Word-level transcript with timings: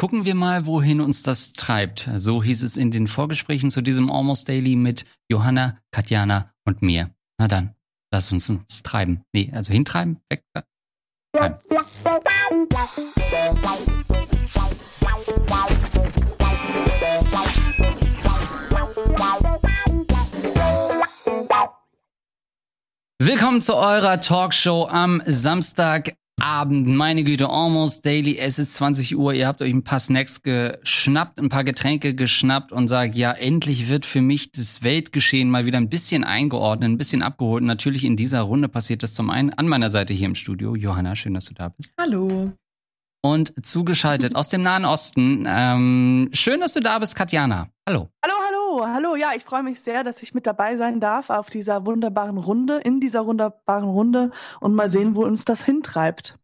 gucken 0.00 0.24
wir 0.24 0.34
mal, 0.34 0.64
wohin 0.64 1.02
uns 1.02 1.22
das 1.22 1.52
treibt. 1.52 2.08
So 2.16 2.42
hieß 2.42 2.62
es 2.62 2.78
in 2.78 2.90
den 2.90 3.06
Vorgesprächen 3.06 3.70
zu 3.70 3.82
diesem 3.82 4.10
Almost 4.10 4.48
Daily 4.48 4.74
mit 4.74 5.04
Johanna, 5.30 5.76
Katjana 5.90 6.54
und 6.64 6.80
mir. 6.80 7.10
Na 7.38 7.48
dann, 7.48 7.74
lass 8.10 8.32
uns 8.32 8.48
uns 8.48 8.82
treiben. 8.82 9.20
Nee, 9.34 9.52
also 9.52 9.74
hintreiben, 9.74 10.18
weg. 10.30 10.42
Treiben. 11.36 11.58
Willkommen 23.18 23.60
zu 23.60 23.76
eurer 23.76 24.18
Talkshow 24.20 24.88
am 24.88 25.20
Samstagabend. 26.40 26.86
Meine 26.86 27.24
Güte, 27.24 27.48
almost 27.48 28.04
daily. 28.04 28.38
Es 28.38 28.58
ist 28.58 28.74
20 28.74 29.16
Uhr. 29.16 29.34
Ihr 29.34 29.46
habt 29.46 29.62
euch 29.62 29.72
ein 29.72 29.84
paar 29.84 30.00
Snacks 30.00 30.42
geschnappt, 30.42 31.38
ein 31.38 31.48
paar 31.48 31.64
Getränke 31.64 32.14
geschnappt 32.14 32.72
und 32.72 32.88
sagt, 32.88 33.14
ja, 33.14 33.32
endlich 33.32 33.88
wird 33.88 34.06
für 34.06 34.20
mich 34.20 34.50
das 34.52 34.82
Weltgeschehen 34.82 35.50
mal 35.50 35.66
wieder 35.66 35.78
ein 35.78 35.88
bisschen 35.88 36.24
eingeordnet, 36.24 36.90
ein 36.90 36.98
bisschen 36.98 37.22
abgeholt. 37.22 37.62
Und 37.62 37.66
natürlich 37.66 38.04
in 38.04 38.16
dieser 38.16 38.40
Runde 38.42 38.68
passiert 38.68 39.02
das 39.02 39.14
zum 39.14 39.30
einen 39.30 39.50
an 39.50 39.68
meiner 39.68 39.90
Seite 39.90 40.14
hier 40.14 40.26
im 40.26 40.34
Studio. 40.34 40.74
Johanna, 40.74 41.14
schön, 41.14 41.34
dass 41.34 41.44
du 41.46 41.54
da 41.54 41.68
bist. 41.68 41.92
Hallo. 41.98 42.52
Und 43.22 43.52
zugeschaltet 43.66 44.34
aus 44.34 44.48
dem 44.48 44.62
Nahen 44.62 44.86
Osten. 44.86 45.44
Ähm, 45.46 46.30
schön, 46.32 46.60
dass 46.60 46.72
du 46.72 46.80
da 46.80 46.98
bist, 46.98 47.14
Katjana. 47.14 47.68
Hallo. 47.86 48.08
Hallo, 48.24 48.39
hallo, 48.70 48.86
hallo. 48.86 49.16
Ja, 49.16 49.30
ich 49.36 49.44
freue 49.44 49.62
mich 49.62 49.80
sehr, 49.80 50.04
dass 50.04 50.22
ich 50.22 50.34
mit 50.34 50.46
dabei 50.46 50.76
sein 50.76 51.00
darf 51.00 51.30
auf 51.30 51.50
dieser 51.50 51.86
wunderbaren 51.86 52.38
Runde, 52.38 52.78
in 52.78 53.00
dieser 53.00 53.26
wunderbaren 53.26 53.88
Runde 53.88 54.30
und 54.60 54.74
mal 54.74 54.90
sehen, 54.90 55.14
wo 55.16 55.24
uns 55.24 55.44
das 55.44 55.64
hintreibt. 55.64 56.36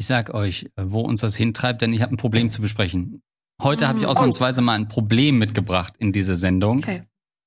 Ich 0.00 0.06
sag 0.06 0.32
euch, 0.32 0.70
wo 0.80 1.00
uns 1.00 1.20
das 1.20 1.34
hintreibt, 1.36 1.82
denn 1.82 1.92
ich 1.92 2.02
habe 2.02 2.14
ein 2.14 2.18
Problem 2.18 2.50
zu 2.50 2.60
besprechen. 2.62 3.22
Heute 3.62 3.88
habe 3.88 3.98
ich 3.98 4.06
Oh. 4.06 4.08
ausnahmsweise 4.10 4.62
mal 4.62 4.74
ein 4.74 4.86
Problem 4.88 5.38
mitgebracht 5.38 5.94
in 5.98 6.12
diese 6.12 6.36
Sendung, 6.36 6.78
Okay. 6.78 7.02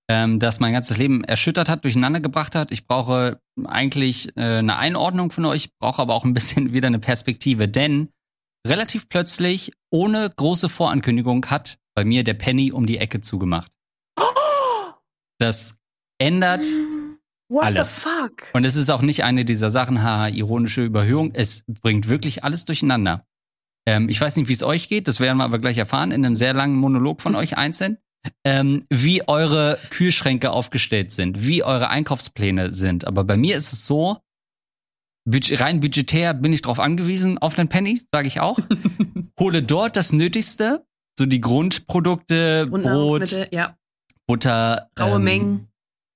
ähm, 0.09 0.39
das 0.39 0.59
mein 0.59 0.73
ganzes 0.73 0.97
Leben 0.97 1.23
erschüttert 1.23 1.69
hat, 1.69 1.85
durcheinander 1.85 2.19
gebracht 2.19 2.53
hat. 2.55 2.71
Ich 2.73 2.85
brauche 2.87 3.39
eigentlich 3.63 4.35
äh, 4.35 4.57
eine 4.57 4.77
Einordnung 4.77 5.31
von 5.31 5.45
euch, 5.45 5.69
brauche 5.79 6.01
aber 6.01 6.13
auch 6.13 6.25
ein 6.25 6.33
bisschen 6.33 6.73
wieder 6.73 6.87
eine 6.87 6.99
Perspektive, 6.99 7.69
denn 7.69 8.09
relativ 8.67 9.07
plötzlich, 9.07 9.71
ohne 9.89 10.29
große 10.35 10.67
Vorankündigung, 10.67 11.45
hat 11.45 11.77
bei 11.95 12.03
mir 12.03 12.25
der 12.25 12.33
Penny 12.33 12.73
um 12.73 12.85
die 12.85 12.97
Ecke 12.97 13.21
zugemacht. 13.21 13.71
Das 15.41 15.75
ändert 16.19 16.67
What 17.49 17.63
Alles. 17.63 17.95
the 17.95 18.01
fuck? 18.03 18.43
und 18.53 18.63
es 18.63 18.75
ist 18.75 18.89
auch 18.89 19.01
nicht 19.01 19.23
eine 19.23 19.43
dieser 19.43 19.71
Sachen, 19.71 20.03
haha, 20.03 20.27
ironische 20.27 20.85
Überhöhung. 20.85 21.31
Es 21.33 21.65
bringt 21.81 22.07
wirklich 22.07 22.43
alles 22.45 22.63
durcheinander. 22.63 23.25
Ähm, 23.87 24.07
ich 24.07 24.21
weiß 24.21 24.35
nicht, 24.37 24.47
wie 24.47 24.53
es 24.53 24.61
euch 24.61 24.87
geht, 24.87 25.07
das 25.07 25.19
werden 25.19 25.37
wir 25.39 25.43
aber 25.43 25.57
gleich 25.57 25.77
erfahren 25.79 26.11
in 26.11 26.23
einem 26.23 26.35
sehr 26.35 26.53
langen 26.53 26.75
Monolog 26.77 27.21
von 27.21 27.35
euch 27.35 27.57
einzeln. 27.57 27.97
Ähm, 28.45 28.85
wie 28.91 29.27
eure 29.27 29.79
Kühlschränke 29.89 30.51
aufgestellt 30.51 31.11
sind, 31.11 31.47
wie 31.47 31.63
eure 31.63 31.89
Einkaufspläne 31.89 32.71
sind. 32.71 33.07
Aber 33.07 33.23
bei 33.23 33.35
mir 33.35 33.57
ist 33.57 33.73
es 33.73 33.87
so, 33.87 34.19
budget, 35.27 35.59
rein 35.59 35.79
budgetär 35.79 36.35
bin 36.35 36.53
ich 36.53 36.61
drauf 36.61 36.79
angewiesen, 36.79 37.39
auf 37.39 37.55
den 37.55 37.67
Penny, 37.67 38.03
sage 38.13 38.27
ich 38.27 38.39
auch. 38.39 38.59
Hole 39.39 39.63
dort 39.63 39.95
das 39.95 40.13
Nötigste, 40.13 40.85
so 41.17 41.25
die 41.25 41.41
Grundprodukte, 41.41 42.69
Und 42.71 42.83
Brot, 42.83 43.49
ja, 43.51 43.75
Butter, 44.31 44.89
raue 44.99 45.17
ähm, 45.17 45.23
Mengen. 45.23 45.67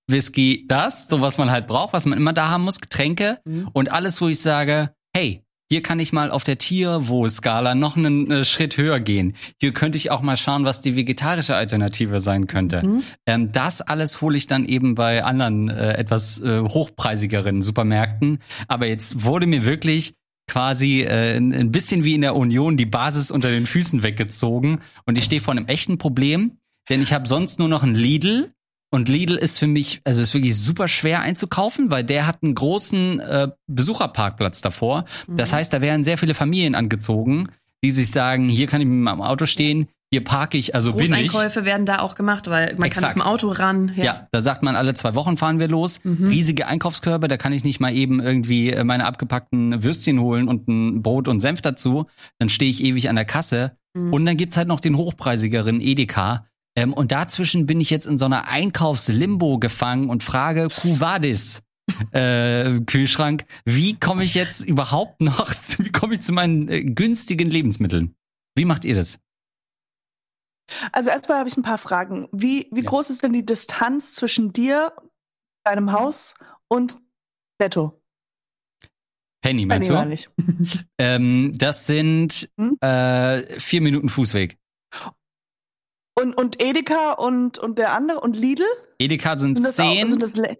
Whisky, 0.09 0.65
das, 0.67 1.07
so 1.09 1.19
was 1.21 1.37
man 1.37 1.49
halt 1.49 1.67
braucht, 1.67 1.91
was 1.93 2.05
man 2.05 2.17
immer 2.17 2.31
da 2.33 2.49
haben 2.49 2.63
muss, 2.63 2.79
Getränke 2.79 3.39
Mhm. 3.43 3.69
und 3.73 3.91
alles, 3.91 4.21
wo 4.21 4.27
ich 4.27 4.39
sage, 4.39 4.91
hey, 5.15 5.41
hier 5.71 5.81
kann 5.81 5.97
ich 5.99 6.13
mal 6.13 6.29
auf 6.29 6.43
der 6.43 6.59
Tierwohl-Skala 6.59 7.73
noch 7.73 7.97
einen 7.97 8.29
äh, 8.29 8.43
Schritt 8.45 8.77
höher 8.77 8.99
gehen. 8.99 9.35
Hier 9.59 9.73
könnte 9.73 9.97
ich 9.97 10.11
auch 10.11 10.21
mal 10.21 10.37
schauen, 10.37 10.63
was 10.63 10.79
die 10.81 10.95
vegetarische 10.95 11.55
Alternative 11.55 12.19
sein 12.19 12.45
könnte. 12.45 12.85
Mhm. 12.85 13.03
Ähm, 13.25 13.51
das 13.51 13.81
alles 13.81 14.21
hole 14.21 14.37
ich 14.37 14.45
dann 14.45 14.65
eben 14.65 14.93
bei 14.93 15.23
anderen 15.23 15.69
äh, 15.69 15.93
etwas 15.93 16.39
äh, 16.39 16.61
hochpreisigeren 16.61 17.63
Supermärkten. 17.63 18.39
Aber 18.67 18.85
jetzt 18.87 19.23
wurde 19.23 19.47
mir 19.47 19.65
wirklich 19.65 20.13
quasi 20.47 21.01
äh, 21.01 21.35
ein 21.35 21.51
ein 21.51 21.71
bisschen 21.71 22.03
wie 22.03 22.13
in 22.13 22.21
der 22.21 22.35
Union 22.35 22.77
die 22.77 22.85
Basis 22.85 23.31
unter 23.31 23.49
den 23.49 23.65
Füßen 23.65 24.03
weggezogen 24.03 24.81
und 25.07 25.17
ich 25.17 25.23
stehe 25.23 25.41
vor 25.41 25.53
einem 25.53 25.65
echten 25.65 25.97
Problem, 25.97 26.59
denn 26.89 27.01
ich 27.01 27.13
habe 27.13 27.27
sonst 27.27 27.59
nur 27.59 27.67
noch 27.69 27.83
ein 27.83 27.95
Lidl 27.95 28.51
und 28.91 29.09
Lidl 29.09 29.35
ist 29.35 29.57
für 29.59 29.67
mich, 29.67 29.99
also 30.05 30.21
ist 30.21 30.33
wirklich 30.33 30.55
super 30.57 30.87
schwer 30.87 31.21
einzukaufen, 31.21 31.91
weil 31.91 32.03
der 32.03 32.27
hat 32.27 32.43
einen 32.43 32.55
großen 32.55 33.19
äh, 33.19 33.47
Besucherparkplatz 33.67 34.61
davor. 34.61 35.05
Das 35.27 35.51
Mhm. 35.51 35.55
heißt, 35.55 35.73
da 35.73 35.81
werden 35.81 36.03
sehr 36.03 36.17
viele 36.17 36.33
Familien 36.33 36.75
angezogen, 36.75 37.49
die 37.83 37.91
sich 37.91 38.11
sagen, 38.11 38.49
hier 38.49 38.67
kann 38.67 38.81
ich 38.81 38.87
mit 38.87 38.99
meinem 39.03 39.21
Auto 39.21 39.45
stehen, 39.45 39.87
hier 40.11 40.23
parke 40.23 40.57
ich, 40.57 40.73
also 40.75 40.93
bin 40.93 41.01
ich. 41.05 41.09
Großeinkäufe 41.31 41.65
werden 41.65 41.85
da 41.85 41.99
auch 41.99 42.15
gemacht, 42.15 42.49
weil 42.49 42.75
man 42.75 42.83
Exakt. 42.87 43.05
kann 43.07 43.15
mit 43.17 43.23
dem 43.25 43.27
Auto 43.27 43.49
ran. 43.49 43.91
Ja. 43.95 44.27
da 44.31 44.39
sagt 44.39 44.63
man, 44.63 44.75
alle 44.75 44.93
zwei 44.93 45.13
Wochen 45.15 45.35
fahren 45.35 45.59
wir 45.59 45.67
los. 45.67 45.99
Mhm. 46.03 46.27
Riesige 46.29 46.67
Einkaufskörbe, 46.67 47.27
da 47.27 47.37
kann 47.37 47.51
ich 47.53 47.63
nicht 47.63 47.79
mal 47.79 47.93
eben 47.93 48.21
irgendwie 48.21 48.69
äh, 48.69 48.83
meine 48.83 49.05
abgepackten 49.07 49.83
Würstchen 49.83 50.19
holen 50.21 50.47
und 50.47 50.67
ein 50.69 51.01
Brot 51.01 51.27
und 51.27 51.39
Senf 51.41 51.61
dazu. 51.61 52.05
Dann 52.39 52.49
stehe 52.49 52.71
ich 52.71 52.83
ewig 52.83 53.09
an 53.09 53.15
der 53.15 53.25
Kasse. 53.25 53.75
Mhm. 53.93 54.13
Und 54.13 54.25
dann 54.25 54.37
gibt's 54.37 54.55
halt 54.57 54.67
noch 54.67 54.79
den 54.79 54.95
hochpreisigeren 54.95 55.81
Edeka. 55.81 56.45
Ähm, 56.75 56.93
und 56.93 57.11
dazwischen 57.11 57.65
bin 57.65 57.79
ich 57.79 57.89
jetzt 57.89 58.05
in 58.05 58.17
so 58.17 58.25
einer 58.25 58.47
Einkaufslimbo 58.47 59.59
gefangen 59.59 60.09
und 60.09 60.23
frage, 60.23 60.67
Kuvadis, 60.69 61.63
äh, 62.11 62.79
Kühlschrank, 62.81 63.45
wie 63.63 63.97
komme 63.99 64.23
ich 64.23 64.35
jetzt 64.35 64.65
überhaupt 64.65 65.21
noch, 65.21 65.53
zu, 65.61 65.85
wie 65.85 65.91
komme 65.91 66.15
ich 66.15 66.21
zu 66.21 66.33
meinen 66.33 66.67
äh, 66.69 66.83
günstigen 66.83 67.49
Lebensmitteln? 67.49 68.15
Wie 68.57 68.65
macht 68.65 68.85
ihr 68.85 68.95
das? 68.95 69.19
Also 70.91 71.11
erstmal 71.11 71.37
habe 71.37 71.47
ich 71.49 71.57
ein 71.57 71.63
paar 71.63 71.77
Fragen. 71.77 72.27
Wie, 72.31 72.67
wie 72.71 72.81
Ja. 72.81 72.89
groß 72.89 73.09
ist 73.11 73.21
denn 73.23 73.33
die 73.33 73.45
Distanz 73.45 74.13
zwischen 74.15 74.51
dir, 74.51 74.93
deinem 75.63 75.91
Haus 75.91 76.33
und 76.67 76.97
Netto? 77.59 78.01
Penny, 79.41 79.65
meinst 79.67 79.89
Nee, 79.91 79.95
du? 79.95 80.05
nicht. 80.05 80.31
Ähm, 80.97 81.51
das 81.55 81.85
sind 81.85 82.49
Hm? 82.59 82.77
äh, 82.81 83.59
vier 83.59 83.81
Minuten 83.81 84.09
Fußweg. 84.09 84.57
Und, 86.25 86.33
und 86.33 86.61
Edeka 86.63 87.11
und, 87.13 87.59
und 87.59 87.77
der 87.77 87.93
andere 87.93 88.19
und 88.19 88.35
Lidl? 88.35 88.63
Edeka 88.97 89.37
sind, 89.37 89.55
Sind 89.55 89.63
das 89.65 89.79
auch, 89.79 89.93
zehn 89.93 90.19
sind 90.19 90.57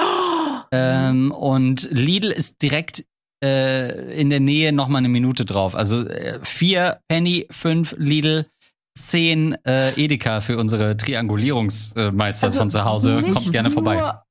oh, 0.00 0.04
ähm, 0.72 1.30
und 1.30 1.88
Lidl 1.92 2.32
ist 2.32 2.60
direkt 2.62 3.04
äh, 3.42 4.20
in 4.20 4.30
der 4.30 4.40
Nähe 4.40 4.72
noch 4.72 4.88
mal 4.88 4.98
eine 4.98 5.08
Minute 5.08 5.44
drauf. 5.44 5.76
Also 5.76 6.04
äh, 6.08 6.40
vier 6.42 7.00
Penny, 7.08 7.46
fünf 7.50 7.94
Lidl, 7.96 8.46
zehn 8.98 9.52
äh, 9.64 9.92
Edeka 9.92 10.40
für 10.40 10.58
unsere 10.58 10.96
Triangulierungsmeister 10.96 12.46
Also 12.46 12.58
von 12.58 12.70
zu 12.70 12.84
Hause. 12.84 13.22
Kommt 13.32 13.52
gerne 13.52 13.70
vorbei. 13.70 13.96
nur- 14.00 14.24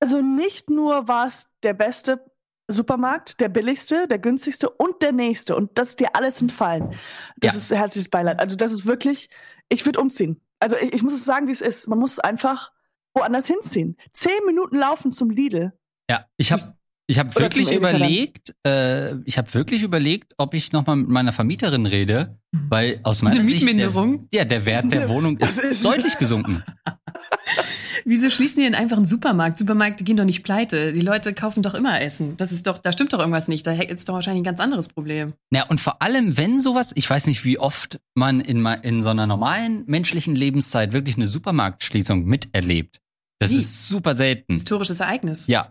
Also 0.00 0.20
nicht 0.20 0.68
nur 0.68 1.08
war 1.08 1.28
es 1.28 1.46
der 1.62 1.72
beste 1.72 2.22
Supermarkt, 2.72 3.40
der 3.40 3.48
billigste, 3.48 4.06
der 4.08 4.18
günstigste 4.18 4.68
und 4.70 5.00
der 5.02 5.12
nächste. 5.12 5.54
Und 5.56 5.76
das 5.78 5.90
ist 5.90 6.00
dir 6.00 6.14
alles 6.16 6.40
entfallen. 6.42 6.94
Das 7.36 7.52
Ja. 7.54 7.58
ist 7.58 7.70
herzliches 7.70 8.08
Beileid. 8.08 8.40
Also 8.40 8.56
das 8.56 8.72
ist 8.72 8.86
wirklich, 8.86 9.28
ich 9.68 9.84
würde 9.86 10.00
umziehen. 10.00 10.40
Also 10.60 10.76
ich, 10.76 10.92
ich 10.92 11.02
muss 11.02 11.12
es 11.14 11.24
sagen, 11.24 11.46
wie 11.48 11.52
es 11.52 11.60
ist. 11.60 11.88
Man 11.88 11.98
muss 11.98 12.18
einfach 12.18 12.72
woanders 13.14 13.46
hinziehen. 13.46 13.96
Zehn 14.12 14.32
Minuten 14.46 14.76
laufen 14.76 15.12
zum 15.12 15.30
Lidl. 15.30 15.72
Ja, 16.10 16.26
ich 16.36 16.52
habe 16.52 16.62
ich 17.08 17.18
hab 17.18 17.28
Oder 17.36 17.46
wirklich 17.46 17.70
überlegt, 17.72 18.54
äh, 18.66 19.16
ich 19.24 19.36
habe 19.36 19.52
wirklich 19.54 19.82
überlegt, 19.82 20.32
ob 20.38 20.54
ich 20.54 20.72
noch 20.72 20.86
mal 20.86 20.96
mit 20.96 21.08
meiner 21.08 21.32
Vermieterin 21.32 21.84
rede, 21.86 22.38
weil 22.52 23.00
aus 23.02 23.22
meiner 23.22 23.40
Eine 23.40 23.44
Sicht 23.44 23.60
der, 23.66 23.74
Mietminderung? 23.74 24.28
ja, 24.32 24.44
der 24.44 24.64
Wert 24.64 24.92
der 24.92 25.08
Wohnung 25.10 25.36
ist, 25.38 25.58
ist- 25.58 25.84
deutlich 25.84 26.16
gesunken. 26.16 26.62
Wieso 28.04 28.30
schließen 28.30 28.58
die 28.58 28.64
denn 28.64 28.74
einfach 28.74 28.96
einen 28.96 29.06
Supermarkt? 29.06 29.58
Supermärkte 29.58 30.04
gehen 30.04 30.16
doch 30.16 30.24
nicht 30.24 30.42
pleite. 30.42 30.92
Die 30.92 31.00
Leute 31.00 31.34
kaufen 31.34 31.62
doch 31.62 31.74
immer 31.74 32.00
Essen. 32.00 32.36
Das 32.36 32.52
ist 32.52 32.66
doch, 32.66 32.78
da 32.78 32.92
stimmt 32.92 33.12
doch 33.12 33.18
irgendwas 33.18 33.48
nicht. 33.48 33.66
Da 33.66 33.72
ist 33.72 34.08
doch 34.08 34.14
wahrscheinlich 34.14 34.40
ein 34.40 34.44
ganz 34.44 34.60
anderes 34.60 34.88
Problem. 34.88 35.34
Ja, 35.50 35.66
und 35.68 35.80
vor 35.80 36.02
allem, 36.02 36.36
wenn 36.36 36.60
sowas, 36.60 36.92
ich 36.94 37.08
weiß 37.08 37.26
nicht, 37.26 37.44
wie 37.44 37.58
oft 37.58 38.00
man 38.14 38.40
in, 38.40 38.64
in 38.82 39.02
so 39.02 39.10
einer 39.10 39.26
normalen 39.26 39.84
menschlichen 39.86 40.34
Lebenszeit 40.34 40.92
wirklich 40.92 41.16
eine 41.16 41.26
Supermarktschließung 41.26 42.24
miterlebt. 42.24 43.00
Das 43.38 43.50
Wie? 43.50 43.58
ist 43.58 43.88
super 43.88 44.14
selten. 44.14 44.54
Historisches 44.54 45.00
Ereignis. 45.00 45.46
Ja, 45.46 45.68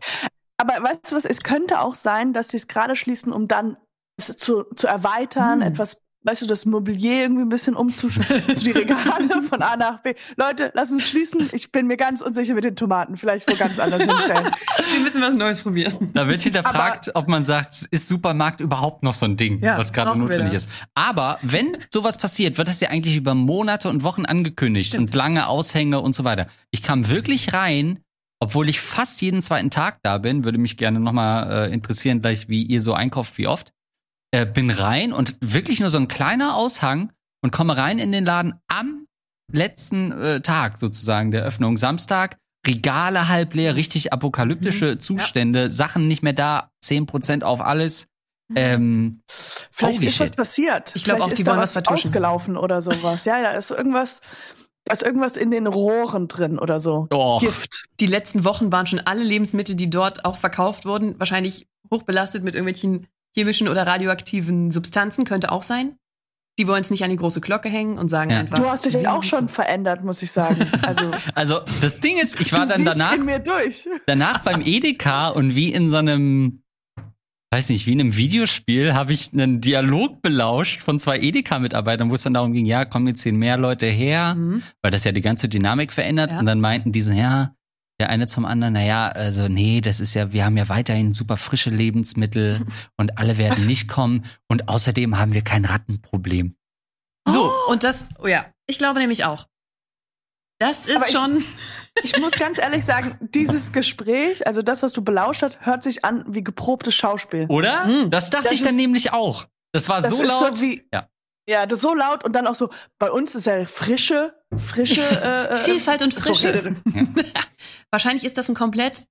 Aber 0.58 0.74
weißt 0.84 1.12
du 1.12 1.16
was, 1.16 1.26
es 1.26 1.42
könnte 1.42 1.80
auch 1.82 1.96
sein, 1.96 2.34
dass 2.34 2.50
sie 2.50 2.58
es 2.58 2.68
gerade 2.68 2.96
schließen, 2.96 3.32
um 3.32 3.48
dann 3.48 3.78
es 4.18 4.28
zu, 4.38 4.66
zu 4.76 4.88
erweitern, 4.88 5.62
Hm. 5.62 5.68
etwas, 5.74 5.98
weißt 6.24 6.44
du, 6.44 6.46
das 6.46 6.66
Mobilier 6.66 7.22
irgendwie 7.22 7.42
ein 7.42 7.50
bisschen 7.50 7.76
umzuschalten, 7.76 8.44
also 8.48 8.64
die 8.64 8.72
Regale 8.72 9.42
von 9.50 9.62
A 9.62 9.76
nach 9.76 10.02
B. 10.02 10.14
Leute, 10.38 10.72
lass 10.74 10.92
uns 10.92 11.08
schließen. 11.08 11.50
Ich 11.52 11.72
bin 11.72 11.88
mir 11.88 11.98
ganz 11.98 12.22
unsicher 12.22 12.54
mit 12.54 12.64
den 12.64 12.76
Tomaten. 12.76 13.18
Vielleicht 13.18 13.50
wo 13.52 13.56
ganz 13.56 13.80
anders 13.80 14.02
hinstellen. 14.02 14.52
Wir 14.94 15.00
müssen 15.02 15.22
was 15.22 15.36
Neues 15.36 15.62
probieren. 15.62 16.12
da 16.14 16.28
wird 16.28 16.42
hinterfragt, 16.42 17.12
ob 17.16 17.28
man 17.28 17.46
sagt, 17.46 17.88
ist 17.92 18.08
Supermarkt 18.08 18.62
überhaupt 18.62 19.04
noch 19.04 19.14
so 19.14 19.26
ein 19.26 19.38
Ding, 19.38 19.64
Ja, 19.64 19.78
was 19.78 19.94
gerade 19.94 20.18
notwendig 20.18 20.54
ist. 20.54 20.70
Aber 20.94 21.40
wenn 21.42 21.78
sowas 21.92 22.18
passiert, 22.18 22.58
wird 22.58 22.68
das 22.68 22.80
ja 22.80 22.90
eigentlich 22.90 23.16
über 23.16 23.34
Monate 23.34 23.90
und 23.90 24.04
Wochen 24.04 24.26
angekündigt 24.26 24.90
Stimmt. 24.90 25.10
und 25.10 25.16
lange 25.16 25.48
Aushänge 25.48 26.00
und 26.00 26.14
so 26.14 26.24
weiter. 26.24 26.48
Ich 26.72 26.84
kam 26.84 27.10
wirklich 27.10 27.54
rein, 27.54 28.00
obwohl 28.40 28.70
ich 28.70 28.82
fast 28.82 29.22
jeden 29.22 29.42
zweiten 29.42 29.70
Tag 29.70 30.00
da 30.04 30.18
bin, 30.18 30.44
würde 30.44 30.58
mich 30.58 30.78
gerne 30.78 31.00
nochmal 31.00 31.70
äh, 31.70 31.74
interessieren, 31.74 32.22
gleich 32.22 32.50
wie 32.50 32.64
ihr 32.64 32.82
so 32.82 32.94
einkauft, 32.94 33.38
wie 33.38 33.48
oft. 33.48 33.72
Äh, 34.32 34.46
bin 34.46 34.70
rein 34.70 35.14
und 35.14 35.38
wirklich 35.42 35.80
nur 35.80 35.90
so 35.90 35.98
ein 35.98 36.08
kleiner 36.08 36.56
Aushang 36.56 37.12
und 37.42 37.52
komme 37.52 37.78
rein 37.78 38.00
in 38.00 38.12
den 38.12 38.26
Laden 38.26 38.54
am 38.68 39.06
letzten 39.52 40.12
äh, 40.12 40.42
Tag 40.42 40.78
sozusagen 40.78 41.32
der 41.32 41.44
Öffnung, 41.44 41.78
Samstag. 41.78 42.38
Regale 42.66 43.28
halb 43.28 43.56
leer, 43.56 43.76
richtig 43.76 44.14
apokalyptische 44.14 45.00
Zustände, 45.00 45.72
Sachen 45.72 46.08
nicht 46.08 46.22
mehr 46.22 46.34
da, 46.34 46.70
10% 46.86 47.42
auf 47.44 47.60
alles. 47.60 48.08
Ähm, 48.54 49.22
Vielleicht 49.72 50.02
ist 50.04 50.20
was 50.20 50.28
shit. 50.28 50.36
passiert. 50.36 50.92
Ich 50.96 51.04
glaub 51.04 51.18
Vielleicht 51.18 51.32
auch, 51.32 51.36
die 51.36 51.48
wollen 51.48 51.60
was 51.60 51.72
vertuschen. 51.72 52.10
ausgelaufen 52.10 52.58
oder 52.58 52.82
sowas. 52.82 53.26
Ja, 53.26 53.42
da 53.42 53.52
ist 53.52 53.72
irgendwas, 53.72 54.22
da 54.86 54.94
ist 54.94 55.04
irgendwas 55.04 55.38
in 55.38 55.52
den 55.52 55.68
Rohren 55.68 56.28
drin 56.28 56.60
oder 56.60 56.80
so. 56.80 57.08
Oh, 57.12 57.40
Gift. 57.40 57.86
Die 58.00 58.06
letzten 58.06 58.44
Wochen 58.44 58.72
waren 58.72 58.86
schon 58.86 59.00
alle 59.00 59.24
Lebensmittel, 59.24 59.76
die 59.76 59.90
dort 59.90 60.26
auch 60.26 60.38
verkauft 60.38 60.86
wurden, 60.86 61.18
wahrscheinlich 61.18 61.68
hochbelastet 61.90 62.44
mit 62.44 62.56
irgendwelchen 62.56 63.08
chemischen 63.36 63.68
oder 63.68 63.86
radioaktiven 63.88 64.72
Substanzen, 64.72 65.26
könnte 65.26 65.52
auch 65.52 65.64
sein. 65.64 65.96
Die 66.60 66.68
wollen 66.68 66.82
es 66.82 66.90
nicht 66.92 67.04
an 67.04 67.10
die 67.10 67.16
große 67.16 67.40
Glocke 67.42 67.70
hängen 67.70 67.98
und 67.98 68.10
sagen 68.10 68.30
Ja. 68.32 68.40
einfach. 68.40 68.60
Du 68.60 68.68
hast 68.70 68.86
dich 68.86 69.08
auch 69.08 69.24
schon 69.24 69.48
verändert, 69.50 70.04
muss 70.04 70.22
ich 70.22 70.32
sagen. 70.32 70.58
Also 70.84 71.12
also 71.34 71.60
das 71.82 72.02
Ding 72.02 72.18
ist, 72.18 72.40
ich 72.42 72.52
war 72.52 72.66
du 72.66 72.74
dann 72.74 72.86
danach 72.86 73.14
in 73.16 73.26
mir 73.26 73.40
durch. 73.40 73.88
danach 74.06 74.40
beim 74.44 74.62
Edeka 74.62 75.30
und 75.30 75.56
wie 75.56 75.72
in 75.74 75.90
so 75.90 75.96
einem, 75.96 76.62
weiß 77.54 77.70
nicht, 77.70 77.88
wie 77.88 77.94
in 77.94 78.02
einem 78.02 78.18
Videospiel 78.18 78.94
habe 78.94 79.14
ich 79.14 79.32
einen 79.34 79.62
Dialog 79.62 80.22
belauscht 80.22 80.82
von 80.82 81.00
zwei 81.00 81.20
Edeka-Mitarbeitern, 81.20 82.10
wo 82.10 82.16
es 82.16 82.24
dann 82.24 82.34
darum 82.34 82.52
ging, 82.54 82.66
ja, 82.66 82.84
kommen 82.86 83.08
jetzt 83.08 83.24
hier 83.24 83.34
mehr 83.34 83.58
Leute 83.58 83.86
her, 83.88 84.36
Mhm. 84.36 84.62
weil 84.82 84.92
das 84.92 85.06
ja 85.06 85.14
die 85.14 85.22
ganze 85.22 85.48
Dynamik 85.48 85.94
verändert. 85.94 86.32
Ja. 86.34 86.40
Und 86.40 86.46
dann 86.46 86.60
meinten 86.60 86.92
die 86.92 87.02
so, 87.02 87.12
ja, 87.14 87.56
der 88.02 88.10
eine 88.10 88.26
zum 88.28 88.46
anderen, 88.46 88.74
naja, 88.74 89.08
also 89.10 89.48
nee, 89.48 89.80
das 89.80 90.00
ist 90.00 90.14
ja, 90.16 90.34
wir 90.34 90.44
haben 90.44 90.58
ja 90.58 90.68
weiterhin 90.70 91.14
super 91.14 91.38
frische 91.38 91.70
Lebensmittel 91.70 92.66
und 92.98 93.18
alle 93.20 93.38
werden 93.38 93.66
nicht 93.68 93.88
kommen 93.88 94.26
und 94.50 94.68
außerdem 94.68 95.18
haben 95.20 95.34
wir 95.34 95.44
kein 95.44 95.66
Rattenproblem. 95.66 96.56
So, 97.28 97.52
und 97.70 97.84
das, 97.84 98.06
oh 98.20 98.28
ja, 98.28 98.46
ich 98.68 98.78
glaube 98.80 99.00
nämlich 99.00 99.24
auch. 99.26 99.46
Das 100.60 100.86
ist 100.88 101.08
ich- 101.10 101.16
schon. 101.16 101.44
Ich 102.04 102.18
muss 102.18 102.32
ganz 102.32 102.58
ehrlich 102.58 102.86
sagen, 102.86 103.18
dieses 103.36 103.74
Gespräch, 103.74 104.48
also 104.48 104.62
das, 104.62 104.82
was 104.82 104.94
du 104.94 105.02
belauscht 105.04 105.44
hast, 105.44 105.58
hört 105.60 105.84
sich 105.84 106.06
an 106.06 106.24
wie 106.30 106.42
geprobtes 106.42 106.96
Schauspiel. 106.96 107.48
Oder? 107.50 107.84
Mhm. 107.86 108.10
Das 108.10 108.30
dachte 108.30 108.46
Das 108.46 108.54
ich 108.54 108.62
dann 108.62 108.70
ist- 108.70 108.76
nämlich 108.78 109.12
auch. 109.12 109.46
Das 109.74 109.90
war 109.90 110.02
Das 110.02 110.10
so 110.12 110.22
ist 110.22 110.28
laut. 110.30 110.58
So 110.58 110.64
wie, 110.64 110.88
Ja. 110.94 111.10
ja, 111.50 111.66
das 111.66 111.80
ist 111.80 111.84
so 111.84 111.94
laut 111.94 112.24
und 112.24 112.32
dann 112.34 112.48
auch 112.48 112.56
so, 112.56 112.70
bei 112.98 113.12
uns 113.12 113.36
ist 113.36 113.46
ja 113.46 113.66
frische, 113.66 114.34
frische 114.58 115.02
äh, 115.22 115.48
äh, 115.52 115.56
Vielfalt 115.58 116.02
und 116.02 116.14
Frische. 116.14 116.64
So, 116.64 116.92
Wahrscheinlich 117.92 118.24
ist 118.24 118.38
das 118.38 118.50
ein 118.50 118.56
komplett 118.56 119.06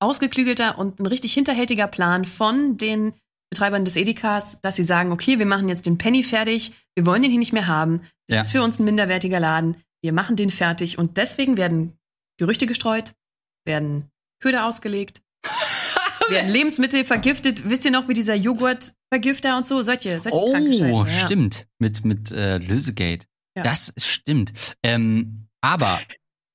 ausgeklügelter 0.00 0.78
und 0.78 1.00
ein 1.00 1.06
richtig 1.06 1.32
hinterhältiger 1.32 1.86
Plan 1.86 2.24
von 2.24 2.76
den 2.76 3.14
Betreibern 3.50 3.84
des 3.84 3.96
Edekas, 3.96 4.60
dass 4.60 4.76
sie 4.76 4.82
sagen, 4.82 5.12
okay, 5.12 5.38
wir 5.38 5.46
machen 5.46 5.68
jetzt 5.68 5.86
den 5.86 5.98
Penny 5.98 6.22
fertig, 6.22 6.72
wir 6.94 7.06
wollen 7.06 7.22
den 7.22 7.30
hier 7.30 7.38
nicht 7.40 7.52
mehr 7.52 7.66
haben, 7.66 8.00
das 8.26 8.34
Ja. 8.34 8.40
ist 8.42 8.52
für 8.52 8.62
uns 8.62 8.78
ein 8.78 8.84
minderwertiger 8.84 9.40
Laden, 9.40 9.76
wir 10.02 10.12
machen 10.12 10.36
den 10.36 10.50
fertig 10.50 10.98
und 10.98 11.16
deswegen 11.16 11.56
werden 11.56 11.96
Gerüchte 12.38 12.66
gestreut, 12.66 13.14
werden 13.64 14.10
Köder 14.42 14.66
ausgelegt, 14.66 15.22
werden 16.28 16.50
Lebensmittel 16.50 17.04
vergiftet. 17.04 17.70
Wisst 17.70 17.84
ihr 17.84 17.90
noch, 17.92 18.08
wie 18.08 18.14
dieser 18.14 18.34
Joghurtvergifter 18.34 19.56
und 19.56 19.66
so, 19.66 19.80
solche, 19.82 20.20
solche. 20.20 20.36
Oh, 20.36 21.04
ja. 21.04 21.06
stimmt. 21.06 21.66
Mit, 21.78 22.04
mit 22.04 22.30
äh, 22.32 22.58
Lösegate. 22.58 23.26
Ja. 23.56 23.62
Das 23.62 23.94
stimmt. 23.96 24.52
Ähm, 24.82 25.46
aber, 25.62 26.00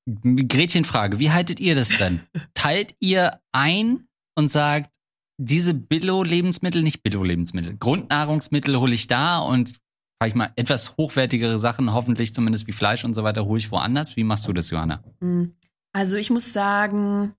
Gretchenfrage, 0.06 1.18
wie 1.18 1.30
haltet 1.30 1.60
ihr 1.60 1.74
das 1.74 1.90
denn? 1.90 2.20
Teilt 2.54 2.94
ihr 3.00 3.40
ein 3.52 4.08
und 4.36 4.50
sagt, 4.50 4.90
diese 5.38 5.74
Billo-Lebensmittel, 5.74 6.82
nicht 6.82 7.02
Billo-Lebensmittel, 7.02 7.76
Grundnahrungsmittel 7.76 8.78
hole 8.78 8.92
ich 8.92 9.06
da 9.06 9.38
und 9.38 9.74
sag 10.20 10.28
ich 10.28 10.34
mal, 10.34 10.52
etwas 10.54 10.96
hochwertigere 10.96 11.58
Sachen, 11.58 11.92
hoffentlich 11.92 12.32
zumindest 12.32 12.68
wie 12.68 12.72
Fleisch 12.72 13.04
und 13.04 13.14
so 13.14 13.24
weiter, 13.24 13.44
hole 13.44 13.58
ich 13.58 13.72
woanders. 13.72 14.16
Wie 14.16 14.22
machst 14.22 14.46
du 14.46 14.52
das, 14.52 14.70
Johanna? 14.70 15.02
Hm. 15.20 15.56
Also 15.92 16.16
ich 16.16 16.30
muss 16.30 16.52
sagen, 16.52 17.34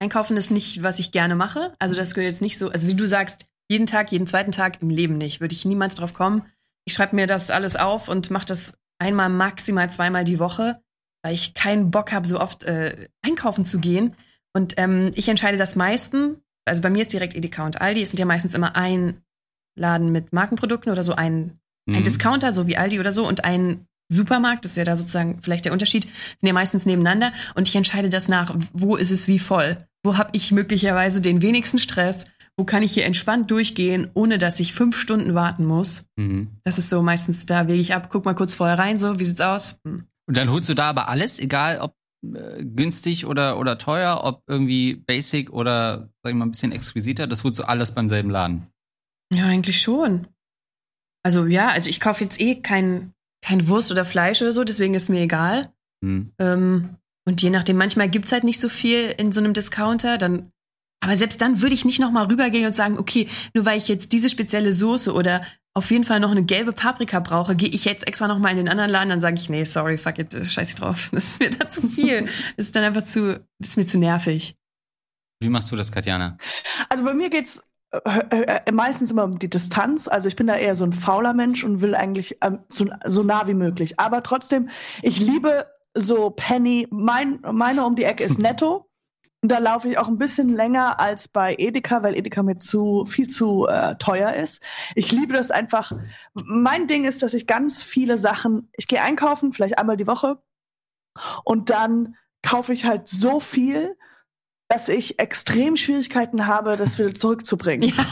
einkaufen 0.00 0.36
ist 0.36 0.50
nicht, 0.50 0.82
was 0.82 0.98
ich 0.98 1.12
gerne 1.12 1.34
mache. 1.36 1.74
Also 1.78 1.94
das 1.94 2.14
gehört 2.14 2.32
jetzt 2.32 2.42
nicht 2.42 2.58
so, 2.58 2.70
also 2.70 2.88
wie 2.88 2.94
du 2.94 3.06
sagst, 3.06 3.46
jeden 3.70 3.86
Tag, 3.86 4.12
jeden 4.12 4.26
zweiten 4.26 4.50
Tag 4.50 4.82
im 4.82 4.90
Leben 4.90 5.18
nicht. 5.18 5.40
Würde 5.40 5.54
ich 5.54 5.64
niemals 5.64 5.94
drauf 5.94 6.14
kommen. 6.14 6.44
Ich 6.84 6.94
schreibe 6.94 7.16
mir 7.16 7.26
das 7.26 7.50
alles 7.50 7.76
auf 7.76 8.08
und 8.08 8.30
mache 8.30 8.46
das 8.46 8.74
einmal, 8.98 9.28
maximal 9.28 9.90
zweimal 9.90 10.24
die 10.24 10.38
Woche, 10.38 10.82
weil 11.22 11.34
ich 11.34 11.54
keinen 11.54 11.90
Bock 11.90 12.12
habe, 12.12 12.26
so 12.26 12.40
oft 12.40 12.64
äh, 12.64 13.08
einkaufen 13.24 13.64
zu 13.64 13.78
gehen. 13.78 14.14
Und 14.54 14.74
ähm, 14.76 15.10
ich 15.14 15.28
entscheide 15.28 15.56
das 15.56 15.76
meisten. 15.76 16.36
Also 16.64 16.82
bei 16.82 16.90
mir 16.90 17.02
ist 17.02 17.12
direkt 17.12 17.34
Edeka 17.34 17.64
und 17.64 17.80
Aldi. 17.80 18.02
Es 18.02 18.10
sind 18.10 18.18
ja 18.18 18.26
meistens 18.26 18.54
immer 18.54 18.76
ein 18.76 19.22
Laden 19.78 20.12
mit 20.12 20.32
Markenprodukten 20.32 20.92
oder 20.92 21.02
so 21.02 21.14
ein 21.14 21.58
ein 21.88 22.00
Mhm. 22.00 22.04
Discounter, 22.04 22.52
so 22.52 22.66
wie 22.66 22.76
Aldi 22.76 23.00
oder 23.00 23.12
so, 23.12 23.26
und 23.26 23.44
ein 23.44 23.86
Supermarkt, 24.08 24.64
das 24.64 24.72
ist 24.72 24.76
ja 24.76 24.84
da 24.84 24.94
sozusagen 24.94 25.40
vielleicht 25.42 25.64
der 25.64 25.72
Unterschied, 25.72 26.04
sind 26.04 26.46
ja 26.46 26.52
meistens 26.52 26.86
nebeneinander. 26.86 27.32
Und 27.54 27.66
ich 27.66 27.74
entscheide 27.76 28.08
das 28.08 28.28
nach, 28.28 28.54
wo 28.72 28.96
ist 28.96 29.10
es 29.10 29.26
wie 29.26 29.38
voll? 29.38 29.78
Wo 30.04 30.16
habe 30.16 30.30
ich 30.32 30.52
möglicherweise 30.52 31.20
den 31.20 31.42
wenigsten 31.42 31.78
Stress? 31.78 32.26
Wo 32.56 32.64
kann 32.64 32.82
ich 32.82 32.92
hier 32.92 33.06
entspannt 33.06 33.50
durchgehen, 33.50 34.10
ohne 34.12 34.36
dass 34.38 34.60
ich 34.60 34.74
fünf 34.74 34.96
Stunden 34.96 35.34
warten 35.34 35.64
muss? 35.64 36.06
Mhm. 36.16 36.48
Das 36.64 36.78
ist 36.78 36.90
so 36.90 37.00
meistens, 37.02 37.46
da 37.46 37.66
wege 37.66 37.80
ich 37.80 37.94
ab, 37.94 38.08
guck 38.10 38.24
mal 38.26 38.34
kurz 38.34 38.54
vorher 38.54 38.78
rein, 38.78 38.98
so, 38.98 39.18
wie 39.18 39.24
sieht's 39.24 39.40
aus? 39.40 39.80
Hm. 39.86 40.04
Und 40.28 40.36
dann 40.36 40.50
holst 40.50 40.68
du 40.68 40.74
da 40.74 40.90
aber 40.90 41.08
alles, 41.08 41.38
egal 41.38 41.78
ob 41.80 41.96
äh, 42.22 42.64
günstig 42.64 43.26
oder, 43.26 43.58
oder 43.58 43.78
teuer, 43.78 44.20
ob 44.22 44.42
irgendwie 44.46 44.94
basic 44.94 45.52
oder, 45.52 46.10
sag 46.22 46.30
ich 46.30 46.36
mal, 46.36 46.46
ein 46.46 46.52
bisschen 46.52 46.72
exquisiter, 46.72 47.26
das 47.26 47.42
holst 47.42 47.58
du 47.58 47.64
alles 47.64 47.92
beim 47.92 48.08
selben 48.08 48.30
Laden. 48.30 48.68
Ja, 49.34 49.46
eigentlich 49.46 49.80
schon. 49.80 50.28
Also 51.24 51.46
ja, 51.46 51.68
also 51.68 51.90
ich 51.90 52.00
kaufe 52.00 52.22
jetzt 52.24 52.40
eh 52.40 52.56
kein, 52.60 53.12
kein 53.44 53.68
Wurst 53.68 53.90
oder 53.90 54.04
Fleisch 54.04 54.42
oder 54.42 54.52
so, 54.52 54.64
deswegen 54.64 54.94
ist 54.94 55.08
mir 55.08 55.22
egal. 55.22 55.72
Mhm. 56.00 56.32
Ähm, 56.38 56.96
und 57.24 57.42
je 57.42 57.50
nachdem, 57.50 57.76
manchmal 57.76 58.08
gibt's 58.08 58.32
halt 58.32 58.44
nicht 58.44 58.60
so 58.60 58.68
viel 58.68 59.14
in 59.16 59.32
so 59.32 59.40
einem 59.40 59.52
Discounter, 59.52 60.18
dann. 60.18 60.50
Aber 61.00 61.16
selbst 61.16 61.40
dann 61.40 61.60
würde 61.60 61.74
ich 61.74 61.84
nicht 61.84 62.00
nochmal 62.00 62.26
rübergehen 62.26 62.66
und 62.66 62.74
sagen, 62.74 62.98
okay, 62.98 63.28
nur 63.54 63.64
weil 63.64 63.78
ich 63.78 63.88
jetzt 63.88 64.12
diese 64.12 64.28
spezielle 64.28 64.72
Soße 64.72 65.12
oder 65.12 65.44
auf 65.74 65.90
jeden 65.90 66.04
Fall 66.04 66.20
noch 66.20 66.30
eine 66.30 66.44
gelbe 66.44 66.72
Paprika 66.72 67.20
brauche, 67.20 67.56
gehe 67.56 67.68
ich 67.68 67.84
jetzt 67.84 68.06
extra 68.06 68.28
nochmal 68.28 68.52
in 68.52 68.58
den 68.58 68.68
anderen 68.68 68.90
Laden, 68.90 69.08
dann 69.08 69.20
sage 69.20 69.36
ich, 69.36 69.48
nee, 69.48 69.64
sorry, 69.64 69.96
fuck 69.96 70.18
it, 70.18 70.34
äh, 70.34 70.44
scheiß 70.44 70.70
ich 70.70 70.74
drauf. 70.74 71.10
Das 71.12 71.24
ist 71.24 71.40
mir 71.40 71.50
da 71.50 71.70
zu 71.70 71.88
viel. 71.88 72.26
Das 72.56 72.66
ist 72.66 72.76
dann 72.76 72.84
einfach 72.84 73.04
zu, 73.04 73.40
das 73.58 73.70
ist 73.70 73.76
mir 73.76 73.86
zu 73.86 73.98
nervig. 73.98 74.56
Wie 75.40 75.48
machst 75.48 75.72
du 75.72 75.76
das, 75.76 75.90
Katjana? 75.90 76.36
Also 76.88 77.04
bei 77.04 77.14
mir 77.14 77.30
geht's 77.30 77.62
äh, 77.90 78.60
äh, 78.66 78.72
meistens 78.72 79.10
immer 79.10 79.24
um 79.24 79.38
die 79.38 79.50
Distanz. 79.50 80.08
Also 80.08 80.28
ich 80.28 80.36
bin 80.36 80.46
da 80.46 80.56
eher 80.56 80.74
so 80.74 80.84
ein 80.84 80.92
fauler 80.92 81.34
Mensch 81.34 81.64
und 81.64 81.80
will 81.80 81.94
eigentlich 81.94 82.38
ähm, 82.42 82.60
so, 82.68 82.86
so 83.06 83.22
nah 83.22 83.46
wie 83.46 83.54
möglich. 83.54 83.98
Aber 83.98 84.22
trotzdem, 84.22 84.68
ich 85.02 85.20
liebe 85.20 85.66
so 85.94 86.30
Penny. 86.30 86.86
Mein, 86.90 87.40
meine 87.52 87.84
um 87.84 87.96
die 87.96 88.04
Ecke 88.04 88.24
ist 88.24 88.38
netto. 88.40 88.88
Und 89.42 89.48
da 89.48 89.58
laufe 89.58 89.88
ich 89.90 89.98
auch 89.98 90.06
ein 90.06 90.18
bisschen 90.18 90.54
länger 90.54 91.00
als 91.00 91.26
bei 91.26 91.56
Edeka, 91.58 92.04
weil 92.04 92.16
Edeka 92.16 92.44
mir 92.44 92.58
zu 92.58 93.04
viel 93.06 93.26
zu 93.26 93.66
äh, 93.66 93.96
teuer 93.96 94.32
ist. 94.34 94.62
Ich 94.94 95.10
liebe 95.10 95.34
das 95.34 95.50
einfach. 95.50 95.92
Mein 96.32 96.86
Ding 96.86 97.04
ist, 97.04 97.24
dass 97.24 97.34
ich 97.34 97.48
ganz 97.48 97.82
viele 97.82 98.18
Sachen, 98.18 98.70
ich 98.76 98.86
gehe 98.86 99.02
einkaufen, 99.02 99.52
vielleicht 99.52 99.78
einmal 99.78 99.96
die 99.96 100.06
Woche, 100.06 100.40
und 101.44 101.70
dann 101.70 102.16
kaufe 102.42 102.72
ich 102.72 102.84
halt 102.84 103.08
so 103.08 103.40
viel, 103.40 103.96
dass 104.68 104.88
ich 104.88 105.18
extrem 105.18 105.76
Schwierigkeiten 105.76 106.46
habe, 106.46 106.76
das 106.76 106.98
wieder 106.98 107.14
zurückzubringen. 107.14 107.92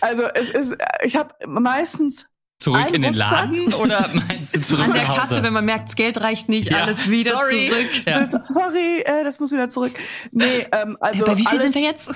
Also 0.00 0.24
es 0.28 0.50
ist, 0.50 0.76
ich 1.02 1.16
habe 1.16 1.34
meistens 1.46 2.26
Zurück 2.60 2.86
Ein 2.88 2.94
in 2.94 3.02
den 3.02 3.14
Rucksack? 3.14 3.30
Laden 3.54 3.72
oder 3.74 4.08
meinst 4.28 4.56
du 4.56 4.60
zurück 4.60 4.86
An 4.86 4.92
der 4.92 5.02
nach 5.02 5.08
Hause? 5.10 5.20
Kasse, 5.20 5.42
wenn 5.44 5.52
man 5.52 5.64
merkt, 5.64 5.88
das 5.88 5.94
Geld 5.96 6.20
reicht 6.20 6.48
nicht, 6.48 6.70
Ja. 6.70 6.82
alles 6.82 7.08
wieder 7.08 7.32
Sorry. 7.32 7.70
zurück. 7.70 8.06
Ja. 8.06 8.28
Sorry, 8.28 9.00
äh, 9.04 9.22
das 9.24 9.38
muss 9.38 9.52
wieder 9.52 9.68
zurück. 9.70 9.92
Nee, 10.32 10.66
ähm, 10.72 10.96
also 11.00 11.24
Äh, 11.24 11.26
Bei 11.28 11.36
wie 11.38 11.46
viel 11.46 11.58
sind 11.58 11.74
wir 11.76 11.82
jetzt? 11.82 12.10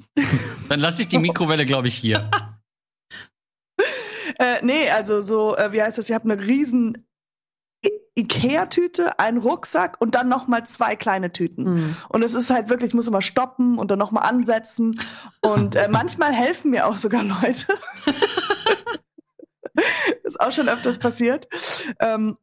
Dann 0.68 0.80
lasse 0.80 1.02
ich 1.02 1.08
die 1.08 1.18
Mikrowelle, 1.18 1.64
glaube 1.64 1.88
ich, 1.88 1.94
hier. 1.94 2.28
Äh, 4.40 4.58
nee, 4.62 4.88
also 4.90 5.20
so, 5.20 5.56
äh, 5.56 5.72
wie 5.72 5.82
heißt 5.82 5.98
das? 5.98 6.08
Ich 6.08 6.14
habe 6.14 6.30
eine 6.30 6.40
riesen 6.46 7.08
Ikea-Tüte, 8.16 9.18
einen 9.18 9.38
Rucksack 9.38 9.96
und 10.00 10.14
dann 10.14 10.28
noch 10.28 10.46
mal 10.46 10.64
zwei 10.64 10.94
kleine 10.94 11.32
Tüten. 11.32 11.64
Hm. 11.64 11.96
Und 12.08 12.22
es 12.22 12.34
ist 12.34 12.50
halt 12.50 12.68
wirklich, 12.68 12.90
ich 12.90 12.94
muss 12.94 13.08
immer 13.08 13.22
stoppen 13.22 13.78
und 13.78 13.90
dann 13.90 13.98
noch 13.98 14.12
mal 14.12 14.20
ansetzen. 14.20 15.00
Und 15.40 15.74
äh, 15.74 15.88
manchmal 15.90 16.32
helfen 16.32 16.70
mir 16.70 16.86
auch 16.86 16.98
sogar 16.98 17.24
Leute. 17.24 17.66
ist 20.24 20.40
auch 20.40 20.52
schon 20.52 20.68
öfters 20.68 20.98
passiert. 20.98 21.48
Ähm, 22.00 22.36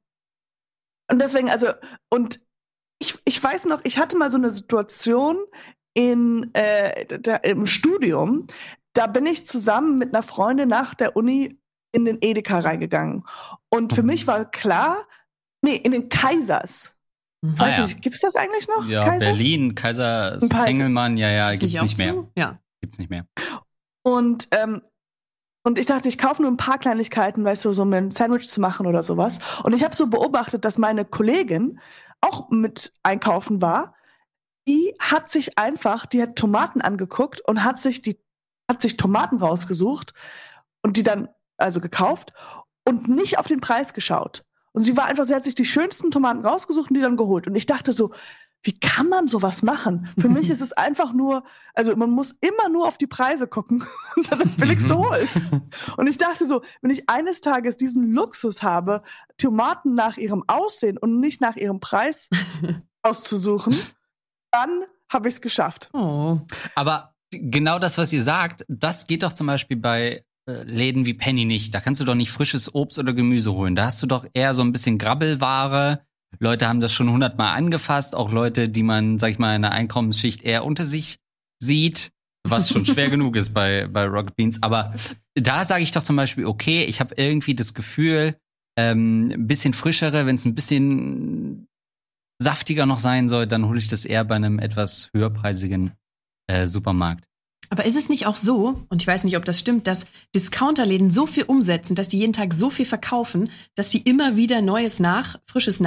und 1.10 1.20
deswegen, 1.20 1.50
also, 1.50 1.68
und 2.10 2.40
ich, 3.00 3.18
ich 3.26 3.44
weiß 3.44 3.66
noch, 3.66 3.82
ich 3.84 3.98
hatte 3.98 4.18
mal 4.18 4.32
so 4.32 4.38
eine 4.38 4.50
Situation 4.50 5.38
in, 5.94 6.54
äh, 6.54 7.20
da, 7.20 7.36
im 7.38 7.68
Studium, 7.68 8.48
da 8.94 9.08
bin 9.08 9.26
ich 9.26 9.46
zusammen 9.46 9.98
mit 9.98 10.14
einer 10.14 10.24
Freundin 10.24 10.70
nach 10.70 10.94
der 10.94 11.16
Uni 11.16 11.60
in 11.92 12.06
den 12.06 12.18
Edeka 12.22 12.60
reingegangen. 12.60 13.24
Und 13.70 13.94
für 13.94 14.04
mich 14.04 14.28
war 14.28 14.50
klar, 14.50 15.08
nee, 15.62 15.76
in 15.76 15.92
den 15.92 16.10
Kaisers. 16.10 16.94
Mhm. 17.42 17.56
Ah, 17.58 17.66
Weiß 17.66 17.78
ja. 17.78 17.84
nicht, 17.84 18.02
gibt's 18.02 18.22
das 18.22 18.36
eigentlich 18.36 18.68
noch? 18.68 18.88
Ja, 18.88 19.06
Kaisers? 19.06 19.20
Berlin, 19.20 19.76
Kaiser 19.76 20.40
Tengelmann, 20.40 21.18
ja, 21.18 21.30
ja, 21.30 21.56
gibt's 21.56 21.78
auch 21.78 21.84
nicht 21.84 21.98
mehr. 21.98 22.14
zu? 22.14 22.32
Ja. 22.38 22.60
Gibt's 22.82 23.00
nicht 23.00 23.10
mehr. 23.10 23.26
Und, 24.04 24.48
ähm, 24.52 24.82
und 25.66 25.80
ich 25.80 25.88
dachte, 25.88 26.08
ich 26.08 26.20
kaufe 26.20 26.44
nur 26.44 26.52
ein 26.52 26.58
paar 26.58 26.78
Kleinigkeiten, 26.78 27.44
weißt 27.44 27.66
du, 27.66 27.74
so 27.74 27.82
um 27.82 27.92
ein 27.92 28.12
Sandwich 28.12 28.48
zu 28.48 28.62
machen 28.62 28.86
oder 28.86 29.02
sowas. 29.02 29.40
Und 29.64 29.74
ich 29.74 29.84
habe 29.84 29.96
so 29.96 30.08
beobachtet, 30.08 30.64
dass 30.64 30.78
meine 30.78 31.06
Kollegin 31.06 31.80
auch 32.22 32.52
mit 32.52 32.94
einkaufen 33.02 33.64
war. 33.64 33.96
Die 34.68 34.94
hat 35.00 35.32
sich 35.32 35.58
einfach, 35.58 36.06
die 36.06 36.22
hat 36.22 36.36
Tomaten 36.36 36.82
angeguckt 36.82 37.42
und 37.42 37.64
hat 37.64 37.80
sich 37.80 38.04
die, 38.04 38.22
hat 38.70 38.80
sich 38.80 38.96
Tomaten 38.96 39.38
rausgesucht 39.38 40.14
und 40.84 40.98
die 40.98 41.04
dann 41.04 41.30
also 41.58 41.82
gekauft 41.82 42.32
und 42.88 43.08
nicht 43.08 43.40
auf 43.40 43.48
den 43.48 43.60
Preis 43.60 43.96
geschaut. 43.96 44.46
Und 44.72 44.84
sie 44.84 44.96
war 44.96 45.06
einfach, 45.06 45.26
sie 45.26 45.34
hat 45.34 45.46
sich 45.46 45.56
die 45.56 45.66
schönsten 45.66 46.12
Tomaten 46.12 46.46
rausgesucht 46.46 46.92
und 46.92 46.96
die 46.96 47.02
dann 47.02 47.18
geholt. 47.18 47.48
Und 47.48 47.56
ich 47.56 47.66
dachte 47.66 47.92
so, 47.92 48.14
wie 48.66 48.78
kann 48.80 49.10
man 49.10 49.28
sowas 49.28 49.62
machen? 49.62 50.10
Für 50.18 50.28
mich 50.28 50.50
ist 50.50 50.62
es 50.62 50.74
einfach 50.74 51.14
nur, 51.14 51.44
also 51.76 51.96
man 51.96 52.10
muss 52.10 52.36
immer 52.42 52.68
nur 52.68 52.88
auf 52.88 52.98
die 52.98 53.08
Preise 53.08 53.48
gucken 53.48 53.86
und 54.16 54.32
dann 54.32 54.40
das 54.40 54.56
Billigste 54.56 54.98
holen. 54.98 55.28
Und 55.98 56.08
ich 56.08 56.18
dachte 56.18 56.48
so, 56.48 56.62
wenn 56.82 56.92
ich 56.92 57.10
eines 57.10 57.42
Tages 57.42 57.78
diesen 57.78 58.12
Luxus 58.12 58.64
habe, 58.64 59.04
Tomaten 59.38 59.94
nach 59.94 60.18
ihrem 60.18 60.44
Aussehen 60.48 60.98
und 60.98 61.20
nicht 61.20 61.42
nach 61.42 61.56
ihrem 61.56 61.80
Preis 61.80 62.30
auszusuchen, 63.04 63.76
dann 64.52 64.84
habe 65.12 65.28
ich 65.28 65.36
es 65.36 65.42
geschafft. 65.42 65.90
Oh. 65.94 66.40
Aber 66.76 67.14
genau 67.32 67.80
das, 67.80 67.98
was 67.98 68.12
ihr 68.14 68.24
sagt, 68.24 68.66
das 68.68 69.08
geht 69.08 69.24
doch 69.24 69.34
zum 69.34 69.48
Beispiel 69.48 69.78
bei 69.78 70.24
äh, 70.48 70.64
Läden 70.64 71.06
wie 71.06 71.14
Penny 71.14 71.46
nicht. 71.46 71.74
Da 71.74 71.80
kannst 71.80 72.02
du 72.02 72.06
doch 72.06 72.16
nicht 72.16 72.32
frisches 72.32 72.74
Obst 72.74 73.00
oder 73.00 73.14
Gemüse 73.14 73.54
holen. 73.54 73.76
Da 73.76 73.86
hast 73.86 74.02
du 74.02 74.08
doch 74.08 74.26
eher 74.34 74.54
so 74.54 74.64
ein 74.64 74.72
bisschen 74.72 74.98
Grabbelware. 74.98 76.05
Leute 76.40 76.68
haben 76.68 76.80
das 76.80 76.94
schon 76.94 77.10
hundertmal 77.10 77.56
angefasst, 77.56 78.16
auch 78.16 78.32
Leute, 78.32 78.70
die 78.70 78.84
man, 78.84 79.20
sag 79.20 79.32
ich 79.32 79.40
mal, 79.40 79.56
in 79.56 79.62
der 79.62 79.72
Einkommensschicht 79.72 80.44
eher 80.44 80.66
unter 80.66 80.86
sich 80.86 81.18
sieht, 81.60 82.12
was 82.44 82.70
schon 82.70 82.86
schwer 82.86 83.10
genug 83.12 83.36
ist 83.36 83.54
bei, 83.54 83.88
bei 83.88 84.06
Rocket 84.06 84.36
Beans. 84.36 84.62
Aber 84.62 84.94
da 85.36 85.66
sage 85.66 85.84
ich 85.84 85.92
doch 85.92 86.04
zum 86.04 86.16
Beispiel, 86.16 86.46
okay, 86.46 86.84
ich 86.84 87.00
habe 87.00 87.16
irgendwie 87.18 87.56
das 87.56 87.74
Gefühl, 87.74 88.36
ähm, 88.78 89.32
ein 89.34 89.48
bisschen 89.48 89.74
frischere, 89.74 90.26
wenn 90.26 90.36
es 90.36 90.46
ein 90.46 90.56
bisschen 90.56 91.68
saftiger 92.42 92.86
noch 92.86 93.00
sein 93.00 93.30
soll, 93.30 93.48
dann 93.48 93.68
hole 93.68 93.80
ich 93.80 93.88
das 93.88 94.06
eher 94.06 94.26
bei 94.26 94.36
einem 94.36 94.60
etwas 94.60 95.10
höherpreisigen 95.14 95.92
äh, 96.48 96.68
Supermarkt. 96.68 97.26
Aber 97.70 97.86
ist 97.86 97.96
es 97.96 98.10
nicht 98.10 98.28
auch 98.28 98.36
so, 98.36 98.86
und 98.90 99.02
ich 99.02 99.08
weiß 99.08 99.24
nicht, 99.24 99.38
ob 99.38 99.46
das 99.46 99.60
stimmt, 99.60 99.88
dass 99.88 100.06
Discounterläden 100.36 101.10
so 101.12 101.26
viel 101.26 101.44
umsetzen, 101.44 101.96
dass 101.96 102.08
die 102.08 102.20
jeden 102.20 102.34
Tag 102.34 102.54
so 102.54 102.70
viel 102.70 102.86
verkaufen, 102.86 103.50
dass 103.76 103.90
sie 103.90 104.00
immer 104.00 104.36
wieder 104.36 104.62
Neues 104.62 105.00
nach, 105.00 105.40
Frisches 105.48 105.80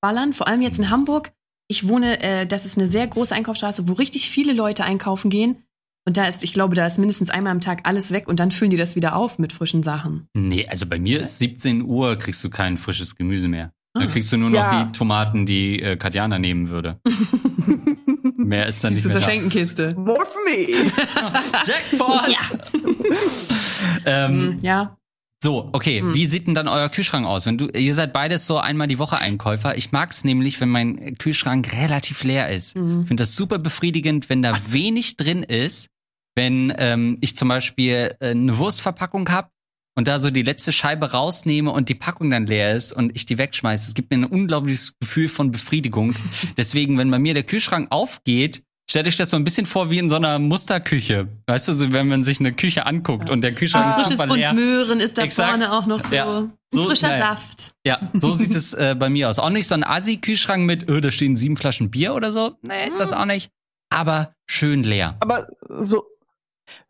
nachballern? 0.00 0.32
Vor 0.32 0.48
allem 0.48 0.62
jetzt 0.62 0.78
in 0.78 0.90
Hamburg. 0.90 1.32
Ich 1.68 1.86
wohne, 1.86 2.20
äh, 2.22 2.46
das 2.46 2.64
ist 2.64 2.78
eine 2.78 2.86
sehr 2.86 3.06
große 3.06 3.34
Einkaufsstraße, 3.34 3.88
wo 3.88 3.92
richtig 3.92 4.30
viele 4.30 4.52
Leute 4.54 4.84
einkaufen 4.84 5.30
gehen. 5.30 5.64
Und 6.06 6.16
da 6.16 6.24
ist, 6.26 6.42
ich 6.42 6.54
glaube, 6.54 6.74
da 6.74 6.86
ist 6.86 6.98
mindestens 6.98 7.28
einmal 7.28 7.52
am 7.52 7.60
Tag 7.60 7.80
alles 7.86 8.12
weg 8.12 8.28
und 8.28 8.40
dann 8.40 8.50
füllen 8.50 8.70
die 8.70 8.78
das 8.78 8.96
wieder 8.96 9.14
auf 9.14 9.38
mit 9.38 9.52
frischen 9.52 9.82
Sachen. 9.82 10.26
Nee, 10.34 10.66
also 10.66 10.86
bei 10.86 10.98
mir 10.98 11.20
ist 11.20 11.38
17 11.38 11.82
Uhr, 11.82 12.16
kriegst 12.16 12.42
du 12.42 12.48
kein 12.48 12.78
frisches 12.78 13.16
Gemüse 13.16 13.48
mehr. 13.48 13.72
Dann 13.92 14.04
Ah. 14.04 14.10
kriegst 14.10 14.32
du 14.32 14.38
nur 14.38 14.48
noch 14.48 14.58
Ja. 14.72 14.84
die 14.84 14.92
Tomaten, 14.92 15.44
die 15.44 15.82
äh, 15.82 15.96
Katjana 15.96 16.38
nehmen 16.38 16.70
würde. 16.70 16.98
mehr 18.36 18.66
ist 18.68 18.82
dann 18.82 18.90
Die 18.92 18.94
nicht 18.94 19.02
zur 19.02 19.12
mehr. 19.12 19.20
Verschenkenkiste. 19.20 19.94
More 19.98 20.24
for 20.24 20.40
me. 20.46 20.68
Jackpot! 21.66 22.36
ähm, 24.06 24.30
Hm, 24.30 24.58
ja. 24.62 24.96
So, 25.42 25.70
okay, 25.72 26.00
Hm. 26.00 26.14
wie 26.14 26.26
sieht 26.26 26.46
denn 26.48 26.54
dann 26.54 26.66
euer 26.66 26.88
Kühlschrank 26.88 27.24
aus? 27.26 27.46
Wenn 27.46 27.58
du, 27.58 27.68
ihr 27.68 27.94
seid 27.94 28.12
beides 28.12 28.46
so 28.46 28.58
einmal 28.58 28.88
die 28.88 28.98
Woche 28.98 29.18
Einkäufer. 29.18 29.76
Ich 29.76 29.92
mag's 29.92 30.24
nämlich, 30.24 30.60
wenn 30.60 30.68
mein 30.68 31.16
Kühlschrank 31.18 31.72
relativ 31.72 32.24
leer 32.24 32.48
ist. 32.48 32.76
Mhm. 32.76 33.02
Ich 33.02 33.08
finde 33.08 33.22
das 33.22 33.36
super 33.36 33.58
befriedigend, 33.58 34.28
wenn 34.28 34.42
da 34.42 34.58
wenig 34.68 35.16
drin 35.16 35.44
ist. 35.44 35.88
Wenn 36.34 36.72
ähm, 36.76 37.18
ich 37.20 37.36
zum 37.36 37.48
Beispiel 37.48 38.14
äh, 38.20 38.30
eine 38.30 38.58
Wurstverpackung 38.58 39.28
hab 39.30 39.50
und 39.96 40.06
da 40.06 40.18
so 40.20 40.30
die 40.30 40.42
letzte 40.42 40.70
Scheibe 40.72 41.10
rausnehme 41.12 41.70
und 41.70 41.88
die 41.88 41.96
Packung 41.96 42.30
dann 42.30 42.46
leer 42.46 42.76
ist 42.76 42.92
und 42.92 43.14
ich 43.16 43.26
die 43.26 43.38
wegschmeiße. 43.38 43.88
Es 43.88 43.94
gibt 43.94 44.10
mir 44.10 44.18
ein 44.18 44.24
unglaubliches 44.24 44.94
Gefühl 45.00 45.28
von 45.28 45.50
Befriedigung. 45.50 46.14
Deswegen, 46.56 46.98
wenn 46.98 47.10
bei 47.10 47.18
mir 47.18 47.34
der 47.34 47.42
Kühlschrank 47.42 47.88
aufgeht, 47.90 48.62
stell 48.90 49.02
dich 49.04 49.16
das 49.16 49.30
so 49.30 49.36
ein 49.36 49.44
bisschen 49.44 49.66
vor 49.66 49.90
wie 49.90 49.98
in 49.98 50.08
so 50.08 50.16
einer 50.16 50.38
Musterküche. 50.38 51.28
Weißt 51.46 51.68
du, 51.68 51.72
so 51.72 51.92
wenn 51.92 52.08
man 52.08 52.22
sich 52.24 52.40
eine 52.40 52.52
Küche 52.52 52.86
anguckt 52.86 53.30
und 53.30 53.42
der 53.42 53.54
Kühlschrank 53.54 53.86
Ah. 53.86 53.90
ist 53.90 53.96
Frisches 53.96 54.12
super 54.18 54.26
Bund 54.28 54.38
leer. 54.40 54.52
Möhren 54.52 55.00
ist 55.00 55.18
da 55.18 55.22
Exakt. 55.22 55.48
vorne 55.50 55.72
auch 55.72 55.86
noch 55.86 56.02
so. 56.02 56.14
Ja. 56.14 56.48
So- 56.72 56.84
frischer 56.86 57.08
naja. 57.08 57.30
Saft. 57.36 57.72
Ja, 57.86 58.10
so 58.14 58.32
sieht 58.32 58.54
es 58.54 58.74
äh, 58.74 58.94
bei 58.98 59.08
mir 59.08 59.28
aus. 59.30 59.38
Auch 59.38 59.50
nicht 59.50 59.66
so 59.66 59.74
ein 59.74 59.84
Assi-Kühlschrank 59.84 60.64
mit, 60.66 60.88
öh, 60.88 61.00
da 61.00 61.10
stehen 61.10 61.36
sieben 61.36 61.56
Flaschen 61.56 61.90
Bier 61.90 62.14
oder 62.14 62.30
so. 62.32 62.56
Nee, 62.62 62.90
das 62.98 63.12
auch 63.12 63.24
nicht. 63.24 63.50
Aber 63.90 64.32
schön 64.46 64.82
leer. 64.84 65.16
Aber 65.20 65.48
so, 65.68 66.04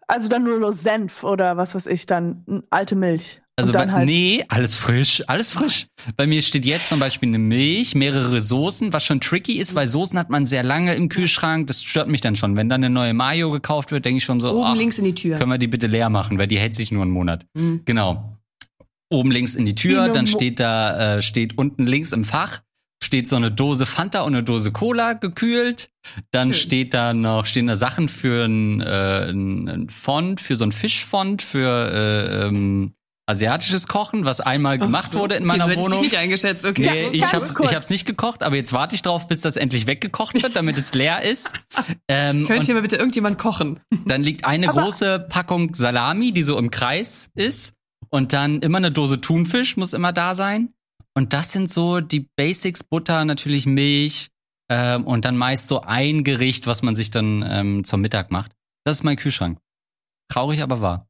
also 0.09 0.28
dann 0.28 0.43
nur 0.43 0.59
noch 0.59 0.73
Senf 0.73 1.23
oder 1.23 1.57
was 1.57 1.75
weiß 1.76 1.87
ich, 1.87 2.07
dann 2.07 2.64
alte 2.71 2.97
Milch. 2.97 3.40
Also 3.59 3.73
bei, 3.73 3.91
halt, 3.91 4.07
nee, 4.07 4.45
alles 4.49 4.77
frisch, 4.77 5.25
alles 5.27 5.50
frisch. 5.50 5.88
Bei 6.17 6.29
mir 6.29 6.41
steht 6.43 6.65
jetzt 6.65 6.88
zum 6.88 7.00
Beispiel 7.00 7.29
eine 7.29 7.41
Milch, 7.41 7.97
mehrere 7.97 8.41
Soßen, 8.41 8.93
was 8.93 9.05
schon 9.05 9.21
tricky 9.21 9.59
ist, 9.59 9.75
weil 9.75 9.88
Soßen 9.88 10.17
hat 10.17 10.31
man 10.31 10.47
sehr 10.47 10.62
lange 10.62 10.95
im 10.95 11.09
Kühlschrank. 11.09 11.67
Das 11.67 11.83
stört 11.83 12.07
mich 12.07 12.21
dann 12.21 12.37
schon. 12.37 12.55
Wenn 12.55 12.69
dann 12.69 12.85
eine 12.85 12.95
neue 12.95 13.15
Mayo 13.15 13.50
gekauft 13.50 13.91
wird, 13.91 14.05
denke 14.05 14.19
ich 14.19 14.25
schon 14.25 14.38
so, 14.38 14.53
Oben 14.53 14.65
ach, 14.65 14.77
links 14.77 14.99
in 14.99 15.07
die 15.07 15.15
Tür. 15.15 15.38
können 15.38 15.50
wir 15.50 15.59
die 15.59 15.67
bitte 15.67 15.88
leer 15.88 16.09
machen, 16.09 16.38
weil 16.38 16.47
die 16.47 16.57
hält 16.57 16.77
sich 16.77 16.93
nur 16.93 17.03
einen 17.03 17.11
Monat. 17.11 17.47
Mhm. 17.55 17.83
Genau. 17.85 18.38
Oben 19.11 19.33
links 19.33 19.57
in 19.57 19.65
die 19.65 19.75
Tür, 19.75 20.09
dann 20.09 20.29
steht 20.29 20.61
da, 20.61 21.17
äh, 21.17 21.23
steht 21.23 21.59
unten 21.59 21.85
links 21.85 22.12
im 22.12 22.23
Fach, 22.23 22.61
steht 23.03 23.29
so 23.29 23.35
eine 23.35 23.50
Dose 23.50 23.87
Fanta 23.87 24.21
und 24.21 24.35
eine 24.35 24.45
Dose 24.45 24.71
Cola 24.71 25.15
gekühlt. 25.15 25.91
Dann 26.31 26.53
Schön. 26.53 26.61
steht 26.61 26.95
da 26.95 27.12
noch, 27.12 27.47
stehen 27.47 27.67
da 27.67 27.75
Sachen 27.75 28.09
für 28.09 28.45
ein, 28.45 28.81
äh, 28.83 29.31
ein 29.31 29.88
Fond, 29.88 30.41
für 30.41 30.55
so 30.55 30.65
ein 30.65 30.73
Fischfond, 30.73 31.43
für 31.43 31.91
äh, 31.91 32.47
ähm, 32.47 32.93
asiatisches 33.28 33.87
Kochen, 33.88 34.25
was 34.25 34.40
einmal 34.40 34.78
gemacht 34.78 35.14
wurde 35.14 35.35
in 35.37 35.44
meiner 35.44 35.66
Wieso 35.66 35.73
ich 35.78 35.85
Wohnung. 35.85 36.00
dich 36.02 36.12
nicht 36.12 36.18
eingeschätzt, 36.20 36.64
okay. 36.64 37.08
Nee, 37.11 37.18
Ja, 37.18 37.26
ich 37.26 37.32
hab's, 37.32 37.54
kurz. 37.54 37.70
ich 37.70 37.76
hab's 37.76 37.90
nicht 37.90 38.06
gekocht, 38.06 38.42
aber 38.42 38.56
jetzt 38.56 38.73
warte 38.73 38.94
ich 38.94 39.02
drauf, 39.02 39.28
bis 39.28 39.40
das 39.42 39.56
endlich 39.56 39.87
weggekocht 39.87 40.42
wird, 40.42 40.56
damit 40.56 40.78
es 40.78 40.92
leer 40.94 41.23
ist. 41.23 41.52
Ähm, 42.11 42.47
Könnt 42.47 42.64
hier 42.64 42.75
mal 42.75 42.80
bitte 42.80 42.97
irgendjemand 42.97 43.38
kochen? 43.38 43.80
dann 44.06 44.23
liegt 44.23 44.44
eine 44.47 44.70
Aber- 44.70 44.82
große 44.82 45.26
Packung 45.28 45.75
Salami, 45.75 46.32
die 46.32 46.42
so 46.42 46.58
im 46.58 46.70
Kreis 46.70 47.30
ist. 47.35 47.75
Und 48.11 48.32
dann 48.32 48.61
immer 48.62 48.78
eine 48.78 48.90
Dose 48.90 49.20
Thunfisch 49.20 49.76
muss 49.76 49.92
immer 49.92 50.12
da 50.14 50.35
sein. 50.35 50.73
Und 51.14 51.35
das 51.35 51.52
sind 51.52 51.70
so 51.70 52.00
die 52.00 52.26
Basics, 52.37 52.82
Butter, 52.82 53.26
natürlich 53.26 53.66
Milch. 53.66 54.28
Ähm, 54.70 55.04
und 55.06 55.25
dann 55.26 55.37
meist 55.37 55.66
so 55.66 55.82
ein 55.82 56.25
Gericht, 56.25 56.66
was 56.66 56.82
man 56.82 56.94
sich 56.94 57.11
dann 57.11 57.44
ähm, 57.47 57.85
zum 57.85 58.00
Mittag 58.00 58.30
macht. 58.30 58.52
Das 58.85 58.97
ist 58.99 59.02
mein 59.04 59.16
Kühlschrank. 59.16 59.58
Traurig, 60.32 60.62
aber 60.62 60.80
wahr. 60.80 61.08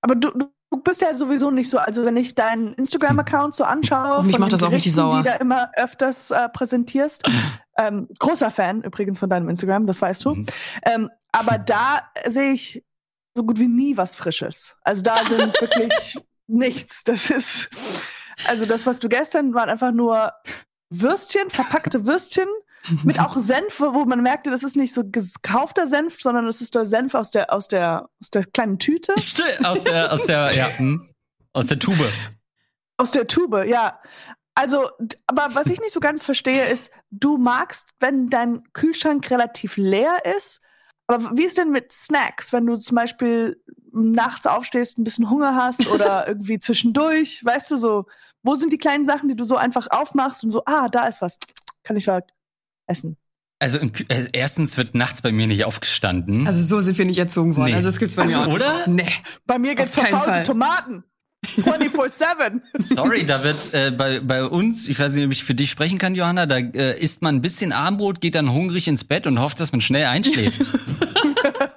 Aber 0.00 0.14
du, 0.14 0.30
du 0.30 0.76
bist 0.82 1.00
ja 1.00 1.14
sowieso 1.14 1.50
nicht 1.50 1.68
so, 1.68 1.78
also 1.78 2.04
wenn 2.04 2.16
ich 2.16 2.34
deinen 2.34 2.74
Instagram-Account 2.74 3.54
so 3.54 3.64
anschaue, 3.64 4.22
Mich 4.22 4.32
von 4.32 4.40
macht 4.40 4.52
den 4.52 4.58
das 4.58 4.68
auch 4.68 4.72
richtig 4.72 4.94
sauer. 4.94 5.18
die 5.18 5.28
da 5.28 5.34
immer 5.34 5.70
öfters 5.76 6.30
äh, 6.30 6.48
präsentierst. 6.48 7.22
ähm, 7.76 8.08
großer 8.18 8.50
Fan 8.50 8.82
übrigens 8.82 9.18
von 9.18 9.28
deinem 9.30 9.48
Instagram, 9.48 9.86
das 9.86 10.00
weißt 10.00 10.24
du. 10.24 10.34
Mhm. 10.34 10.46
Ähm, 10.84 11.10
aber 11.32 11.58
da 11.66 12.00
sehe 12.26 12.52
ich 12.52 12.84
so 13.36 13.44
gut 13.44 13.58
wie 13.58 13.68
nie 13.68 13.96
was 13.96 14.16
Frisches. 14.16 14.76
Also 14.82 15.02
da 15.02 15.16
sind 15.24 15.54
wirklich 15.60 16.18
nichts. 16.46 17.04
Das 17.04 17.30
ist, 17.30 17.70
also 18.46 18.66
das, 18.66 18.86
was 18.86 19.00
du 19.00 19.08
gestern 19.08 19.54
waren 19.54 19.68
einfach 19.68 19.92
nur 19.92 20.32
Würstchen, 20.90 21.50
verpackte 21.50 22.06
Würstchen 22.06 22.48
mit 23.04 23.20
auch 23.20 23.36
Senf, 23.36 23.80
wo 23.80 24.04
man 24.04 24.22
merkte, 24.22 24.50
das 24.50 24.62
ist 24.62 24.76
nicht 24.76 24.94
so 24.94 25.02
gekaufter 25.04 25.86
Senf, 25.86 26.20
sondern 26.20 26.46
das 26.46 26.60
ist 26.60 26.74
der 26.74 26.86
Senf 26.86 27.14
aus 27.14 27.30
der, 27.30 27.52
aus 27.52 27.68
der, 27.68 28.08
aus 28.20 28.30
der 28.30 28.44
kleinen 28.46 28.78
Tüte. 28.78 29.14
Still, 29.18 29.58
aus 29.64 29.84
der, 29.84 30.12
aus 30.12 30.24
der, 30.24 30.54
ja, 30.54 30.68
hm, 30.78 31.10
aus 31.52 31.66
der 31.66 31.78
Tube. 31.78 32.10
Aus 32.96 33.10
der 33.10 33.26
Tube, 33.26 33.64
ja. 33.66 34.00
Also, 34.54 34.90
aber 35.26 35.54
was 35.54 35.66
ich 35.66 35.80
nicht 35.80 35.92
so 35.92 36.00
ganz 36.00 36.22
verstehe, 36.22 36.68
ist, 36.68 36.90
du 37.10 37.38
magst, 37.38 37.90
wenn 38.00 38.28
dein 38.28 38.62
Kühlschrank 38.72 39.30
relativ 39.30 39.76
leer 39.76 40.22
ist. 40.36 40.60
Aber 41.06 41.36
wie 41.36 41.44
ist 41.44 41.58
denn 41.58 41.70
mit 41.70 41.92
Snacks, 41.92 42.52
wenn 42.52 42.66
du 42.66 42.76
zum 42.76 42.94
Beispiel 42.94 43.62
nachts 43.92 44.46
aufstehst, 44.46 44.98
ein 44.98 45.04
bisschen 45.04 45.30
Hunger 45.30 45.54
hast 45.54 45.86
oder 45.88 46.28
irgendwie 46.28 46.58
zwischendurch, 46.58 47.44
weißt 47.44 47.70
du 47.70 47.76
so, 47.76 48.06
wo 48.42 48.54
sind 48.54 48.72
die 48.72 48.78
kleinen 48.78 49.04
Sachen, 49.04 49.28
die 49.28 49.36
du 49.36 49.44
so 49.44 49.56
einfach 49.56 49.88
aufmachst 49.90 50.44
und 50.44 50.50
so, 50.50 50.62
ah, 50.66 50.86
da 50.88 51.06
ist 51.06 51.20
was, 51.20 51.38
kann 51.82 51.96
ich 51.96 52.06
mal 52.06 52.22
essen. 52.90 53.16
Also 53.62 53.78
im, 53.78 53.92
äh, 54.08 54.26
erstens 54.32 54.76
wird 54.78 54.94
nachts 54.94 55.20
bei 55.22 55.32
mir 55.32 55.46
nicht 55.46 55.64
aufgestanden. 55.64 56.46
Also 56.46 56.62
so 56.62 56.80
sind 56.80 56.96
wir 56.96 57.04
nicht 57.04 57.18
erzogen 57.18 57.56
worden. 57.56 57.70
Nee. 57.70 57.74
Also 57.76 57.88
das 57.88 57.98
gibt's 57.98 58.16
bei 58.16 58.24
mir 58.24 58.36
Also, 58.38 58.50
auch. 58.50 58.54
oder? 58.54 58.86
Nee. 58.88 59.04
Bei 59.46 59.58
mir 59.58 59.74
keinen 59.74 59.88
verfaulte. 59.88 60.42
Tomaten. 60.44 61.04
24-7. 61.46 62.60
Sorry, 62.78 63.24
da 63.24 63.42
wird 63.42 63.72
äh, 63.72 63.90
bei, 63.90 64.20
bei 64.20 64.44
uns, 64.44 64.88
ich 64.88 64.98
weiß 64.98 65.14
nicht, 65.14 65.24
ob 65.24 65.32
ich 65.32 65.44
für 65.44 65.54
dich 65.54 65.70
sprechen 65.70 65.98
kann, 65.98 66.14
Johanna, 66.14 66.46
da 66.46 66.58
äh, 66.58 67.00
isst 67.00 67.22
man 67.22 67.36
ein 67.36 67.40
bisschen 67.40 67.72
Armbrot, 67.72 68.20
geht 68.20 68.34
dann 68.34 68.52
hungrig 68.52 68.88
ins 68.88 69.04
Bett 69.04 69.26
und 69.26 69.40
hofft, 69.40 69.60
dass 69.60 69.72
man 69.72 69.80
schnell 69.80 70.06
einschläft. 70.06 70.60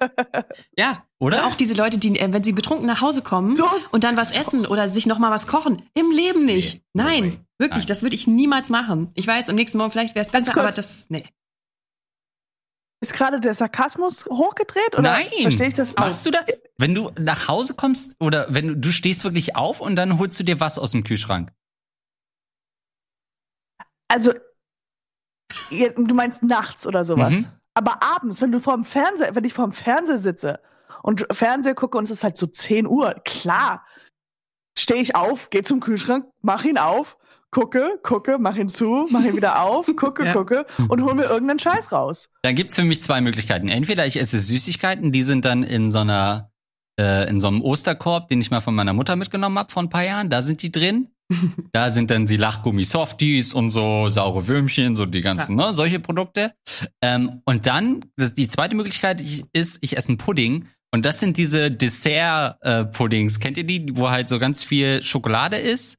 Ja. 0.76 1.04
Oder? 1.18 1.38
Oder 1.38 1.46
auch 1.46 1.56
diese 1.56 1.74
Leute, 1.74 1.98
die, 1.98 2.18
äh, 2.18 2.32
wenn 2.32 2.44
sie 2.44 2.52
betrunken 2.52 2.86
nach 2.86 3.00
Hause 3.00 3.22
kommen 3.22 3.56
So. 3.56 3.66
und 3.92 4.04
dann 4.04 4.16
was 4.16 4.32
essen 4.32 4.66
oder 4.66 4.88
sich 4.88 5.06
noch 5.06 5.18
mal 5.18 5.30
was 5.30 5.46
kochen. 5.46 5.82
Im 5.94 6.10
Leben 6.10 6.44
nicht. 6.44 6.82
Nee, 6.92 7.02
no. 7.02 7.08
Nein, 7.08 7.46
wirklich, 7.58 7.84
Nein. 7.84 7.86
das 7.86 8.02
würde 8.02 8.14
ich 8.16 8.26
niemals 8.26 8.68
machen. 8.70 9.10
Ich 9.14 9.26
weiß, 9.26 9.48
am 9.48 9.54
nächsten 9.54 9.78
Morgen 9.78 9.90
vielleicht 9.90 10.14
wäre 10.14 10.24
es 10.24 10.30
besser, 10.30 10.56
aber 10.58 10.70
das, 10.70 11.06
nee. 11.08 11.24
Ist 13.00 13.12
gerade 13.12 13.38
der 13.40 13.54
Sarkasmus 13.54 14.24
hochgedreht 14.26 14.94
oder 14.94 15.02
Nein. 15.12 15.28
verstehe 15.42 15.68
ich 15.68 15.74
das? 15.74 15.94
Machst 15.96 16.24
du 16.24 16.30
das? 16.30 16.44
Wenn 16.78 16.94
du 16.94 17.10
nach 17.18 17.48
Hause 17.48 17.74
kommst 17.74 18.16
oder 18.20 18.46
wenn 18.48 18.68
du, 18.68 18.76
du 18.76 18.90
stehst 18.90 19.24
wirklich 19.24 19.56
auf 19.56 19.80
und 19.80 19.96
dann 19.96 20.18
holst 20.18 20.38
du 20.40 20.44
dir 20.44 20.58
was 20.60 20.78
aus 20.78 20.92
dem 20.92 21.04
Kühlschrank. 21.04 21.52
Also, 24.08 24.32
du 25.70 26.14
meinst 26.14 26.42
nachts 26.42 26.86
oder 26.86 27.04
sowas. 27.04 27.32
Mhm. 27.32 27.46
Aber 27.74 28.02
abends, 28.02 28.40
wenn 28.40 28.52
du 28.52 28.60
vorm 28.60 28.84
Fernseher, 28.84 29.34
wenn 29.34 29.44
ich 29.44 29.52
vorm 29.52 29.72
Fernseher 29.72 30.18
sitze 30.18 30.60
und 31.02 31.26
Fernseher 31.32 31.74
gucke 31.74 31.98
und 31.98 32.04
es 32.04 32.10
ist 32.10 32.24
halt 32.24 32.36
so 32.36 32.46
10 32.46 32.86
Uhr, 32.86 33.14
klar, 33.24 33.84
stehe 34.78 35.00
ich 35.02 35.16
auf, 35.16 35.50
gehe 35.50 35.62
zum 35.62 35.80
Kühlschrank, 35.80 36.26
mach 36.42 36.64
ihn 36.64 36.78
auf, 36.78 37.16
gucke, 37.50 37.98
gucke, 38.02 38.38
mach 38.38 38.56
ihn 38.56 38.68
zu, 38.68 39.06
mach 39.10 39.24
ihn 39.24 39.36
wieder 39.36 39.60
auf, 39.62 39.86
gucke, 39.96 40.24
Ja. 40.24 40.32
gucke 40.32 40.66
und 40.88 41.02
hol 41.02 41.14
mir 41.14 41.24
irgendeinen 41.24 41.58
Scheiß 41.58 41.92
raus. 41.92 42.28
Dann 42.42 42.54
gibt's 42.54 42.76
für 42.76 42.84
mich 42.84 43.02
zwei 43.02 43.20
Möglichkeiten. 43.20 43.68
Entweder 43.68 44.06
ich 44.06 44.18
esse 44.20 44.38
Süßigkeiten, 44.38 45.12
die 45.12 45.22
sind 45.22 45.44
dann 45.44 45.62
in 45.62 45.90
so 45.90 45.98
einer 45.98 46.50
äh, 46.98 47.28
in 47.28 47.40
so 47.40 47.48
einem 47.48 47.60
Osterkorb, 47.60 48.28
den 48.28 48.40
ich 48.40 48.52
mal 48.52 48.60
von 48.60 48.74
meiner 48.74 48.92
Mutter 48.92 49.16
mitgenommen 49.16 49.58
hab 49.58 49.72
vor 49.72 49.82
ein 49.82 49.88
paar 49.88 50.04
Jahren. 50.04 50.30
Da 50.30 50.42
sind 50.42 50.62
die 50.62 50.70
drin. 50.70 51.10
Da 51.72 51.90
sind 51.90 52.10
dann 52.10 52.26
die 52.26 52.36
Lachgummi-Softies 52.36 53.54
und 53.54 53.70
so 53.70 54.08
saure 54.08 54.46
Würmchen, 54.46 54.94
so 54.94 55.06
die 55.06 55.20
ganzen, 55.20 55.56
ne, 55.56 55.72
solche 55.74 56.00
Produkte. 56.00 56.52
Ähm, 57.02 57.40
und 57.44 57.66
dann, 57.66 58.04
das, 58.16 58.34
die 58.34 58.46
zweite 58.48 58.74
Möglichkeit 58.76 59.20
ich, 59.20 59.44
ist, 59.52 59.78
ich 59.82 59.96
esse 59.96 60.08
einen 60.08 60.18
Pudding. 60.18 60.66
Und 60.92 61.04
das 61.04 61.18
sind 61.20 61.36
diese 61.38 61.70
Dessert-Puddings. 61.70 63.40
Kennt 63.40 63.56
ihr 63.56 63.64
die, 63.64 63.96
wo 63.96 64.10
halt 64.10 64.28
so 64.28 64.38
ganz 64.38 64.62
viel 64.62 65.02
Schokolade 65.02 65.56
ist, 65.56 65.96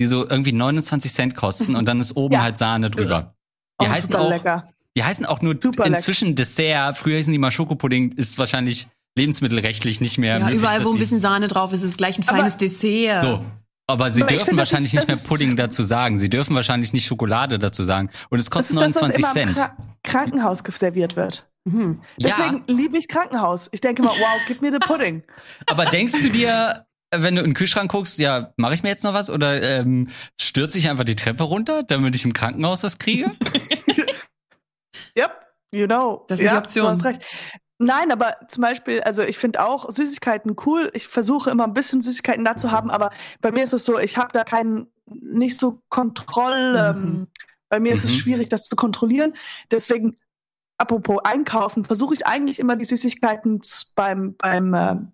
die 0.00 0.06
so 0.06 0.28
irgendwie 0.28 0.52
29 0.52 1.12
Cent 1.12 1.36
kosten 1.36 1.74
und 1.74 1.86
dann 1.86 1.98
ist 2.00 2.16
oben 2.16 2.34
Ja. 2.34 2.42
halt 2.42 2.58
Sahne 2.58 2.90
drüber. 2.90 3.34
Die 3.80 3.86
Oh, 3.86 3.90
heißen 3.90 4.12
super 4.12 4.24
auch, 4.24 4.30
lecker. 4.30 4.68
die 4.96 5.04
heißen 5.04 5.26
auch 5.26 5.42
nur 5.42 5.54
Super 5.60 5.84
lecker. 5.84 5.96
inzwischen 5.96 6.34
Dessert. 6.34 6.96
Früher 6.96 7.16
hießen 7.16 7.32
die 7.32 7.38
mal 7.38 7.50
Schokopudding, 7.50 8.12
ist 8.12 8.38
wahrscheinlich 8.38 8.88
lebensmittelrechtlich 9.18 10.00
nicht 10.00 10.18
mehr 10.18 10.34
Ja, 10.38 10.44
möglich. 10.44 10.60
überall, 10.60 10.84
wo 10.84 10.92
ein 10.92 10.98
bisschen 10.98 11.20
Sahne 11.20 11.48
drauf 11.48 11.72
ist, 11.72 11.82
ist 11.82 11.90
es 11.90 11.96
gleich 11.96 12.18
ein 12.18 12.22
feines 12.22 12.56
Dessert. 12.56 13.22
So. 13.22 13.44
Aber 13.88 14.10
sie 14.10 14.22
Aber 14.22 14.30
dürfen 14.30 14.46
finde, 14.46 14.62
das 14.62 14.70
wahrscheinlich 14.72 14.94
ist- 14.94 15.00
nicht 15.00 15.08
mehr 15.08 15.14
das 15.16 15.22
ist- 15.22 15.28
Pudding 15.28 15.56
dazu 15.56 15.84
sagen. 15.84 16.18
Sie 16.18 16.28
dürfen 16.28 16.54
wahrscheinlich 16.56 16.92
nicht 16.92 17.06
Schokolade 17.06 17.58
dazu 17.58 17.84
sagen. 17.84 18.10
Und 18.30 18.38
es 18.40 18.46
Das 18.46 18.50
kostet 18.50 18.76
ist 18.76 18.82
das, 18.82 18.94
was 18.96 19.00
29 19.16 19.18
immer 19.24 19.42
im 19.42 19.54
Cent. 19.54 19.56
Kra 19.56 19.76
Krankenhaus 20.02 20.62
serviert 20.74 21.16
wird. 21.16 21.48
Mhm. 21.64 22.00
Deswegen 22.20 22.64
liebe 22.68 22.96
ich 22.98 23.08
Krankenhaus. 23.08 23.68
Ich 23.72 23.80
denke 23.80 24.02
mal, 24.02 24.10
wow, 24.10 24.40
gib 24.46 24.62
mir 24.62 24.70
den 24.70 24.80
Pudding. 24.80 25.22
Aber 25.66 25.84
denkst 25.86 26.22
du 26.22 26.30
dir, 26.30 26.86
wenn 27.14 27.34
du 27.36 27.42
in 27.42 27.50
den 27.50 27.54
Kühlschrank 27.54 27.90
guckst, 27.90 28.18
ja, 28.18 28.52
mache 28.56 28.74
ich 28.74 28.82
mir 28.82 28.88
jetzt 28.88 29.04
noch 29.04 29.14
was 29.14 29.30
oder 29.30 29.62
ähm, 29.62 30.08
stürze 30.40 30.78
ich 30.78 30.88
einfach 30.88 31.04
die 31.04 31.16
Treppe 31.16 31.44
runter, 31.44 31.82
damit 31.84 32.14
ich 32.16 32.24
im 32.24 32.32
Krankenhaus 32.32 32.82
was 32.82 32.98
kriege? 32.98 33.30
Yep, 35.18 35.32
you 35.72 35.86
know. 35.86 36.24
Das 36.28 36.38
sind 36.38 36.50
die 36.50 36.54
ja, 36.54 36.60
Optionen. 36.60 36.98
Du 36.98 37.04
hast 37.04 37.14
recht. 37.14 37.22
Nein, 37.78 38.10
aber 38.10 38.36
zum 38.48 38.62
Beispiel, 38.62 39.02
also 39.02 39.22
ich 39.22 39.36
finde 39.36 39.62
auch 39.66 39.90
Süßigkeiten 39.90 40.56
cool. 40.64 40.90
Ich 40.94 41.08
versuche 41.08 41.50
immer 41.50 41.64
ein 41.64 41.74
bisschen 41.74 42.00
Süßigkeiten 42.00 42.44
da 42.44 42.56
zu 42.56 42.70
haben, 42.70 42.90
aber 42.90 43.10
bei 43.42 43.52
mir 43.52 43.64
ist 43.64 43.74
es 43.74 43.84
so, 43.84 43.98
ich 43.98 44.16
habe 44.16 44.32
da 44.32 44.44
keinen, 44.44 44.86
nicht 45.06 45.58
so 45.58 45.82
Kontroll. 45.90 46.72
Mhm. 46.72 46.78
Ähm, 46.78 47.26
bei 47.68 47.80
mir 47.80 47.92
ist 47.92 48.04
es 48.04 48.12
Mhm. 48.12 48.16
schwierig, 48.16 48.48
das 48.48 48.64
zu 48.64 48.76
kontrollieren. 48.76 49.34
Deswegen, 49.70 50.16
apropos 50.78 51.18
Einkaufen, 51.24 51.84
versuche 51.84 52.14
ich 52.14 52.26
eigentlich 52.26 52.58
immer 52.60 52.76
die 52.76 52.84
Süßigkeiten 52.84 53.60
beim, 53.94 54.36
beim, 54.36 54.72
ähm, 54.74 55.12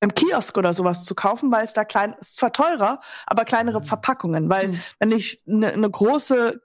beim 0.00 0.14
Kiosk 0.14 0.56
oder 0.58 0.74
sowas 0.74 1.04
zu 1.04 1.14
kaufen, 1.14 1.50
weil 1.50 1.64
es 1.64 1.72
da 1.72 1.84
klein, 1.84 2.14
ist 2.20 2.36
zwar 2.36 2.52
teurer, 2.52 3.00
aber 3.26 3.44
kleinere 3.44 3.82
Verpackungen, 3.82 4.48
weil 4.50 4.68
Mhm. 4.68 4.80
wenn 4.98 5.12
ich 5.12 5.42
eine 5.48 5.76
ne 5.76 5.90
große, 5.90 6.60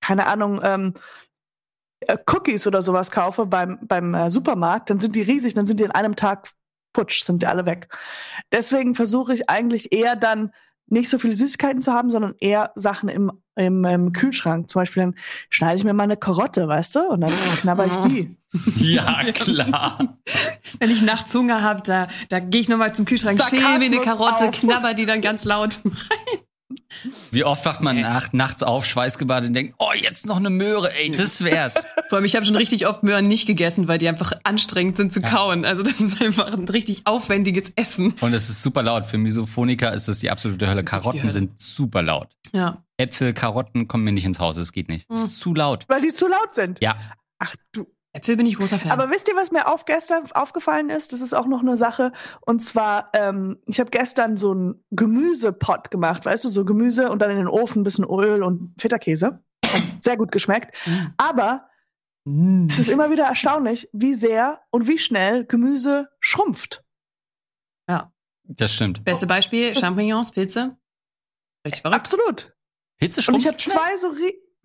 keine 0.00 0.26
Ahnung, 0.26 0.60
ähm, 0.62 0.94
äh, 2.08 2.18
Cookies 2.26 2.66
oder 2.66 2.82
sowas 2.82 3.10
kaufe 3.10 3.46
beim, 3.46 3.78
beim 3.82 4.14
äh, 4.14 4.30
Supermarkt, 4.30 4.90
dann 4.90 4.98
sind 4.98 5.16
die 5.16 5.22
riesig, 5.22 5.54
dann 5.54 5.66
sind 5.66 5.80
die 5.80 5.84
in 5.84 5.90
einem 5.90 6.16
Tag 6.16 6.50
putsch, 6.92 7.24
sind 7.24 7.42
die 7.42 7.46
alle 7.46 7.66
weg. 7.66 7.88
Deswegen 8.52 8.94
versuche 8.94 9.34
ich 9.34 9.50
eigentlich 9.50 9.92
eher 9.92 10.16
dann 10.16 10.50
nicht 10.86 11.08
so 11.08 11.18
viele 11.18 11.34
Süßigkeiten 11.34 11.82
zu 11.82 11.92
haben, 11.92 12.10
sondern 12.10 12.34
eher 12.40 12.72
Sachen 12.74 13.08
im, 13.08 13.32
im, 13.56 13.84
im 13.84 14.12
Kühlschrank. 14.12 14.70
Zum 14.70 14.82
Beispiel 14.82 15.02
dann 15.02 15.14
schneide 15.48 15.78
ich 15.78 15.84
mir 15.84 15.94
mal 15.94 16.04
eine 16.04 16.16
Karotte, 16.16 16.68
weißt 16.68 16.96
du, 16.96 17.08
und 17.08 17.22
dann 17.22 17.30
knabber 17.60 17.86
ich 17.86 17.96
die. 18.06 18.36
ja, 18.94 19.22
klar. 19.32 20.18
Wenn 20.78 20.90
ich 20.90 21.02
nachts 21.02 21.34
Hunger 21.34 21.62
habe, 21.62 21.82
da, 21.84 22.08
da 22.28 22.40
gehe 22.40 22.60
ich 22.60 22.68
nochmal 22.68 22.94
zum 22.94 23.06
Kühlschrank, 23.06 23.42
schäle 23.42 23.78
mir 23.78 23.86
eine 23.86 24.00
Karotte, 24.00 24.48
auf. 24.48 24.60
knabber 24.60 24.94
die 24.94 25.06
dann 25.06 25.20
ganz 25.20 25.44
laut. 25.44 25.78
Wie 27.30 27.44
oft 27.44 27.64
wacht 27.64 27.80
man 27.80 28.00
nach, 28.00 28.32
nachts 28.32 28.62
auf, 28.62 28.86
schweißgebadet 28.86 29.48
und 29.48 29.54
denkt, 29.54 29.74
oh, 29.78 29.90
jetzt 29.94 30.26
noch 30.26 30.36
eine 30.36 30.50
Möhre, 30.50 30.92
ey, 30.94 31.10
das 31.10 31.42
wär's. 31.44 31.74
Vor 32.08 32.16
allem, 32.16 32.24
ich 32.24 32.36
habe 32.36 32.44
schon 32.46 32.56
richtig 32.56 32.86
oft 32.86 33.02
Möhren 33.02 33.24
nicht 33.24 33.46
gegessen, 33.46 33.88
weil 33.88 33.98
die 33.98 34.08
einfach 34.08 34.32
anstrengend 34.44 34.96
sind 34.96 35.12
zu 35.12 35.20
kauen. 35.20 35.64
Also 35.64 35.82
das 35.82 36.00
ist 36.00 36.20
einfach 36.22 36.46
ein 36.52 36.68
richtig 36.68 37.02
aufwendiges 37.06 37.72
Essen. 37.76 38.14
Und 38.20 38.32
es 38.34 38.48
ist 38.48 38.62
super 38.62 38.82
laut. 38.82 39.06
Für 39.06 39.18
Misophoniker 39.18 39.92
ist 39.92 40.08
das 40.08 40.18
die 40.20 40.30
absolute 40.30 40.68
Hölle. 40.68 40.84
Karotten 40.84 41.20
Hölle. 41.20 41.30
sind 41.32 41.60
super 41.60 42.02
laut. 42.02 42.28
Ja. 42.52 42.84
Äpfel, 42.96 43.32
Karotten 43.32 43.88
kommen 43.88 44.04
mir 44.04 44.12
nicht 44.12 44.24
ins 44.24 44.38
Haus. 44.38 44.56
Das 44.56 44.72
geht 44.72 44.88
nicht. 44.88 45.06
Es 45.10 45.18
Hm. 45.20 45.26
ist 45.26 45.40
zu 45.40 45.54
laut. 45.54 45.84
Weil 45.88 46.02
die 46.02 46.12
zu 46.12 46.28
laut 46.28 46.54
sind. 46.54 46.78
Ja. 46.80 46.96
Ach 47.38 47.54
du. 47.72 47.86
Äpfel 48.14 48.36
bin 48.36 48.46
ich 48.46 48.56
großer 48.56 48.78
Fan. 48.78 48.92
Aber 48.92 49.10
wisst 49.10 49.28
ihr, 49.28 49.34
was 49.36 49.50
mir 49.50 49.66
auf 49.66 49.84
gestern 49.84 50.30
aufgefallen 50.32 50.88
ist? 50.88 51.12
Das 51.12 51.20
ist 51.20 51.34
auch 51.34 51.46
noch 51.46 51.60
eine 51.60 51.76
Sache. 51.76 52.12
Und 52.42 52.60
zwar, 52.62 53.10
ähm, 53.12 53.58
ich 53.66 53.80
habe 53.80 53.90
gestern 53.90 54.36
so 54.36 54.52
einen 54.52 54.84
Gemüsepot 54.92 55.90
gemacht, 55.90 56.24
weißt 56.24 56.44
du, 56.44 56.48
so 56.48 56.64
Gemüse 56.64 57.10
und 57.10 57.20
dann 57.20 57.30
in 57.30 57.38
den 57.38 57.48
Ofen 57.48 57.80
ein 57.80 57.84
bisschen 57.84 58.04
Öl 58.04 58.42
und 58.42 58.74
Feta-Käse. 58.80 59.42
Hat 59.66 59.82
sehr 60.02 60.16
gut 60.16 60.30
geschmeckt. 60.32 60.76
Aber 61.16 61.68
Mm. 62.26 62.68
es 62.70 62.78
ist 62.78 62.88
immer 62.88 63.10
wieder 63.10 63.24
erstaunlich, 63.26 63.86
wie 63.92 64.14
sehr 64.14 64.62
und 64.70 64.86
wie 64.88 64.96
schnell 64.96 65.44
Gemüse 65.44 66.08
schrumpft. 66.20 66.82
ja. 67.90 68.10
Das 68.44 68.72
stimmt. 68.74 69.04
Beste 69.04 69.26
Beispiel, 69.26 69.74
Champignons, 69.74 70.30
Pilze. 70.30 70.76
Richtig 71.66 71.82
verrückt. 71.82 72.00
Absolut. 72.00 72.54
Pilze 72.98 73.20
Und 73.30 73.38
ich 73.40 73.46
habe 73.46 73.58
schrumpfen? 73.58 73.72
zwei 73.82 73.96
so, 73.98 74.14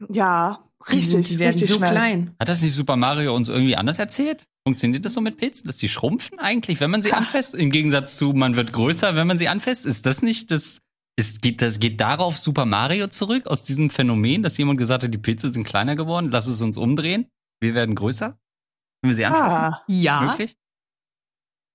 ja, 0.07 0.63
Die, 0.88 0.93
richtig, 0.93 1.09
sind, 1.09 1.29
die 1.29 1.39
werden 1.39 1.53
richtig 1.53 1.69
so 1.69 1.77
schnell. 1.77 1.91
klein. 1.91 2.35
Hat 2.39 2.47
das 2.49 2.62
nicht 2.62 2.73
Super 2.73 2.95
Mario 2.95 3.35
uns 3.35 3.49
irgendwie 3.49 3.75
anders 3.75 3.99
erzählt? 3.99 4.45
Funktioniert 4.67 5.03
das 5.05 5.13
so 5.13 5.21
mit 5.21 5.38
Pilzen, 5.38 5.67
dass 5.67 5.77
die 5.77 5.89
schrumpfen 5.89 6.39
eigentlich, 6.39 6.79
wenn 6.79 6.91
man 6.91 7.01
sie 7.01 7.13
anfasst? 7.13 7.55
Im 7.55 7.69
Gegensatz 7.71 8.15
zu, 8.17 8.33
man 8.33 8.55
wird 8.55 8.71
größer, 8.73 9.15
wenn 9.15 9.27
man 9.27 9.38
sie 9.38 9.47
anfasst. 9.49 9.85
Ist 9.85 10.05
das 10.05 10.21
nicht 10.21 10.51
das, 10.51 10.79
ist, 11.17 11.41
geht, 11.41 11.62
das 11.62 11.79
geht 11.79 11.99
darauf 11.99 12.38
Super 12.38 12.65
Mario 12.65 13.07
zurück, 13.07 13.47
aus 13.47 13.63
diesem 13.63 13.89
Phänomen, 13.89 14.41
dass 14.43 14.57
jemand 14.57 14.77
gesagt 14.79 15.03
hat, 15.03 15.13
die 15.13 15.17
Pilze 15.17 15.49
sind 15.49 15.65
kleiner 15.65 15.95
geworden, 15.95 16.27
lass 16.31 16.47
es 16.47 16.62
uns 16.62 16.77
umdrehen, 16.77 17.27
wir 17.62 17.73
werden 17.73 17.95
größer, 17.95 18.38
wenn 19.01 19.09
wir 19.09 19.15
sie 19.15 19.25
anfassen? 19.25 19.62
Ah, 19.63 19.83
Ja, 19.88 20.21
Wirklich? 20.21 20.55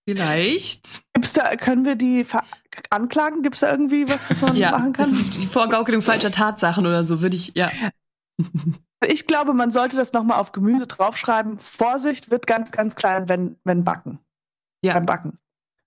vielleicht. 0.08 1.02
gibt's 1.14 1.32
da, 1.32 1.56
können 1.56 1.84
wir 1.84 1.96
die 1.96 2.24
ver 2.24 2.44
anklagen? 2.90 3.42
Gibt's 3.42 3.60
da 3.60 3.70
irgendwie 3.70 4.08
was, 4.08 4.28
was 4.30 4.40
man 4.40 4.56
Ja, 4.56 4.72
machen 4.72 4.92
das 4.94 5.06
kann? 5.10 5.14
ist 5.14 5.34
die 5.42 5.46
Vorgaukelung 5.46 6.02
falscher 6.02 6.30
Tatsachen 6.30 6.86
oder 6.86 7.02
so, 7.02 7.20
würde 7.20 7.36
ich, 7.36 7.52
ja. 7.54 7.70
Ich 9.06 9.26
glaube, 9.26 9.52
man 9.52 9.70
sollte 9.70 9.96
das 9.96 10.12
nochmal 10.12 10.40
auf 10.40 10.52
Gemüse 10.52 10.86
draufschreiben. 10.86 11.58
Vorsicht 11.58 12.30
wird 12.30 12.46
ganz, 12.46 12.70
ganz 12.70 12.96
klein, 12.96 13.28
wenn, 13.28 13.56
wenn 13.64 13.84
backen. 13.84 14.18
Ja. 14.84 14.94
Beim 14.94 15.06
Backen. 15.06 15.38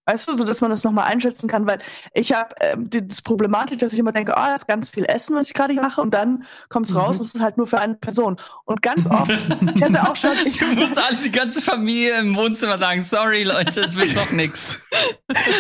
Weißt 0.08 0.28
du, 0.28 0.36
so 0.36 0.43
dass 0.46 0.62
man 0.62 0.72
das 0.72 0.84
nochmal 0.84 1.06
einschätzen 1.12 1.48
kann, 1.48 1.67
weil 1.67 1.80
ich 2.13 2.32
habe 2.34 2.56
ähm, 2.62 2.89
die- 2.89 3.06
das 3.08 3.22
Problematisch, 3.22 3.78
dass 3.78 3.91
ich 3.93 4.00
immer 4.00 4.13
denke, 4.13 4.32
oh, 4.36 4.41
das 4.48 4.62
ist 4.62 4.67
ganz 4.67 4.89
viel 4.89 5.04
Essen, 5.06 5.36
was 5.36 5.48
ich 5.48 5.54
gerade 5.54 5.74
hier 5.74 5.82
mache, 5.82 6.02
und 6.02 6.13
dann 6.13 6.46
kommt's 6.70 6.91
Mhm. 6.93 6.98
raus 6.98 7.15
und 7.17 7.26
es 7.26 7.36
ist 7.36 7.41
halt 7.41 7.58
nur 7.58 7.67
für 7.67 7.80
eine 7.80 7.96
Person. 7.96 8.38
Und 8.65 8.82
ganz 8.82 9.06
oft, 9.08 9.30
ich 9.76 9.84
hatte 9.84 10.10
auch 10.10 10.15
schon, 10.15 10.32
ich, 10.46 10.58
Du 10.60 10.65
musst 10.67 10.98
alle 10.98 11.17
die 11.17 11.32
ganze 11.32 11.62
Familie 11.62 12.20
im 12.20 12.36
Wohnzimmer 12.36 12.78
sagen, 12.80 13.02
sorry 13.02 13.43
Leute, 13.43 13.82
es 13.82 13.96
wird 13.98 14.15
doch 14.15 14.32
nix. 14.32 14.82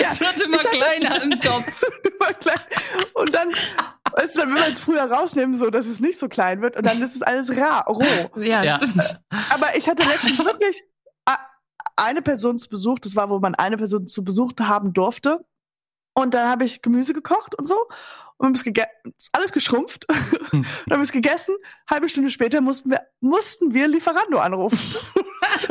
Es 0.01 0.19
wird 0.21 0.39
immer 0.41 0.57
hatte- 0.57 0.69
kleiner 0.69 1.21
im 1.23 1.39
Topf. 1.39 1.83
immer 2.03 2.33
klein. 2.33 2.59
Und 3.13 3.33
dann, 3.35 3.49
weißt 3.49 4.35
du, 4.35 4.39
dann 4.39 4.49
will 4.49 4.61
man 4.61 4.71
es 4.71 4.79
früher 4.79 5.03
rausnehmen, 5.03 5.57
so 5.57 5.69
dass 5.69 5.85
es 5.85 5.99
nicht 5.99 6.17
so 6.19 6.27
klein 6.29 6.61
wird, 6.61 6.75
und 6.77 6.85
dann 6.85 7.01
ist 7.01 7.15
es 7.15 7.21
alles 7.21 7.55
ra 7.55 7.81
roh. 7.81 8.01
Ja, 8.37 8.63
Ja. 8.63 8.77
stimmt. 8.77 9.19
Aber 9.53 9.75
ich 9.75 9.87
hatte 9.89 10.03
letztens 10.07 10.39
wirklich 10.39 10.83
eine 11.97 12.21
Person 12.21 12.59
zu 12.59 12.69
Besuch, 12.69 12.99
das 12.99 13.15
war, 13.15 13.29
wo 13.29 13.39
man 13.39 13.55
eine 13.55 13.77
Person 13.77 14.07
zu 14.07 14.23
Besuch 14.23 14.53
haben 14.59 14.93
durfte. 14.93 15.45
Und 16.13 16.33
dann 16.33 16.49
habe 16.49 16.63
ich 16.63 16.81
Gemüse 16.81 17.13
gekocht 17.13 17.55
und 17.55 17.67
so. 17.67 17.75
Und 18.37 18.45
haben 18.45 18.75
es 19.17 19.29
alles 19.31 19.51
geschrumpft. 19.51 20.05
Hm. 20.51 20.65
und 20.85 20.93
haben 20.93 21.01
es 21.01 21.11
gegessen. 21.11 21.55
Halbe 21.89 22.07
Stunde 22.07 22.29
später 22.29 22.61
mussten 22.61 22.91
wir, 22.91 23.01
mussten 23.19 23.73
wir 23.73 23.87
Lieferando 23.87 24.39
anrufen. 24.39 24.79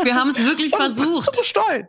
Wir 0.02 0.14
haben 0.14 0.28
es 0.28 0.44
wirklich 0.44 0.72
Um 0.72 0.78
versucht. 0.78 1.34
Zu 1.34 1.40
besteuern. 1.40 1.88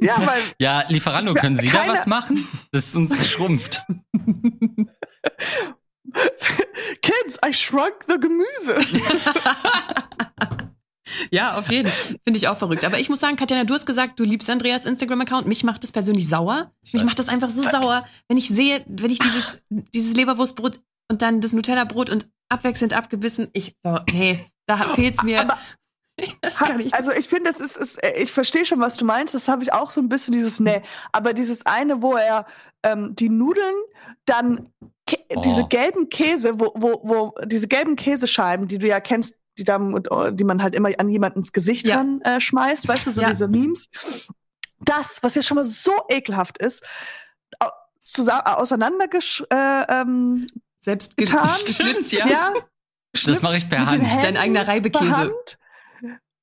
Ja, 0.00 0.16
weil 0.26 0.40
Ja, 0.58 0.84
Lieferando, 0.88 1.34
können 1.34 1.56
Sie 1.56 1.70
da 1.70 1.86
was 1.86 2.06
machen? 2.06 2.46
Das 2.72 2.86
ist 2.86 2.96
uns 2.96 3.16
geschrumpft. 3.16 3.82
Kids, 7.02 7.38
I 7.44 7.52
shrunk 7.52 8.04
the 8.08 8.18
Gemüse. 8.18 8.78
Ja, 11.30 11.56
auf 11.58 11.70
jeden. 11.70 11.88
Finde 11.88 12.36
ich 12.36 12.48
auch 12.48 12.56
verrückt. 12.56 12.84
Aber 12.84 12.98
ich 12.98 13.08
muss 13.08 13.20
sagen, 13.20 13.36
Katjana, 13.36 13.64
du 13.64 13.74
hast 13.74 13.86
gesagt, 13.86 14.18
du 14.18 14.24
liebst 14.24 14.48
Andreas 14.50 14.86
Instagram-Account. 14.86 15.46
Mich 15.46 15.64
macht 15.64 15.82
das 15.82 15.92
persönlich 15.92 16.28
sauer. 16.28 16.72
Mich 16.92 17.04
macht 17.04 17.18
das 17.18 17.28
einfach 17.28 17.50
so 17.50 17.62
sauer, 17.62 18.06
wenn 18.28 18.36
ich 18.36 18.48
sehe, 18.48 18.84
wenn 18.88 19.10
ich 19.10 19.18
dieses, 19.18 19.62
dieses 19.70 20.14
Leberwurstbrot 20.16 20.80
und 21.10 21.22
dann 21.22 21.40
das 21.40 21.52
Nutella-Brot 21.52 22.10
und 22.10 22.28
abwechselnd 22.48 22.94
abgebissen. 22.94 23.48
Ich, 23.52 23.74
so, 23.82 23.98
nee, 24.12 24.38
da 24.66 24.76
fehlt's 24.76 25.22
mir. 25.22 25.40
Aber 25.40 25.58
Das 26.40 26.56
kann 26.58 26.80
ich. 26.80 26.94
Also 26.94 27.12
ich 27.12 27.28
finde, 27.28 27.50
es 27.50 27.60
ist, 27.60 27.76
ist, 27.76 27.98
ich 28.18 28.32
verstehe 28.32 28.64
schon, 28.64 28.80
was 28.80 28.96
du 28.96 29.04
meinst. 29.04 29.34
Das 29.34 29.48
habe 29.48 29.62
ich 29.62 29.72
auch 29.72 29.90
so 29.90 30.00
ein 30.00 30.08
bisschen 30.08 30.32
dieses 30.32 30.60
Nee. 30.60 30.82
Aber 31.12 31.32
dieses 31.32 31.64
eine, 31.66 32.02
wo 32.02 32.14
er 32.14 32.46
ähm, 32.82 33.14
die 33.14 33.28
Nudeln 33.28 33.74
dann 34.24 34.68
Oh. 35.34 35.40
diese 35.40 35.64
gelben 35.66 36.08
Käse, 36.08 36.58
wo, 36.60 36.72
wo, 36.74 37.00
wo 37.02 37.34
diese 37.46 37.68
gelben 37.68 37.96
Käsescheiben, 37.96 38.68
die 38.68 38.78
du 38.78 38.86
ja 38.86 39.00
kennst, 39.00 39.38
die, 39.58 39.64
dann, 39.64 40.02
die 40.32 40.44
man 40.44 40.62
halt 40.62 40.74
immer 40.74 40.90
an 40.98 41.08
jemand 41.08 41.36
ins 41.36 41.52
Gesicht 41.52 41.86
Ja. 41.86 41.96
ran 41.96 42.20
äh, 42.22 42.40
schmeißt, 42.40 42.86
weißt 42.88 43.06
du, 43.08 43.10
so 43.10 43.20
Ja. 43.20 43.28
diese 43.30 43.48
Memes. 43.48 43.88
Das, 44.80 45.22
was 45.22 45.34
ja 45.34 45.42
schon 45.42 45.56
mal 45.56 45.64
so 45.64 45.92
ekelhaft 46.08 46.58
ist, 46.58 46.82
au- 47.58 47.68
zusa- 48.04 48.44
auseinandergesch 48.54 49.44
äh, 49.50 49.82
ähm, 50.00 50.46
Selbst 50.80 51.16
getan. 51.16 51.48
geschnitzt, 51.66 52.12
ja. 52.12 52.26
ja. 52.26 52.52
Das 53.26 53.42
mache 53.42 53.56
ich 53.56 53.68
per 53.68 53.86
Hand. 53.86 54.04
Dein 54.22 54.36
eigener 54.36 54.64
per 54.64 54.74
Reibekäse. 54.74 55.16
Hand 55.16 55.58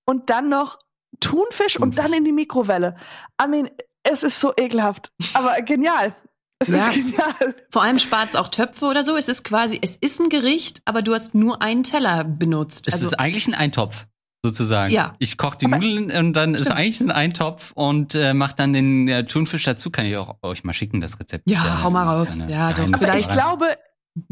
und 0.06 0.30
dann 0.30 0.49
noch 0.49 0.80
Thunfisch, 1.21 1.80
und 1.80 1.97
dann 1.97 2.12
in 2.12 2.25
die 2.25 2.34
Mikrowelle. 2.34 2.97
I 3.41 3.47
mean, 3.47 3.69
es 4.04 4.21
ist 4.23 4.39
so 4.39 4.54
ekelhaft, 4.58 5.12
aber 5.34 5.62
genial. 5.62 6.13
Es 6.60 6.70
Ja. 6.70 6.88
ist 6.88 6.94
genial. 6.96 7.56
Vor 7.70 7.84
allem 7.84 8.00
spart 8.00 8.30
es 8.30 8.36
auch 8.36 8.48
Töpfe 8.48 8.86
oder 8.86 9.04
so. 9.04 9.15
Es 9.18 9.28
ist 9.28 9.44
quasi, 9.44 9.78
es 9.82 9.96
ist 9.96 10.20
ein 10.20 10.30
Gericht, 10.30 10.82
aber 10.86 11.02
du 11.02 11.13
hast 11.13 11.36
nur 11.36 11.62
einen 11.62 11.84
Teller 11.84 12.24
benutzt. 12.24 12.88
Es 12.88 12.94
Also, 12.96 13.08
ist 13.08 13.13
eigentlich 13.20 13.48
ein 13.48 13.54
Eintopf, 13.54 14.08
sozusagen. 14.44 14.91
Ja. 14.94 15.15
Ich 15.20 15.38
koche 15.38 15.58
die 15.58 15.65
Aber- 15.65 15.78
Nudeln 15.78 16.12
und 16.12 16.34
dann 16.34 16.56
ist 16.56 16.62
Stimmt. 16.65 16.78
eigentlich 16.78 17.02
ein 17.02 17.12
Eintopf 17.12 17.72
und 17.76 18.15
äh, 18.15 18.34
mache 18.34 18.56
dann 18.56 18.72
den 18.74 19.08
äh, 19.10 19.26
Thunfisch 19.26 19.63
dazu. 19.65 19.89
Kann 19.91 20.06
ich 20.06 20.15
auch 20.18 20.38
euch 20.44 20.63
mal 20.63 20.74
schicken, 20.74 21.02
das 21.02 21.20
Rezept. 21.20 21.50
Ja, 21.50 21.62
Ist 21.76 21.84
hau 21.84 21.89
mal 21.91 22.22
ist 22.24 22.39
raus. 22.39 22.46
Ja, 22.48 22.72
doch. 22.72 22.84
Aber 22.94 23.18
ich 23.18 23.30
glaube, 23.30 23.65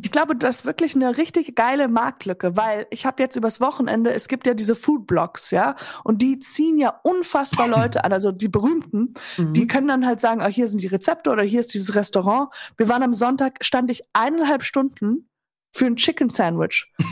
ich 0.02 0.12
glaube, 0.12 0.36
das 0.36 0.58
ist 0.58 0.66
wirklich 0.66 0.96
eine 0.96 1.18
richtig 1.18 1.56
geile 1.56 1.90
Marktlücke, 1.90 2.56
weil 2.56 2.88
ich 2.90 3.06
habe 3.06 3.22
jetzt 3.22 3.36
übers 3.36 3.60
Wochenende, 3.60 4.14
es 4.14 4.30
gibt 4.30 4.48
ja 4.48 4.54
diese 4.54 4.76
Foodblogs, 4.76 5.52
ja, 5.52 5.76
und 6.04 6.22
die 6.22 6.40
ziehen 6.40 6.78
ja 6.78 7.00
unfassbar 7.04 7.68
Leute 7.68 8.04
an, 8.06 8.14
also 8.14 8.32
die 8.32 8.48
berühmten, 8.48 9.14
mhm. 9.38 9.54
die 9.54 9.68
können 9.68 9.90
dann 9.90 10.06
halt 10.06 10.22
sagen, 10.22 10.42
ah, 10.42 10.48
hier 10.48 10.70
sind 10.70 10.82
die 10.82 10.88
Rezepte 10.88 11.30
oder 11.30 11.44
hier 11.44 11.60
ist 11.60 11.74
dieses 11.74 11.96
Restaurant. 11.96 12.50
Wir 12.78 12.88
waren 12.88 13.04
am 13.04 13.14
Sonntag, 13.14 13.58
stand 13.62 13.92
ich 13.92 14.04
eineinhalb 14.14 14.64
Stunden 14.64 15.30
für 15.74 15.86
ein 15.86 15.98
Chicken 15.98 16.30
Sandwich. 16.30 16.92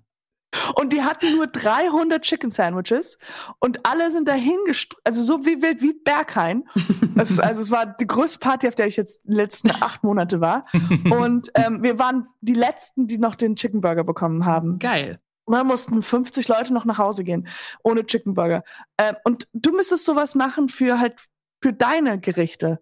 Und 0.76 0.94
die 0.94 1.02
hatten 1.02 1.36
nur 1.36 1.48
300 1.48 2.22
Chicken 2.22 2.52
Sandwiches 2.52 3.18
und 3.60 3.86
alle 3.86 4.12
sind 4.12 4.28
dahin 4.28 4.58
also 5.04 5.24
so 5.24 5.46
wie 5.46 5.62
wild 5.62 5.82
wie 5.82 5.94
Berghain. 5.94 6.64
Ist, 7.16 7.40
also 7.40 7.62
es 7.62 7.72
war 7.72 7.86
die 7.86 8.08
größte 8.08 8.40
Party, 8.40 8.68
auf 8.68 8.76
der 8.76 8.88
ich 8.88 8.98
jetzt 8.98 9.22
die 9.24 9.34
letzten 9.34 9.72
acht 9.82 10.04
Monate 10.04 10.42
war. 10.42 10.66
Und 11.10 11.52
ähm, 11.56 11.84
wir 11.84 12.00
waren 12.00 12.28
die 12.42 12.54
letzten, 12.54 13.08
die 13.08 13.18
noch 13.18 13.36
den 13.36 13.56
Chicken 13.56 13.82
Burger 13.82 14.04
bekommen 14.04 14.46
haben. 14.46 14.80
Geil. 14.80 15.20
Und 15.46 15.56
dann 15.56 15.68
mussten 15.68 16.02
50 16.02 16.48
Leute 16.48 16.74
noch 16.74 16.86
nach 16.86 16.98
Hause 16.98 17.24
gehen 17.24 17.48
ohne 17.84 18.06
Chicken 18.06 18.34
Burger. 18.34 18.64
Ähm, 18.98 19.16
und 19.24 19.48
du 19.54 19.72
müsstest 19.72 20.06
sowas 20.06 20.36
machen 20.36 20.70
für 20.70 21.00
halt 21.00 21.16
für 21.62 21.74
deine 21.74 22.20
Gerichte. 22.20 22.80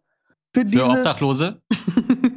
Für, 0.54 0.62
Für 0.62 0.66
dieses, 0.66 0.82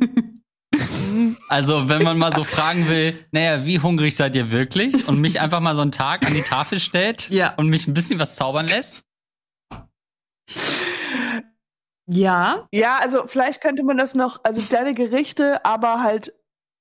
Also, 1.49 1.89
wenn 1.89 2.03
man 2.03 2.19
mal 2.19 2.33
so 2.35 2.45
fragen 2.45 2.89
will, 2.89 3.19
naja, 3.31 3.65
wie 3.67 3.79
hungrig 3.81 4.15
seid 4.17 4.35
ihr 4.37 4.51
wirklich? 4.51 5.09
Und 5.09 5.21
mich 5.21 5.41
einfach 5.41 5.61
mal 5.61 5.75
so 5.75 5.83
einen 5.83 5.93
Tag 5.93 6.27
an 6.27 6.35
die 6.35 6.43
Tafel 6.43 6.81
stellt 6.81 7.29
Ja. 7.31 7.55
und 7.57 7.69
mich 7.69 7.87
ein 7.87 7.95
bisschen 7.95 8.19
was 8.19 8.37
zaubern 8.37 8.67
lässt. 8.69 9.05
Ja, 12.07 12.67
Ja, 12.73 12.99
also 13.01 13.27
vielleicht 13.27 13.61
könnte 13.61 13.83
man 13.85 13.97
das 13.97 14.15
noch, 14.15 14.41
also 14.45 14.61
deine 14.69 14.93
Gerichte, 14.95 15.65
aber 15.65 16.03
halt, 16.03 16.33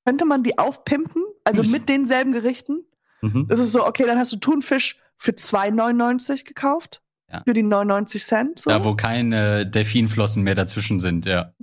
könnte 0.06 0.26
man 0.26 0.44
die 0.44 0.58
aufpimpen? 0.58 1.24
Also 1.44 1.64
mit 1.72 1.90
denselben 1.90 2.32
Gerichten? 2.32 2.86
Mhm. 3.22 3.48
Das 3.48 3.60
ist 3.60 3.72
so, 3.72 3.86
okay, 3.86 4.06
dann 4.06 4.18
hast 4.18 4.32
du 4.32 4.38
Thunfisch 4.38 4.98
für 5.18 5.32
2,99 5.32 6.46
gekauft. 6.46 7.02
Ja. 7.32 7.44
Für 7.46 7.54
die 7.54 7.64
99 7.64 8.24
Cent. 8.26 8.60
So. 8.60 8.70
Da, 8.72 8.84
wo 8.84 8.96
keine 8.96 9.66
Delfinflossen 9.66 10.44
mehr 10.44 10.56
dazwischen 10.56 11.00
sind, 11.00 11.26
ja. 11.26 11.54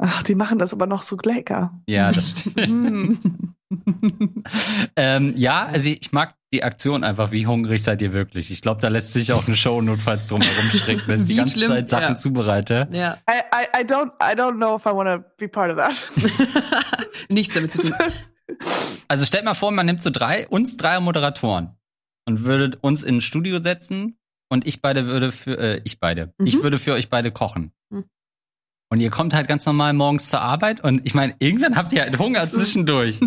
Ach, 0.00 0.22
die 0.22 0.36
machen 0.36 0.58
das 0.58 0.72
aber 0.72 0.86
noch 0.86 1.02
so 1.02 1.16
lecker. 1.22 1.72
Ja, 1.88 2.12
das 2.12 2.30
stimmt. 2.30 2.68
Mm. 2.68 3.18
ähm, 4.96 5.34
ja, 5.36 5.66
also 5.66 5.90
ich 5.90 6.12
mag 6.12 6.34
die 6.52 6.62
Aktion 6.62 7.04
einfach, 7.04 7.32
wie 7.32 7.46
hungrig 7.46 7.82
seid 7.82 8.00
ihr 8.00 8.12
wirklich? 8.12 8.50
Ich 8.50 8.62
glaube, 8.62 8.80
da 8.80 8.88
lässt 8.88 9.12
sich 9.12 9.32
auch 9.32 9.46
eine 9.46 9.56
Show 9.56 9.82
notfalls 9.82 10.28
drum 10.28 10.40
herum 10.40 10.70
stricken, 10.70 11.02
wenn 11.06 11.20
ich 11.20 11.26
die 11.26 11.34
ganze 11.34 11.58
schlimm, 11.58 11.70
Zeit 11.70 11.88
Sachen 11.88 12.10
ja. 12.10 12.16
zubereite. 12.16 12.88
ja. 12.92 13.18
I, 13.28 13.40
I, 13.52 13.80
I, 13.80 13.84
don't, 13.84 14.12
I 14.22 14.34
don't 14.34 14.56
know 14.56 14.76
if 14.76 14.86
I 14.86 14.90
want 14.90 15.08
to 15.08 15.28
be 15.36 15.48
part 15.48 15.70
of 15.70 15.76
that. 15.76 16.10
Nichts 17.28 17.54
damit 17.54 17.72
zu 17.72 17.82
tun. 17.82 17.92
Also 19.08 19.26
stellt 19.26 19.44
mal 19.44 19.54
vor, 19.54 19.70
man 19.72 19.84
nimmt 19.84 20.02
so 20.02 20.08
drei, 20.10 20.48
uns 20.48 20.78
drei 20.78 21.00
Moderatoren 21.00 21.76
und 22.26 22.44
würde 22.44 22.78
uns 22.80 23.02
in 23.02 23.16
ein 23.16 23.20
Studio 23.20 23.62
setzen 23.62 24.18
und 24.50 24.66
ich 24.66 24.80
beide 24.80 25.06
würde 25.06 25.32
für, 25.32 25.58
äh, 25.58 25.80
ich 25.84 26.00
beide, 26.00 26.32
Mhm. 26.38 26.46
ich 26.46 26.62
würde 26.62 26.78
für 26.78 26.94
euch 26.94 27.10
beide 27.10 27.30
kochen. 27.30 27.72
Und 28.90 29.00
ihr 29.00 29.10
kommt 29.10 29.34
halt 29.34 29.48
ganz 29.48 29.66
normal 29.66 29.92
morgens 29.92 30.30
zur 30.30 30.40
Arbeit 30.40 30.82
und 30.82 31.02
ich 31.04 31.12
meine, 31.12 31.34
irgendwann 31.40 31.76
habt 31.76 31.92
ihr 31.92 32.00
halt 32.00 32.18
Hunger 32.18 32.50
zwischendurch. 32.50 33.20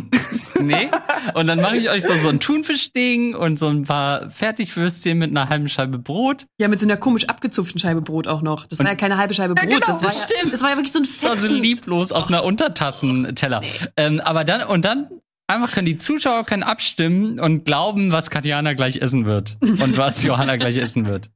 nee? 0.59 0.89
Und 1.35 1.45
dann 1.45 1.61
mache 1.61 1.77
ich 1.77 1.87
euch 1.89 2.03
so, 2.03 2.15
so 2.15 2.29
ein 2.29 2.39
Thunfischding 2.39 3.35
und 3.35 3.59
so 3.59 3.67
ein 3.67 3.83
paar 3.85 4.31
Fertigwürstchen 4.31 5.19
mit 5.19 5.29
einer 5.29 5.49
halben 5.49 5.67
Scheibe 5.69 5.99
Brot. 5.99 6.47
Ja, 6.59 6.67
mit 6.67 6.79
so 6.79 6.87
einer 6.87 6.97
komisch 6.97 7.29
abgezupften 7.29 7.79
Scheibe 7.79 8.01
Brot 8.01 8.25
auch 8.27 8.41
noch. 8.41 8.65
Das 8.65 8.79
war 8.79 8.87
ja 8.87 8.95
keine 8.95 9.17
halbe 9.17 9.35
Scheibe 9.35 9.53
Brot. 9.53 9.69
genau, 9.69 9.79
das, 9.79 9.97
war 9.97 10.01
das 10.01 10.27
ja, 10.29 10.35
stimmt. 10.35 10.53
das 10.53 10.61
war 10.63 10.69
ja 10.71 10.75
wirklich 10.77 10.91
so 10.93 10.99
ein 10.99 11.03
Das 11.03 11.21
war 11.23 11.37
so 11.37 11.47
Fetzen. 11.47 11.61
lieblos 11.61 12.11
auf 12.11 12.27
einer 12.27 12.43
Untertassenteller. 12.43 13.61
Ähm, 13.97 14.19
aber 14.19 14.43
dann, 14.43 14.63
und 14.67 14.83
dann 14.83 15.09
einfach 15.45 15.73
können 15.73 15.85
die 15.85 15.97
Zuschauer 15.97 16.43
können 16.43 16.63
abstimmen 16.63 17.39
und 17.39 17.65
glauben, 17.65 18.11
was 18.11 18.31
Katjana 18.31 18.73
gleich 18.73 18.97
essen 18.97 19.25
wird 19.25 19.57
und 19.61 19.95
was 19.97 20.23
Johanna 20.23 20.55
gleich 20.57 20.77
essen 20.77 21.07
wird. 21.07 21.29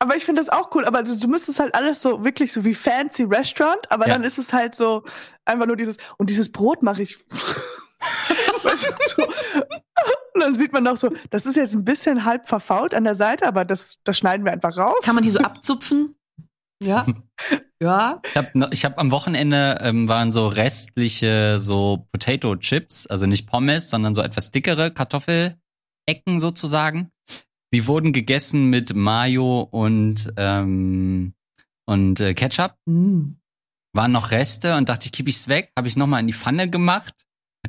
Aber 0.00 0.14
ich 0.16 0.24
finde 0.24 0.40
das 0.42 0.48
auch 0.48 0.74
cool. 0.74 0.84
Aber 0.84 1.02
du, 1.02 1.18
du 1.18 1.28
müsstest 1.28 1.58
halt 1.58 1.74
alles 1.74 2.00
so 2.02 2.24
wirklich 2.24 2.52
so 2.52 2.64
wie 2.64 2.74
fancy 2.74 3.24
Restaurant, 3.24 3.90
aber 3.90 4.06
Ja. 4.06 4.14
dann 4.14 4.24
ist 4.24 4.38
es 4.38 4.52
halt 4.52 4.74
so 4.74 5.04
einfach 5.44 5.66
nur 5.66 5.76
dieses, 5.76 5.96
und 6.18 6.30
dieses 6.30 6.52
Brot 6.52 6.82
mache 6.82 7.02
ich. 7.02 7.18
weißt 8.62 8.86
du, 8.86 8.92
so. 9.06 9.24
Und 9.26 10.40
dann 10.42 10.54
sieht 10.56 10.72
man 10.72 10.84
noch 10.84 10.96
so, 10.96 11.10
das 11.30 11.46
ist 11.46 11.56
jetzt 11.56 11.74
ein 11.74 11.84
bisschen 11.84 12.24
halb 12.24 12.46
verfault 12.48 12.94
an 12.94 13.02
der 13.04 13.16
Seite, 13.16 13.46
aber 13.46 13.64
das, 13.64 13.98
das 14.04 14.16
schneiden 14.18 14.44
wir 14.44 14.52
einfach 14.52 14.76
raus. 14.76 14.98
Kann 15.02 15.16
man 15.16 15.24
die 15.24 15.30
so 15.30 15.40
abzupfen? 15.40 16.14
Ja. 16.82 17.04
Ja. 17.80 18.20
Ich 18.28 18.36
habe 18.36 18.68
ich 18.72 18.84
hab 18.84 18.98
am 18.98 19.12
Wochenende 19.12 19.78
ähm, 19.82 20.08
waren 20.08 20.32
so 20.32 20.48
restliche 20.48 21.60
so 21.60 22.08
Potato 22.10 22.56
Chips, 22.56 23.06
also 23.06 23.26
nicht 23.26 23.46
Pommes, 23.46 23.88
sondern 23.88 24.16
so 24.16 24.20
etwas 24.20 24.50
dickere 24.50 24.90
Kartoffelecken 24.90 26.40
sozusagen. 26.40 27.12
Die 27.74 27.86
wurden 27.86 28.12
gegessen 28.12 28.70
mit 28.70 28.94
Mayo 28.94 29.60
und 29.70 30.32
ähm, 30.36 31.34
und 31.86 32.20
äh, 32.20 32.34
Ketchup. 32.34 32.74
Mm. 32.86 33.32
waren 33.94 34.12
noch 34.12 34.30
Reste 34.30 34.76
und 34.76 34.88
dachte 34.88 35.06
ich, 35.06 35.12
kipp 35.12 35.28
ich's 35.28 35.48
weg. 35.48 35.72
Habe 35.76 35.88
ich 35.88 35.96
nochmal 35.96 36.20
in 36.20 36.26
die 36.26 36.32
Pfanne 36.32 36.68
gemacht. 36.70 37.14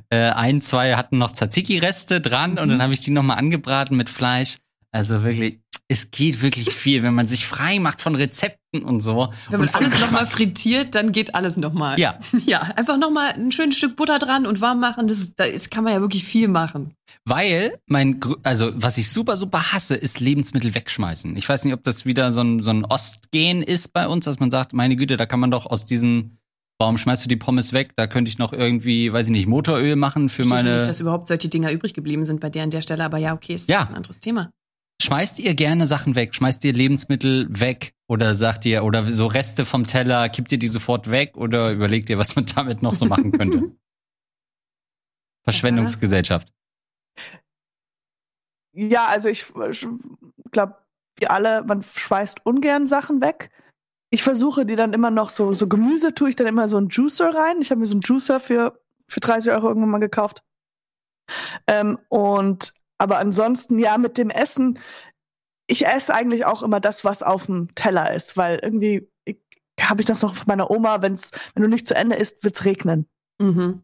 Äh, 0.09 0.29
ein, 0.31 0.61
zwei 0.61 0.95
hatten 0.95 1.17
noch 1.17 1.31
Tzatziki-Reste 1.31 2.21
dran 2.21 2.57
und 2.59 2.65
Mhm. 2.67 2.69
dann 2.71 2.81
habe 2.83 2.93
ich 2.93 3.01
die 3.01 3.11
nochmal 3.11 3.37
angebraten 3.37 3.97
mit 3.97 4.09
Fleisch. 4.09 4.57
Also 4.91 5.23
wirklich, 5.23 5.59
es 5.87 6.09
geht 6.11 6.41
wirklich 6.41 6.73
viel, 6.73 7.03
wenn 7.03 7.13
man 7.13 7.27
sich 7.27 7.45
frei 7.47 7.79
macht 7.79 8.01
von 8.01 8.15
Rezepten 8.15 8.83
und 8.83 9.01
so. 9.01 9.31
Wenn 9.49 9.59
man 9.59 9.69
alles 9.69 9.99
nochmal 9.99 10.25
frittiert, 10.25 10.95
dann 10.95 11.11
geht 11.11 11.35
alles 11.35 11.57
nochmal. 11.57 11.99
Ja, 11.99 12.19
Ja, 12.45 12.61
einfach 12.61 12.97
nochmal 12.97 13.33
ein 13.33 13.51
schönes 13.51 13.77
Stück 13.77 13.95
Butter 13.95 14.17
dran 14.19 14.45
und 14.47 14.61
warm 14.61 14.79
machen. 14.79 15.07
Das, 15.07 15.33
da 15.35 15.43
ist, 15.43 15.69
kann 15.71 15.83
man 15.83 15.93
ja 15.93 16.01
wirklich 16.01 16.23
viel 16.23 16.47
machen. 16.47 16.93
weil 17.25 17.77
mein, 17.87 18.19
also 18.43 18.71
was 18.75 18.97
ich 18.97 19.09
super, 19.09 19.37
super 19.37 19.73
hasse, 19.73 19.95
ist 19.95 20.19
Lebensmittel 20.19 20.73
wegschmeißen. 20.73 21.35
Ich 21.37 21.47
weiß 21.47 21.65
nicht, 21.65 21.73
ob 21.73 21.83
das 21.83 22.05
wieder 22.05 22.31
so 22.31 22.41
ein, 22.41 22.63
so 22.63 22.71
ein 22.71 22.85
Ostgen 22.85 23.61
ist 23.63 23.93
bei 23.93 24.07
uns, 24.07 24.25
dass 24.25 24.39
man 24.39 24.49
sagt, 24.51 24.73
meine 24.73 24.95
Güte, 24.95 25.17
da 25.17 25.25
kann 25.27 25.39
man 25.39 25.51
doch 25.51 25.65
aus 25.67 25.85
diesen, 25.85 26.37
warum 26.79 26.97
schmeißt 26.97 27.25
du 27.25 27.29
die 27.29 27.35
Pommes 27.35 27.73
weg? 27.73 27.91
Da 27.95 28.07
könnte 28.07 28.29
ich 28.29 28.37
noch 28.37 28.53
irgendwie, 28.53 29.11
weiß 29.13 29.27
ich 29.27 29.31
nicht, 29.31 29.47
Motoröl 29.47 29.95
machen 29.95 30.29
für 30.29 30.43
Ich 30.43 30.47
meine. 30.47 30.75
nicht, 30.77 30.87
dass 30.87 30.99
überhaupt 30.99 31.27
solche 31.27 31.49
Dinger 31.49 31.71
übrig 31.71 31.93
geblieben 31.93 32.25
sind 32.25 32.39
bei 32.39 32.49
der 32.49 32.63
an 32.63 32.69
der 32.71 32.81
Stelle, 32.83 33.03
aber 33.03 33.17
ja, 33.17 33.33
okay, 33.33 33.53
ist 33.55 33.69
Ja. 33.69 33.81
ein 33.87 33.95
anderes 33.95 34.19
Thema. 34.19 34.51
Schmeißt 35.09 35.39
ihr 35.39 35.55
gerne 35.55 35.87
Sachen 35.87 36.13
weg? 36.13 36.35
Schmeißt 36.35 36.63
ihr 36.65 36.73
Lebensmittel 36.73 37.47
weg? 37.49 37.95
Oder 38.07 38.35
sagt 38.35 38.63
ihr, 38.67 38.83
oder 38.83 39.11
so 39.11 39.25
Reste 39.25 39.65
vom 39.65 39.83
Teller, 39.87 40.29
kippt 40.29 40.51
ihr 40.51 40.59
die 40.59 40.67
sofort 40.67 41.09
weg? 41.09 41.35
Oder 41.35 41.71
überlegt 41.71 42.11
ihr, 42.11 42.19
was 42.19 42.35
man 42.35 42.45
damit 42.55 42.83
noch 42.83 42.93
so 42.93 43.07
machen 43.07 43.31
könnte? 43.31 43.71
Verschwendungsgesellschaft. 45.45 46.53
Ja, 48.71 49.07
also 49.07 49.29
ich, 49.29 49.51
glaube, 50.51 50.75
wir 51.17 51.31
alle, 51.31 51.63
man 51.63 51.81
schmeißt 51.81 52.45
ungern 52.45 52.85
Sachen 52.85 53.19
weg. 53.19 53.49
Ich 54.11 54.21
versuche 54.21 54.63
die 54.63 54.75
dann 54.75 54.93
immer 54.93 55.09
noch 55.09 55.31
so, 55.31 55.53
so 55.53 55.67
Gemüse 55.67 56.13
tue 56.13 56.29
ich 56.29 56.35
dann 56.35 56.45
immer 56.45 56.67
so 56.67 56.77
einen 56.77 56.89
Juicer 56.89 57.33
rein. 57.33 57.61
Ich 57.61 57.71
habe 57.71 57.79
mir 57.79 57.87
so 57.87 57.93
einen 57.93 58.01
Juicer 58.01 58.39
für, 58.39 58.79
für 59.07 59.21
30 59.21 59.53
Euro 59.53 59.69
irgendwann 59.69 59.89
mal 59.89 59.97
gekauft. 59.97 60.43
Ähm, 61.65 61.97
und, 62.09 62.73
aber 62.99 63.17
ansonsten, 63.17 63.79
ja, 63.79 63.97
mit 63.97 64.17
dem 64.17 64.29
Essen, 64.29 64.79
ich 65.67 65.87
esse 65.87 66.13
eigentlich 66.13 66.45
auch 66.45 66.61
immer 66.61 66.79
das, 66.79 67.03
was 67.03 67.23
auf 67.23 67.47
dem 67.47 67.73
Teller 67.75 68.13
ist, 68.13 68.37
weil 68.37 68.59
irgendwie 68.61 69.09
habe 69.79 70.01
ich 70.01 70.07
das 70.07 70.21
noch 70.21 70.35
von 70.35 70.45
meiner 70.47 70.69
Oma, 70.69 71.01
wenn's, 71.01 71.31
wenn 71.53 71.63
du 71.63 71.69
nicht 71.69 71.87
zu 71.87 71.95
Ende 71.95 72.15
isst, 72.15 72.43
wird's 72.43 72.65
regnen. 72.65 73.07
Mhm. 73.41 73.83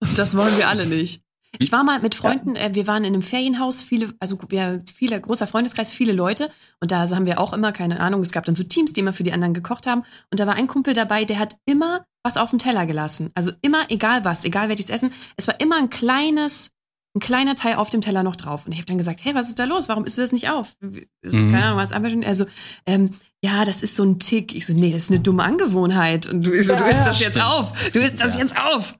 Und 0.00 0.18
das 0.18 0.36
wollen 0.36 0.56
wir 0.58 0.68
alle 0.68 0.86
nicht. 0.86 1.22
Ich 1.58 1.72
war 1.72 1.82
mal 1.82 2.00
mit 2.00 2.14
Freunden, 2.14 2.54
äh, 2.54 2.70
wir 2.74 2.86
waren 2.86 3.04
in 3.04 3.12
einem 3.12 3.22
Ferienhaus, 3.22 3.82
viele, 3.82 4.14
also 4.20 4.38
wir, 4.48 4.82
viele, 4.94 5.20
großer 5.20 5.46
Freundeskreis, 5.46 5.92
viele 5.92 6.12
Leute. 6.12 6.50
Und 6.80 6.92
da 6.92 7.08
haben 7.10 7.26
wir 7.26 7.40
auch 7.40 7.52
immer, 7.52 7.72
keine 7.72 8.00
Ahnung, 8.00 8.22
es 8.22 8.32
gab 8.32 8.44
dann 8.44 8.54
so 8.54 8.62
Teams, 8.62 8.92
die 8.92 9.00
immer 9.00 9.12
für 9.12 9.24
die 9.24 9.32
anderen 9.32 9.54
gekocht 9.54 9.86
haben. 9.86 10.04
Und 10.30 10.38
da 10.38 10.46
war 10.46 10.54
ein 10.54 10.68
Kumpel 10.68 10.94
dabei, 10.94 11.24
der 11.24 11.38
hat 11.38 11.56
immer 11.66 12.04
was 12.22 12.36
auf 12.36 12.50
den 12.50 12.58
Teller 12.58 12.86
gelassen. 12.86 13.30
Also 13.34 13.50
immer, 13.62 13.90
egal 13.90 14.24
was, 14.24 14.44
egal 14.44 14.68
welches 14.68 14.90
Essen. 14.90 15.12
Es 15.36 15.48
war 15.48 15.58
immer 15.60 15.76
ein 15.76 15.90
kleines, 15.90 16.70
ein 17.14 17.20
kleiner 17.20 17.56
Teil 17.56 17.74
auf 17.74 17.90
dem 17.90 18.00
Teller 18.00 18.22
noch 18.22 18.36
drauf. 18.36 18.66
Und 18.66 18.72
ich 18.72 18.78
habe 18.78 18.86
dann 18.86 18.96
gesagt, 18.98 19.20
hey, 19.22 19.34
was 19.34 19.48
ist 19.48 19.58
da 19.58 19.64
los? 19.64 19.88
Warum 19.88 20.04
isst 20.04 20.16
du 20.16 20.22
das 20.22 20.30
nicht 20.32 20.48
auf? 20.50 20.76
So, 20.80 21.36
Mhm. 21.36 21.50
Keine 21.52 21.64
Ahnung, 21.66 21.78
was 21.78 21.90
einfach 21.92 22.10
schon. 22.10 22.24
Also, 22.24 22.46
ähm, 22.86 23.10
ja, 23.42 23.64
das 23.64 23.82
ist 23.82 23.96
so 23.96 24.04
ein 24.04 24.18
Tick. 24.20 24.54
Ich 24.54 24.66
so, 24.66 24.72
nee, 24.74 24.92
das 24.92 25.04
ist 25.04 25.10
eine 25.10 25.18
dumme 25.20 25.42
Angewohnheit. 25.42 26.26
Und 26.26 26.46
du, 26.46 26.52
ich 26.52 26.66
so, 26.66 26.74
du 26.76 26.82
Ja, 26.84 26.88
isst 26.88 26.98
ja, 27.00 27.04
das 27.06 27.20
jetzt 27.20 27.30
stimmt. 27.34 27.46
auf. 27.46 27.92
Du 27.92 27.98
isst 27.98 28.22
das 28.22 28.34
Ja. 28.34 28.40
jetzt 28.42 28.56
auf. 28.56 28.94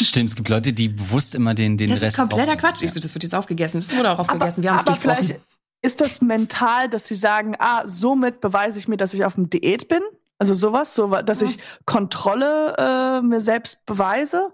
Stimmt, 0.00 0.30
es 0.30 0.36
gibt 0.36 0.48
Leute, 0.48 0.72
die 0.72 0.88
bewusst 0.90 1.34
immer 1.34 1.54
den, 1.54 1.76
den 1.76 1.88
Das 1.90 2.02
Rest 2.02 2.14
ist 2.14 2.20
kompletter 2.20 2.52
aufessen. 2.52 2.58
Quatsch. 2.60 2.82
Ich 2.82 2.92
so, 2.92 3.00
das 3.00 3.14
wird 3.14 3.24
jetzt 3.24 3.34
aufgegessen. 3.34 3.80
Das 3.80 3.90
wurde 3.96 4.10
auch 4.10 4.18
Aber, 4.20 4.32
aufgegessen. 4.32 4.62
Wir 4.62 4.70
haben 4.70 4.78
es 4.80 4.86
aber 4.86 4.92
durchbrochen. 4.96 5.24
vielleicht 5.24 5.40
ist 5.82 6.00
das 6.00 6.20
mental, 6.20 6.88
dass 6.88 7.06
sie 7.08 7.14
sagen, 7.16 7.54
ah, 7.58 7.82
somit 7.86 8.40
beweise 8.40 8.78
ich 8.78 8.86
mir, 8.86 8.96
dass 8.96 9.12
ich 9.14 9.24
auf 9.24 9.34
dem 9.34 9.50
Diät 9.50 9.88
bin. 9.88 10.00
Also 10.38 10.54
sowas, 10.54 10.94
so, 10.94 11.08
dass 11.08 11.40
Ja. 11.40 11.46
ich 11.46 11.58
Kontrolle 11.86 12.74
äh, 12.78 13.22
mir 13.22 13.40
selbst 13.40 13.84
beweise. 13.86 14.50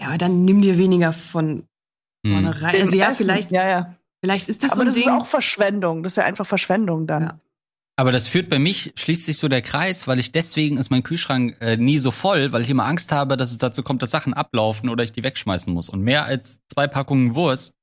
Ja, 0.00 0.08
aber 0.08 0.18
dann 0.18 0.44
nimm 0.44 0.60
dir 0.62 0.78
weniger 0.78 1.12
von 1.12 1.66
Hm. 2.26 2.32
vorne 2.32 2.62
rein. 2.62 2.72
Wegen 2.74 2.82
Also 2.84 2.96
ja, 2.96 3.06
Essen. 3.10 3.16
vielleicht, 3.16 3.50
Ja, 3.50 3.68
ja. 3.68 3.96
vielleicht 4.20 4.48
ist 4.48 4.62
das 4.62 4.72
aber 4.72 4.78
so 4.78 4.82
ein 4.82 4.86
das 4.88 4.94
Ding. 4.96 5.04
ist 5.04 5.10
auch 5.10 5.26
Verschwendung. 5.26 6.02
Das 6.02 6.12
ist 6.12 6.16
ja 6.16 6.24
einfach 6.24 6.46
Verschwendung 6.46 7.06
dann. 7.06 7.22
Ja. 7.22 7.40
Aber 7.96 8.12
das 8.12 8.28
führt 8.28 8.48
bei 8.48 8.60
mich, 8.60 8.92
schließt 8.96 9.24
sich 9.24 9.38
so 9.38 9.48
der 9.48 9.60
Kreis, 9.62 10.06
weil 10.06 10.20
ich 10.20 10.30
deswegen 10.30 10.76
ist 10.76 10.90
mein 10.90 11.02
Kühlschrank 11.02 11.56
äh, 11.60 11.76
nie 11.76 11.98
so 11.98 12.12
voll, 12.12 12.52
weil 12.52 12.62
ich 12.62 12.70
immer 12.70 12.84
Angst 12.86 13.10
habe, 13.10 13.36
dass 13.36 13.50
es 13.50 13.58
dazu 13.58 13.82
kommt, 13.82 14.02
dass 14.02 14.12
Sachen 14.12 14.34
ablaufen 14.34 14.88
oder 14.88 15.02
ich 15.02 15.10
die 15.12 15.24
wegschmeißen 15.24 15.72
muss. 15.74 15.88
Und 15.90 16.02
mehr 16.02 16.24
als 16.24 16.60
zwei 16.72 16.86
Packungen 16.86 17.34
Wurst 17.34 17.74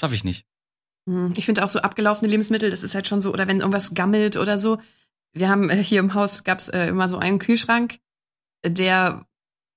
schaffe 0.00 0.16
ich 0.16 0.24
nicht. 0.24 0.44
Hm, 1.08 1.34
Ich 1.36 1.44
finde 1.46 1.64
auch 1.64 1.70
so 1.70 1.78
abgelaufene 1.80 2.28
Lebensmittel, 2.28 2.70
das 2.70 2.82
ist 2.82 2.96
halt 2.96 3.06
schon 3.06 3.22
so, 3.22 3.32
oder 3.32 3.46
wenn 3.46 3.60
irgendwas 3.60 3.94
gammelt 3.94 4.36
oder 4.36 4.58
so. 4.58 4.78
Wir 5.32 5.48
haben 5.48 5.70
äh, 5.70 5.82
hier 5.84 6.00
im 6.00 6.14
Haus 6.14 6.42
gab's 6.42 6.68
äh, 6.68 6.86
immer 6.88 7.08
so 7.08 7.18
einen 7.18 7.38
Kühlschrank, 7.38 7.98
der, 8.66 9.24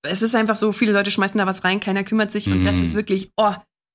es 0.03 0.21
ist 0.21 0.35
einfach 0.35 0.55
so, 0.55 0.71
viele 0.71 0.91
Leute 0.93 1.11
schmeißen 1.11 1.37
da 1.37 1.45
was 1.45 1.63
rein, 1.63 1.79
keiner 1.79 2.03
kümmert 2.03 2.31
sich 2.31 2.47
und 2.47 2.63
das 2.63 2.77
Mhm. 2.77 2.83
ist 2.83 2.93
wirklich, 2.95 3.31
oh, 3.37 3.53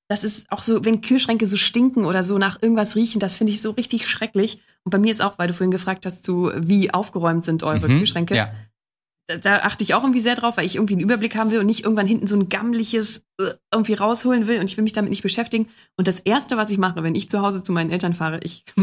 das 0.08 0.24
ist 0.24 0.50
auch 0.50 0.62
so, 0.62 0.84
wenn 0.84 1.00
Kühlschränke 1.00 1.46
so 1.46 1.56
stinken 1.56 2.04
oder 2.04 2.22
so 2.22 2.36
nach 2.38 2.60
irgendwas 2.60 2.96
riechen, 2.96 3.18
das 3.20 3.36
finde 3.36 3.52
ich 3.52 3.62
so 3.62 3.70
richtig 3.70 4.06
schrecklich. 4.06 4.60
Und 4.84 4.90
bei 4.90 4.98
mir 4.98 5.10
ist 5.10 5.22
auch, 5.22 5.38
weil 5.38 5.48
du 5.48 5.54
vorhin 5.54 5.70
gefragt 5.70 6.04
hast, 6.04 6.22
zu, 6.24 6.50
wie 6.56 6.92
aufgeräumt 6.92 7.44
sind 7.44 7.62
eure 7.62 7.88
Mhm. 7.88 7.98
Kühlschränke. 7.98 8.34
Ja. 8.36 8.52
da, 9.28 9.36
da 9.38 9.56
achte 9.60 9.84
ich 9.84 9.94
auch 9.94 10.02
irgendwie 10.02 10.20
sehr 10.20 10.34
drauf, 10.34 10.56
weil 10.58 10.66
ich 10.66 10.74
irgendwie 10.74 10.94
einen 10.94 11.02
Überblick 11.02 11.36
haben 11.36 11.50
will 11.52 11.60
und 11.60 11.66
nicht 11.66 11.84
irgendwann 11.84 12.08
hinten 12.08 12.26
so 12.26 12.36
ein 12.36 12.48
gammliches 12.50 13.24
äh, 13.40 13.44
irgendwie 13.72 13.94
rausholen 13.94 14.48
will 14.48 14.58
und 14.58 14.68
ich 14.68 14.76
will 14.76 14.82
mich 14.84 14.92
damit 14.92 15.10
nicht 15.10 15.22
beschäftigen. 15.22 15.68
Und 15.96 16.08
das 16.08 16.18
Erste, 16.20 16.56
was 16.58 16.70
ich 16.70 16.76
mache, 16.78 17.02
wenn 17.02 17.14
ich 17.14 17.30
zu 17.30 17.40
Hause 17.40 17.62
zu 17.62 17.72
meinen 17.72 17.90
Eltern 17.90 18.12
fahre, 18.14 18.40
ich 18.42 18.64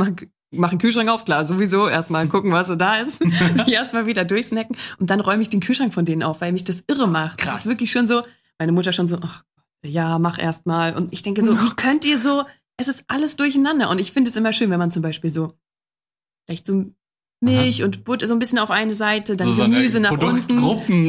mache 0.52 0.62
mach 0.62 0.70
einen 0.72 0.80
Kühlschrank 0.80 1.10
auf, 1.10 1.26
klar, 1.26 1.46
sowieso 1.46 1.88
erstmal 1.88 2.28
gucken, 2.28 2.52
was 2.52 2.68
so 2.68 2.76
da 2.76 2.98
ist, 2.98 3.22
die 3.68 3.74
erstmal 3.74 4.06
wieder 4.06 4.26
durchsnacken 4.26 4.76
und 5.00 5.10
dann 5.10 5.20
räume 5.20 5.42
ich 5.42 5.50
den 5.50 5.60
Kühlschrank 5.60 5.94
von 5.94 6.06
denen 6.06 6.24
auf, 6.24 6.42
weil 6.42 6.52
mich 6.52 6.64
das 6.64 6.84
irre 6.88 7.08
macht. 7.08 7.38
Krass. 7.38 7.56
Das 7.56 7.66
ist 7.66 7.72
wirklich 7.72 7.92
schon 7.92 8.08
so, 8.08 8.24
meine 8.58 8.72
Mutter 8.72 8.94
schon 8.94 9.08
so, 9.08 9.20
ach, 9.22 9.44
ja, 9.86 10.20
mach 10.20 10.38
erstmal. 10.38 10.96
Und 10.96 11.14
ich 11.14 11.22
denke 11.22 11.42
so, 11.42 11.58
wie 11.60 11.70
könnt 11.76 12.04
ihr 12.06 12.18
so, 12.18 12.44
es 12.78 12.88
ist 12.88 13.06
alles 13.08 13.36
durcheinander. 13.38 13.90
Und 13.90 14.00
ich 14.00 14.12
finde 14.12 14.30
es 14.30 14.36
immer 14.36 14.54
schön, 14.54 14.70
wenn 14.70 14.80
man 14.80 14.92
zum 14.92 15.02
Beispiel 15.02 15.32
so, 15.32 15.54
vielleicht 16.46 16.66
so 16.66 16.86
Milch 17.42 17.84
und 17.84 18.04
Butter 18.04 18.28
so 18.28 18.34
ein 18.34 18.40
bisschen 18.40 18.60
auf 18.60 18.70
eine 18.70 18.92
Seite, 18.92 19.38
dann 19.38 19.48
So 19.48 19.54
so 19.54 19.64
Gemüse 19.64 20.02
nach 20.02 20.12
unten. 20.12 20.60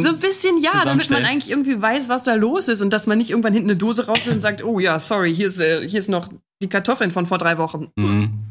So 0.02 0.10
ein 0.10 0.20
bisschen, 0.20 0.58
ja, 0.58 0.84
damit 0.84 1.10
man 1.10 1.24
eigentlich 1.24 1.50
irgendwie 1.50 1.80
weiß, 1.80 2.08
was 2.08 2.22
da 2.22 2.34
los 2.34 2.68
ist 2.68 2.82
und 2.82 2.92
dass 2.92 3.08
man 3.08 3.18
nicht 3.18 3.30
irgendwann 3.30 3.52
hinten 3.52 3.70
eine 3.70 3.76
Dose 3.76 4.06
rausholt 4.06 4.34
und 4.34 4.40
sagt, 4.40 4.62
oh 4.62 4.78
ja, 4.78 5.00
sorry, 5.00 5.34
hier 5.34 5.46
ist, 5.46 5.60
äh, 5.60 5.88
hier 5.88 5.98
ist 5.98 6.08
noch 6.08 6.28
die 6.62 6.68
Kartoffeln 6.68 7.10
von 7.10 7.26
vor 7.26 7.38
drei 7.38 7.58
Wochen. 7.58 7.88
Mhm. 7.96 8.49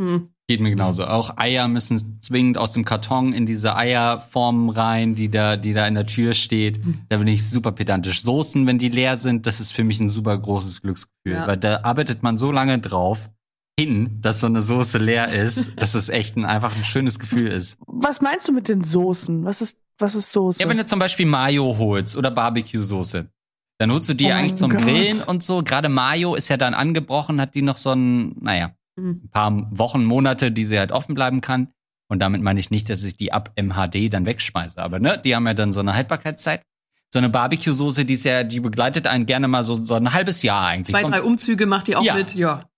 Hm. 0.00 0.28
Geht 0.46 0.60
mir 0.60 0.70
genauso. 0.70 1.06
Auch 1.06 1.38
Eier 1.38 1.68
müssen 1.68 2.20
zwingend 2.20 2.58
aus 2.58 2.72
dem 2.72 2.84
Karton 2.84 3.32
in 3.32 3.46
diese 3.46 3.76
Eierformen 3.76 4.68
rein, 4.68 5.14
die 5.14 5.30
da, 5.30 5.56
die 5.56 5.72
da 5.72 5.86
in 5.86 5.94
der 5.94 6.04
Tür 6.06 6.34
steht. 6.34 6.80
Da 7.08 7.16
bin 7.16 7.28
ich 7.28 7.48
super 7.48 7.72
pedantisch. 7.72 8.20
Soßen, 8.22 8.66
wenn 8.66 8.78
die 8.78 8.90
leer 8.90 9.16
sind, 9.16 9.46
das 9.46 9.60
ist 9.60 9.72
für 9.72 9.84
mich 9.84 10.00
ein 10.00 10.08
super 10.08 10.36
großes 10.36 10.82
Glücksgefühl, 10.82 11.32
Ja. 11.38 11.46
weil 11.46 11.56
da 11.56 11.80
arbeitet 11.82 12.22
man 12.22 12.36
so 12.36 12.52
lange 12.52 12.78
drauf 12.78 13.30
hin, 13.80 14.18
dass 14.20 14.40
so 14.40 14.46
eine 14.46 14.60
Soße 14.60 14.98
leer 14.98 15.32
ist, 15.32 15.72
dass 15.80 15.94
es 15.94 16.10
echt 16.10 16.36
ein, 16.36 16.44
einfach 16.44 16.76
ein 16.76 16.84
schönes 16.84 17.18
Gefühl 17.18 17.48
ist. 17.48 17.78
Was 17.86 18.20
meinst 18.20 18.46
du 18.46 18.52
mit 18.52 18.68
den 18.68 18.84
Soßen? 18.84 19.44
Was 19.46 19.62
ist, 19.62 19.78
was 19.98 20.14
ist 20.14 20.30
Soße? 20.30 20.60
Ja, 20.62 20.68
wenn 20.68 20.76
du 20.76 20.84
zum 20.84 20.98
Beispiel 20.98 21.24
Mayo 21.26 21.76
holst 21.78 22.16
oder 22.18 22.30
Barbecue-Soße, 22.30 23.26
dann 23.78 23.90
holst 23.90 24.10
du 24.10 24.14
die 24.14 24.26
Oh 24.26 24.32
eigentlich 24.32 24.56
zum 24.56 24.70
Gott. 24.70 24.82
Grillen 24.82 25.22
und 25.22 25.42
so. 25.42 25.62
Gerade 25.62 25.88
Mayo 25.88 26.34
ist 26.34 26.48
ja 26.50 26.58
dann 26.58 26.74
angebrochen, 26.74 27.40
hat 27.40 27.54
die 27.54 27.62
noch 27.62 27.78
so 27.78 27.92
ein, 27.92 28.36
naja. 28.40 28.74
Ein 28.96 29.28
paar 29.30 29.66
Wochen, 29.70 30.04
Monate, 30.04 30.52
die 30.52 30.64
sie 30.64 30.78
halt 30.78 30.92
offen 30.92 31.14
bleiben 31.14 31.40
kann. 31.40 31.68
Und 32.08 32.20
damit 32.20 32.42
meine 32.42 32.60
ich 32.60 32.70
nicht, 32.70 32.88
dass 32.90 33.02
ich 33.02 33.16
die 33.16 33.32
ab 33.32 33.52
MHD 33.60 34.12
dann 34.12 34.26
wegschmeiße. 34.26 34.78
Aber 34.78 35.00
ne, 35.00 35.20
die 35.24 35.34
haben 35.34 35.46
ja 35.46 35.54
dann 35.54 35.72
so 35.72 35.80
eine 35.80 35.94
Haltbarkeitszeit. 35.94 36.62
So 37.12 37.18
eine 37.18 37.30
Barbecue-Soße, 37.30 38.04
die 38.04 38.14
ist 38.14 38.24
ja, 38.24 38.42
die 38.44 38.60
begleitet 38.60 39.06
einen 39.06 39.24
gerne 39.26 39.46
mal 39.48 39.62
so, 39.64 39.84
so 39.84 39.94
ein 39.94 40.12
halbes 40.12 40.42
Jahr 40.42 40.66
eigentlich. 40.66 40.94
Zwei, 40.96 41.04
drei 41.04 41.22
Umzüge 41.22 41.66
macht 41.66 41.88
ihr 41.88 41.98
auch 41.98 42.04
Ja. 42.04 42.14
mit, 42.14 42.34
ja. 42.34 42.68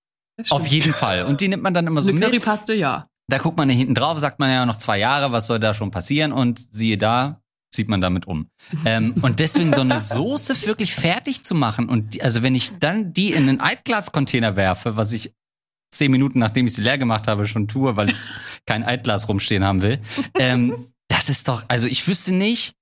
Auf 0.50 0.66
jeden 0.66 0.92
Fall. 0.92 1.24
Und 1.24 1.40
die 1.40 1.48
nimmt 1.48 1.62
man 1.62 1.72
dann 1.72 1.87
immer 1.87 2.02
so 2.02 2.11
eine 2.11 2.18
mit. 2.18 2.29
Currypaste, 2.29 2.74
ja. 2.74 3.09
Da 3.29 3.38
guckt 3.38 3.57
man 3.57 3.68
hinten 3.70 3.94
drauf, 3.94 4.18
sagt 4.18 4.38
man 4.38 4.50
ja 4.50 4.66
noch 4.66 4.76
zwei 4.76 4.98
Jahre, 4.98 5.33
was 5.33 5.46
soll 5.46 5.59
da 5.59 5.72
schon 5.74 5.90
passieren? 5.90 6.33
Und 6.33 6.66
siehe 6.70 6.98
da, 6.98 7.40
zieht 7.72 7.88
man 7.88 8.00
damit 8.02 8.26
um. 8.26 8.48
ähm, 8.85 9.14
und 9.22 9.40
deswegen 9.40 9.72
so 9.72 9.81
eine 9.81 9.98
Soße 9.98 10.66
wirklich 10.66 10.94
fertig 10.94 11.42
zu 11.42 11.55
machen 11.55 11.88
und 11.88 12.14
die, 12.14 12.22
also 12.22 12.42
wenn 12.42 12.55
ich 12.55 12.79
dann 12.79 13.12
die 13.12 13.33
in 13.33 13.48
einen 13.48 13.61
Altglas-Container 13.61 14.55
werfe, 14.57 14.96
was 14.96 15.12
ich 15.12 15.33
zehn 15.96 16.11
Minuten 16.11 16.38
nachdem 16.38 16.66
ich 16.66 16.74
sie 16.74 16.82
leer 16.82 16.98
gemacht 16.98 17.26
habe 17.26 17.44
schon 17.44 17.68
tue, 17.68 17.96
weil 17.96 18.11
ich 18.11 18.30
kein 18.66 18.85
Altglas 18.85 19.28
rumstehen 19.28 19.64
haben 19.64 19.82
will, 19.82 19.98
ähm, 20.38 20.92
das 21.09 21.28
ist 21.28 21.48
doch, 21.48 21.64
also 21.68 21.87
ich 21.87 22.06
wüsste 22.06 22.35
nicht, 22.35 22.74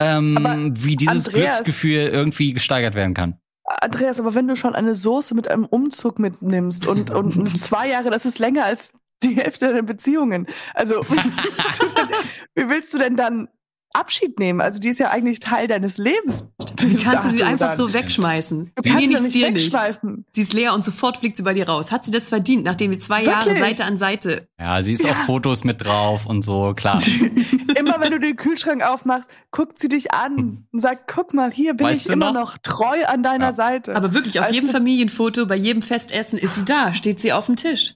ähm, 0.00 0.72
wie 0.76 0.96
dieses 0.96 1.26
Andreas- 1.28 1.32
Glücksgefühl 1.32 2.08
irgendwie 2.08 2.52
gesteigert 2.52 2.94
werden 2.94 3.14
kann. 3.14 3.38
Andreas, 3.64 4.18
aber 4.18 4.34
wenn 4.34 4.48
du 4.48 4.56
schon 4.56 4.74
eine 4.74 4.94
Soße 4.94 5.34
mit 5.34 5.48
einem 5.48 5.64
Umzug 5.64 6.18
mitnimmst 6.18 6.86
und, 6.86 7.10
und 7.10 7.58
zwei 7.58 7.88
Jahre, 7.88 8.10
das 8.10 8.26
ist 8.26 8.38
länger 8.38 8.64
als 8.64 8.92
die 9.22 9.36
Hälfte 9.36 9.72
der 9.72 9.82
Beziehungen. 9.82 10.46
Also, 10.74 11.02
wie 11.08 11.16
willst 11.16 11.80
du 11.80 11.86
denn, 11.86 12.08
wie 12.54 12.68
willst 12.68 12.94
du 12.94 12.98
denn 12.98 13.16
dann 13.16 13.48
Abschied 13.94 14.38
nehmen? 14.38 14.60
Also, 14.60 14.78
die 14.78 14.88
ist 14.88 14.98
ja 14.98 15.10
eigentlich 15.10 15.40
Teil 15.40 15.66
deines 15.68 15.98
Lebens. 15.98 16.46
Wie 16.80 16.96
kannst 16.96 17.26
du 17.26 17.30
sie 17.30 17.44
einfach 17.44 17.68
dann. 17.68 17.76
so 17.76 17.92
wegschmeißen? 17.92 18.72
Du 18.74 18.82
kannst 18.82 19.00
sie 19.00 19.06
nichts, 19.08 19.22
nicht 19.22 19.34
dir 19.34 19.50
nichts. 19.50 19.72
wegschmeißen. 19.72 20.24
Sie 20.32 20.40
ist 20.40 20.52
leer 20.52 20.74
und 20.74 20.84
sofort 20.84 21.18
fliegt 21.18 21.36
sie 21.36 21.42
bei 21.42 21.54
dir 21.54 21.68
raus. 21.68 21.92
Hat 21.92 22.04
sie 22.04 22.10
das 22.10 22.28
verdient, 22.28 22.64
nachdem 22.64 22.90
wir 22.90 23.00
zwei 23.00 23.22
Jahre 23.22 23.46
Wirklich? 23.50 23.62
Seite 23.78 23.84
an 23.84 23.98
Seite. 23.98 24.48
Ja, 24.58 24.82
sie 24.82 24.92
ist 24.92 25.04
auf 25.08 25.16
Fotos 25.16 25.64
mit 25.64 25.84
drauf 25.84 26.26
und 26.26 26.42
so, 26.42 26.72
klar. 26.74 27.02
Immer 27.78 28.00
wenn 28.00 28.12
du 28.12 28.20
den 28.20 28.36
Kühlschrank 28.36 28.82
aufmachst, 28.82 29.28
guckt 29.50 29.78
sie 29.78 29.88
dich 29.88 30.12
an 30.12 30.66
und 30.72 30.80
sagt, 30.80 31.10
guck 31.12 31.34
mal, 31.34 31.50
hier 31.50 31.74
bin 31.74 31.86
Weißt 31.86 32.06
ich 32.08 32.12
immer 32.12 32.32
noch? 32.32 32.52
noch 32.52 32.58
treu 32.58 33.04
an 33.06 33.22
deiner 33.22 33.46
Ja. 33.46 33.52
Seite. 33.54 33.96
Aber 33.96 34.12
wirklich, 34.14 34.38
auf 34.40 34.46
Als 34.46 34.54
jedem 34.54 34.70
Familienfoto, 34.70 35.46
bei 35.46 35.56
jedem 35.56 35.82
Festessen 35.82 36.38
ist 36.38 36.54
sie 36.54 36.64
da, 36.64 36.94
steht 36.94 37.20
sie 37.20 37.32
auf 37.32 37.46
dem 37.46 37.56
Tisch. 37.56 37.94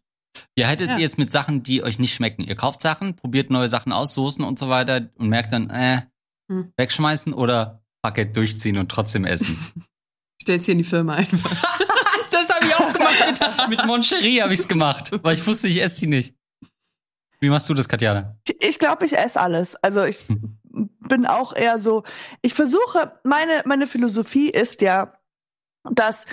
Ihr 0.54 0.66
hättet 0.68 0.88
Ja. 0.88 0.98
ihr 0.98 1.06
es 1.06 1.16
mit 1.16 1.32
Sachen, 1.32 1.62
die 1.62 1.82
euch 1.82 1.98
nicht 1.98 2.14
schmecken. 2.14 2.42
Ihr 2.42 2.56
kauft 2.56 2.82
Sachen, 2.82 3.16
probiert 3.16 3.50
neue 3.50 3.68
Sachen 3.68 3.92
aus, 3.92 4.14
Soßen 4.14 4.44
und 4.44 4.58
so 4.58 4.68
weiter 4.68 5.08
und 5.16 5.28
merkt 5.28 5.52
dann, 5.52 5.70
äh, 5.70 6.02
Hm. 6.50 6.72
wegschmeißen 6.76 7.32
oder 7.32 7.82
it, 8.16 8.36
durchziehen 8.36 8.78
und 8.78 8.88
trotzdem 8.90 9.24
essen. 9.24 9.58
Stellt 10.40 10.64
sie 10.64 10.72
in 10.72 10.78
die 10.78 10.84
Firma 10.84 11.14
einfach. 11.14 11.50
das 12.30 12.48
habe 12.54 12.66
ich 12.66 12.74
auch 12.76 12.92
gemacht. 12.92 13.68
Mit, 13.68 13.78
mit 13.78 13.86
Moncherie 13.86 14.42
habe 14.42 14.54
ich's 14.54 14.68
gemacht, 14.68 15.10
weil 15.24 15.34
ich 15.34 15.44
wusste, 15.46 15.66
ich 15.66 15.82
esse 15.82 15.96
sie 16.00 16.06
nicht. 16.06 16.34
Wie 17.40 17.48
machst 17.50 17.68
du 17.68 17.74
das, 17.74 17.88
Katjana? 17.88 18.36
Ich- 18.48 18.56
Ich 18.62 18.78
glaube, 18.78 19.04
ich 19.06 19.16
esse 19.18 19.40
alles. 19.40 19.74
Also 19.76 20.04
ich 20.04 20.24
bin 20.72 21.26
auch 21.26 21.52
eher 21.54 21.78
so, 21.80 22.04
ich 22.42 22.54
versuche, 22.54 23.18
meine, 23.24 23.62
meine 23.66 23.86
Philosophie 23.86 24.48
ist 24.50 24.80
ja, 24.82 25.18
dass 25.90 26.26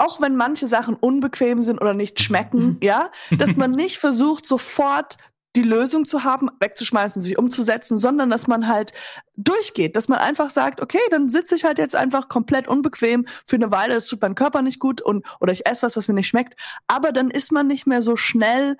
auch 0.00 0.20
wenn 0.20 0.36
manche 0.36 0.66
Sachen 0.66 0.94
unbequem 0.94 1.60
sind 1.60 1.80
oder 1.80 1.94
nicht 1.94 2.20
schmecken, 2.20 2.78
ja, 2.82 3.10
dass 3.38 3.56
man 3.56 3.70
nicht 3.72 3.98
versucht, 3.98 4.46
sofort 4.46 5.16
die 5.56 5.62
Lösung 5.62 6.04
zu 6.04 6.22
haben, 6.22 6.48
wegzuschmeißen, 6.60 7.20
sich 7.20 7.36
umzusetzen, 7.36 7.98
sondern 7.98 8.30
dass 8.30 8.46
man 8.46 8.68
halt 8.68 8.92
durchgeht, 9.36 9.96
dass 9.96 10.06
man 10.06 10.20
einfach 10.20 10.50
sagt, 10.50 10.80
okay, 10.80 11.00
dann 11.10 11.28
sitze 11.28 11.56
ich 11.56 11.64
halt 11.64 11.78
jetzt 11.78 11.96
einfach 11.96 12.28
komplett 12.28 12.68
unbequem 12.68 13.26
für 13.46 13.56
eine 13.56 13.72
Weile, 13.72 13.96
es 13.96 14.06
tut 14.06 14.22
meinem 14.22 14.36
Körper 14.36 14.62
nicht 14.62 14.78
gut 14.78 15.02
und 15.02 15.26
oder 15.40 15.52
ich 15.52 15.66
esse 15.66 15.82
was, 15.82 15.96
was 15.96 16.06
mir 16.06 16.14
nicht 16.14 16.28
schmeckt, 16.28 16.54
aber 16.86 17.10
dann 17.10 17.30
ist 17.30 17.50
man 17.50 17.66
nicht 17.66 17.86
mehr 17.86 18.00
so 18.00 18.16
schnell 18.16 18.76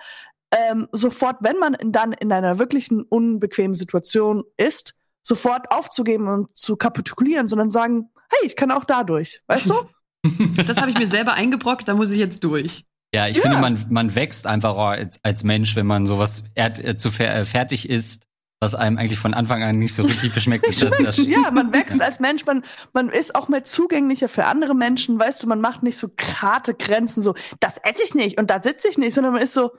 ähm, 0.53 0.89
sofort, 0.93 1.39
wenn 1.41 1.59
man 1.59 1.75
in, 1.75 1.93
dann 1.93 2.13
in 2.13 2.33
einer 2.33 2.59
wirklichen 2.59 3.03
unbequemen 3.03 3.75
Situation 3.75 4.45
ist, 4.57 4.95
sofort 5.23 5.73
aufzugeben 5.73 6.29
und 6.29 6.57
zu 6.57 6.77
kapitulieren, 6.77 7.47
sondern 7.47 7.71
sagen, 7.71 8.11
hey, 8.31 8.47
ich 8.47 8.57
kann 8.57 8.71
auch 8.71 8.85
dadurch, 8.85 9.43
weißt 9.49 9.71
du? 9.71 9.75
Das 10.67 10.77
habe 10.81 10.91
ich 10.91 10.99
mir 10.99 11.09
selber 11.11 11.33
eingebrockt, 11.35 11.89
da 11.89 11.95
muss 11.95 12.11
ich 12.13 12.19
jetzt 12.19 12.45
durch. 12.45 12.85
Ja, 13.15 13.27
ich 13.29 13.37
Ja. 13.39 13.43
finde, 13.43 13.59
man, 13.59 13.85
man 13.89 14.15
wächst 14.15 14.47
einfach 14.47 14.77
als, 14.77 15.19
als 15.25 15.43
Mensch, 15.45 15.75
wenn 15.77 15.87
man 15.87 16.07
sowas 16.07 16.45
äh, 16.55 16.97
zu 16.97 17.11
fer 17.11 17.35
äh, 17.35 17.47
fertig 17.47 17.89
ist. 17.89 18.23
was 18.63 18.75
einem 18.75 18.99
eigentlich 18.99 19.19
von 19.19 19.33
Anfang 19.33 19.63
an 19.63 19.79
nicht 19.79 19.95
so 19.95 20.03
richtig 20.03 20.35
beschmeckt. 20.35 20.67
Ja, 21.27 21.51
man 21.51 21.73
wächst 21.73 22.03
als 22.03 22.21
Mensch, 22.21 22.45
man, 22.45 22.63
man 22.93 23.09
ist 23.09 23.35
auch 23.35 23.49
mehr 23.49 23.65
zugänglicher 23.65 24.29
für 24.29 24.45
andere 24.45 24.75
Menschen, 24.75 25.19
weißt 25.19 25.43
du, 25.43 25.47
man 25.47 25.63
macht 25.63 25.83
nicht 25.83 25.97
so 25.97 26.11
harte 26.43 26.75
Grenzen, 26.75 27.23
so, 27.23 27.35
das 27.61 27.79
esse 27.83 28.03
ich 28.05 28.15
nicht 28.15 28.39
und 28.39 28.51
da 28.51 28.63
sitze 28.63 28.89
ich 28.89 28.99
nicht, 28.99 29.15
sondern 29.15 29.33
man 29.33 29.41
ist 29.43 29.55
so, 29.55 29.71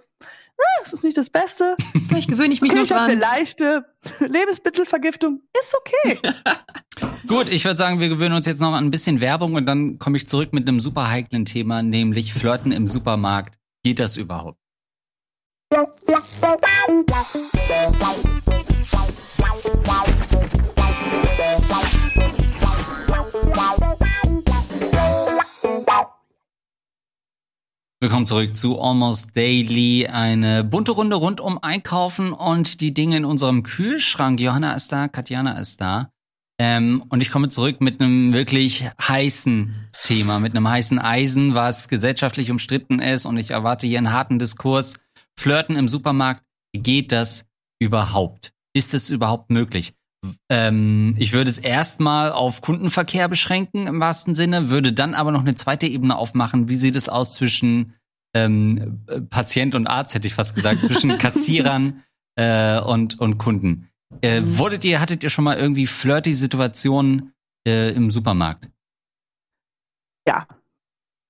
ah, 0.62 0.80
das 0.84 0.94
ist 0.94 1.04
nicht 1.04 1.18
das 1.18 1.30
Beste. 1.30 1.76
Ich 2.14 2.28
gewöhne 2.28 2.54
ich 2.54 2.62
mich 2.62 2.72
okay, 2.72 2.76
nur 2.76 2.84
ich 2.84 2.90
dran. 2.90 3.10
eine 3.10 3.16
leichte 3.16 3.86
Lebensmittelvergiftung, 4.20 5.42
ist 5.58 5.74
okay. 5.74 6.20
Gut, 7.28 7.48
ich 7.50 7.64
würde 7.64 7.78
sagen, 7.78 8.02
wir 8.02 8.10
gewöhnen 8.10 8.36
uns 8.36 8.46
jetzt 8.46 8.60
noch 8.60 8.74
an 8.74 8.84
ein 8.84 8.92
bisschen 8.92 9.22
Werbung 9.22 9.56
und 9.56 9.66
dann 9.66 9.98
komme 9.98 10.18
ich 10.18 10.28
zurück 10.28 10.52
mit 10.52 10.68
einem 10.68 10.82
super 10.82 11.10
heiklen 11.10 11.46
Thema, 11.46 11.82
nämlich 11.82 12.34
Flirten 12.34 12.74
im 12.74 12.88
Supermarkt. 12.88 13.58
Geht 13.84 14.00
das 14.00 14.18
überhaupt? 14.18 14.60
Willkommen 28.04 28.26
zurück 28.26 28.56
zu 28.56 28.82
Almost 28.82 29.38
Daily. 29.38 30.08
Eine 30.08 30.64
bunte 30.64 30.92
Runde 30.92 31.18
rund 31.18 31.40
um 31.40 31.60
Einkaufen 31.62 32.34
und 32.34 32.82
die 32.82 32.96
Dinge 32.96 33.16
in 33.16 33.26
unserem 33.26 33.62
Kühlschrank. 33.62 34.40
Johanna 34.40 34.74
ist 34.74 34.92
da, 34.92 35.08
Katjana 35.08 35.60
ist 35.60 35.82
da. 35.82 36.12
Ähm, 36.60 37.04
und 37.10 37.22
ich 37.22 37.30
komme 37.30 37.50
zurück 37.50 37.80
mit 37.80 38.02
einem 38.02 38.34
wirklich 38.34 38.90
heißen 39.00 39.92
Thema, 40.04 40.40
mit 40.40 40.56
einem 40.56 40.68
heißen 40.68 40.98
Eisen, 40.98 41.54
was 41.54 41.90
gesellschaftlich 41.90 42.50
umstritten 42.50 42.98
ist. 42.98 43.28
Und 43.28 43.38
ich 43.38 43.52
erwarte 43.52 43.86
hier 43.86 44.00
einen 44.00 44.12
harten 44.12 44.40
Diskurs. 44.40 44.96
Flirten 45.38 45.76
im 45.76 45.88
Supermarkt. 45.88 46.44
Geht 46.74 47.12
das 47.12 47.46
überhaupt? 47.80 48.52
Ist 48.74 48.96
es 48.96 49.12
überhaupt 49.12 49.52
möglich? 49.52 49.94
Ähm, 50.50 51.16
ich 51.18 51.34
würde 51.34 51.50
es 51.50 51.58
erstmal 51.58 52.32
auf 52.32 52.62
Kundenverkehr 52.62 53.28
beschränken 53.28 53.88
im 53.88 54.00
wahrsten 54.00 54.36
Sinne, 54.36 54.70
würde 54.70 54.94
dann 54.94 55.16
aber 55.16 55.32
noch 55.32 55.42
eine 55.42 55.56
zweite 55.56 55.88
Ebene 55.88 56.16
aufmachen. 56.16 56.70
Wie 56.70 56.76
sieht 56.76 56.96
es 56.96 57.10
aus 57.10 57.34
zwischen 57.34 57.96
ähm, 58.36 59.06
Patient 59.30 59.76
und 59.76 59.88
Arzt, 59.88 60.14
hätte 60.14 60.28
ich 60.28 60.36
fast 60.36 60.56
gesagt, 60.56 60.84
zwischen 60.86 61.18
Kassierern 61.18 62.04
äh, 62.36 62.80
und, 62.80 63.20
und 63.20 63.38
Kunden? 63.38 63.90
Äh, 64.22 64.42
wurdet 64.44 64.86
ihr, 64.86 65.00
hattet 65.00 65.24
ihr 65.24 65.30
schon 65.30 65.46
mal 65.46 65.58
irgendwie 65.58 65.88
flirty 65.88 66.34
Situationen 66.34 67.34
äh, 67.68 67.92
im 67.94 68.12
Supermarkt? 68.12 68.70
Ja, 70.28 70.48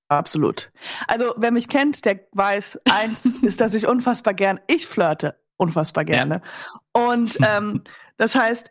absolut. 0.09 0.71
Also, 1.07 1.33
wer 1.37 1.51
mich 1.51 1.69
kennt, 1.69 2.03
der 2.03 2.19
weiß, 2.33 2.79
eins 2.89 3.25
ist, 3.41 3.61
dass 3.61 3.73
ich 3.73 3.87
unfassbar 3.87 4.33
gern, 4.33 4.59
ich 4.67 4.87
flirte 4.87 5.37
unfassbar 5.61 6.03
gerne. 6.03 6.41
Ja. 6.43 7.11
Und 7.11 7.37
ähm, 7.47 7.83
das 8.17 8.35
heißt, 8.35 8.69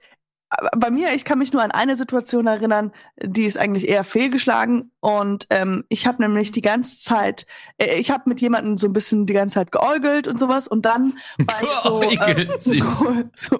bei 0.76 0.90
mir, 0.90 1.14
ich 1.14 1.24
kann 1.24 1.38
mich 1.38 1.52
nur 1.52 1.62
an 1.62 1.70
eine 1.70 1.96
Situation 1.96 2.46
erinnern, 2.46 2.92
die 3.22 3.44
ist 3.44 3.56
eigentlich 3.56 3.88
eher 3.88 4.02
fehlgeschlagen. 4.02 4.90
Und 5.00 5.46
ähm, 5.50 5.84
ich 5.88 6.06
habe 6.06 6.22
nämlich 6.22 6.50
die 6.50 6.60
ganze 6.60 6.98
Zeit, 7.00 7.46
äh, 7.78 8.00
ich 8.00 8.10
habe 8.10 8.28
mit 8.28 8.40
jemandem 8.40 8.76
so 8.76 8.88
ein 8.88 8.92
bisschen 8.92 9.26
die 9.26 9.32
ganze 9.32 9.54
Zeit 9.54 9.70
geäugelt 9.70 10.26
und 10.26 10.38
sowas. 10.38 10.66
Und 10.66 10.86
dann 10.86 11.18
war 11.38 11.62
ich 11.62 11.70
so, 11.82 12.02
äh, 12.02 12.48
so, 13.36 13.58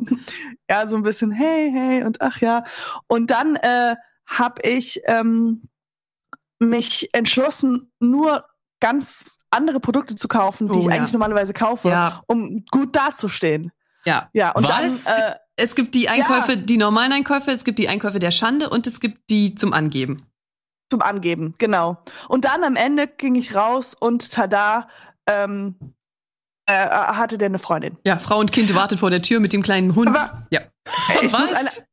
ja, 0.68 0.86
so 0.86 0.96
ein 0.96 1.02
bisschen, 1.02 1.30
hey, 1.30 1.70
hey 1.72 2.02
und 2.02 2.20
ach 2.20 2.40
ja. 2.40 2.64
Und 3.06 3.30
dann 3.30 3.56
äh, 3.56 3.94
habe 4.26 4.62
ich 4.62 5.00
ähm, 5.06 5.68
mich 6.58 7.10
entschlossen, 7.12 7.92
nur 8.00 8.44
ganz 8.80 9.38
andere 9.50 9.80
Produkte 9.80 10.14
zu 10.16 10.26
kaufen, 10.28 10.68
die 10.70 10.78
oh, 10.78 10.80
ich 10.80 10.86
ja. 10.86 10.92
eigentlich 10.92 11.12
normalerweise 11.12 11.52
kaufe, 11.52 11.88
ja. 11.88 12.22
um 12.26 12.64
gut 12.70 12.96
dazustehen. 12.96 13.72
Ja. 14.04 14.28
Ja, 14.32 14.52
und 14.52 14.64
Was? 14.64 15.04
dann 15.04 15.16
äh, 15.16 15.34
es 15.60 15.74
gibt 15.74 15.94
die 15.94 16.08
Einkäufe, 16.08 16.52
ja. 16.52 16.56
die 16.56 16.76
normalen 16.76 17.12
Einkäufe, 17.12 17.50
es 17.50 17.64
gibt 17.64 17.78
die 17.78 17.88
Einkäufe 17.88 18.18
der 18.18 18.30
Schande 18.30 18.70
und 18.70 18.86
es 18.86 19.00
gibt 19.00 19.30
die 19.30 19.54
zum 19.54 19.72
Angeben. 19.72 20.26
Zum 20.90 21.02
Angeben, 21.02 21.54
genau. 21.58 22.02
Und 22.28 22.44
dann 22.44 22.64
am 22.64 22.76
Ende 22.76 23.06
ging 23.06 23.34
ich 23.36 23.54
raus 23.54 23.94
und 23.98 24.32
tada, 24.32 24.88
ähm, 25.28 25.76
äh, 26.66 26.72
hatte 26.72 27.38
der 27.38 27.46
eine 27.46 27.58
Freundin. 27.58 27.96
Ja, 28.04 28.18
Frau 28.18 28.38
und 28.38 28.52
Kind 28.52 28.74
wartet 28.74 28.98
vor 28.98 29.10
der 29.10 29.22
Tür 29.22 29.40
mit 29.40 29.52
dem 29.52 29.62
kleinen 29.62 29.94
Hund. 29.94 30.08
Aber, 30.08 30.46
ja. 30.50 30.62
Ich 31.22 31.32
Was? 31.32 31.52
Eine, 31.52 31.86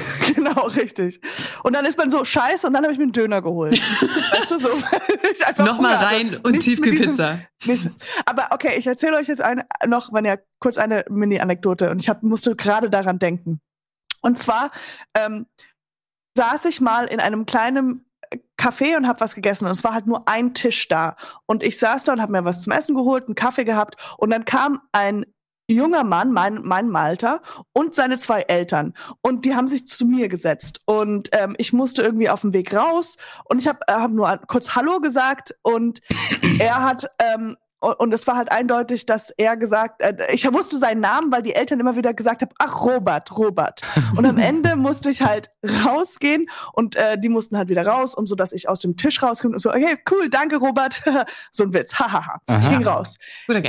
Genau, 0.34 0.66
richtig. 0.66 1.20
Und 1.62 1.74
dann 1.74 1.84
ist 1.84 1.98
man 1.98 2.10
so 2.10 2.24
scheiße 2.24 2.66
und 2.66 2.72
dann 2.72 2.82
habe 2.82 2.92
ich 2.92 2.98
mir 2.98 3.04
einen 3.04 3.12
Döner 3.12 3.42
geholt. 3.42 3.74
weißt 4.32 4.50
du, 4.50 4.58
so. 4.58 4.68
Nochmal 5.64 5.96
rein 5.96 6.36
und 6.42 6.60
Tiefkühlpizza. 6.60 7.38
Aber 8.26 8.48
okay, 8.50 8.74
ich 8.76 8.86
erzähle 8.86 9.16
euch 9.16 9.28
jetzt 9.28 9.42
eine, 9.42 9.66
noch, 9.86 10.12
wenn 10.12 10.24
ja, 10.24 10.36
kurz 10.58 10.78
eine 10.78 11.04
Mini-Anekdote 11.08 11.90
und 11.90 12.00
ich 12.00 12.08
hab, 12.08 12.22
musste 12.22 12.56
gerade 12.56 12.90
daran 12.90 13.18
denken. 13.18 13.60
Und 14.20 14.38
zwar 14.38 14.70
ähm, 15.16 15.46
saß 16.36 16.64
ich 16.66 16.80
mal 16.80 17.06
in 17.06 17.20
einem 17.20 17.46
kleinen 17.46 18.06
Café 18.58 18.96
und 18.96 19.06
habe 19.06 19.20
was 19.20 19.34
gegessen 19.34 19.66
und 19.66 19.72
es 19.72 19.84
war 19.84 19.92
halt 19.92 20.06
nur 20.06 20.28
ein 20.28 20.54
Tisch 20.54 20.88
da 20.88 21.16
und 21.46 21.62
ich 21.62 21.78
saß 21.78 22.04
da 22.04 22.12
und 22.12 22.22
habe 22.22 22.32
mir 22.32 22.44
was 22.44 22.62
zum 22.62 22.72
Essen 22.72 22.94
geholt, 22.94 23.26
einen 23.26 23.34
Kaffee 23.34 23.64
gehabt 23.64 23.96
und 24.16 24.30
dann 24.30 24.44
kam 24.44 24.80
ein 24.92 25.26
junger 25.66 26.04
Mann, 26.04 26.32
mein, 26.32 26.62
mein 26.62 26.94
Alter, 26.94 27.42
und 27.72 27.94
seine 27.94 28.18
zwei 28.18 28.42
Eltern. 28.42 28.94
Und 29.20 29.44
die 29.44 29.54
haben 29.54 29.68
sich 29.68 29.86
zu 29.86 30.06
mir 30.06 30.28
gesetzt. 30.28 30.80
Und 30.84 31.30
ähm, 31.32 31.54
ich 31.58 31.72
musste 31.72 32.02
irgendwie 32.02 32.28
auf 32.28 32.42
dem 32.42 32.52
Weg 32.52 32.74
raus. 32.74 33.16
Und 33.44 33.60
ich 33.60 33.68
habe 33.68 33.80
äh, 33.86 33.92
hab 33.92 34.10
nur 34.10 34.40
kurz 34.46 34.74
Hallo 34.74 35.00
gesagt. 35.00 35.54
Und 35.62 36.00
er 36.58 36.82
hat 36.82 37.06
ähm, 37.18 37.56
und 37.82 38.14
es 38.14 38.28
war 38.28 38.36
halt 38.36 38.52
eindeutig, 38.52 39.06
dass 39.06 39.30
er 39.30 39.56
gesagt, 39.56 40.00
äh, 40.02 40.14
ich 40.32 40.50
wusste 40.52 40.78
seinen 40.78 41.00
Namen, 41.00 41.32
weil 41.32 41.42
die 41.42 41.54
Eltern 41.54 41.80
immer 41.80 41.96
wieder 41.96 42.14
gesagt 42.14 42.42
haben, 42.42 42.52
ach 42.58 42.84
Robert, 42.84 43.36
Robert. 43.36 43.82
Und 44.16 44.24
am 44.24 44.38
Ende 44.38 44.76
musste 44.76 45.10
ich 45.10 45.22
halt 45.22 45.50
rausgehen 45.84 46.48
und 46.74 46.94
äh, 46.94 47.18
die 47.18 47.28
mussten 47.28 47.58
halt 47.58 47.68
wieder 47.68 47.84
raus, 47.84 48.14
um 48.14 48.28
so, 48.28 48.36
dass 48.36 48.52
ich 48.52 48.68
aus 48.68 48.78
dem 48.80 48.96
Tisch 48.96 49.20
rauskomme 49.20 49.54
und 49.54 49.58
so, 49.58 49.70
okay, 49.70 49.98
cool, 50.12 50.30
danke 50.30 50.58
Robert, 50.58 51.02
so 51.52 51.64
ein 51.64 51.74
Witz, 51.74 51.94
hahaha, 51.98 52.40
ging 52.46 52.86
raus. 52.86 53.16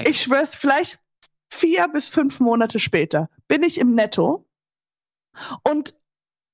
Ich 0.06 0.22
schwör's, 0.22 0.54
vielleicht 0.54 1.00
vier 1.54 1.88
bis 1.88 2.10
fünf 2.10 2.40
Monate 2.40 2.80
später 2.80 3.30
bin 3.48 3.64
ich 3.64 3.80
im 3.80 3.96
Netto 3.96 4.46
und 5.64 5.94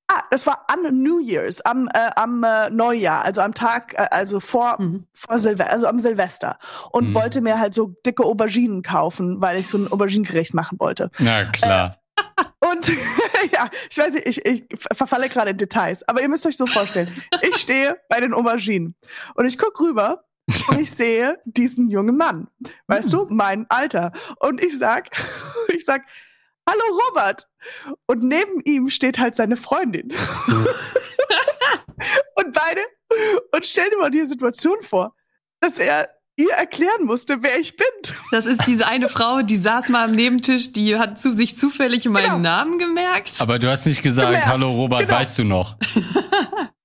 ah, 0.08 0.24
das 0.32 0.46
war 0.46 0.66
an 0.70 1.02
New 1.02 1.20
Year's, 1.20 1.62
am, 1.62 1.88
äh, 1.94 2.12
am 2.16 2.44
äh, 2.44 2.70
Neujahr, 2.70 3.24
also 3.24 3.42
am 3.42 3.54
Tag, 3.54 3.94
äh, 3.94 4.08
also 4.12 4.40
vor, 4.40 4.80
mhm. 4.80 5.08
vor 5.14 5.40
Silvester, 5.40 5.72
also 5.72 5.88
am 5.88 6.00
Silvester 6.00 6.60
und 6.92 7.10
mhm. 7.10 7.14
wollte 7.14 7.42
mir 7.42 7.60
halt 7.60 7.74
so 7.74 7.96
dicke 8.06 8.24
Auberginen 8.24 8.84
kaufen, 8.84 9.42
weil 9.42 9.60
ich 9.60 9.68
so 9.68 9.78
ein 9.78 9.92
Auberginengericht 9.92 10.54
machen 10.54 10.80
wollte. 10.80 11.12
Na 11.20 11.46
klar. 11.46 11.96
Äh, 11.96 12.44
und 12.72 12.90
ja, 13.54 13.70
ich 13.90 13.98
weiß 13.98 14.14
nicht, 14.14 14.28
ich, 14.28 14.46
ich 14.46 14.66
verfalle 14.80 15.30
gerade 15.30 15.52
in 15.52 15.58
Details, 15.58 16.08
aber 16.08 16.22
ihr 16.22 16.30
müsst 16.30 16.46
euch 16.46 16.58
so 16.58 16.66
vorstellen, 16.66 17.10
ich 17.42 17.58
stehe 17.58 17.98
bei 18.10 18.20
den 18.20 18.34
Auberginen 18.34 18.96
und 19.36 19.46
ich 19.46 19.58
guck 19.58 19.80
rüber 19.80 20.26
und 20.70 20.80
ich 20.80 20.92
sehe 20.92 21.40
diesen 21.46 21.90
jungen 21.90 22.18
Mann, 22.18 22.48
weißt 22.88 23.12
du, 23.14 23.28
mein 23.30 23.66
Alter. 23.70 24.12
Und 24.40 24.64
ich 24.64 24.78
sag, 24.78 25.10
ich 25.70 25.86
sag, 25.86 26.04
hallo 26.68 26.84
Robert. 27.08 27.48
Und 28.06 28.24
neben 28.24 28.60
ihm 28.62 28.90
steht 28.90 29.20
halt 29.20 29.36
seine 29.36 29.58
Freundin. 29.58 30.10
und 32.36 32.54
beide, 32.54 32.82
und 33.54 33.66
stell 33.66 33.90
dir 33.90 33.98
mal 33.98 34.12
die 34.12 34.26
Situation 34.26 34.78
vor, 34.82 35.16
dass 35.60 35.78
er 35.80 36.10
ihr 36.40 36.52
erklären 36.52 37.04
musste, 37.04 37.44
wer 37.44 37.60
ich 37.60 37.76
bin. 37.76 37.88
Das 38.32 38.46
ist 38.46 38.66
diese 38.66 38.88
eine 38.88 39.10
Frau, 39.10 39.42
die 39.42 39.58
saß 39.58 39.90
mal 39.90 40.06
am 40.06 40.14
Nebentisch, 40.14 40.72
die 40.72 40.98
hat 40.98 41.20
zu 41.20 41.34
sich 41.34 41.58
zufällig 41.58 42.06
meinen 42.06 42.24
genau. 42.24 42.38
Namen 42.40 42.80
gemerkt. 42.80 43.34
Aber 43.40 43.60
du 43.60 43.70
hast 43.70 43.86
nicht 43.86 44.02
gesagt, 44.02 44.30
gemerkt. 44.30 44.48
hallo 44.48 44.68
Robert, 44.68 45.02
genau. 45.02 45.20
weißt 45.20 45.38
du 45.40 45.44
noch? 45.44 45.76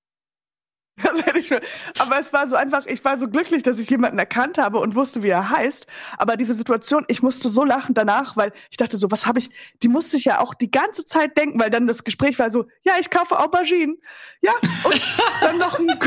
aber 1.98 2.18
es 2.18 2.32
war 2.32 2.46
so 2.46 2.56
einfach, 2.56 2.86
ich 2.86 3.04
war 3.04 3.18
so 3.18 3.28
glücklich, 3.28 3.62
dass 3.62 3.78
ich 3.78 3.90
jemanden 3.90 4.18
erkannt 4.18 4.58
habe 4.58 4.78
und 4.80 4.94
wusste, 4.94 5.22
wie 5.22 5.28
er 5.28 5.50
heißt. 5.50 5.86
Aber 6.18 6.36
diese 6.36 6.54
Situation, 6.54 7.04
ich 7.08 7.22
musste 7.22 7.48
so 7.48 7.64
lachen 7.64 7.94
danach, 7.94 8.36
weil 8.36 8.52
ich 8.70 8.76
dachte 8.76 8.96
so, 8.96 9.10
was 9.10 9.26
habe 9.26 9.38
ich, 9.38 9.50
die 9.82 9.88
musste 9.88 10.16
ich 10.16 10.24
ja 10.24 10.40
auch 10.40 10.54
die 10.54 10.70
ganze 10.70 11.04
Zeit 11.04 11.36
denken, 11.36 11.60
weil 11.60 11.70
dann 11.70 11.86
das 11.86 12.04
Gespräch 12.04 12.38
war 12.38 12.50
so, 12.50 12.66
ja, 12.82 12.94
ich 13.00 13.10
kaufe 13.10 13.38
Auberginen. 13.38 13.98
Ja, 14.40 14.52
und 14.84 15.18
dann 15.40 15.58
noch 15.58 15.78
ein 15.78 15.98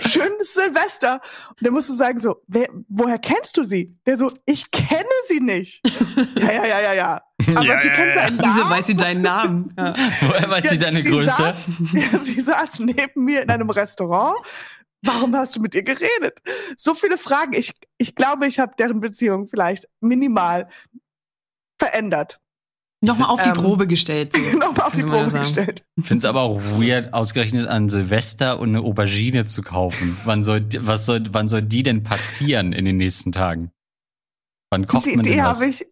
schönes 0.00 0.54
Silvester. 0.54 1.20
Und 1.48 1.60
der 1.62 1.72
musste 1.72 1.94
sagen 1.94 2.18
so, 2.18 2.42
wer, 2.46 2.68
woher 2.88 3.18
kennst 3.18 3.56
du 3.56 3.64
sie? 3.64 3.96
Der 4.06 4.16
so, 4.16 4.30
ich 4.46 4.70
kenne 4.70 5.04
sie 5.28 5.40
nicht. 5.40 5.82
ja, 6.36 6.52
ja, 6.52 6.66
ja, 6.66 6.80
ja, 6.80 6.92
ja. 6.94 7.22
Aber 7.48 7.64
ja, 7.64 7.80
sie 7.80 7.88
ja, 7.88 7.94
kennt 7.94 8.16
deinen 8.16 8.36
Namen. 8.36 8.54
Wieso 8.54 8.70
weiß 8.70 8.86
sie 8.86 8.96
deinen 8.96 9.22
Namen? 9.22 9.74
Ja. 9.76 9.94
Woher 10.20 10.50
weiß 10.50 10.64
ja, 10.64 10.70
sie 10.70 10.78
deine 10.78 11.02
Größe? 11.04 11.30
Saß, 11.30 11.66
sie 12.24 12.40
saß 12.40 12.78
neben 12.80 13.24
mir 13.24 13.42
in 13.42 13.50
einem 13.50 13.70
Restaurant. 13.70 14.36
Warum 15.02 15.34
hast 15.34 15.56
du 15.56 15.60
mit 15.60 15.74
ihr 15.74 15.82
geredet? 15.82 16.40
So 16.76 16.94
viele 16.94 17.16
Fragen. 17.16 17.54
Ich, 17.54 17.72
ich 17.98 18.14
glaube, 18.14 18.46
ich 18.46 18.58
habe 18.58 18.74
deren 18.78 19.00
Beziehung 19.00 19.48
vielleicht 19.48 19.88
minimal 20.00 20.68
verändert. 21.78 22.40
Nochmal 23.02 23.30
auf 23.30 23.40
die 23.40 23.48
ähm, 23.48 23.56
Probe 23.56 23.86
gestellt. 23.86 24.34
So. 24.40 24.58
Nochmal 24.58 24.86
auf 24.86 24.94
die 24.94 25.02
Probe 25.02 25.30
gestellt. 25.30 25.84
Ich 25.96 26.06
finde 26.06 26.18
es 26.18 26.24
aber 26.26 26.42
auch 26.42 26.60
weird, 26.78 27.14
ausgerechnet 27.14 27.66
an 27.66 27.88
Silvester 27.88 28.58
und 28.58 28.70
eine 28.70 28.80
Aubergine 28.80 29.46
zu 29.46 29.62
kaufen. 29.62 30.18
Wann 30.24 30.42
soll, 30.42 30.66
was 30.80 31.06
soll, 31.06 31.22
wann 31.30 31.48
soll 31.48 31.62
die 31.62 31.82
denn 31.82 32.02
passieren 32.02 32.72
in 32.72 32.84
den 32.84 32.98
nächsten 32.98 33.32
Tagen? 33.32 33.70
Wann 34.70 34.86
kocht 34.86 35.06
die 35.06 35.16
man 35.16 35.20
Idee 35.20 35.36
denn 35.36 35.44
was? 35.44 35.60
habe 35.60 35.70
ich 35.70 35.86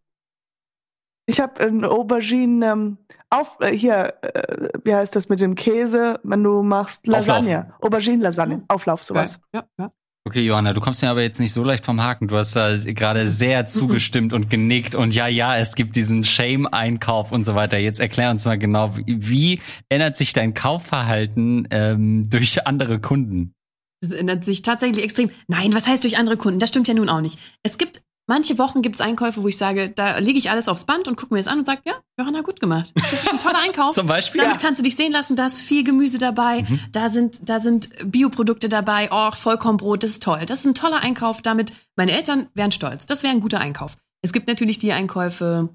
Ich 1.28 1.40
habe 1.40 1.60
ein 1.62 1.84
Aubergine 1.84 2.66
ähm, 2.66 2.96
auf 3.28 3.58
äh, 3.60 3.70
hier, 3.76 4.14
äh, 4.22 4.70
wie 4.82 4.94
heißt 4.94 5.14
das 5.14 5.28
mit 5.28 5.40
dem 5.40 5.56
Käse, 5.56 6.18
wenn 6.22 6.42
du 6.42 6.62
machst 6.62 7.06
Lasagne, 7.06 7.74
Aubergine 7.82 8.22
Lasagne, 8.22 8.62
Auflauf 8.68 9.04
sowas. 9.04 9.38
Ja, 9.54 9.64
ja. 9.78 9.92
Okay, 10.26 10.40
Johanna, 10.40 10.72
du 10.72 10.80
kommst 10.80 11.02
mir 11.02 11.10
aber 11.10 11.20
jetzt 11.20 11.38
nicht 11.38 11.52
so 11.52 11.62
leicht 11.64 11.84
vom 11.84 12.02
Haken. 12.02 12.28
Du 12.28 12.36
hast 12.36 12.56
da 12.56 12.76
gerade 12.78 13.28
sehr 13.28 13.66
zugestimmt 13.66 14.32
und 14.32 14.48
genickt 14.48 14.94
und 14.94 15.14
ja, 15.14 15.26
ja, 15.26 15.58
es 15.58 15.74
gibt 15.74 15.96
diesen 15.96 16.24
Shame-Einkauf 16.24 17.30
und 17.30 17.44
so 17.44 17.54
weiter. 17.54 17.76
Jetzt 17.76 18.00
erklär 18.00 18.30
uns 18.30 18.46
mal 18.46 18.58
genau, 18.58 18.96
wie, 18.96 19.04
wie 19.06 19.60
ändert 19.90 20.16
sich 20.16 20.32
dein 20.32 20.54
Kaufverhalten 20.54 21.68
ähm, 21.70 22.30
durch 22.30 22.66
andere 22.66 23.00
Kunden? 23.00 23.52
Das 24.00 24.12
ändert 24.12 24.46
sich 24.46 24.62
tatsächlich 24.62 25.04
extrem. 25.04 25.30
Nein, 25.46 25.74
was 25.74 25.86
heißt 25.86 26.04
durch 26.04 26.16
andere 26.16 26.38
Kunden? 26.38 26.58
Das 26.58 26.70
stimmt 26.70 26.88
ja 26.88 26.94
nun 26.94 27.08
auch 27.10 27.20
nicht. 27.20 27.38
Es 27.62 27.76
gibt 27.76 28.02
manche 28.28 28.56
Wochen 28.58 28.80
gibt 28.82 28.94
es 28.94 29.00
Einkäufe, 29.00 29.42
wo 29.42 29.48
ich 29.48 29.56
sage, 29.58 29.88
da 29.90 30.18
lege 30.18 30.38
ich 30.38 30.50
alles 30.50 30.68
aufs 30.68 30.84
Band 30.84 31.08
und 31.08 31.16
gucke 31.16 31.34
mir 31.34 31.40
das 31.40 31.48
an 31.48 31.58
und 31.58 31.66
sage, 31.66 31.80
ja, 31.84 31.94
Johanna, 32.18 32.42
gut 32.42 32.60
gemacht. 32.60 32.92
Das 32.94 33.12
ist 33.12 33.28
ein 33.28 33.40
toller 33.40 33.58
Einkauf. 33.58 33.94
Zum 33.96 34.06
Beispiel. 34.06 34.40
Damit 34.42 34.56
Ja. 34.58 34.62
kannst 34.62 34.78
du 34.78 34.84
dich 34.84 34.94
sehen 34.94 35.10
lassen, 35.10 35.34
da 35.34 35.46
ist 35.46 35.60
viel 35.62 35.82
Gemüse 35.82 36.18
dabei, 36.18 36.62
Mhm. 36.62 36.80
da 36.92 37.08
sind, 37.08 37.48
da 37.48 37.58
sind 37.58 37.88
Bioprodukte 38.04 38.68
dabei, 38.68 39.08
oh, 39.10 39.32
Vollkornbrot, 39.32 40.04
das 40.04 40.12
ist 40.12 40.22
toll. 40.22 40.42
Das 40.46 40.60
ist 40.60 40.66
ein 40.66 40.74
toller 40.74 41.00
Einkauf, 41.00 41.42
damit 41.42 41.72
meine 41.96 42.12
Eltern 42.12 42.46
wären 42.54 42.70
stolz. 42.70 43.06
Das 43.06 43.24
wäre 43.24 43.32
ein 43.32 43.40
guter 43.40 43.58
Einkauf. 43.60 43.96
Es 44.22 44.32
gibt 44.32 44.46
natürlich 44.46 44.78
die 44.78 44.92
Einkäufe, 44.92 45.68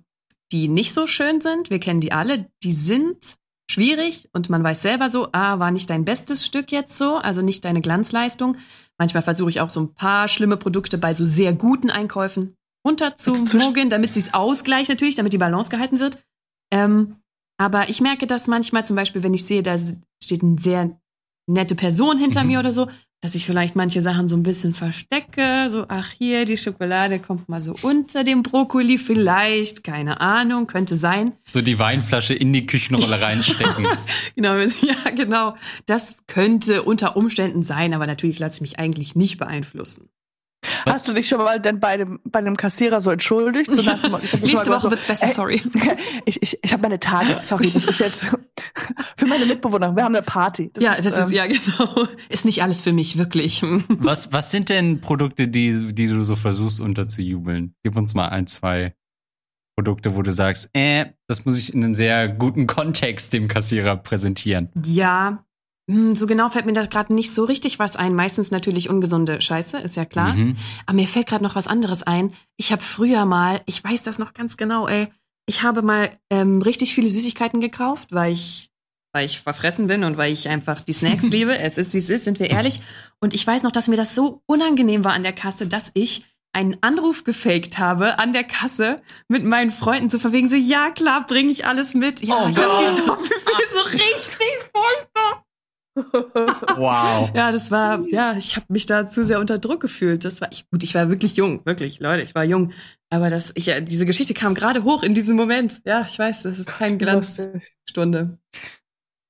die 0.51 0.67
nicht 0.69 0.93
so 0.93 1.07
schön 1.07 1.41
sind. 1.41 1.69
Wir 1.69 1.79
kennen 1.79 1.99
die 2.01 2.11
alle. 2.11 2.47
Die 2.63 2.73
sind 2.73 3.33
schwierig 3.73 4.29
und 4.33 4.49
man 4.49 4.63
weiß 4.63 4.81
selber 4.81 5.09
so, 5.09 5.27
ah, 5.33 5.59
war 5.59 5.71
nicht 5.71 5.89
dein 5.89 6.05
bestes 6.05 6.45
Stück 6.45 6.71
jetzt 6.71 6.97
so, 6.97 7.15
also 7.17 7.41
nicht 7.41 7.65
deine 7.65 7.81
Glanzleistung. 7.81 8.57
Manchmal 8.97 9.23
versuche 9.23 9.49
ich 9.49 9.59
auch 9.59 9.69
so 9.69 9.81
ein 9.81 9.93
paar 9.93 10.27
schlimme 10.27 10.55
Produkte 10.57 10.97
bei 10.97 11.13
so 11.13 11.25
sehr 11.25 11.51
guten 11.53 11.89
Einkäufen 11.89 12.55
runter 12.87 13.15
zu 13.17 13.31
Jetzt 13.31 13.47
zwischen- 13.47 13.65
mogeln, 13.65 13.89
damit 13.89 14.13
sie 14.13 14.19
es 14.21 14.33
ausgleicht 14.33 14.89
natürlich, 14.89 15.15
damit 15.15 15.33
die 15.33 15.37
Balance 15.37 15.69
gehalten 15.69 15.99
wird. 15.99 16.23
Ähm, 16.71 17.17
aber 17.57 17.89
ich 17.89 18.01
merke 18.01 18.27
das 18.27 18.47
manchmal 18.47 18.85
zum 18.85 18.95
Beispiel, 18.95 19.23
wenn 19.23 19.33
ich 19.33 19.45
sehe, 19.45 19.63
da 19.63 19.75
steht 20.21 20.43
eine 20.43 20.59
sehr 20.59 20.99
nette 21.47 21.75
Person 21.75 22.17
hinter 22.17 22.41
Mhm. 22.43 22.47
mir 22.49 22.59
oder 22.59 22.71
so, 22.71 22.87
dass 23.23 23.35
ich 23.35 23.45
vielleicht 23.45 23.77
manche 23.77 24.01
Sachen 24.01 24.27
so 24.27 24.35
ein 24.35 24.43
bisschen 24.43 24.73
verstecke. 24.73 25.69
So, 25.69 25.85
ach 25.87 26.11
hier, 26.11 26.43
die 26.43 26.57
Schokolade 26.57 27.19
kommt 27.19 27.47
mal 27.47 27.61
so 27.61 27.73
unter 27.81 28.25
dem 28.25 28.43
Brokkoli 28.43 28.97
vielleicht. 28.97 29.85
Keine 29.85 30.19
Ahnung, 30.19 30.67
könnte 30.67 30.97
sein. 30.97 31.31
So 31.49 31.61
die 31.61 31.79
Weinflasche 31.79 32.33
in 32.33 32.51
die 32.51 32.65
Küchenrolle 32.65 33.21
reinstecken. 33.21 33.87
Genau, 34.35 34.57
ja, 34.57 35.09
genau. 35.15 35.55
Das 35.85 36.15
könnte 36.27 36.83
unter 36.83 37.15
Umständen 37.15 37.63
sein, 37.63 37.93
aber 37.93 38.07
natürlich 38.07 38.39
lasse 38.39 38.57
ich 38.57 38.61
mich 38.61 38.79
eigentlich 38.79 39.15
nicht 39.15 39.37
beeinflussen. 39.37 40.09
Hast 40.85 41.07
du 41.07 41.13
dich 41.13 41.27
schon 41.27 41.39
mal 41.39 41.59
denn 41.59 41.79
bei 41.79 41.97
dem, 41.97 42.19
bei 42.23 42.41
dem 42.41 42.57
Kassierer 42.57 43.01
so 43.01 43.11
entschuldigt? 43.11 43.71
So 43.71 43.81
nach 43.81 44.01
Nächste 44.41 44.71
Woche 44.71 44.81
so, 44.81 44.91
wird's 44.91 45.05
besser, 45.05 45.27
ey, 45.27 45.33
sorry. 45.33 45.61
Ich, 46.25 46.41
ich, 46.41 46.59
ich 46.61 46.71
habe 46.71 46.83
meine 46.83 46.99
Tage, 46.99 47.39
sorry, 47.41 47.69
das 47.71 47.85
ist 47.85 47.99
jetzt 47.99 48.25
für 49.17 49.25
meine 49.25 49.45
Mitbewohner. 49.45 49.95
Wir 49.95 50.03
haben 50.03 50.15
eine 50.15 50.23
Party. 50.23 50.71
ja, 50.79 50.95
das 50.95 51.17
ist, 51.17 51.31
ähm, 51.31 51.35
ja, 51.35 51.47
genau. 51.47 52.07
Ist 52.29 52.45
nicht 52.45 52.63
alles 52.63 52.81
für 52.81 52.93
mich, 52.93 53.17
wirklich. 53.17 53.63
Was, 53.89 54.31
was 54.31 54.51
sind 54.51 54.69
denn 54.69 55.01
Produkte, 55.01 55.47
die, 55.47 55.93
die 55.93 56.07
du 56.07 56.23
so 56.23 56.35
versuchst 56.35 56.81
unterzujubeln? 56.81 57.75
Gib 57.83 57.97
uns 57.97 58.13
mal 58.13 58.29
ein, 58.29 58.47
zwei 58.47 58.95
Produkte, 59.75 60.15
wo 60.15 60.21
du 60.21 60.31
sagst, 60.31 60.69
äh, 60.73 61.07
das 61.27 61.45
muss 61.45 61.57
ich 61.57 61.73
in 61.73 61.83
einem 61.83 61.95
sehr 61.95 62.29
guten 62.29 62.67
Kontext 62.67 63.33
dem 63.33 63.47
Kassierer 63.47 63.97
präsentieren. 63.97 64.69
Ja, 64.85 65.43
so 65.87 66.27
genau 66.27 66.47
fällt 66.49 66.65
mir 66.65 66.73
da 66.73 66.85
gerade 66.85 67.13
nicht 67.13 67.33
so 67.33 67.43
richtig 67.43 67.77
was 67.77 67.95
ein. 67.95 68.15
Meistens 68.15 68.51
natürlich 68.51 68.89
ungesunde 68.89 69.41
Scheiße, 69.41 69.77
ist 69.79 69.95
ja 69.97 70.05
klar. 70.05 70.33
Mhm. 70.33 70.55
Aber 70.85 70.95
mir 70.95 71.07
fällt 71.07 71.27
gerade 71.27 71.43
noch 71.43 71.55
was 71.55 71.67
anderes 71.67 72.03
ein. 72.03 72.33
Ich 72.55 72.71
habe 72.71 72.81
früher 72.81 73.25
mal, 73.25 73.61
ich 73.65 73.83
weiß 73.83 74.03
das 74.03 74.17
noch 74.17 74.33
ganz 74.33 74.55
genau, 74.55 74.87
ey, 74.87 75.07
ich 75.45 75.61
habe 75.61 75.81
mal 75.81 76.09
ähm, 76.29 76.61
richtig 76.61 76.93
viele 76.93 77.09
Süßigkeiten 77.09 77.59
gekauft, 77.59 78.13
weil 78.13 78.31
ich, 78.31 78.71
weil 79.11 79.25
ich 79.25 79.41
verfressen 79.41 79.87
bin 79.87 80.05
und 80.05 80.15
weil 80.15 80.31
ich 80.31 80.47
einfach 80.47 80.79
die 80.79 80.93
Snacks 80.93 81.23
liebe. 81.29 81.57
Es 81.57 81.77
ist, 81.77 81.93
wie 81.93 81.97
es 81.97 82.09
ist, 82.09 82.23
sind 82.23 82.39
wir 82.39 82.49
ehrlich. 82.49 82.81
Und 83.19 83.33
ich 83.33 83.45
weiß 83.45 83.63
noch, 83.63 83.71
dass 83.71 83.89
mir 83.89 83.97
das 83.97 84.15
so 84.15 84.41
unangenehm 84.45 85.03
war 85.03 85.13
an 85.13 85.23
der 85.23 85.33
Kasse, 85.33 85.67
dass 85.67 85.91
ich 85.95 86.25
einen 86.53 86.77
Anruf 86.81 87.23
gefaked 87.23 87.77
habe 87.79 88.19
an 88.19 88.31
der 88.31 88.43
Kasse 88.43 88.97
mit 89.27 89.43
meinen 89.43 89.71
Freunden 89.71 90.09
zu 90.09 90.19
verwegen, 90.19 90.47
so, 90.47 90.55
ja 90.55 90.91
klar, 90.91 91.25
bringe 91.25 91.51
ich 91.51 91.65
alles 91.65 91.93
mit. 91.93 92.23
Ja, 92.23 92.45
Oh 92.45 92.49
ich 92.49 92.57
hab 92.57 92.95
die. 92.95 93.01
Toffifee 93.01 93.43
so 93.73 93.81
richtig 93.91 94.69
furchtbar. 94.71 95.45
Wow. 95.95 97.31
Ja, 97.35 97.51
das 97.51 97.71
war, 97.71 98.05
ja, 98.07 98.35
ich 98.37 98.55
habe 98.55 98.65
mich 98.69 98.85
da 98.85 99.07
zu 99.07 99.25
sehr 99.25 99.39
unter 99.39 99.59
Druck 99.59 99.81
gefühlt. 99.81 100.25
Das 100.25 100.41
war 100.41 100.51
ich, 100.51 100.69
gut, 100.69 100.83
ich 100.83 100.95
war 100.95 101.09
wirklich 101.09 101.35
jung, 101.35 101.65
wirklich, 101.65 101.99
Leute, 101.99 102.23
ich 102.23 102.35
war 102.35 102.43
jung. 102.43 102.71
Aber 103.09 103.29
das, 103.29 103.51
ich, 103.55 103.67
ja, 103.67 103.79
diese 103.79 104.05
Geschichte 104.05 104.33
kam 104.33 104.55
gerade 104.55 104.83
hoch 104.83 105.03
in 105.03 105.13
diesem 105.13 105.35
Moment. 105.35 105.81
Ja, 105.85 106.01
ich 106.07 106.17
weiß, 106.17 106.43
das 106.43 106.59
ist 106.59 106.67
keine 106.67 106.97
Glanzstunde. 106.97 108.39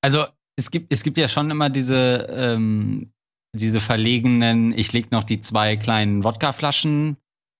Also 0.02 0.26
es 0.56 0.72
gibt, 0.72 0.92
es 0.94 1.04
gibt 1.04 1.18
ja 1.18 1.28
schon 1.28 1.52
immer 1.52 1.70
diese, 1.70 2.28
ähm, 2.30 3.12
diese 3.56 3.82
verlegenen, 3.82 4.74
ich 4.78 4.94
leg 4.94 5.12
noch 5.12 5.24
die 5.24 5.40
zwei 5.42 5.78
kleinen 5.78 6.24
Wodkaflaschen 6.24 7.18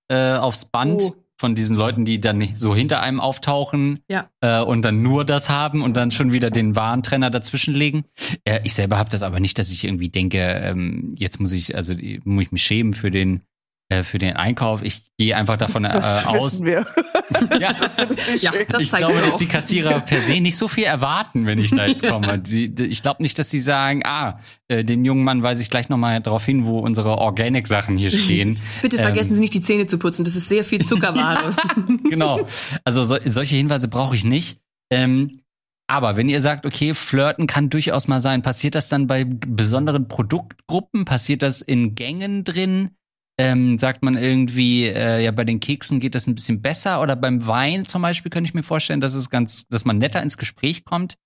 äh, 0.08 0.34
aufs 0.34 0.64
Band 0.64 1.02
Oh. 1.02 1.23
Von 1.36 1.54
diesen 1.54 1.76
Leuten, 1.76 2.04
die 2.04 2.20
dann 2.20 2.46
so 2.54 2.74
hinter 2.74 3.00
einem 3.02 3.20
auftauchen 3.20 3.98
Ja. 4.08 4.28
äh, 4.40 4.60
und 4.60 4.82
dann 4.82 5.02
nur 5.02 5.24
das 5.24 5.50
haben 5.50 5.82
und 5.82 5.96
dann 5.96 6.10
schon 6.10 6.32
wieder 6.32 6.50
den 6.50 6.76
Warentrenner 6.76 7.30
dazwischen 7.30 7.74
legen. 7.74 8.04
Äh, 8.44 8.60
ich 8.64 8.74
selber 8.74 8.98
habe 8.98 9.10
das 9.10 9.22
aber 9.22 9.40
nicht, 9.40 9.58
dass 9.58 9.70
ich 9.70 9.84
irgendwie 9.84 10.08
denke, 10.08 10.38
ähm, 10.38 11.14
jetzt 11.16 11.40
muss 11.40 11.52
ich, 11.52 11.74
also 11.76 11.94
muss 12.24 12.44
ich 12.44 12.52
mich 12.52 12.62
schämen 12.62 12.92
für 12.94 13.10
den 13.10 13.42
für 14.02 14.18
den 14.18 14.34
Einkauf. 14.36 14.82
Ich 14.82 15.02
gehe 15.18 15.36
einfach 15.36 15.56
davon 15.56 15.84
äh, 15.84 15.92
Das 15.92 16.26
aus. 16.26 16.34
wissen 16.64 16.66
wir. 16.66 16.86
Ja, 17.60 17.72
Ja, 18.40 18.52
das 18.68 18.82
ich 18.82 18.90
glaube, 18.90 19.20
dass 19.20 19.36
die 19.36 19.46
Kassierer 19.46 20.00
per 20.00 20.20
se 20.20 20.40
nicht 20.40 20.56
so 20.56 20.68
viel 20.68 20.84
erwarten, 20.84 21.46
wenn 21.46 21.58
ich 21.58 21.70
da 21.70 21.86
jetzt 21.86 22.02
komme. 22.06 22.38
Die, 22.44 22.72
ich 22.84 23.02
glaube 23.02 23.22
nicht, 23.22 23.38
dass 23.38 23.50
sie 23.50 23.60
sagen, 23.60 24.02
ah, 24.04 24.40
äh, 24.68 24.84
den 24.84 25.04
jungen 25.04 25.24
Mann 25.24 25.42
weise 25.42 25.62
ich 25.62 25.70
gleich 25.70 25.88
nochmal 25.88 26.20
darauf 26.20 26.44
hin, 26.44 26.66
wo 26.66 26.78
unsere 26.78 27.18
Organic-Sachen 27.18 27.96
hier 27.96 28.10
stehen. 28.10 28.58
Bitte 28.82 28.98
vergessen 28.98 29.30
Ähm, 29.30 29.34
Sie 29.36 29.40
nicht, 29.40 29.54
die 29.54 29.60
Zähne 29.60 29.86
zu 29.86 29.98
putzen. 29.98 30.24
Das 30.24 30.36
ist 30.36 30.48
sehr 30.48 30.64
viel 30.64 30.84
Zuckerware. 30.84 31.54
genau. 32.10 32.46
Also 32.84 33.04
so, 33.04 33.16
solche 33.24 33.56
Hinweise 33.56 33.88
brauche 33.88 34.14
ich 34.14 34.24
nicht. 34.24 34.58
Ähm, 34.90 35.40
aber 35.86 36.16
wenn 36.16 36.28
ihr 36.28 36.40
sagt, 36.40 36.64
okay, 36.64 36.94
flirten 36.94 37.46
kann 37.46 37.68
durchaus 37.68 38.08
mal 38.08 38.20
sein, 38.20 38.42
passiert 38.42 38.74
das 38.74 38.88
dann 38.88 39.06
bei 39.06 39.24
besonderen 39.24 40.08
Produktgruppen? 40.08 41.04
Passiert 41.04 41.42
das 41.42 41.60
in 41.60 41.94
Gängen 41.94 42.44
drin? 42.44 42.90
Ähm, 43.36 43.78
sagt 43.78 44.04
man 44.04 44.16
irgendwie, 44.16 44.84
äh, 44.84 45.24
ja, 45.24 45.32
bei 45.32 45.42
den 45.42 45.58
Keksen 45.58 45.98
geht 45.98 46.14
das 46.14 46.28
ein 46.28 46.36
bisschen 46.36 46.62
besser 46.62 47.02
oder 47.02 47.16
beim 47.16 47.46
Wein 47.48 47.84
zum 47.84 48.02
Beispiel 48.02 48.30
könnte 48.30 48.48
ich 48.48 48.54
mir 48.54 48.62
vorstellen, 48.62 49.00
dass 49.00 49.14
es 49.14 49.28
ganz, 49.28 49.66
dass 49.66 49.84
man 49.84 49.98
netter 49.98 50.22
ins 50.22 50.38
Gespräch 50.38 50.84
kommt. 50.84 51.16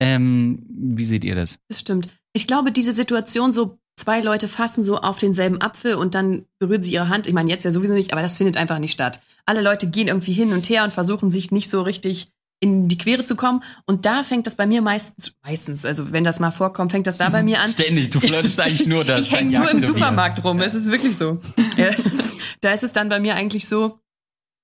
Ähm, 0.00 0.66
wie 0.68 1.04
seht 1.04 1.22
ihr 1.22 1.36
das? 1.36 1.60
Das 1.68 1.78
stimmt. 1.78 2.08
Ich 2.32 2.48
glaube, 2.48 2.72
diese 2.72 2.92
Situation, 2.92 3.52
so 3.52 3.78
zwei 3.96 4.20
Leute 4.20 4.48
fassen 4.48 4.82
so 4.82 4.98
auf 4.98 5.18
denselben 5.18 5.60
Apfel 5.60 5.94
und 5.94 6.16
dann 6.16 6.46
berühren 6.58 6.82
sie 6.82 6.94
ihre 6.94 7.08
Hand. 7.08 7.28
Ich 7.28 7.34
meine, 7.34 7.50
jetzt 7.50 7.64
ja 7.64 7.70
sowieso 7.70 7.92
nicht, 7.92 8.12
aber 8.12 8.22
das 8.22 8.38
findet 8.38 8.56
einfach 8.56 8.80
nicht 8.80 8.92
statt. 8.92 9.20
Alle 9.46 9.60
Leute 9.60 9.88
gehen 9.88 10.08
irgendwie 10.08 10.32
hin 10.32 10.52
und 10.52 10.68
her 10.68 10.82
und 10.82 10.92
versuchen 10.92 11.30
sich 11.30 11.52
nicht 11.52 11.70
so 11.70 11.82
richtig 11.82 12.32
in 12.62 12.88
die 12.88 12.96
Quere 12.96 13.26
zu 13.26 13.34
kommen. 13.34 13.62
Und 13.86 14.06
da 14.06 14.22
fängt 14.22 14.46
das 14.46 14.54
bei 14.54 14.66
mir 14.66 14.82
meistens, 14.82 15.34
meistens, 15.42 15.84
also 15.84 16.12
wenn 16.12 16.22
das 16.22 16.38
mal 16.38 16.52
vorkommt, 16.52 16.92
fängt 16.92 17.06
das 17.06 17.16
da 17.16 17.28
bei 17.28 17.42
mir 17.42 17.60
an. 17.60 17.70
Ständig, 17.72 18.10
du 18.10 18.20
flirtest 18.20 18.60
eigentlich 18.64 18.86
nur 18.86 19.04
das. 19.04 19.22
ich 19.22 19.32
hänge 19.32 19.58
nur 19.58 19.70
im. 19.70 19.82
Supermarkt 19.82 20.44
rum. 20.44 20.60
Es 20.60 20.74
ist 20.74 20.90
wirklich 20.90 21.16
so. 21.16 21.40
Äh, 21.76 21.92
da 22.60 22.72
ist 22.72 22.84
es 22.84 22.92
dann 22.92 23.08
bei 23.08 23.18
mir 23.18 23.34
eigentlich 23.34 23.66
so, 23.68 23.98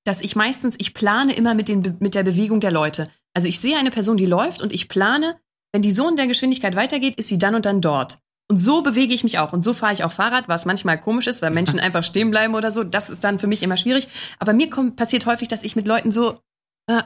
dass 0.04 0.20
ich 0.20 0.36
meistens, 0.36 0.76
ich 0.78 0.94
plane 0.94 1.34
immer 1.34 1.54
mit, 1.54 1.68
den, 1.68 1.96
mit 1.98 2.14
der 2.14 2.22
Bewegung 2.22 2.60
der 2.60 2.70
Leute. 2.70 3.10
Also 3.34 3.48
ich 3.48 3.58
sehe 3.58 3.76
eine 3.76 3.90
Person, 3.90 4.16
die 4.16 4.26
läuft 4.26 4.62
und 4.62 4.72
ich 4.72 4.88
plane, 4.88 5.36
wenn 5.72 5.82
die 5.82 5.90
so 5.90 6.08
in 6.08 6.16
der 6.16 6.28
Geschwindigkeit 6.28 6.76
weitergeht, 6.76 7.18
ist 7.18 7.28
sie 7.28 7.38
dann 7.38 7.56
und 7.56 7.66
dann 7.66 7.80
dort. 7.80 8.18
Und 8.48 8.56
so 8.56 8.80
bewege 8.80 9.12
ich 9.12 9.24
mich 9.24 9.38
auch. 9.38 9.52
Und 9.52 9.62
so 9.62 9.74
fahre 9.74 9.92
ich 9.92 10.04
auch 10.04 10.12
Fahrrad, 10.12 10.48
was 10.48 10.64
manchmal 10.64 10.98
komisch 10.98 11.26
ist, 11.26 11.42
weil 11.42 11.50
Menschen 11.50 11.80
einfach 11.80 12.04
stehen 12.04 12.30
bleiben 12.30 12.54
oder 12.54 12.70
so. 12.70 12.84
Das 12.84 13.10
ist 13.10 13.24
dann 13.24 13.38
für 13.38 13.48
mich 13.48 13.62
immer 13.62 13.76
schwierig. 13.76 14.08
Aber 14.38 14.52
mir 14.52 14.70
kommt, 14.70 14.96
passiert 14.96 15.26
häufig, 15.26 15.48
dass 15.48 15.62
ich 15.62 15.76
mit 15.76 15.86
Leuten 15.86 16.12
so, 16.12 16.38
äh, 16.86 17.02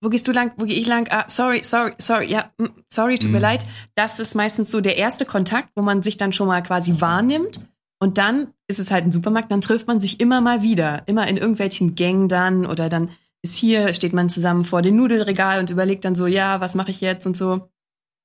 wo 0.00 0.08
gehst 0.08 0.28
du 0.28 0.32
lang? 0.32 0.52
Wo 0.56 0.64
gehe 0.64 0.78
ich 0.78 0.86
lang? 0.86 1.08
Ah, 1.10 1.24
sorry, 1.28 1.62
sorry, 1.64 1.92
sorry, 1.98 2.26
ja, 2.26 2.50
mm, 2.58 2.66
sorry, 2.92 3.18
tut 3.18 3.30
mir 3.30 3.38
Mhm. 3.38 3.42
leid. 3.42 3.66
Das 3.94 4.20
ist 4.20 4.34
meistens 4.34 4.70
so 4.70 4.80
der 4.80 4.96
erste 4.96 5.24
Kontakt, 5.24 5.70
wo 5.76 5.82
man 5.82 6.02
sich 6.02 6.16
dann 6.16 6.32
schon 6.32 6.48
mal 6.48 6.62
quasi 6.62 7.00
wahrnimmt. 7.00 7.60
Und 8.00 8.16
dann 8.18 8.52
ist 8.68 8.78
es 8.78 8.90
halt 8.92 9.04
ein 9.04 9.12
Supermarkt, 9.12 9.50
dann 9.50 9.60
trifft 9.60 9.88
man 9.88 9.98
sich 9.98 10.20
immer 10.20 10.40
mal 10.40 10.62
wieder. 10.62 11.02
Immer 11.06 11.26
in 11.26 11.36
irgendwelchen 11.36 11.96
Gängen 11.96 12.28
dann 12.28 12.64
oder 12.64 12.88
dann 12.88 13.10
ist 13.42 13.56
hier, 13.56 13.92
steht 13.94 14.12
man 14.12 14.28
zusammen 14.28 14.64
vor 14.64 14.82
dem 14.82 14.96
Nudelregal 14.96 15.58
und 15.58 15.70
überlegt 15.70 16.04
dann 16.04 16.14
so, 16.14 16.26
ja, 16.26 16.60
was 16.60 16.74
mache 16.76 16.90
ich 16.90 17.00
jetzt 17.00 17.26
und 17.26 17.36
so. 17.36 17.68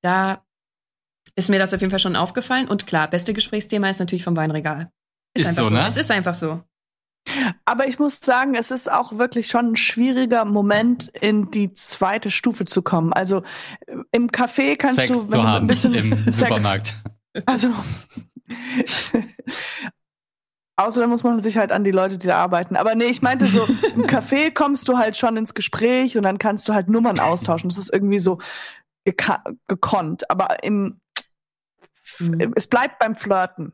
Da 0.02 0.44
ist 1.36 1.50
mir 1.50 1.58
das 1.60 1.74
auf 1.74 1.82
jeden 1.82 1.92
Fall 1.92 2.00
schon 2.00 2.16
aufgefallen. 2.16 2.68
Und 2.68 2.86
klar, 2.86 3.08
beste 3.10 3.34
Gesprächsthema 3.34 3.90
ist 3.90 4.00
natürlich 4.00 4.24
vom 4.24 4.36
Weinregal. 4.36 4.92
Ist 5.36 5.48
einfach 5.48 5.64
so, 5.64 5.70
ne? 5.72 5.88
Es 5.88 5.98
ist 5.98 6.12
einfach 6.12 6.36
so. 6.36 6.62
Aber 7.66 7.88
ich 7.88 8.00
muss 8.00 8.20
sagen, 8.20 8.56
es 8.56 8.70
ist 8.70 8.92
auch 8.92 9.18
wirklich 9.18 9.48
schon 9.48 9.72
ein 9.72 9.76
schwieriger 9.76 10.46
Moment, 10.46 11.08
in 11.22 11.52
die 11.52 11.74
zweite 11.74 12.32
Stufe 12.32 12.66
zu 12.66 12.82
kommen. 12.82 13.14
Also 13.14 13.44
äh, 13.88 13.96
im 14.12 14.30
Café 14.30 14.76
kannst 14.76 14.96
Sex 14.98 15.10
du, 15.10 15.24
wenn 15.24 15.30
zu 15.30 15.38
du 15.38 15.40
ein 15.40 15.48
haben 15.48 15.62
im 15.62 15.68
bisschen 15.68 15.94
Sex- 16.26 16.38
Supermarkt. 16.38 16.94
Also 17.46 17.74
Außerdem 20.76 21.10
muss 21.10 21.24
man 21.24 21.42
sich 21.42 21.58
halt 21.58 21.72
an 21.72 21.84
die 21.84 21.92
Leute, 21.92 22.18
die 22.18 22.28
da 22.28 22.38
arbeiten. 22.38 22.76
Aber 22.76 22.96
nee, 22.96 23.06
ich 23.06 23.22
meinte 23.22 23.46
so, 23.46 23.64
im 23.96 24.04
Café 24.08 24.52
kommst 24.52 24.88
du 24.88 24.98
halt 24.98 25.16
schon 25.16 25.38
ins 25.38 25.54
Gespräch 25.54 26.18
und 26.18 26.24
dann 26.24 26.40
kannst 26.40 26.68
du 26.68 26.74
halt 26.74 26.90
Nummern 26.90 27.20
austauschen. 27.20 27.70
Das 27.70 27.78
ist 27.78 27.94
irgendwie 27.94 28.20
so 28.20 28.40
gekonnt. 29.68 30.30
Aber 30.32 30.64
im, 30.64 31.00
mhm. 32.18 32.54
es 32.56 32.68
bleibt 32.68 32.98
beim 33.00 33.16
Flirten 33.16 33.74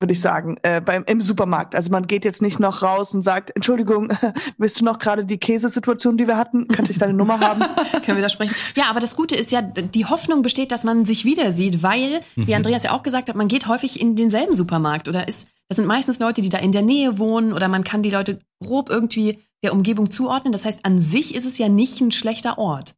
würde 0.00 0.12
ich 0.12 0.20
sagen, 0.20 0.56
äh, 0.62 0.80
beim, 0.80 1.04
im 1.06 1.22
Supermarkt. 1.22 1.74
Also 1.74 1.90
man 1.90 2.06
geht 2.06 2.24
jetzt 2.24 2.42
nicht 2.42 2.60
noch 2.60 2.82
raus 2.82 3.14
und 3.14 3.22
sagt, 3.22 3.52
Entschuldigung, 3.54 4.12
willst 4.58 4.80
du 4.80 4.84
noch 4.84 4.98
gerade 4.98 5.24
die 5.24 5.38
Käsesituation, 5.38 6.16
die 6.16 6.26
wir 6.26 6.36
hatten? 6.36 6.68
Könnte 6.68 6.90
ich 6.90 6.98
deine 6.98 7.14
Nummer 7.14 7.40
haben? 7.40 7.60
Können 8.04 8.18
wir 8.18 8.22
da 8.22 8.28
sprechen? 8.28 8.54
Ja, 8.76 8.86
aber 8.90 9.00
das 9.00 9.16
Gute 9.16 9.36
ist 9.36 9.52
ja, 9.52 9.62
die 9.62 10.06
Hoffnung 10.06 10.42
besteht, 10.42 10.72
dass 10.72 10.84
man 10.84 11.04
sich 11.04 11.24
wieder 11.24 11.50
sieht, 11.50 11.82
weil, 11.82 12.20
wie 12.34 12.50
mhm. 12.50 12.56
Andreas 12.56 12.82
ja 12.82 12.92
auch 12.92 13.02
gesagt 13.02 13.28
hat, 13.28 13.36
man 13.36 13.48
geht 13.48 13.68
häufig 13.68 14.00
in 14.00 14.16
denselben 14.16 14.54
Supermarkt 14.54 15.08
oder 15.08 15.26
ist, 15.28 15.48
das 15.68 15.76
sind 15.76 15.86
meistens 15.86 16.18
Leute, 16.18 16.42
die 16.42 16.50
da 16.50 16.58
in 16.58 16.72
der 16.72 16.82
Nähe 16.82 17.18
wohnen 17.18 17.52
oder 17.52 17.68
man 17.68 17.84
kann 17.84 18.02
die 18.02 18.10
Leute 18.10 18.40
grob 18.62 18.90
irgendwie 18.90 19.38
der 19.62 19.72
Umgebung 19.72 20.10
zuordnen. 20.10 20.52
Das 20.52 20.66
heißt, 20.66 20.84
an 20.84 21.00
sich 21.00 21.34
ist 21.34 21.46
es 21.46 21.56
ja 21.56 21.68
nicht 21.68 22.00
ein 22.00 22.10
schlechter 22.10 22.58
Ort. 22.58 22.94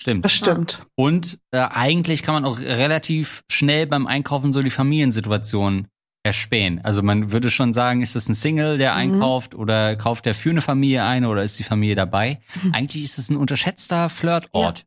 Stimmt. 0.00 0.24
Das 0.24 0.32
stimmt. 0.32 0.86
Und 0.96 1.38
äh, 1.50 1.58
eigentlich 1.58 2.22
kann 2.22 2.34
man 2.34 2.44
auch 2.44 2.60
relativ 2.60 3.42
schnell 3.50 3.86
beim 3.86 4.06
Einkaufen 4.06 4.52
so 4.52 4.62
die 4.62 4.70
Familiensituation 4.70 5.88
erspähen. 6.24 6.80
Also 6.82 7.02
man 7.02 7.30
würde 7.30 7.50
schon 7.50 7.74
sagen, 7.74 8.02
ist 8.02 8.16
das 8.16 8.28
ein 8.28 8.34
Single, 8.34 8.78
der 8.78 8.92
mhm. 8.92 8.98
einkauft 8.98 9.54
oder 9.54 9.94
kauft 9.94 10.26
der 10.26 10.34
für 10.34 10.50
eine 10.50 10.62
Familie 10.62 11.04
eine 11.04 11.28
oder 11.28 11.44
ist 11.44 11.58
die 11.58 11.64
Familie 11.64 11.94
dabei? 11.94 12.40
Mhm. 12.62 12.72
Eigentlich 12.74 13.04
ist 13.04 13.18
es 13.18 13.30
ein 13.30 13.36
unterschätzter 13.36 14.08
Flirtort. 14.08 14.78
Ja. 14.80 14.84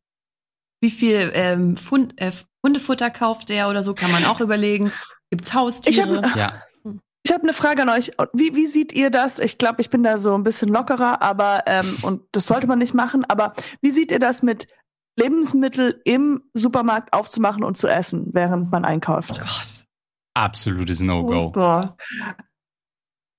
Wie 0.82 0.90
viel 0.90 1.32
ähm, 1.34 1.78
Fund, 1.78 2.20
äh, 2.20 2.32
Hundefutter 2.66 3.10
kauft 3.10 3.50
der 3.50 3.70
oder 3.70 3.82
so, 3.82 3.94
kann 3.94 4.12
man 4.12 4.26
auch 4.26 4.42
überlegen. 4.42 4.92
Gibt's 5.30 5.54
Haustiere? 5.54 6.18
Ich 6.18 6.24
hab, 6.24 6.36
ja. 6.36 6.64
Ich 7.24 7.32
habe 7.32 7.44
eine 7.44 7.54
Frage 7.54 7.84
an 7.84 7.90
euch. 7.90 8.14
Wie, 8.34 8.56
wie 8.56 8.68
seht 8.68 8.94
ihr 8.94 9.10
das? 9.10 9.40
Ich 9.40 9.58
glaube, 9.58 9.82
ich 9.82 9.90
bin 9.90 10.02
da 10.02 10.18
so 10.18 10.34
ein 10.34 10.44
bisschen 10.44 10.70
lockerer, 10.70 11.22
aber 11.22 11.64
ähm, 11.68 11.98
und 12.02 12.24
das 12.32 12.46
sollte 12.46 12.68
man 12.68 12.80
nicht 12.80 12.94
machen. 12.94 13.26
Aber 13.26 13.54
wie 13.82 13.92
seht 13.92 14.12
ihr 14.12 14.20
das 14.20 14.44
mit 14.44 14.68
Lebensmittel 15.18 16.02
im 16.06 16.44
Supermarkt 16.54 17.14
aufzumachen 17.14 17.64
und 17.64 17.76
zu 17.78 17.88
essen, 17.88 18.30
während 18.32 18.72
man 18.72 18.86
einkauft? 18.86 19.32
Oh 19.34 19.40
Gott 19.40 19.77
absolutes 20.38 21.02
No-Go. 21.02 21.52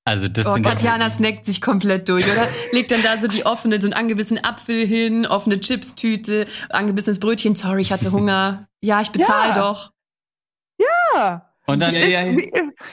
Also 0.04 0.26
das 0.26 0.46
oh, 0.46 0.54
sind 0.54 0.62
Katjana 0.64 1.10
snackt 1.10 1.44
sich 1.44 1.60
komplett 1.60 2.08
durch, 2.08 2.24
oder? 2.24 2.48
Legt 2.72 2.90
dann 2.90 3.02
da 3.02 3.18
so 3.18 3.28
die 3.28 3.44
offene, 3.44 3.78
so 3.78 3.88
einen 3.88 3.92
angebissenen 3.92 4.42
Apfel 4.42 4.86
hin, 4.86 5.26
offene 5.26 5.60
Chipstüte, 5.60 6.46
angebissenes 6.70 7.20
Brötchen. 7.20 7.56
Sorry, 7.56 7.82
ich 7.82 7.92
hatte 7.92 8.10
Hunger. 8.10 8.68
Ja, 8.80 9.02
ich 9.02 9.10
bezahle 9.10 9.50
ja. 9.50 9.54
doch. 9.54 9.92
Ja. 10.78 11.52
Und 11.66 11.80
dann, 11.80 11.94
ja, 11.94 12.06
ja, 12.06 12.24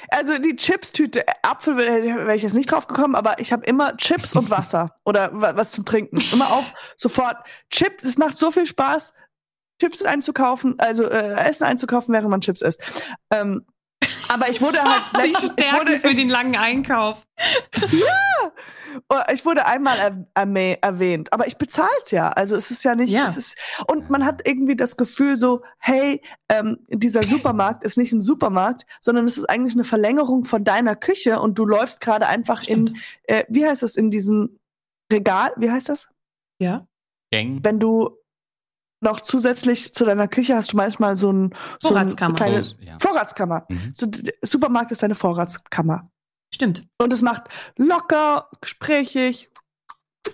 also 0.10 0.38
die 0.38 0.58
Chipstüte, 0.58 1.24
Apfel 1.42 1.78
wäre 1.78 2.36
ich 2.36 2.42
jetzt 2.42 2.56
nicht 2.56 2.70
drauf 2.70 2.88
gekommen, 2.88 3.16
aber 3.16 3.40
ich 3.40 3.54
habe 3.54 3.66
immer 3.66 3.96
Chips 3.96 4.36
und 4.36 4.50
Wasser 4.50 4.98
oder 5.06 5.30
was 5.32 5.72
zum 5.72 5.86
Trinken. 5.86 6.18
Immer 6.34 6.52
auf, 6.52 6.74
sofort. 6.98 7.38
Chips, 7.70 8.04
es 8.04 8.18
macht 8.18 8.36
so 8.36 8.52
viel 8.52 8.66
Spaß, 8.66 9.14
Chips 9.80 10.02
einzukaufen, 10.02 10.76
also 10.80 11.06
äh, 11.06 11.36
Essen 11.36 11.64
einzukaufen, 11.64 12.14
während 12.14 12.30
man 12.30 12.42
Chips 12.42 12.62
isst. 12.62 12.82
Ähm, 13.32 13.66
aber 14.30 14.50
ich 14.50 14.62
wurde 14.62 14.82
halt 14.82 15.04
letztens, 15.14 15.42
Sie 15.42 15.52
stärken 15.54 15.80
wurde, 15.80 16.00
für 16.00 16.16
den 16.16 16.30
langen 16.30 16.56
Einkauf. 16.56 17.26
ja! 17.76 18.52
Oh, 19.10 19.20
ich 19.34 19.46
wurde 19.46 19.66
einmal 19.66 20.26
er, 20.34 20.78
erwähnt, 20.82 21.34
aber 21.34 21.48
ich 21.48 21.58
bezahle 21.58 21.90
es 22.02 22.12
ja. 22.12 22.30
Also 22.30 22.56
es 22.56 22.72
ist 22.72 22.84
ja 22.84 22.96
nicht. 22.96 23.12
Ja. 23.12 23.26
Es 23.26 23.38
ist, 23.38 23.58
und 23.88 24.10
man 24.10 24.26
hat 24.26 24.48
irgendwie 24.48 24.76
das 24.76 24.98
Gefühl 24.98 25.38
so, 25.38 25.64
hey, 25.80 26.22
ähm, 26.50 26.80
dieser 26.90 27.24
Supermarkt 27.24 27.84
ist 27.84 27.98
nicht 27.98 28.14
ein 28.14 28.22
Supermarkt, 28.22 28.86
sondern 29.02 29.26
es 29.26 29.38
ist 29.38 29.50
eigentlich 29.50 29.74
eine 29.74 29.84
Verlängerung 29.84 30.46
von 30.46 30.64
deiner 30.64 30.96
Küche 30.96 31.40
und 31.40 31.60
du 31.60 31.66
läufst 31.66 32.02
gerade 32.02 32.28
einfach 32.28 32.64
Stimmt. 32.64 32.92
in, 32.92 33.36
äh, 33.36 33.44
wie 33.50 33.66
heißt 33.66 33.84
das, 33.84 33.96
in 33.96 34.12
diesem 34.12 34.60
Regal, 35.12 35.52
wie 35.58 35.70
heißt 35.70 35.90
das? 35.90 36.08
Ja. 36.60 36.88
Gang. 37.32 37.60
Wenn 37.64 37.80
du 37.80 38.18
noch 39.02 39.22
zusätzlich 39.22 39.94
zu 39.94 40.06
deiner 40.06 40.28
Küche 40.28 40.56
hast 40.56 40.74
du 40.74 40.78
manchmal 40.78 41.18
so 41.18 41.32
ein 41.32 41.54
so 41.82 41.90
Vorratskammer. 41.90 42.42
Eine 42.42 42.62
so, 42.62 42.76
ja. 42.80 42.98
Vorratskammer. 43.00 43.66
Mhm. 43.70 43.92
So, 43.94 44.08
Supermarkt 44.42 44.92
ist 44.92 45.04
deine 45.04 45.16
Vorratskammer. 45.16 46.10
Stimmt. 46.54 46.88
Und 46.98 47.12
es 47.12 47.22
macht 47.22 47.44
locker, 47.78 48.50
gesprächig. 48.62 49.50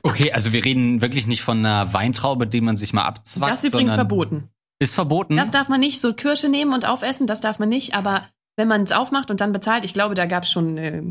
Okay, 0.04 0.32
also 0.32 0.54
wir 0.54 0.64
reden 0.64 1.02
wirklich 1.02 1.28
nicht 1.28 1.42
von 1.42 1.60
einer 1.60 1.94
Weintraube, 1.94 2.48
die 2.48 2.62
man 2.62 2.78
sich 2.78 2.94
mal 2.94 3.04
abzwackt. 3.04 3.52
Das 3.52 3.64
ist 3.64 3.74
übrigens 3.74 3.94
verboten. 3.94 4.50
Ist 4.80 4.96
verboten? 4.96 5.36
Das 5.36 5.52
darf 5.52 5.68
man 5.68 5.80
nicht. 5.80 6.00
So 6.00 6.14
Kirsche 6.14 6.50
nehmen 6.50 6.74
und 6.74 6.88
aufessen, 6.88 7.28
das 7.28 7.42
darf 7.42 7.60
man 7.60 7.70
nicht. 7.70 7.94
Aber 7.94 8.30
wenn 8.56 8.68
man 8.68 8.84
es 8.84 8.92
aufmacht 8.92 9.30
und 9.30 9.42
dann 9.42 9.52
bezahlt, 9.52 9.84
ich 9.84 9.94
glaube, 9.94 10.16
da 10.16 10.26
gab 10.26 10.44
es 10.44 10.52
schon 10.52 10.78
äh, 10.78 11.04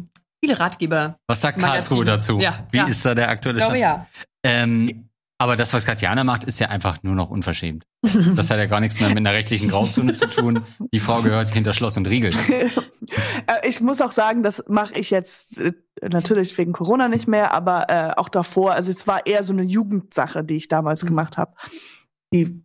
viele 0.43 0.59
Ratgeber. 0.59 1.19
Was 1.27 1.41
sagt 1.41 1.61
Karlsruhe 1.61 2.05
dazu? 2.05 2.39
Ja, 2.39 2.67
Wie 2.71 2.79
ja. 2.79 2.87
ist 2.87 3.05
da 3.05 3.15
der 3.15 3.29
aktuelle 3.29 3.61
Stand? 3.61 3.77
Ich 3.77 3.83
glaube 3.83 4.01
ja. 4.01 4.07
Ähm, 4.43 5.10
aber 5.41 5.57
das, 5.57 5.73
was 5.73 5.87
Katjana 5.87 6.23
macht, 6.23 6.45
ist 6.45 6.61
ja 6.61 6.69
einfach 6.69 7.03
nur 7.03 7.15
noch 7.15 7.31
unverschämt. 7.31 7.87
Das 8.37 8.51
hat 8.51 8.59
ja 8.59 8.67
gar 8.67 8.81
nichts 8.81 9.01
mehr 9.01 9.09
mit 9.09 9.19
einer 9.19 9.33
rechtlichen 9.33 9.69
Grauzone 9.71 10.13
zu 10.13 10.29
tun. 10.29 10.61
Die 10.93 11.01
Frau 11.01 11.23
gehört 11.23 11.51
hinter 11.51 11.73
Schloss 11.73 11.97
und 11.97 12.07
Riegel. 12.07 12.33
Äh, 13.47 13.69
ich 13.69 13.81
muss 13.81 14.01
auch 14.01 14.13
sagen, 14.13 14.45
das 14.45 14.63
mache 14.69 14.95
ich 14.95 15.11
jetzt 15.11 15.59
äh, 15.59 15.73
natürlich 16.01 16.57
wegen 16.59 16.73
Corona 16.73 17.09
nicht 17.09 17.27
mehr, 17.27 17.53
aber 17.53 17.87
äh, 17.89 18.13
auch 18.17 18.29
davor. 18.29 18.73
Also 18.73 18.91
es 18.91 19.09
war 19.09 19.27
eher 19.27 19.43
so 19.43 19.53
eine 19.53 19.63
Jugendsache, 19.63 20.45
die 20.45 20.57
ich 20.57 20.69
damals 20.69 21.03
mhm. 21.03 21.09
gemacht 21.09 21.37
habe, 21.37 21.55
die 22.33 22.63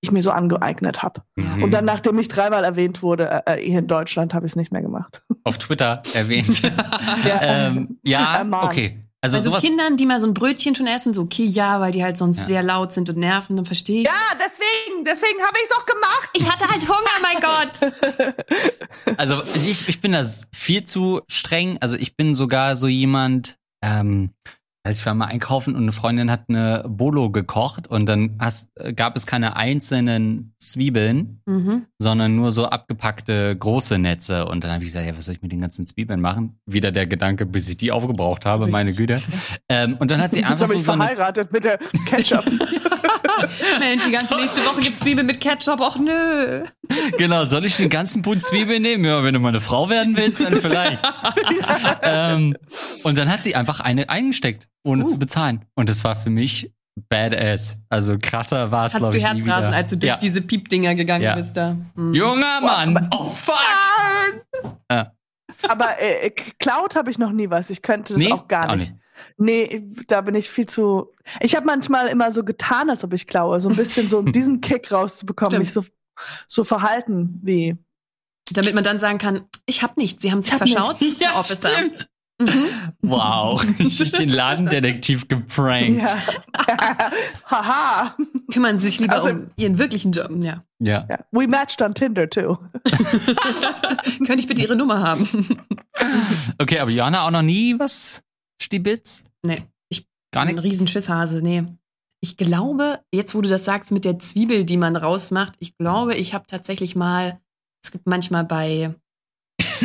ich 0.00 0.10
mir 0.10 0.22
so 0.22 0.32
angeeignet 0.32 1.02
habe. 1.02 1.22
Mhm. 1.36 1.62
Und 1.62 1.70
dann, 1.72 1.84
nachdem 1.84 2.18
ich 2.18 2.26
dreimal 2.26 2.64
erwähnt 2.64 3.02
wurde, 3.02 3.42
äh, 3.46 3.58
hier 3.58 3.78
in 3.78 3.86
Deutschland, 3.86 4.34
habe 4.34 4.46
ich 4.46 4.52
es 4.52 4.56
nicht 4.56 4.72
mehr 4.72 4.82
gemacht. 4.82 5.22
Auf 5.44 5.58
Twitter 5.58 6.02
erwähnt. 6.12 6.62
ja, 7.24 7.40
ähm, 7.42 8.00
ja 8.02 8.44
okay. 8.62 9.04
Also, 9.22 9.36
also 9.36 9.52
Kindern, 9.58 9.98
die 9.98 10.06
mal 10.06 10.18
so 10.18 10.26
ein 10.26 10.32
Brötchen 10.32 10.74
schon 10.74 10.86
essen, 10.86 11.12
so 11.12 11.22
okay, 11.22 11.44
ja, 11.44 11.78
weil 11.80 11.92
die 11.92 12.02
halt 12.02 12.16
sonst 12.16 12.38
ja. 12.38 12.46
sehr 12.46 12.62
laut 12.62 12.92
sind 12.92 13.10
und 13.10 13.18
nerven, 13.18 13.56
dann 13.56 13.66
verstehe 13.66 14.02
ich. 14.02 14.06
Ja, 14.06 14.12
deswegen, 14.34 15.04
deswegen 15.04 15.40
habe 15.42 15.58
ich 15.58 15.70
es 15.70 15.76
auch 15.76 15.84
gemacht. 15.84 16.30
Ich 16.32 16.50
hatte 16.50 16.66
halt 16.66 16.88
Hunger, 16.88 17.20
mein 17.20 17.40
Gott. 17.40 18.34
Also 19.16 19.42
ich, 19.64 19.88
ich 19.88 20.00
bin 20.00 20.12
da 20.12 20.24
viel 20.54 20.84
zu 20.84 21.20
streng. 21.28 21.78
Also 21.80 21.96
ich 21.96 22.16
bin 22.16 22.34
sogar 22.34 22.76
so 22.76 22.86
jemand, 22.86 23.58
ähm, 23.82 24.30
also 24.90 25.02
ich 25.02 25.06
war 25.06 25.14
mal 25.14 25.26
einkaufen 25.26 25.76
und 25.76 25.82
eine 25.82 25.92
Freundin 25.92 26.32
hat 26.32 26.46
eine 26.48 26.84
Bolo 26.88 27.30
gekocht 27.30 27.86
und 27.86 28.06
dann 28.06 28.36
hast, 28.40 28.72
gab 28.96 29.14
es 29.14 29.24
keine 29.24 29.54
einzelnen 29.54 30.52
Zwiebeln, 30.58 31.40
mhm. 31.46 31.86
sondern 31.98 32.34
nur 32.34 32.50
so 32.50 32.66
abgepackte 32.66 33.54
große 33.56 34.00
Netze. 34.00 34.46
Und 34.46 34.64
dann 34.64 34.72
habe 34.72 34.82
ich 34.82 34.90
gesagt, 34.90 35.06
ja, 35.06 35.16
was 35.16 35.26
soll 35.26 35.36
ich 35.36 35.42
mit 35.42 35.52
den 35.52 35.60
ganzen 35.60 35.86
Zwiebeln 35.86 36.20
machen? 36.20 36.58
Wieder 36.66 36.90
der 36.90 37.06
Gedanke, 37.06 37.46
bis 37.46 37.68
ich 37.68 37.76
die 37.76 37.92
aufgebraucht 37.92 38.46
habe, 38.46 38.64
Richtig. 38.64 38.72
meine 38.72 38.92
Güte. 38.92 39.22
Ähm, 39.68 39.96
und 40.00 40.10
dann 40.10 40.20
hat 40.20 40.32
sie 40.32 40.42
einfach 40.42 40.66
so, 40.66 40.74
ich 40.74 40.84
so 40.84 40.92
verheiratet 40.92 41.52
mit 41.52 41.62
der 41.62 41.78
Ketchup. 42.06 42.44
Mensch, 43.78 44.04
die 44.04 44.10
ganze 44.10 44.34
nächste 44.34 44.60
Woche 44.66 44.80
gibt 44.82 44.98
Zwiebeln 44.98 45.26
mit 45.26 45.40
Ketchup. 45.40 45.80
Och 45.80 45.98
nö. 45.98 46.64
Genau, 47.16 47.44
soll 47.44 47.64
ich 47.64 47.76
den 47.76 47.90
ganzen 47.90 48.22
Bund 48.22 48.42
Zwiebeln 48.42 48.82
nehmen? 48.82 49.04
Ja, 49.04 49.22
wenn 49.22 49.34
du 49.34 49.40
meine 49.40 49.60
Frau 49.60 49.88
werden 49.88 50.16
willst, 50.16 50.40
dann 50.40 50.60
vielleicht. 50.60 51.00
ähm, 52.02 52.56
und 53.04 53.16
dann 53.16 53.30
hat 53.30 53.44
sie 53.44 53.54
einfach 53.54 53.78
eine 53.78 54.08
eingesteckt 54.08 54.66
ohne 54.82 55.04
uh. 55.04 55.08
zu 55.08 55.18
bezahlen. 55.18 55.64
Und 55.74 55.88
das 55.88 56.04
war 56.04 56.16
für 56.16 56.30
mich 56.30 56.72
badass. 57.08 57.78
Also 57.88 58.18
krasser 58.20 58.70
war 58.70 58.86
es, 58.86 58.94
glaube 58.94 59.16
ich. 59.16 59.24
Hattest 59.24 59.46
du 59.46 59.50
Herzrasen, 59.50 59.72
als 59.72 59.90
du 59.90 59.98
durch 59.98 60.12
ja. 60.12 60.16
diese 60.16 60.42
Piepdinger 60.42 60.94
gegangen 60.94 61.24
ja. 61.24 61.36
bist 61.36 61.56
da? 61.56 61.76
Hm. 61.94 62.14
Junger 62.14 62.60
Mann! 62.60 63.08
Oh, 63.12 63.30
fuck! 63.30 63.56
Ja. 64.90 65.12
Aber 65.68 66.00
äh, 66.00 66.30
Cloud 66.30 66.96
habe 66.96 67.10
ich 67.10 67.18
noch 67.18 67.32
nie 67.32 67.50
was. 67.50 67.70
Ich 67.70 67.82
könnte 67.82 68.14
das 68.14 68.22
nee, 68.22 68.32
auch 68.32 68.48
gar 68.48 68.76
nicht. 68.76 68.88
Auch 68.88 68.92
nicht. 68.92 69.00
Nee, 69.36 69.82
da 70.06 70.20
bin 70.20 70.34
ich 70.34 70.50
viel 70.50 70.66
zu. 70.66 71.12
Ich 71.40 71.56
habe 71.56 71.66
manchmal 71.66 72.08
immer 72.08 72.32
so 72.32 72.44
getan, 72.44 72.90
als 72.90 73.04
ob 73.04 73.12
ich 73.12 73.26
klaue, 73.26 73.60
so 73.60 73.68
ein 73.68 73.76
bisschen 73.76 74.06
so 74.06 74.18
um 74.18 74.32
diesen 74.32 74.60
Kick 74.60 74.92
rauszubekommen, 74.92 75.58
mich 75.58 75.72
so, 75.72 75.84
so 76.48 76.64
verhalten 76.64 77.40
wie. 77.42 77.76
Damit 78.52 78.74
man 78.74 78.82
dann 78.82 78.98
sagen 78.98 79.18
kann, 79.18 79.44
ich 79.66 79.82
habe 79.82 79.94
nichts, 79.96 80.22
sie 80.22 80.32
haben 80.32 80.42
sich 80.42 80.54
verschaut. 80.54 81.00
Nichts. 81.00 81.20
Ja, 81.22 81.38
Officer. 81.38 81.70
stimmt. 81.70 82.08
Mhm. 82.40 82.92
Wow, 83.02 83.62
ich 83.78 84.12
den 84.12 84.30
Ladendetektiv 84.30 85.28
geprankt. 85.28 86.00
Ja. 86.00 86.16
Haha. 87.44 88.16
Kümmern 88.50 88.78
Sie 88.78 88.88
sich 88.88 88.98
lieber 88.98 89.16
also, 89.16 89.28
um 89.28 89.50
Ihren 89.56 89.78
wirklichen 89.78 90.12
Job, 90.12 90.30
ja. 90.40 90.64
Ja. 90.78 91.06
ja. 91.08 91.18
We 91.32 91.46
matched 91.46 91.82
on 91.82 91.94
Tinder 91.94 92.28
too. 92.30 92.56
Könnte 94.26 94.40
ich 94.40 94.46
bitte 94.46 94.62
Ihre 94.62 94.74
Nummer 94.74 95.02
haben? 95.02 95.28
okay, 96.58 96.78
aber 96.78 96.90
Johanna 96.90 97.26
auch 97.26 97.30
noch 97.30 97.42
nie 97.42 97.78
was 97.78 98.22
stibitzt? 98.62 99.26
Nee, 99.44 99.64
ich 99.90 100.06
gar 100.32 100.46
nichts. 100.46 100.62
Ein 100.62 100.68
Riesenschisshase, 100.68 101.42
nee. 101.42 101.64
Ich 102.22 102.38
glaube, 102.38 103.00
jetzt 103.12 103.34
wo 103.34 103.42
du 103.42 103.48
das 103.48 103.64
sagst 103.64 103.92
mit 103.92 104.04
der 104.04 104.18
Zwiebel, 104.18 104.64
die 104.64 104.76
man 104.78 104.96
rausmacht, 104.96 105.54
ich 105.58 105.76
glaube, 105.76 106.14
ich 106.14 106.32
habe 106.32 106.46
tatsächlich 106.46 106.96
mal, 106.96 107.40
es 107.84 107.90
gibt 107.92 108.06
manchmal 108.06 108.44
bei 108.44 108.94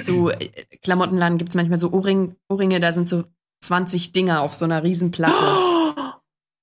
so 0.03 0.29
äh, 0.29 0.49
Klamottenladen 0.81 1.37
gibt 1.37 1.49
es 1.49 1.55
manchmal 1.55 1.79
so 1.79 1.91
Ohrring, 1.91 2.35
Ohrringe, 2.49 2.79
da 2.79 2.91
sind 2.91 3.09
so 3.09 3.23
20 3.61 4.11
Dinger 4.11 4.41
auf 4.41 4.53
so 4.53 4.65
einer 4.65 4.83
Riesenplatte. 4.83 5.43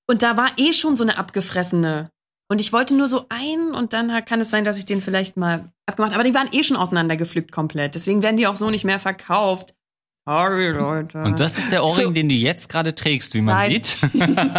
Und 0.09 0.23
da 0.23 0.37
war 0.37 0.51
eh 0.59 0.73
schon 0.73 0.97
so 0.97 1.05
eine 1.05 1.17
abgefressene. 1.17 2.11
Und 2.51 2.61
ich 2.61 2.73
wollte 2.73 2.95
nur 2.95 3.09
so 3.09 3.25
einen 3.31 3.75
und 3.75 3.95
dann 3.95 4.25
kann 4.27 4.41
es 4.41 4.51
sein, 4.51 4.65
dass 4.65 4.77
ich 4.77 4.85
den 4.85 5.01
vielleicht 5.01 5.39
mal 5.39 5.73
abgemacht 5.87 6.13
Aber 6.13 6.23
die 6.23 6.35
waren 6.35 6.51
eh 6.53 6.63
schon 6.63 6.77
auseinandergepflückt 6.77 7.51
komplett. 7.51 7.95
Deswegen 7.95 8.23
werden 8.23 8.37
die 8.37 8.47
auch 8.47 8.57
so 8.57 8.69
nicht 8.69 8.85
mehr 8.85 8.99
verkauft. 8.99 9.75
Sorry, 10.29 10.71
Leute. 10.71 11.19
Und 11.23 11.41
das 11.41 11.57
ist 11.57 11.73
der 11.73 11.83
Ohrring, 11.83 12.07
So. 12.09 12.11
den 12.13 12.29
du 12.29 12.35
jetzt 12.35 12.69
gerade 12.69 12.95
trägst, 12.95 13.33
wie 13.35 13.41
man 13.41 13.57
Nein. 13.57 13.83
sieht. 13.83 13.97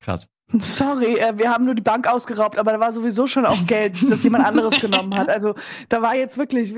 Krass. 0.00 0.28
Sorry, 0.52 1.18
äh, 1.18 1.36
wir 1.36 1.50
haben 1.50 1.64
nur 1.64 1.74
die 1.74 1.82
Bank 1.82 2.06
ausgeraubt, 2.06 2.58
aber 2.58 2.72
da 2.72 2.80
war 2.80 2.92
sowieso 2.92 3.26
schon 3.26 3.44
auch 3.44 3.66
Geld, 3.66 3.98
das 4.10 4.22
jemand 4.22 4.44
anderes 4.46 4.80
genommen 4.80 5.14
hat. 5.16 5.28
Also 5.28 5.54
da 5.88 6.00
war 6.00 6.16
jetzt 6.16 6.38
wirklich, 6.38 6.74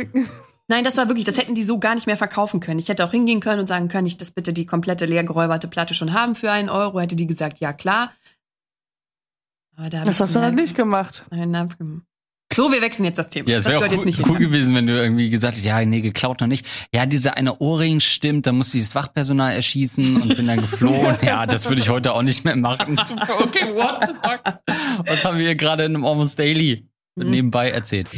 Nein, 0.71 0.85
das 0.85 0.97
war 0.97 1.09
wirklich, 1.09 1.25
das 1.25 1.37
hätten 1.37 1.57
die 1.57 1.64
so 1.64 1.81
gar 1.81 1.97
nicht 1.97 2.07
mehr 2.07 2.16
verkaufen 2.16 2.61
können. 2.61 2.79
Ich 2.79 2.89
hätte 2.89 3.05
auch 3.05 3.11
hingehen 3.11 3.41
können 3.41 3.61
und 3.61 3.66
sagen 3.66 3.89
können, 3.89 4.07
ich 4.07 4.18
das 4.18 4.31
bitte 4.31 4.53
die 4.53 4.66
komplette 4.66 5.05
leer 5.05 5.25
geräuberte 5.25 5.66
Platte 5.66 5.95
schon 5.95 6.12
haben 6.12 6.37
für 6.37 6.53
einen 6.53 6.68
Euro. 6.68 7.01
Hätte 7.01 7.16
die 7.16 7.27
gesagt, 7.27 7.59
ja 7.59 7.73
klar. 7.73 8.12
Aber 9.77 9.89
da 9.89 10.05
das 10.05 10.21
hast 10.21 10.35
du 10.35 10.39
dann 10.39 10.55
nicht 10.55 10.77
gemacht. 10.77 11.25
Nein, 11.31 11.51
So, 12.55 12.72
wir 12.72 12.80
wechseln 12.82 13.05
jetzt 13.05 13.18
das 13.18 13.28
Thema. 13.28 13.48
Ja, 13.48 13.59
es 13.59 13.64
das 13.64 13.72
wäre 13.74 13.86
auch 13.86 13.96
cool, 13.96 14.07
cool 14.07 14.38
hin. 14.38 14.51
gewesen, 14.51 14.74
wenn 14.74 14.86
du 14.86 14.94
irgendwie 14.94 15.30
gesagt 15.30 15.53
hättest, 15.53 15.66
ja, 15.66 15.84
nee, 15.84 16.01
geklaut 16.01 16.40
noch 16.40 16.48
nicht. 16.48 16.66
Ja, 16.92 17.07
dieser 17.07 17.36
eine 17.36 17.59
Ohrring 17.59 18.01
stimmt, 18.01 18.46
da 18.46 18.53
musste 18.53 18.78
ich 18.78 18.84
das 18.84 18.94
Wachpersonal 18.94 19.53
erschießen 19.53 20.16
und 20.22 20.36
bin 20.36 20.46
dann 20.48 20.61
geflohen. 20.61 21.16
ja, 21.22 21.46
das 21.46 21.68
würde 21.68 21.80
ich 21.80 21.88
heute 21.88 22.12
auch 22.12 22.22
nicht 22.22 22.44
mehr 22.44 22.57
machen. 22.57 22.98
Super, 23.05 23.40
okay, 23.44 23.72
what 23.74 24.01
the 24.03 24.14
fuck? 24.14 25.07
Was 25.07 25.24
haben 25.24 25.38
wir 25.38 25.44
hier 25.46 25.55
gerade 25.55 25.84
in 25.84 25.94
einem 25.94 26.05
Almost 26.05 26.38
Daily 26.38 26.86
Mhm. 27.16 27.30
nebenbei 27.30 27.70
erzählt? 27.70 28.09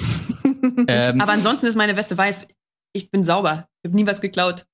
ähm, 0.87 1.21
Aber 1.21 1.33
ansonsten 1.33 1.67
ist 1.67 1.77
meine 1.77 1.97
Weste 1.97 2.17
weiß. 2.17 2.47
Ich 2.95 3.11
bin 3.11 3.25
sauber. 3.25 3.69
Ich 3.83 3.89
habe 3.89 3.97
nie 3.97 4.07
was 4.07 4.21
geklaut. 4.21 4.65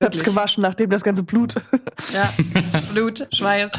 Ich 0.00 0.06
hab's 0.06 0.24
gewaschen, 0.24 0.62
nachdem 0.62 0.88
das 0.88 1.04
ganze 1.04 1.22
Blut. 1.22 1.54
Ja. 2.14 2.32
Blut, 2.92 3.28
Schweiß. 3.30 3.70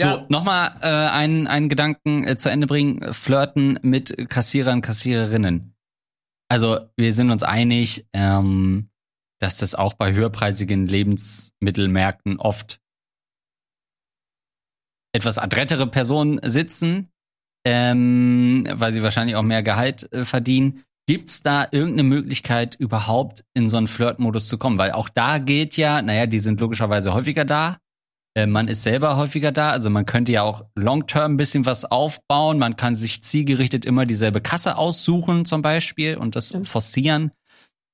So, 0.00 0.26
nochmal 0.28 0.76
äh, 0.82 0.88
einen, 0.88 1.46
einen 1.46 1.68
Gedanken 1.68 2.26
äh, 2.26 2.36
zu 2.36 2.50
Ende 2.50 2.66
bringen. 2.66 3.14
Flirten 3.14 3.78
mit 3.82 4.28
Kassierern, 4.28 4.82
Kassiererinnen. 4.82 5.76
Also, 6.48 6.80
wir 6.96 7.12
sind 7.12 7.30
uns 7.30 7.44
einig, 7.44 8.06
ähm, 8.12 8.90
dass 9.38 9.58
das 9.58 9.76
auch 9.76 9.94
bei 9.94 10.12
höherpreisigen 10.12 10.86
Lebensmittelmärkten 10.86 12.40
oft 12.40 12.80
etwas 15.14 15.38
adrettere 15.38 15.86
Personen 15.86 16.40
sitzen, 16.42 17.10
ähm, 17.64 18.66
weil 18.72 18.92
sie 18.92 19.04
wahrscheinlich 19.04 19.36
auch 19.36 19.42
mehr 19.42 19.62
Gehalt 19.62 20.12
äh, 20.12 20.24
verdienen. 20.24 20.84
Gibt's 21.08 21.42
da 21.42 21.66
irgendeine 21.70 22.02
Möglichkeit, 22.02 22.74
überhaupt 22.74 23.42
in 23.54 23.70
so 23.70 23.78
einen 23.78 23.86
Flirtmodus 23.86 24.46
zu 24.46 24.58
kommen? 24.58 24.76
Weil 24.76 24.92
auch 24.92 25.08
da 25.08 25.38
gilt 25.38 25.78
ja, 25.78 26.02
naja, 26.02 26.26
die 26.26 26.38
sind 26.38 26.60
logischerweise 26.60 27.14
häufiger 27.14 27.46
da. 27.46 27.78
Äh, 28.36 28.46
Man 28.46 28.68
ist 28.68 28.82
selber 28.82 29.16
häufiger 29.16 29.50
da, 29.50 29.70
also 29.70 29.88
man 29.88 30.04
könnte 30.04 30.32
ja 30.32 30.42
auch 30.42 30.66
long-term 30.76 31.32
ein 31.32 31.36
bisschen 31.38 31.64
was 31.64 31.86
aufbauen. 31.86 32.58
Man 32.58 32.76
kann 32.76 32.94
sich 32.94 33.22
zielgerichtet 33.22 33.86
immer 33.86 34.04
dieselbe 34.04 34.42
Kasse 34.42 34.76
aussuchen 34.76 35.46
zum 35.46 35.62
Beispiel 35.62 36.18
und 36.18 36.36
das 36.36 36.48
Stimmt. 36.50 36.68
forcieren. 36.68 37.32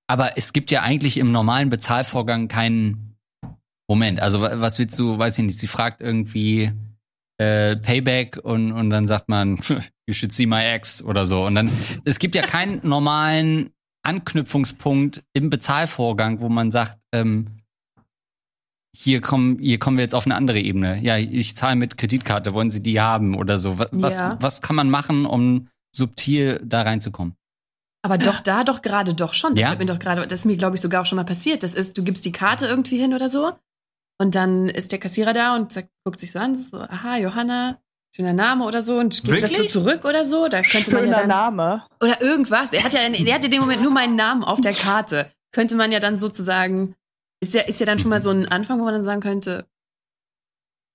Aber 0.08 0.36
es 0.36 0.52
gibt 0.52 0.72
ja 0.72 0.82
eigentlich 0.82 1.16
im 1.16 1.30
normalen 1.30 1.70
Bezahlvorgang 1.70 2.48
keinen 2.48 3.16
Moment. 3.88 4.20
Also 4.20 4.40
wa- 4.40 4.54
was 4.60 4.80
willst 4.80 4.98
du, 4.98 5.18
weiß 5.18 5.38
ich 5.38 5.44
nicht, 5.44 5.58
sie 5.60 5.68
fragt 5.68 6.00
irgendwie 6.00 6.72
äh, 7.38 7.76
Payback 7.76 8.38
und, 8.42 8.72
und 8.72 8.90
dann 8.90 9.06
sagt 9.06 9.28
man, 9.28 9.56
you 10.06 10.12
should 10.14 10.32
see 10.32 10.46
my 10.46 10.62
ex 10.62 11.02
oder 11.02 11.26
so. 11.26 11.44
Und 11.44 11.54
dann, 11.56 11.70
es 12.04 12.18
gibt 12.18 12.34
ja 12.34 12.42
keinen 12.46 12.80
normalen 12.86 13.70
Anknüpfungspunkt 14.06 15.24
im 15.32 15.50
Bezahlvorgang, 15.50 16.40
wo 16.40 16.48
man 16.48 16.70
sagt, 16.70 16.98
ähm, 17.12 17.46
hier 18.96 19.20
kommen, 19.20 19.58
hier 19.58 19.78
kommen 19.78 19.96
wir 19.96 20.02
jetzt 20.04 20.14
auf 20.14 20.24
eine 20.26 20.36
andere 20.36 20.60
Ebene. 20.60 21.00
Ja, 21.02 21.18
ich 21.18 21.56
zahle 21.56 21.74
mit 21.76 21.98
Kreditkarte, 21.98 22.52
wollen 22.52 22.70
Sie 22.70 22.82
die 22.82 23.00
haben 23.00 23.34
oder 23.36 23.58
so? 23.58 23.78
Wa- 23.78 23.88
Was, 23.90 24.18
Ja. 24.18 24.36
was 24.40 24.62
kann 24.62 24.76
man 24.76 24.88
machen, 24.88 25.26
um 25.26 25.68
subtil 25.94 26.60
da 26.64 26.82
reinzukommen? 26.82 27.34
Aber 28.02 28.18
doch 28.18 28.38
da 28.40 28.62
doch 28.64 28.82
gerade 28.82 29.14
doch 29.14 29.32
schon. 29.34 29.56
Ja? 29.56 29.72
Ich 29.72 29.78
bin 29.78 29.86
doch 29.88 29.98
gerade, 29.98 30.26
das 30.26 30.40
ist 30.40 30.44
mir, 30.44 30.56
glaube 30.56 30.76
ich, 30.76 30.82
sogar 30.82 31.02
auch 31.02 31.06
schon 31.06 31.16
mal 31.16 31.24
passiert. 31.24 31.62
Das 31.62 31.74
ist, 31.74 31.96
du 31.98 32.04
gibst 32.04 32.24
die 32.24 32.32
Karte 32.32 32.66
irgendwie 32.66 32.98
hin 32.98 33.14
oder 33.14 33.28
so. 33.28 33.52
Und 34.18 34.34
dann 34.34 34.68
ist 34.68 34.92
der 34.92 34.98
Kassierer 35.00 35.32
da 35.32 35.56
und 35.56 35.72
sagt, 35.72 35.88
guckt 36.04 36.20
sich 36.20 36.32
so 36.32 36.38
an, 36.38 36.56
so, 36.56 36.78
aha, 36.78 37.18
Johanna, 37.18 37.80
schöner 38.14 38.32
Name 38.32 38.64
oder 38.64 38.80
so 38.80 38.98
und 38.98 39.24
gibt 39.24 39.42
das 39.42 39.50
so 39.50 39.56
Wirklich? 39.56 39.72
zurück 39.72 40.04
oder 40.04 40.24
so. 40.24 40.48
Da 40.48 40.62
könnte 40.62 40.92
man 40.92 41.00
ja 41.00 41.06
Schöner 41.06 41.18
dann, 41.20 41.28
Name. 41.28 41.86
Oder 42.00 42.20
irgendwas. 42.20 42.72
Er 42.72 42.84
hat 42.84 42.92
ja, 42.92 43.00
er 43.00 43.12
in 43.14 43.50
dem 43.50 43.60
Moment 43.60 43.82
nur 43.82 43.90
meinen 43.90 44.16
Namen 44.16 44.44
auf 44.44 44.60
der 44.60 44.72
Karte. 44.72 45.32
Könnte 45.52 45.74
man 45.74 45.90
ja 45.90 46.00
dann 46.00 46.18
sozusagen, 46.18 46.94
ist 47.40 47.54
ja, 47.54 47.62
ist 47.62 47.80
ja 47.80 47.86
dann 47.86 47.98
schon 47.98 48.10
mal 48.10 48.20
so 48.20 48.30
ein 48.30 48.48
Anfang, 48.48 48.78
wo 48.80 48.84
man 48.84 48.94
dann 48.94 49.04
sagen 49.04 49.20
könnte, 49.20 49.66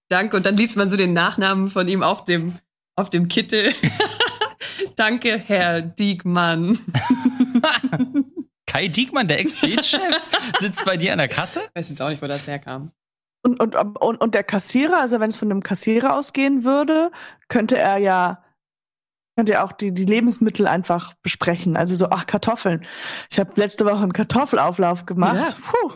danke. 0.09 0.37
Und 0.37 0.45
dann 0.45 0.55
liest 0.55 0.77
man 0.77 0.89
so 0.89 0.95
den 0.95 1.13
Nachnamen 1.13 1.67
von 1.67 1.87
ihm 1.87 2.03
auf 2.03 2.23
dem, 2.23 2.57
auf 2.95 3.09
dem 3.09 3.27
Kittel. 3.27 3.73
danke, 4.95 5.37
Herr 5.37 5.81
Diekmann. 5.81 6.79
Kai 8.65 8.87
Diekmann, 8.87 9.27
der 9.27 9.39
Ex-Chef, 9.39 9.97
sitzt 10.59 10.85
bei 10.85 10.95
dir 10.95 11.11
an 11.11 11.17
der 11.17 11.27
Kasse? 11.27 11.61
weiß 11.73 11.89
jetzt 11.89 12.01
auch 12.01 12.09
nicht, 12.09 12.21
wo 12.21 12.27
das 12.27 12.47
herkam. 12.47 12.91
Und, 13.41 13.59
und, 13.61 13.75
und, 13.75 14.17
und 14.21 14.35
der 14.35 14.43
Kassierer, 14.43 14.99
also 14.99 15.19
wenn 15.19 15.29
es 15.29 15.37
von 15.37 15.49
einem 15.51 15.63
Kassierer 15.63 16.15
ausgehen 16.17 16.63
würde, 16.65 17.11
könnte 17.47 17.77
er 17.77 17.97
ja 17.97 18.43
könnte 19.37 19.53
er 19.53 19.63
auch 19.63 19.71
die, 19.71 19.93
die 19.93 20.03
Lebensmittel 20.03 20.67
einfach 20.67 21.13
besprechen. 21.23 21.77
Also 21.77 21.95
so, 21.95 22.09
ach, 22.09 22.27
Kartoffeln. 22.27 22.83
Ich 23.31 23.39
habe 23.39 23.51
letzte 23.55 23.85
Woche 23.85 24.03
einen 24.03 24.11
Kartoffelauflauf 24.11 25.05
gemacht. 25.05 25.35
Ja. 25.37 25.55
Puh. 25.61 25.93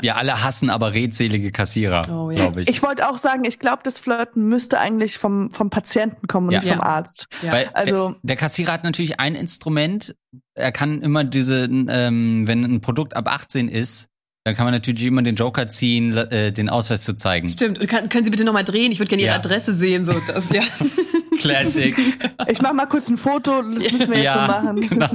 Wir 0.00 0.16
alle 0.16 0.44
hassen 0.44 0.70
aber 0.70 0.92
redselige 0.92 1.50
Kassierer, 1.50 2.02
Oh, 2.08 2.30
ja. 2.30 2.36
glaube 2.36 2.62
ich. 2.62 2.68
Ich 2.68 2.80
wollte 2.82 3.10
auch 3.10 3.18
sagen, 3.18 3.44
ich 3.44 3.58
glaube, 3.58 3.80
das 3.82 3.98
Flirten 3.98 4.48
müsste 4.48 4.78
eigentlich 4.78 5.18
vom, 5.18 5.50
vom 5.50 5.70
Patienten 5.70 6.28
kommen 6.28 6.46
und 6.46 6.52
Ja. 6.54 6.60
nicht 6.60 6.70
vom. 6.72 6.80
Arzt. 6.80 7.26
Ja. 7.42 7.50
Weil 7.52 7.68
Also- 7.74 8.10
der, 8.10 8.18
der 8.22 8.36
Kassierer 8.36 8.72
hat 8.72 8.84
natürlich 8.84 9.18
ein 9.18 9.34
Instrument. 9.34 10.14
Er 10.54 10.70
kann 10.70 11.02
immer 11.02 11.24
diese, 11.24 11.64
ähm, 11.64 12.44
wenn 12.46 12.62
ein 12.64 12.80
Produkt 12.80 13.16
ab 13.16 13.26
18 13.28 13.68
ist, 13.68 14.08
dann 14.44 14.56
kann 14.56 14.64
man 14.64 14.74
natürlich 14.74 15.04
immer 15.04 15.22
den 15.22 15.36
Joker 15.36 15.68
ziehen, 15.68 16.16
äh, 16.16 16.52
den 16.52 16.68
Ausweis 16.68 17.04
zu 17.04 17.14
zeigen. 17.14 17.48
Stimmt. 17.48 17.78
Kann, 17.88 18.08
können 18.08 18.24
Sie 18.24 18.30
bitte 18.30 18.44
nochmal 18.44 18.64
drehen? 18.64 18.90
Ich 18.90 18.98
würde 18.98 19.08
gerne 19.08 19.22
Ihre 19.22 19.32
Ja. 19.32 19.36
Adresse 19.38 19.72
sehen. 19.72 20.04
So, 20.04 20.14
das, 20.26 20.50
ja. 20.50 20.62
Classic. 21.42 21.96
Ich 22.48 22.62
mache 22.62 22.74
mal 22.74 22.86
kurz 22.86 23.08
ein 23.08 23.18
Foto, 23.18 23.62
das 23.62 23.92
müssen 23.92 24.10
wir 24.10 24.16
jetzt 24.16 24.24
ja, 24.24 24.46
so 24.46 24.52
machen. 24.52 24.80
genau. 24.80 25.08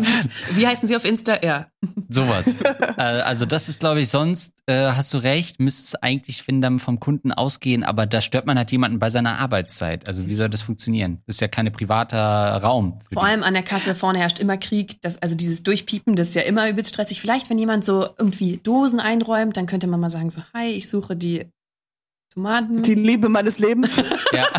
Wie 0.51 0.67
heißen 0.67 0.87
Sie 0.87 0.95
auf 0.95 1.05
Insta? 1.05 1.37
Ja. 1.43 1.67
Sowas. 2.09 2.57
äh, 2.97 3.01
also 3.01 3.45
das 3.45 3.69
ist, 3.69 3.79
glaube 3.79 4.01
ich, 4.01 4.09
sonst, 4.09 4.53
äh, 4.65 4.91
hast 4.91 5.13
du 5.13 5.17
recht, 5.17 5.59
müsste 5.59 5.83
es 5.83 5.95
eigentlich, 5.95 6.47
wenn 6.47 6.61
dann 6.61 6.79
vom 6.79 6.99
Kunden 6.99 7.31
ausgehen, 7.31 7.83
aber 7.83 8.05
da 8.05 8.21
stört 8.21 8.45
man 8.45 8.57
halt 8.57 8.71
jemanden 8.71 8.99
bei 8.99 9.09
seiner 9.09 9.39
Arbeitszeit. 9.39 10.07
Also 10.07 10.27
wie 10.27 10.35
soll 10.35 10.49
das 10.49 10.61
funktionieren? 10.61 11.21
Das 11.27 11.35
ist 11.35 11.41
ja 11.41 11.47
kein 11.47 11.71
privater 11.71 12.19
Raum. 12.57 12.99
Vor 13.11 13.23
die. 13.23 13.29
allem 13.29 13.43
an 13.43 13.53
der 13.53 13.63
Kasse 13.63 13.95
vorne 13.95 14.19
herrscht 14.19 14.39
immer 14.39 14.57
Krieg. 14.57 15.01
Das, 15.01 15.21
also 15.21 15.35
dieses 15.35 15.63
Durchpiepen, 15.63 16.15
das 16.15 16.29
ist 16.29 16.35
ja 16.35 16.43
immer 16.43 16.69
übelst 16.69 16.93
stressig. 16.93 17.19
Vielleicht, 17.19 17.49
wenn 17.49 17.59
jemand 17.59 17.83
so 17.83 18.07
irgendwie 18.17 18.57
Dosen 18.57 18.99
einräumt, 18.99 19.57
dann 19.57 19.65
könnte 19.65 19.87
man 19.87 19.99
mal 19.99 20.09
sagen 20.09 20.29
so, 20.29 20.41
hi, 20.53 20.67
ich 20.67 20.89
suche 20.89 21.15
die 21.15 21.45
Tomaten. 22.33 22.81
Die 22.83 22.95
Liebe 22.95 23.29
meines 23.29 23.59
Lebens. 23.59 24.01
Ja. 24.33 24.45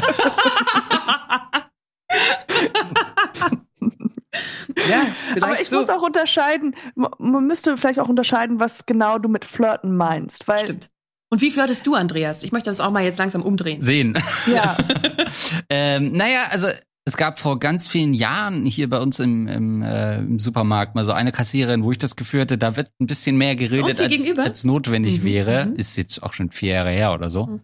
ja, 4.88 5.06
Aber 5.40 5.60
ich 5.60 5.68
so. 5.68 5.76
muss 5.78 5.88
auch 5.90 6.02
unterscheiden, 6.02 6.74
man- 6.94 7.10
man 7.18 7.46
müsste 7.46 7.76
vielleicht 7.76 8.00
auch 8.00 8.08
unterscheiden, 8.08 8.60
was 8.60 8.86
genau 8.86 9.18
du 9.18 9.28
mit 9.28 9.44
Flirten 9.44 9.96
meinst. 9.96 10.46
Weil, 10.48 10.60
Stimmt. 10.60 10.90
Und 11.30 11.42
wie 11.42 11.50
flirtest 11.50 11.86
du, 11.86 11.94
Andreas? 11.94 12.42
Ich 12.42 12.52
möchte 12.52 12.70
das 12.70 12.80
auch 12.80 12.90
mal 12.90 13.04
jetzt 13.04 13.18
langsam 13.18 13.42
umdrehen. 13.42 13.82
Sehen. 13.82 14.14
ja, 14.46 14.76
Ähm, 15.70 16.12
naja, 16.12 16.44
also 16.50 16.68
es 17.08 17.16
gab 17.16 17.38
vor 17.38 17.58
ganz 17.58 17.88
vielen 17.88 18.12
Jahren 18.12 18.66
hier 18.66 18.88
bei 18.88 19.00
uns 19.00 19.18
im, 19.18 19.46
im, 19.48 19.82
äh, 19.82 20.18
im 20.18 20.38
Supermarkt 20.38 20.94
mal 20.94 21.04
so 21.06 21.12
eine 21.12 21.32
Kassiererin, 21.32 21.82
wo 21.82 21.90
ich 21.90 21.98
das 21.98 22.16
Gefühl 22.16 22.42
hatte, 22.42 22.58
da 22.58 22.76
wird 22.76 22.90
ein 23.00 23.06
bisschen 23.06 23.36
mehr 23.38 23.56
geredet, 23.56 23.98
als, 23.98 24.38
als 24.38 24.64
notwendig 24.64 25.20
Mhm, 25.20 25.24
wäre. 25.24 25.66
mhm. 25.66 25.76
Ist 25.76 25.96
jetzt 25.96 26.22
auch 26.22 26.34
schon 26.34 26.50
vier 26.50 26.74
Jahre 26.74 26.90
her 26.90 27.14
oder 27.14 27.30
so. 27.30 27.46
Mhm. 27.46 27.60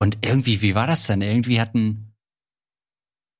Und 0.00 0.18
irgendwie, 0.24 0.62
wie 0.62 0.74
war 0.76 0.86
das 0.86 1.06
dann? 1.08 1.22
Irgendwie 1.22 1.60
hatten, 1.60 2.14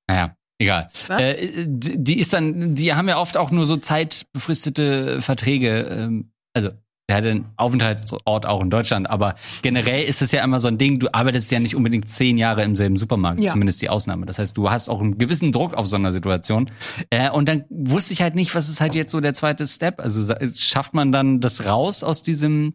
naja, 0.09 0.35
egal. 0.59 0.89
Was? 1.07 1.21
Äh, 1.21 1.65
die, 1.67 2.03
die 2.03 2.19
ist 2.19 2.33
dann, 2.33 2.75
die 2.75 2.93
haben 2.93 3.07
ja 3.07 3.17
oft 3.17 3.37
auch 3.37 3.51
nur 3.51 3.65
so 3.65 3.77
zeitbefristete 3.77 5.21
Verträge. 5.21 5.83
Ähm, 5.89 6.31
also 6.53 6.71
der 7.07 7.17
hat 7.17 7.25
einen 7.25 7.45
Aufenthaltsort 7.57 8.45
auch 8.47 8.61
in 8.61 8.69
Deutschland, 8.69 9.09
aber 9.09 9.35
generell 9.61 10.03
ist 10.05 10.21
es 10.23 10.31
ja 10.31 10.43
immer 10.43 10.59
so 10.59 10.67
ein 10.67 10.77
Ding, 10.79 10.99
du 10.99 11.13
arbeitest 11.13 11.51
ja 11.51 11.59
nicht 11.59 11.75
unbedingt 11.75 12.09
zehn 12.09 12.37
Jahre 12.37 12.63
im 12.63 12.75
selben 12.75 12.97
Supermarkt, 12.97 13.41
Ja. 13.41 13.51
zumindest 13.51 13.81
die 13.81 13.89
Ausnahme. 13.89 14.25
Das 14.25 14.39
heißt, 14.39 14.57
du 14.57 14.71
hast 14.71 14.89
auch 14.89 15.01
einen 15.01 15.17
gewissen 15.17 15.51
Druck 15.51 15.75
auf 15.75 15.87
so 15.87 15.95
einer 15.97 16.11
Situation. 16.11 16.71
Äh, 17.11 17.29
und 17.29 17.47
dann 17.47 17.65
wusste 17.69 18.13
ich 18.13 18.21
halt 18.21 18.33
nicht, 18.35 18.55
was 18.55 18.69
ist 18.69 18.81
halt 18.81 18.95
jetzt 18.95 19.11
so 19.11 19.19
der 19.21 19.33
zweite 19.35 19.67
Step. 19.67 19.99
Also 19.99 20.33
schafft 20.55 20.93
man 20.95 21.11
dann 21.11 21.41
das 21.41 21.65
raus 21.65 22.03
aus 22.03 22.23
diesem 22.23 22.73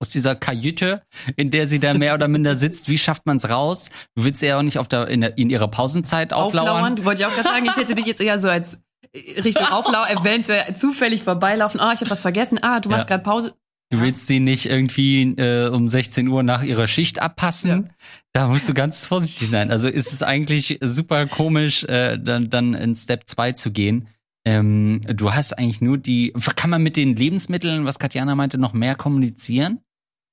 aus 0.00 0.08
dieser 0.08 0.34
Kajüte, 0.34 1.02
in 1.36 1.52
der 1.52 1.68
sie 1.68 1.78
da 1.78 1.94
mehr 1.94 2.14
oder 2.14 2.26
minder 2.26 2.56
sitzt. 2.56 2.88
Wie 2.88 2.98
schafft 2.98 3.24
man 3.24 3.36
es 3.36 3.48
raus? 3.48 3.88
Du 4.16 4.24
willst 4.24 4.42
ja 4.42 4.58
auch 4.58 4.62
nicht 4.62 4.78
auf 4.78 4.88
der, 4.88 5.06
in, 5.06 5.20
der, 5.20 5.38
in 5.38 5.48
ihrer 5.48 5.68
Pausenzeit 5.68 6.32
auflauern. 6.32 7.04
Wollte 7.04 7.22
ich 7.22 7.26
auch 7.28 7.32
gerade 7.32 7.48
sagen, 7.48 7.66
ich 7.66 7.76
hätte 7.76 7.94
dich 7.94 8.06
jetzt 8.06 8.20
eher 8.20 8.40
so 8.40 8.48
als 8.48 8.78
Richtung 9.14 9.66
Auflau 9.66 10.04
eventuell 10.08 10.74
zufällig 10.74 11.22
vorbeilaufen. 11.22 11.80
Ah, 11.80 11.92
ich 11.92 12.00
habe 12.00 12.10
was 12.10 12.22
vergessen. 12.22 12.58
Ah, 12.62 12.80
du 12.80 12.88
machst 12.88 13.04
Ja. 13.08 13.16
gerade 13.16 13.22
Pause. 13.24 13.54
Du 13.90 14.00
willst 14.00 14.26
sie 14.26 14.40
nicht 14.40 14.64
irgendwie 14.66 15.22
äh, 15.36 15.68
um 15.68 15.86
16 15.86 16.26
Uhr 16.28 16.42
nach 16.42 16.62
ihrer 16.62 16.86
Schicht 16.86 17.20
abpassen. 17.20 17.70
Ja. 17.70 17.84
Da 18.32 18.48
musst 18.48 18.66
du 18.66 18.72
ganz 18.72 19.04
vorsichtig 19.04 19.50
sein. 19.50 19.70
Also 19.70 19.86
ist 19.86 20.14
es 20.14 20.22
eigentlich 20.22 20.78
super 20.80 21.26
komisch, 21.26 21.84
äh, 21.84 22.18
dann, 22.18 22.48
dann 22.48 22.72
in 22.72 22.96
Step 22.96 23.24
2 23.28 23.52
zu 23.52 23.70
gehen. 23.70 24.08
Ähm, 24.46 25.02
du 25.06 25.34
hast 25.34 25.58
eigentlich 25.58 25.82
nur 25.82 25.98
die. 25.98 26.32
Kann 26.56 26.70
man 26.70 26.82
mit 26.82 26.96
den 26.96 27.14
Lebensmitteln, 27.14 27.84
was 27.84 27.98
Katjana 27.98 28.34
meinte, 28.34 28.56
noch 28.56 28.72
mehr 28.72 28.94
kommunizieren? 28.94 29.80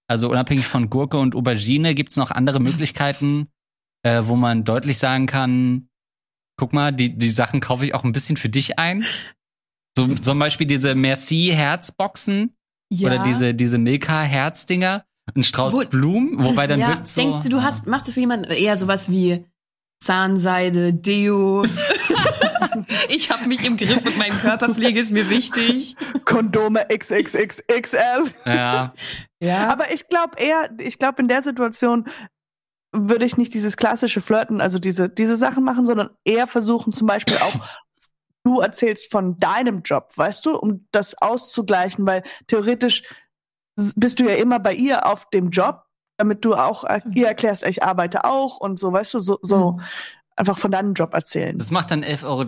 Also 0.08 0.30
unabhängig 0.30 0.66
von 0.66 0.90
Gurke 0.90 1.18
und 1.20 1.36
Aubergine, 1.36 1.94
gibt's 1.96 2.16
noch 2.16 2.32
andere 2.32 2.62
Möglichkeiten, 2.62 3.50
äh, 4.04 4.22
wo 4.24 4.38
man 4.38 4.64
deutlich 4.64 4.98
sagen 4.98 5.26
kann, 5.26 5.89
guck 6.60 6.74
mal, 6.74 6.92
die, 6.92 7.18
die 7.18 7.32
Sachen 7.32 7.60
kaufe 7.62 7.86
ich 7.86 7.96
auch 7.96 8.04
ein 8.04 8.12
bisschen 8.12 8.38
für 8.38 8.50
dich 8.50 8.78
ein. 8.78 9.04
So 9.98 10.08
zum 10.08 10.38
Beispiel 10.40 10.68
diese 10.68 10.94
Merci-Herzboxen 10.94 12.54
Ja. 12.92 13.08
oder 13.08 13.20
diese, 13.24 13.54
diese 13.56 13.78
Milka-Herzdinger, 13.78 15.06
ein 15.36 15.44
Strauß 15.44 15.74
Wo- 15.74 15.86
Blumen, 15.86 16.44
wobei 16.44 16.68
dann 16.68 16.80
ja, 16.80 16.88
wirkt 16.90 17.08
so. 17.08 17.22
Denkst 17.22 17.44
du, 17.46 17.50
du 17.50 17.64
hast, 17.64 17.88
machst 17.88 18.08
es 18.08 18.14
für 18.14 18.20
jemanden 18.20 18.52
eher 18.52 18.78
sowas 18.78 19.10
wie 19.12 19.46
Zahnseide, 20.04 20.94
Deo? 20.94 21.66
ich 23.10 23.30
habe 23.30 23.48
mich 23.48 23.66
im 23.66 23.78
Griff 23.78 24.06
und 24.06 24.18
meine 24.18 24.36
Körperpflege 24.36 25.00
ist 25.00 25.12
mir 25.12 25.30
wichtig. 25.30 25.96
Kondome 26.26 26.86
XXXXL. 26.88 28.32
Ja, 28.46 28.94
Ja. 29.42 29.70
Aber 29.72 29.92
ich 29.94 30.08
glaube 30.08 30.38
eher, 30.38 30.70
ich 30.80 31.00
glaube 31.00 31.22
in 31.22 31.28
der 31.28 31.44
Situation 31.44 32.06
würde 32.92 33.26
ich 33.26 33.38
nicht 33.38 33.54
dieses 33.54 33.78
klassische 33.78 34.22
Flirten, 34.22 34.62
also 34.62 34.80
diese, 34.80 35.10
diese 35.10 35.38
Sachen 35.38 35.64
machen, 35.64 35.86
sondern 35.86 36.10
eher 36.24 36.48
versuchen 36.48 36.92
zum 36.92 37.08
Beispiel 37.08 37.38
auch, 37.38 37.54
du 38.44 38.60
erzählst 38.62 39.12
von 39.12 39.40
deinem 39.40 39.82
Job, 39.84 40.12
weißt 40.16 40.46
du, 40.46 40.58
um 40.58 40.88
das 40.92 41.16
auszugleichen, 41.22 42.06
weil 42.06 42.24
theoretisch 42.48 43.04
bist 43.76 44.20
du 44.20 44.26
ja 44.26 44.36
immer 44.36 44.60
bei 44.60 44.74
ihr 44.74 45.06
auf 45.06 45.30
dem 45.30 45.52
Job, 45.52 45.84
damit 46.18 46.44
du 46.44 46.56
auch 46.56 46.84
äh, 46.84 47.02
ihr 47.16 47.28
erklärst, 47.28 47.64
ich 47.64 47.84
arbeite 47.84 48.26
auch 48.26 48.58
und 48.58 48.80
so, 48.80 48.92
weißt 48.92 49.14
du, 49.14 49.20
so, 49.20 49.40
so 49.42 49.80
einfach 50.36 50.58
von 50.58 50.72
deinem 50.72 50.94
Job 50.94 51.14
erzählen. 51.14 51.58
das 51.58 51.72
macht 51.72 51.92
dann 51.92 52.04
11,30 52.04 52.24
Euro. 52.26 52.44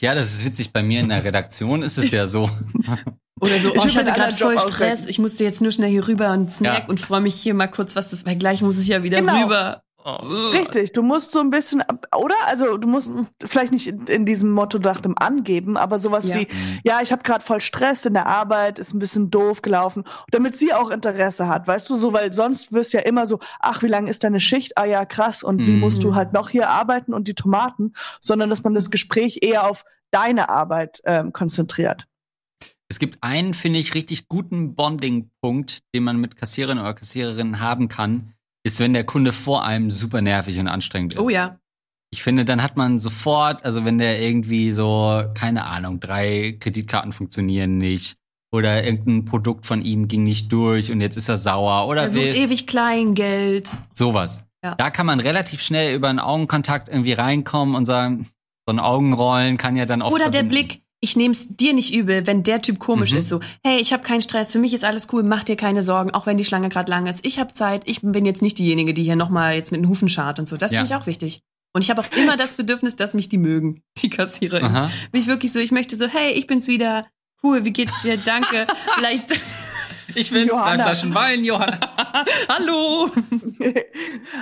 Ja, 0.00 0.14
das 0.14 0.32
ist 0.32 0.44
witzig. 0.44 0.72
Bei 0.72 0.82
mir 0.82 1.00
in 1.00 1.08
der 1.08 1.24
Redaktion 1.24 1.82
ist 1.82 1.98
es 1.98 2.10
ja 2.10 2.26
so. 2.26 2.48
Oder 3.42 3.58
so, 3.58 3.74
Ich 3.74 3.80
oh, 3.80 3.84
ich 3.86 3.96
hatte 3.98 4.12
gerade 4.12 4.34
voll 4.34 4.54
Job 4.54 4.60
Stress, 4.60 4.92
auswählen. 5.00 5.08
ich 5.08 5.18
musste 5.18 5.44
jetzt 5.44 5.60
nur 5.60 5.72
schnell 5.72 5.90
hier 5.90 6.06
rüber 6.08 6.30
und 6.32 6.52
Snack 6.52 6.82
Ja. 6.84 6.88
und 6.88 7.00
freue 7.00 7.20
mich 7.20 7.34
hier 7.34 7.54
mal 7.54 7.66
kurz, 7.66 7.96
was 7.96 8.08
das, 8.10 8.24
weil 8.24 8.36
gleich 8.36 8.62
muss 8.62 8.80
ich 8.80 8.88
ja 8.88 9.02
wieder 9.02 9.18
Genau. 9.20 9.42
rüber. 9.44 9.82
Richtig, 10.52 10.92
du 10.94 11.02
musst 11.02 11.30
so 11.30 11.38
ein 11.38 11.50
bisschen, 11.50 11.80
oder? 12.16 12.34
Also 12.46 12.76
du 12.76 12.88
musst 12.88 13.12
vielleicht 13.44 13.70
nicht 13.72 13.86
in, 13.86 14.04
in 14.08 14.26
diesem 14.26 14.50
Motto 14.50 14.78
nach 14.80 15.00
dem 15.00 15.16
angeben, 15.16 15.76
aber 15.76 16.00
sowas 16.00 16.26
Ja. 16.26 16.34
wie, 16.36 16.48
ja, 16.82 17.00
ich 17.02 17.12
habe 17.12 17.22
gerade 17.22 17.44
voll 17.44 17.60
Stress 17.60 18.04
in 18.04 18.14
der 18.14 18.26
Arbeit, 18.26 18.80
ist 18.80 18.94
ein 18.94 18.98
bisschen 18.98 19.30
doof 19.30 19.62
gelaufen, 19.62 20.02
damit 20.32 20.56
sie 20.56 20.72
auch 20.74 20.90
Interesse 20.90 21.46
hat, 21.46 21.68
weißt 21.68 21.88
du, 21.88 21.94
so, 21.94 22.12
weil 22.12 22.32
sonst 22.32 22.72
wirst 22.72 22.92
ja 22.92 23.00
immer 23.00 23.28
so, 23.28 23.38
ach, 23.60 23.82
wie 23.84 23.88
lange 23.88 24.10
ist 24.10 24.24
deine 24.24 24.40
Schicht? 24.40 24.76
Ah 24.76 24.86
ja, 24.86 25.04
krass, 25.04 25.44
und 25.44 25.66
wie 25.68 25.70
Mhm. 25.72 25.78
musst 25.80 26.02
du 26.02 26.16
halt 26.16 26.32
noch 26.32 26.48
hier 26.50 26.68
arbeiten 26.68 27.14
und 27.14 27.28
die 27.28 27.34
Tomaten, 27.36 27.92
sondern 28.20 28.50
dass 28.50 28.64
man 28.64 28.74
das 28.74 28.90
Gespräch 28.90 29.38
eher 29.42 29.70
auf 29.70 29.84
deine 30.10 30.48
Arbeit 30.48 31.00
ähm, 31.04 31.32
konzentriert. 31.32 32.06
Es 32.92 32.98
gibt 32.98 33.22
einen, 33.22 33.54
finde 33.54 33.78
ich, 33.78 33.94
richtig 33.94 34.28
guten 34.28 34.74
Bonding-Punkt, 34.74 35.78
den 35.94 36.02
man 36.02 36.18
mit 36.18 36.36
Kassiererinnen 36.36 36.84
oder 36.84 36.92
Kassiererinnen 36.92 37.58
haben 37.58 37.88
kann, 37.88 38.34
ist, 38.64 38.80
wenn 38.80 38.92
der 38.92 39.04
Kunde 39.04 39.32
vor 39.32 39.64
einem 39.64 39.90
super 39.90 40.20
nervig 40.20 40.58
und 40.58 40.68
anstrengend 40.68 41.14
ist. 41.14 41.20
Oh 41.20 41.30
ja. 41.30 41.58
Ich 42.12 42.22
finde, 42.22 42.44
dann 42.44 42.62
hat 42.62 42.76
man 42.76 43.00
sofort, 43.00 43.64
also 43.64 43.86
wenn 43.86 43.96
der 43.96 44.20
irgendwie 44.20 44.72
so, 44.72 45.24
keine 45.32 45.64
Ahnung, 45.64 46.00
drei 46.00 46.58
Kreditkarten 46.60 47.12
funktionieren 47.12 47.78
nicht 47.78 48.18
oder 48.54 48.84
irgendein 48.84 49.24
Produkt 49.24 49.64
von 49.64 49.80
ihm 49.80 50.06
ging 50.06 50.24
nicht 50.24 50.52
durch 50.52 50.92
und 50.92 51.00
jetzt 51.00 51.16
ist 51.16 51.30
er 51.30 51.38
sauer 51.38 51.88
oder 51.88 52.02
Er 52.02 52.08
sucht 52.10 52.26
will 52.26 52.36
ewig 52.36 52.66
Kleingeld. 52.66 53.70
sowas. 53.94 54.44
Ja. 54.62 54.74
Da 54.74 54.90
kann 54.90 55.06
man 55.06 55.18
relativ 55.18 55.62
schnell 55.62 55.96
über 55.96 56.10
einen 56.10 56.18
Augenkontakt 56.18 56.90
irgendwie 56.90 57.14
reinkommen 57.14 57.74
und 57.74 57.86
sagen, 57.86 58.26
so 58.68 58.74
ein 58.74 58.80
Augenrollen 58.80 59.56
kann 59.56 59.76
ja 59.76 59.86
dann 59.86 60.02
oft 60.02 60.12
Oder 60.12 60.28
der 60.28 60.42
verbinden. 60.42 60.68
Blick, 60.68 60.81
ich 61.04 61.16
nehm's 61.16 61.48
dir 61.50 61.74
nicht 61.74 61.92
übel, 61.94 62.26
wenn 62.28 62.44
der 62.44 62.62
Typ 62.62 62.78
komisch 62.78 63.10
Mhm. 63.12 63.18
ist, 63.18 63.28
so, 63.28 63.40
hey, 63.64 63.78
ich 63.80 63.92
habe 63.92 64.02
keinen 64.04 64.22
Stress, 64.22 64.52
für 64.52 64.60
mich 64.60 64.72
ist 64.72 64.84
alles 64.84 65.08
cool, 65.12 65.22
mach 65.24 65.42
dir 65.44 65.56
keine 65.56 65.82
Sorgen, 65.82 66.12
auch 66.12 66.26
wenn 66.26 66.38
die 66.38 66.44
Schlange 66.44 66.68
gerade 66.68 66.88
lang 66.90 67.06
ist. 67.06 67.26
Ich 67.26 67.38
habe 67.40 67.52
Zeit, 67.52 67.82
ich 67.86 68.00
bin 68.02 68.24
jetzt 68.24 68.40
nicht 68.40 68.56
diejenige, 68.58 68.94
die 68.94 69.02
hier 69.02 69.16
nochmal 69.16 69.54
jetzt 69.56 69.72
mit 69.72 69.80
den 69.82 69.88
Hufen 69.88 70.08
schart 70.08 70.38
und 70.38 70.48
so. 70.48 70.56
Das 70.56 70.72
Ja. 70.72 70.78
finde 70.80 70.94
ich 70.94 71.02
auch 71.02 71.06
wichtig. 71.06 71.42
Und 71.74 71.82
ich 71.82 71.90
habe 71.90 72.02
auch 72.02 72.16
immer 72.16 72.36
das 72.36 72.52
Bedürfnis, 72.56 72.94
dass 72.96 73.14
mich 73.14 73.28
die 73.28 73.38
mögen, 73.38 73.82
die 74.02 74.10
Kassiererin. 74.10 74.64
Aha. 74.66 74.90
Bin 75.10 75.20
ich 75.20 75.26
wirklich 75.26 75.52
so, 75.52 75.58
ich 75.58 75.72
möchte 75.72 75.96
so, 75.96 76.06
hey, 76.06 76.32
ich 76.32 76.46
bin's 76.46 76.68
wieder. 76.68 77.06
Cool, 77.42 77.64
wie 77.64 77.72
geht's 77.72 77.98
dir? 78.02 78.16
Danke. 78.16 78.66
Vielleicht. 78.94 79.24
Ich 80.14 80.30
Johanna. 80.30 80.76
drei 80.76 80.82
Flaschen 80.82 81.14
Wein, 81.14 81.44
Johanna. 81.44 81.78
Hallo. 82.48 83.10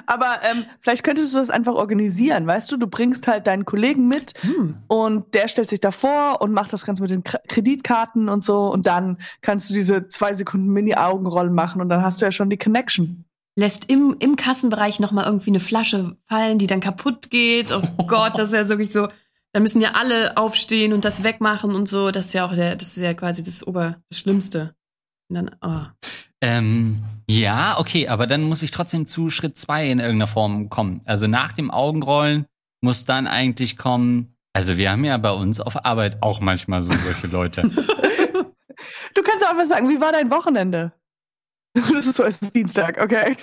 Aber 0.07 0.41
ähm, 0.51 0.65
vielleicht 0.81 1.03
könntest 1.05 1.35
du 1.35 1.39
das 1.39 1.51
einfach 1.51 1.75
organisieren, 1.75 2.47
weißt 2.47 2.71
du? 2.73 2.77
Du 2.77 2.87
bringst 2.87 3.27
halt 3.27 3.47
deinen 3.47 3.65
Kollegen 3.65 4.09
mit 4.09 4.33
Hm. 4.43 4.77
und 4.89 5.35
der 5.35 5.49
stellt 5.49 5.69
sich 5.69 5.81
davor 5.81 6.41
und 6.41 6.53
macht 6.53 6.73
das 6.73 6.85
Ganze 6.87 7.03
mit 7.03 7.11
den 7.11 7.23
Kr- 7.25 7.41
Kreditkarten 7.49 8.29
und 8.29 8.45
so 8.45 8.71
und 8.73 8.87
dann 8.87 9.19
kannst 9.41 9.69
du 9.71 9.75
diese 9.75 10.09
zwei 10.09 10.35
Sekunden 10.35 10.69
Mini-Augenrollen 10.69 11.55
machen 11.55 11.81
und 11.81 11.89
dann 11.89 12.03
hast 12.03 12.21
du 12.21 12.25
ja 12.25 12.33
schon 12.33 12.51
die 12.51 12.59
Connection. 12.59 13.25
Lässt 13.57 13.91
im, 13.91 14.17
im 14.21 14.37
Kassenbereich 14.37 15.01
nochmal 15.01 15.27
irgendwie 15.27 15.51
eine 15.51 15.61
Flasche 15.61 16.17
fallen, 16.29 16.59
die 16.59 16.67
dann 16.67 16.81
kaputt 16.81 17.31
geht. 17.31 17.73
Oh 17.73 17.83
Gott, 18.07 18.33
das 18.39 18.49
ist 18.49 18.55
ja 18.55 18.69
wirklich 18.69 18.93
so. 18.93 19.09
Da 19.53 19.59
müssen 19.61 19.81
ja 19.81 19.91
alle 19.95 20.37
aufstehen 20.37 20.93
und 20.93 21.05
das 21.05 21.25
wegmachen 21.25 21.75
und 21.75 21.89
so. 21.89 22.13
Das 22.13 22.27
ist 22.27 22.35
ja 22.35 22.47
auch 22.47 22.55
der, 22.55 22.77
das 22.77 22.97
ist 22.97 23.03
ja 23.03 23.13
quasi 23.15 23.43
das 23.43 23.67
Ober, 23.67 23.97
das 24.09 24.21
Schlimmste. 24.21 24.75
Und 25.31 25.37
dann, 25.37 25.51
oh. 25.63 25.87
Ähm, 26.43 27.03
ja, 27.31 27.79
okay, 27.79 28.09
aber 28.09 28.27
dann 28.27 28.43
muss 28.43 28.63
ich 28.63 28.73
trotzdem 28.73 29.07
zu 29.07 29.31
Schritt 29.31 29.57
zwei 29.57 29.89
in 29.89 30.01
irgendeiner 30.01 30.27
Form 30.27 30.69
kommen. 30.69 31.01
Also 31.05 31.27
nach 31.27 31.53
dem 31.53 31.71
Augenrollen 31.71 32.47
muss 32.83 33.05
dann 33.05 33.27
eigentlich 33.27 33.77
kommen. 33.77 34.35
Also 34.53 34.77
wir 34.77 34.91
haben 34.91 35.05
ja 35.05 35.17
bei 35.19 35.31
uns 35.31 35.61
auf 35.61 35.85
Arbeit 35.85 36.23
auch 36.23 36.41
manchmal 36.41 36.83
so 36.83 36.93
solche 36.93 37.29
Leute. 37.29 37.63
Du 39.15 39.23
kannst 39.23 39.45
auch 39.45 39.51
einfach 39.51 39.67
sagen, 39.67 39.89
wie 39.91 40.01
war 40.01 40.13
dein 40.13 40.31
Wochenende? 40.31 40.93
Das 41.75 42.07
ist 42.07 42.17
so, 42.17 42.25
es 42.25 42.39
ist 42.39 42.55
Dienstag, 42.55 42.99
okay. 43.03 43.37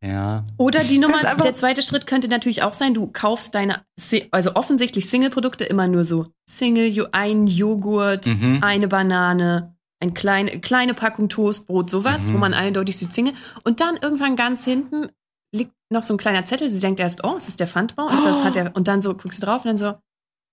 ja. 0.00 0.44
Oder 0.56 0.84
die 0.84 0.98
Nummer, 0.98 1.20
der 1.22 1.54
zweite 1.54 1.82
Schritt 1.82 2.06
könnte 2.06 2.28
natürlich 2.28 2.62
auch 2.62 2.74
sein, 2.74 2.94
du 2.94 3.08
kaufst 3.08 3.54
deine, 3.54 3.84
also 4.30 4.54
offensichtlich 4.54 5.08
Single-Produkte 5.08 5.64
immer 5.64 5.88
nur 5.88 6.04
so 6.04 6.26
Single, 6.48 7.08
ein 7.12 7.46
Joghurt, 7.46 8.26
Mhm. 8.26 8.58
eine 8.62 8.86
Banane, 8.86 9.73
ein 10.04 10.14
kleine, 10.14 10.60
kleine 10.60 10.94
Packung 10.94 11.28
Toastbrot, 11.28 11.90
sowas, 11.90 12.28
Mhm. 12.28 12.34
wo 12.34 12.38
man 12.38 12.54
eindeutig 12.54 12.96
sieht 12.96 13.12
Single. 13.12 13.34
Und 13.64 13.80
dann 13.80 13.96
irgendwann 13.96 14.36
ganz 14.36 14.64
hinten 14.64 15.10
liegt 15.52 15.72
noch 15.90 16.02
so 16.02 16.14
ein 16.14 16.18
kleiner 16.18 16.44
Zettel. 16.44 16.68
Sie 16.68 16.80
denkt 16.80 17.00
erst, 17.00 17.24
oh, 17.24 17.36
ist 17.36 17.48
das 17.48 17.56
der 17.56 17.66
Pfandbon? 17.66 18.12
Ist 18.12 18.24
das, 18.24 18.42
hat 18.44 18.54
der, 18.56 18.74
und 18.76 18.88
dann 18.88 19.02
so 19.02 19.14
guckst 19.14 19.42
du 19.42 19.46
drauf 19.46 19.64
und 19.64 19.68
dann 19.68 19.76
so, 19.78 19.94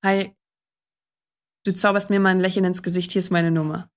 hi, 0.05 0.35
du 1.65 1.73
zauberst 1.73 2.09
mir 2.09 2.19
mal 2.19 2.29
ein 2.29 2.39
Lächeln 2.39 2.65
ins 2.65 2.83
Gesicht, 2.83 3.11
hier 3.11 3.19
ist 3.19 3.31
meine 3.31 3.51
Nummer. 3.51 3.89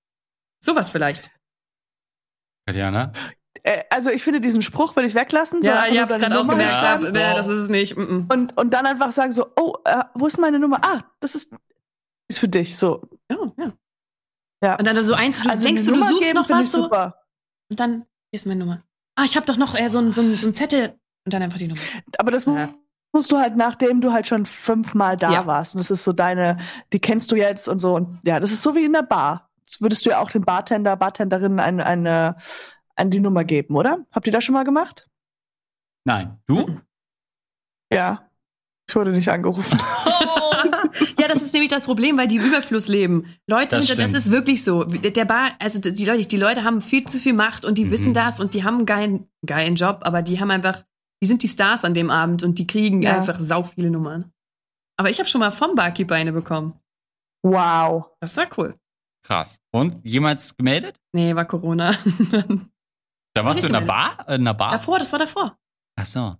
Sowas 0.63 0.89
vielleicht. 0.89 1.31
Katjana? 2.67 3.13
Äh, 3.63 3.83
also 3.89 4.09
ich 4.09 4.23
finde 4.23 4.41
diesen 4.41 4.61
Spruch 4.61 4.95
würde 4.95 5.07
ich 5.07 5.15
weglassen. 5.15 5.61
so 5.61 5.67
Ja, 5.69 5.85
ich 5.87 5.99
hab's 5.99 6.17
deine 6.17 6.35
gerade 6.35 6.41
auch 6.41 6.47
gemerkt. 6.49 6.73
Ja. 6.73 6.93
hinschreiben. 6.93 7.15
Ja, 7.15 7.35
das 7.35 7.47
ist 7.47 7.61
es 7.61 7.69
nicht. 7.69 7.95
Mm 7.95 8.01
-mm. 8.01 8.33
Und, 8.33 8.57
und 8.57 8.73
dann 8.73 8.85
einfach 8.85 9.11
sagen 9.11 9.31
so, 9.31 9.47
oh, 9.55 9.75
äh, 9.85 10.03
wo 10.15 10.27
ist 10.27 10.39
meine 10.39 10.59
Nummer? 10.59 10.79
Ah, 10.83 11.03
das 11.19 11.35
ist, 11.35 11.53
ist 12.27 12.39
für 12.39 12.47
dich. 12.49 12.77
So. 12.77 13.01
Ja, 13.31 13.37
ja. 13.57 13.73
Ja. 14.61 14.75
Und 14.77 14.85
dann 14.85 15.01
so 15.01 15.13
eins, 15.13 15.41
du 15.41 15.49
Also 15.49 15.63
denkst 15.65 15.83
du, 15.83 15.91
du 15.91 15.97
Nummer 15.97 16.09
suchst 16.09 16.23
geben 16.23 16.35
noch 16.35 16.49
was 16.49 16.71
so 16.71 16.83
super. 16.83 17.15
und 17.69 17.79
dann 17.79 17.93
hier 18.01 18.05
ist 18.33 18.45
meine 18.47 18.59
Nummer. 18.59 18.83
Ah, 19.15 19.23
ich 19.25 19.35
habe 19.35 19.45
doch 19.45 19.57
noch 19.57 19.75
äh, 19.79 19.87
so 19.89 19.99
ein 19.99 20.11
so 20.11 20.21
ein 20.21 20.37
so 20.37 20.47
ein 20.47 20.53
Zettel 20.53 20.99
und 21.25 21.33
dann 21.33 21.41
einfach 21.43 21.57
die 21.57 21.67
Nummer. 21.67 21.81
Aber 22.17 22.31
das 22.31 22.45
Ja. 22.45 22.73
musst 23.13 23.31
du 23.31 23.37
halt, 23.37 23.55
nachdem 23.55 24.01
du 24.01 24.11
halt 24.13 24.27
schon 24.27 24.45
fünfmal 24.45 25.17
da 25.17 25.31
Ja. 25.31 25.45
warst. 25.47 25.75
Und 25.75 25.79
das 25.79 25.91
ist 25.91 26.03
so 26.03 26.11
deine, 26.13 26.57
die 26.93 26.99
kennst 26.99 27.31
du 27.31 27.35
jetzt 27.35 27.67
und 27.67 27.79
so. 27.79 27.95
Und 27.95 28.19
ja, 28.23 28.39
das 28.39 28.51
ist 28.51 28.61
so 28.61 28.75
wie 28.75 28.85
in 28.85 28.93
der 28.93 29.03
Bar. 29.03 29.49
Das 29.65 29.81
würdest 29.81 30.05
du 30.05 30.09
ja 30.11 30.19
auch 30.19 30.29
den 30.31 30.43
Bartender, 30.43 30.95
Bartenderinnen 30.95 31.59
eine, 31.59 31.85
eine, 31.85 32.35
eine 32.95 33.09
die 33.09 33.19
Nummer 33.19 33.43
geben, 33.43 33.75
oder? 33.75 34.05
Habt 34.11 34.27
ihr 34.27 34.33
das 34.33 34.43
schon 34.43 34.53
mal 34.53 34.63
gemacht? 34.63 35.07
Nein. 36.03 36.39
Du? 36.45 36.79
Ja. 37.91 38.29
Ich 38.87 38.95
wurde 38.95 39.11
nicht 39.11 39.29
angerufen. 39.29 39.79
ja, 41.27 41.33
das 41.33 41.41
ist 41.41 41.53
nämlich 41.53 41.69
das 41.71 41.85
Problem, 41.85 42.17
weil 42.17 42.27
die 42.27 42.37
im 42.37 42.43
Überfluss 42.45 42.87
leben. 42.87 43.25
Leute, 43.49 43.75
Das 43.77 43.87
das, 43.87 44.13
ist 44.13 44.31
wirklich 44.31 44.63
so. 44.63 44.83
Der 44.83 45.25
Bar, 45.25 45.51
also 45.59 45.79
die 45.79 46.05
Leute, 46.05 46.27
die 46.27 46.37
Leute 46.37 46.63
haben 46.63 46.81
viel 46.81 47.05
zu 47.05 47.17
viel 47.17 47.33
Macht 47.33 47.65
und 47.65 47.77
die 47.77 47.85
Mhm. 47.85 47.91
wissen 47.91 48.13
das 48.13 48.39
und 48.39 48.53
die 48.53 48.63
haben 48.63 48.75
einen 48.77 48.85
geilen, 48.85 49.27
geilen 49.45 49.75
Job, 49.75 49.99
aber 50.03 50.21
die 50.21 50.39
haben 50.39 50.51
einfach, 50.51 50.83
die 51.23 51.27
sind 51.27 51.41
die 51.43 51.47
Stars 51.47 51.83
an 51.83 51.93
dem 51.93 52.09
Abend 52.11 52.43
und 52.43 52.59
die 52.59 52.67
kriegen 52.67 53.01
Ja. 53.01 53.15
einfach 53.17 53.39
sau 53.39 53.63
viele 53.63 53.89
Nummern. 53.89 54.31
Aber 54.97 55.09
ich 55.09 55.19
habe 55.19 55.27
schon 55.27 55.39
mal 55.39 55.51
vom 55.51 55.75
Barkeeper 55.75 56.15
eine 56.15 56.31
bekommen. 56.31 56.79
Wow. 57.43 58.05
Das 58.19 58.37
war 58.37 58.47
cool. 58.57 58.75
Krass. 59.23 59.59
Und 59.71 60.05
jemals 60.05 60.55
gemeldet? 60.55 60.99
Nee, 61.13 61.35
war 61.35 61.45
Corona. 61.45 61.93
Da 63.37 63.43
warst 63.43 63.63
du 63.63 63.67
in 63.67 63.75
einer. 63.75 63.85
Bar? 63.85 64.19
In 64.29 64.35
einer 64.35 64.53
Bar? 64.53 64.71
davor, 64.71 64.97
das 64.97 65.11
war 65.11 65.19
davor. 65.19 65.57
Ach 65.99 66.05
so. 66.05 66.35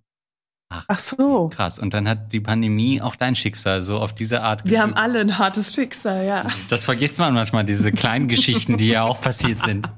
Ach 0.68 0.98
so. 0.98 1.48
Krass. 1.48 1.78
Und 1.78 1.94
dann 1.94 2.08
hat 2.08 2.32
die 2.32 2.40
Pandemie 2.40 3.00
auch 3.00 3.16
dein 3.16 3.36
Schicksal 3.36 3.82
so 3.82 3.98
auf 3.98 4.14
diese 4.14 4.42
Art 4.42 4.68
Wir 4.68 4.82
haben 4.82 4.94
alle 4.94 5.20
ein 5.20 5.38
hartes 5.38 5.74
Schicksal, 5.74 6.26
ja. 6.26 6.46
Das 6.68 6.84
vergisst 6.84 7.18
man 7.18 7.34
manchmal, 7.34 7.64
diese 7.64 7.92
kleinen 7.92 8.28
Geschichten, 8.28 8.76
die 8.76 8.88
ja 8.88 9.02
auch 9.02 9.20
passiert 9.20 9.62
sind. 9.62 9.88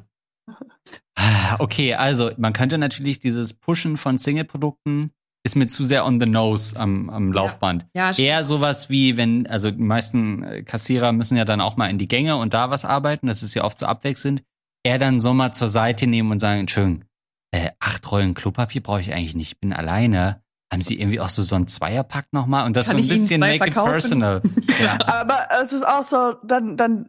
Ah, 1.17 1.57
Okay, 1.59 1.95
also 1.95 2.31
man 2.37 2.53
könnte 2.53 2.79
natürlich 2.79 3.19
dieses 3.19 3.55
Pushen 3.55 3.97
von 3.97 4.19
Single-Produkten 4.19 5.11
ist 5.45 5.57
mir 5.57 5.67
zu 5.67 5.85
sehr 5.85 6.05
on 6.05 6.21
the 6.21 6.27
nose 6.27 6.79
am, 6.79 7.09
am 7.11 7.33
Laufband. 7.33 7.87
Ja, 7.95 8.13
stimmt. 8.13 8.29
Eher 8.29 8.45
sowas 8.45 8.91
wie, 8.91 9.17
wenn, 9.17 9.47
also 9.47 9.71
die 9.71 9.83
meisten 9.83 10.43
äh, 10.43 10.63
Kassierer 10.63 11.13
müssen 11.13 11.37
ja 11.37 11.45
dann 11.45 11.61
auch 11.61 11.77
mal 11.77 11.89
in 11.89 11.97
die 11.99 12.09
Gänge 12.09 12.37
und 12.37 12.55
da 12.55 12.71
was 12.71 12.85
arbeiten, 12.85 13.29
das 13.29 13.43
ist 13.43 13.55
ja 13.55 13.65
oft 13.65 13.79
so 13.79 13.87
abwechselnd. 13.87 14.43
Eher 14.85 14.99
dann 14.99 15.21
so 15.21 15.33
mal 15.33 15.53
zur 15.53 15.69
Seite 15.69 16.07
nehmen 16.07 16.31
und 16.31 16.41
sagen, 16.41 16.61
Entschuldigung, 16.61 17.05
äh, 17.53 17.71
acht 17.79 18.11
Rollen 18.11 18.35
Klopapier 18.35 18.83
brauche 18.83 19.01
ich 19.01 19.15
eigentlich 19.15 19.37
nicht, 19.37 19.53
ich 19.53 19.61
bin 19.61 19.73
alleine. 19.73 20.43
Haben 20.73 20.83
Sie 20.83 21.01
irgendwie 21.01 21.21
auch 21.21 21.31
so, 21.31 21.43
so 21.43 21.57
einen 21.57 21.67
Zweierpack 21.67 22.27
nochmal? 22.33 22.67
Und 22.67 22.77
das 22.77 22.89
Kann 22.89 22.99
so 22.99 23.03
ein 23.03 23.09
bisschen 23.09 23.41
make 23.41 23.55
it 23.55 23.59
verkaufen? 23.59 23.91
personal. 23.91 24.43
ja. 24.83 24.99
Aber 25.07 25.49
es 25.63 25.73
ist 25.73 25.87
auch 25.87 26.05
so, 26.05 26.35
dann, 26.45 26.77
dann 26.77 27.09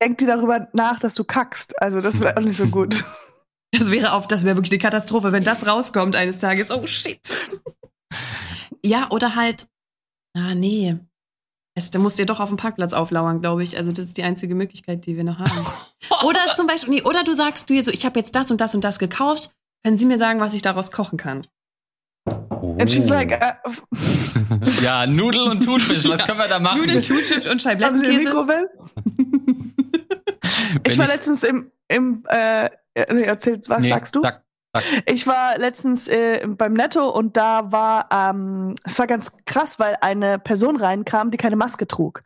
denkt 0.00 0.20
die 0.20 0.26
darüber 0.26 0.68
nach, 0.72 1.00
dass 1.00 1.14
du 1.14 1.24
kackst. 1.24 1.80
Also 1.82 2.00
das 2.00 2.20
wäre 2.20 2.36
auch 2.36 2.42
nicht 2.42 2.56
so 2.56 2.66
gut. 2.66 3.04
Das 3.72 3.90
wäre 3.90 4.12
auf, 4.12 4.26
das 4.26 4.44
wäre 4.44 4.56
wirklich 4.56 4.72
eine 4.72 4.80
Katastrophe, 4.80 5.32
wenn 5.32 5.44
das 5.44 5.66
rauskommt 5.66 6.16
eines 6.16 6.38
Tages. 6.38 6.70
Oh 6.70 6.86
shit. 6.86 7.20
ja, 8.82 9.10
oder 9.10 9.34
halt, 9.34 9.68
ah 10.34 10.54
nee. 10.54 10.96
Es, 11.74 11.90
da 11.90 11.98
musst 11.98 12.18
du 12.18 12.22
dir 12.22 12.26
doch 12.26 12.40
auf 12.40 12.48
dem 12.48 12.56
Parkplatz 12.56 12.94
auflauern, 12.94 13.42
glaube 13.42 13.64
ich. 13.64 13.76
Also 13.76 13.90
das 13.92 14.06
ist 14.06 14.16
die 14.16 14.22
einzige 14.22 14.54
Möglichkeit, 14.54 15.04
die 15.04 15.16
wir 15.16 15.24
noch 15.24 15.38
haben. 15.38 15.66
oder 16.26 16.54
zum 16.54 16.66
Beispiel, 16.66 16.94
nee, 16.94 17.02
oder 17.02 17.22
du 17.22 17.34
sagst 17.34 17.68
du 17.68 17.74
hier 17.74 17.84
so, 17.84 17.90
ich 17.90 18.06
habe 18.06 18.18
jetzt 18.18 18.34
das 18.34 18.50
und 18.50 18.62
das 18.62 18.74
und 18.74 18.82
das 18.82 18.98
gekauft. 18.98 19.50
Können 19.84 19.98
Sie 19.98 20.06
mir 20.06 20.16
sagen, 20.16 20.40
was 20.40 20.54
ich 20.54 20.62
daraus 20.62 20.90
kochen 20.90 21.18
kann? 21.18 21.46
And 22.78 22.90
she's 22.90 23.08
like, 23.08 23.32
äh, 23.32 23.54
ja, 24.82 25.06
Nudel 25.06 25.48
und 25.48 25.64
Thunfisch, 25.64 26.08
was 26.08 26.24
können 26.24 26.38
wir 26.38 26.48
da 26.48 26.58
machen? 26.58 26.80
Nudeln, 26.80 27.02
Thunchips 27.02 27.46
und 27.46 27.52
haben 27.52 27.58
Sie 27.58 27.68
Scheiblettenkäse. 27.68 28.24
Mikrowelle? 28.24 28.70
Ich 30.84 30.98
war 30.98 31.06
letztens 31.06 31.42
im, 31.42 31.70
im 31.88 32.24
äh, 32.28 32.68
nee, 33.12 33.22
erzähl, 33.22 33.60
was 33.66 33.80
Nee, 33.80 33.88
sagst 33.88 34.14
du? 34.14 34.20
Sag, 34.20 34.42
Ich 35.06 35.26
war 35.26 35.58
letztens 35.58 36.08
äh, 36.08 36.46
beim 36.46 36.72
Netto 36.72 37.08
und 37.08 37.36
da 37.36 37.72
war, 37.72 38.08
ähm, 38.10 38.74
es 38.84 38.98
war 38.98 39.06
ganz 39.06 39.32
krass, 39.46 39.78
weil 39.78 39.96
eine 40.00 40.38
Person 40.38 40.76
reinkam, 40.76 41.30
die 41.30 41.36
keine 41.36 41.56
Maske 41.56 41.86
trug. 41.86 42.22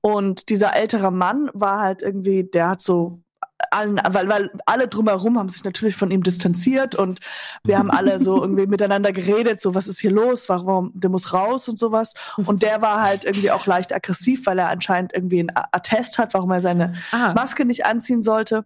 Und 0.00 0.48
dieser 0.48 0.74
ältere 0.74 1.10
Mann 1.10 1.50
war 1.54 1.80
halt 1.80 2.02
irgendwie, 2.02 2.44
der 2.44 2.68
hat 2.70 2.82
so 2.82 3.20
allen, 3.70 4.00
weil, 4.10 4.28
weil 4.28 4.50
alle 4.66 4.88
drumherum 4.88 5.38
haben 5.38 5.48
sich 5.48 5.64
natürlich 5.64 5.96
von 5.96 6.10
ihm 6.10 6.22
distanziert 6.22 6.94
und 6.94 7.20
wir 7.64 7.78
haben 7.78 7.90
alle 7.90 8.18
so 8.20 8.40
irgendwie 8.40 8.66
miteinander 8.66 9.12
geredet, 9.12 9.60
so 9.60 9.74
was 9.74 9.88
ist 9.88 10.00
hier 10.00 10.10
los, 10.10 10.48
warum, 10.48 10.92
der 10.94 11.10
muss 11.10 11.32
raus 11.32 11.68
und 11.68 11.78
sowas. 11.78 12.14
Und 12.36 12.62
der 12.62 12.82
war 12.82 13.02
halt 13.02 13.24
irgendwie 13.24 13.50
auch 13.50 13.66
leicht 13.66 13.92
aggressiv, 13.94 14.46
weil 14.46 14.58
er 14.58 14.68
anscheinend 14.68 15.12
irgendwie 15.14 15.40
einen 15.40 15.52
Attest 15.54 16.18
hat, 16.18 16.34
warum 16.34 16.50
er 16.50 16.60
seine 16.60 16.94
Ah, 17.12 17.32
Maske 17.34 17.64
nicht 17.64 17.86
anziehen 17.86 18.22
sollte. 18.22 18.64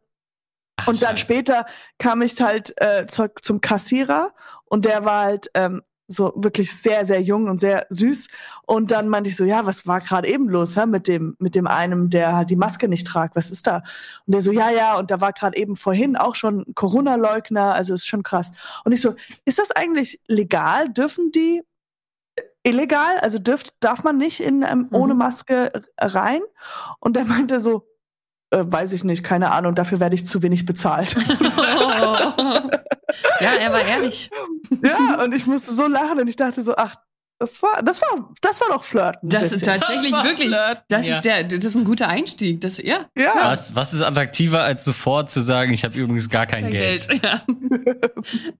Ach, 0.76 0.88
Und 0.88 1.02
dann 1.02 1.16
Scheiße. 1.16 1.24
später 1.24 1.66
kam 1.98 2.22
ich 2.22 2.40
halt 2.40 2.74
äh, 2.80 3.06
zu, 3.06 3.30
zum 3.42 3.60
Kassierer 3.60 4.32
und 4.66 4.84
der 4.84 5.04
war 5.04 5.24
halt 5.24 5.50
ähm, 5.54 5.82
so 6.08 6.32
wirklich 6.36 6.72
sehr, 6.72 7.04
sehr 7.04 7.20
jung 7.20 7.48
und 7.48 7.60
sehr 7.60 7.86
süß. 7.90 8.28
Und 8.64 8.90
dann 8.90 9.08
meinte 9.08 9.28
ich 9.28 9.36
so, 9.36 9.44
ja, 9.44 9.66
was 9.66 9.86
war 9.86 10.00
gerade 10.00 10.28
eben 10.28 10.48
los 10.48 10.76
hä, 10.76 10.86
mit 10.86 11.08
dem 11.08 11.36
mit 11.38 11.54
dem 11.54 11.66
einen, 11.66 12.10
der 12.10 12.36
halt 12.36 12.50
die 12.50 12.56
Maske 12.56 12.88
nicht 12.88 13.06
tragt? 13.06 13.36
Was 13.36 13.50
ist 13.50 13.66
da? 13.66 13.82
Und 14.26 14.32
der 14.32 14.42
so, 14.42 14.52
ja, 14.52 14.70
ja. 14.70 14.98
Und 14.98 15.10
da 15.10 15.20
war 15.20 15.32
gerade 15.32 15.56
eben 15.56 15.76
vorhin 15.76 16.16
auch 16.16 16.34
schon 16.34 16.64
Corona-Leugner. 16.74 17.74
Also 17.74 17.94
ist 17.94 18.06
schon 18.06 18.22
krass. 18.22 18.52
Und 18.84 18.92
ich 18.92 19.00
so, 19.00 19.14
ist 19.44 19.58
das 19.58 19.70
eigentlich 19.70 20.20
legal? 20.26 20.88
Dürfen 20.92 21.32
die 21.32 21.62
illegal? 22.62 23.18
Also 23.20 23.38
dürft, 23.38 23.74
darf 23.80 24.04
man 24.04 24.16
nicht 24.18 24.40
in 24.40 24.62
ähm, 24.62 24.88
ohne 24.92 25.14
Mhm. 25.14 25.18
Maske 25.18 25.84
rein? 25.98 26.40
Und 27.00 27.16
der 27.16 27.24
meinte 27.24 27.60
so, 27.60 27.86
äh, 28.50 28.64
weiß 28.64 28.92
ich 28.92 29.04
nicht, 29.04 29.24
keine 29.24 29.52
Ahnung, 29.52 29.74
dafür 29.74 30.00
werde 30.00 30.14
ich 30.14 30.26
zu 30.26 30.42
wenig 30.42 30.66
bezahlt. 30.66 31.14
ja, 33.40 33.52
er 33.60 33.72
war 33.72 33.80
ehrlich. 33.80 34.30
ja, 34.84 35.22
und 35.22 35.34
ich 35.34 35.46
musste 35.46 35.74
so 35.74 35.86
lachen 35.86 36.20
und 36.20 36.28
ich 36.28 36.36
dachte 36.36 36.62
so, 36.62 36.76
ach, 36.76 36.96
das 37.38 37.62
war, 37.62 37.82
das 37.82 38.00
war, 38.00 38.34
das 38.40 38.60
war 38.62 38.68
doch 38.68 38.82
Flirten. 38.82 39.28
Das 39.28 39.52
ist 39.52 39.64
tatsächlich 39.64 40.10
war 40.10 40.24
wirklich, 40.24 40.48
Flirten, 40.48 40.82
das 40.88 41.06
ja. 41.06 41.16
ist 41.16 41.24
der, 41.26 41.44
das 41.44 41.64
ist 41.64 41.76
ein 41.76 41.84
guter 41.84 42.08
Einstieg. 42.08 42.62
Das, 42.62 42.78
ja, 42.78 43.10
ja, 43.14 43.34
Was, 43.42 43.74
was 43.74 43.92
ist 43.92 44.00
attraktiver, 44.00 44.62
als 44.62 44.86
sofort 44.86 45.28
zu 45.28 45.42
sagen, 45.42 45.72
ich 45.74 45.84
habe 45.84 45.98
übrigens 45.98 46.30
gar 46.30 46.46
kein, 46.46 46.62
kein 46.62 46.72
Geld. 46.72 47.08
Geld. 47.08 47.22
Ja. 47.22 47.40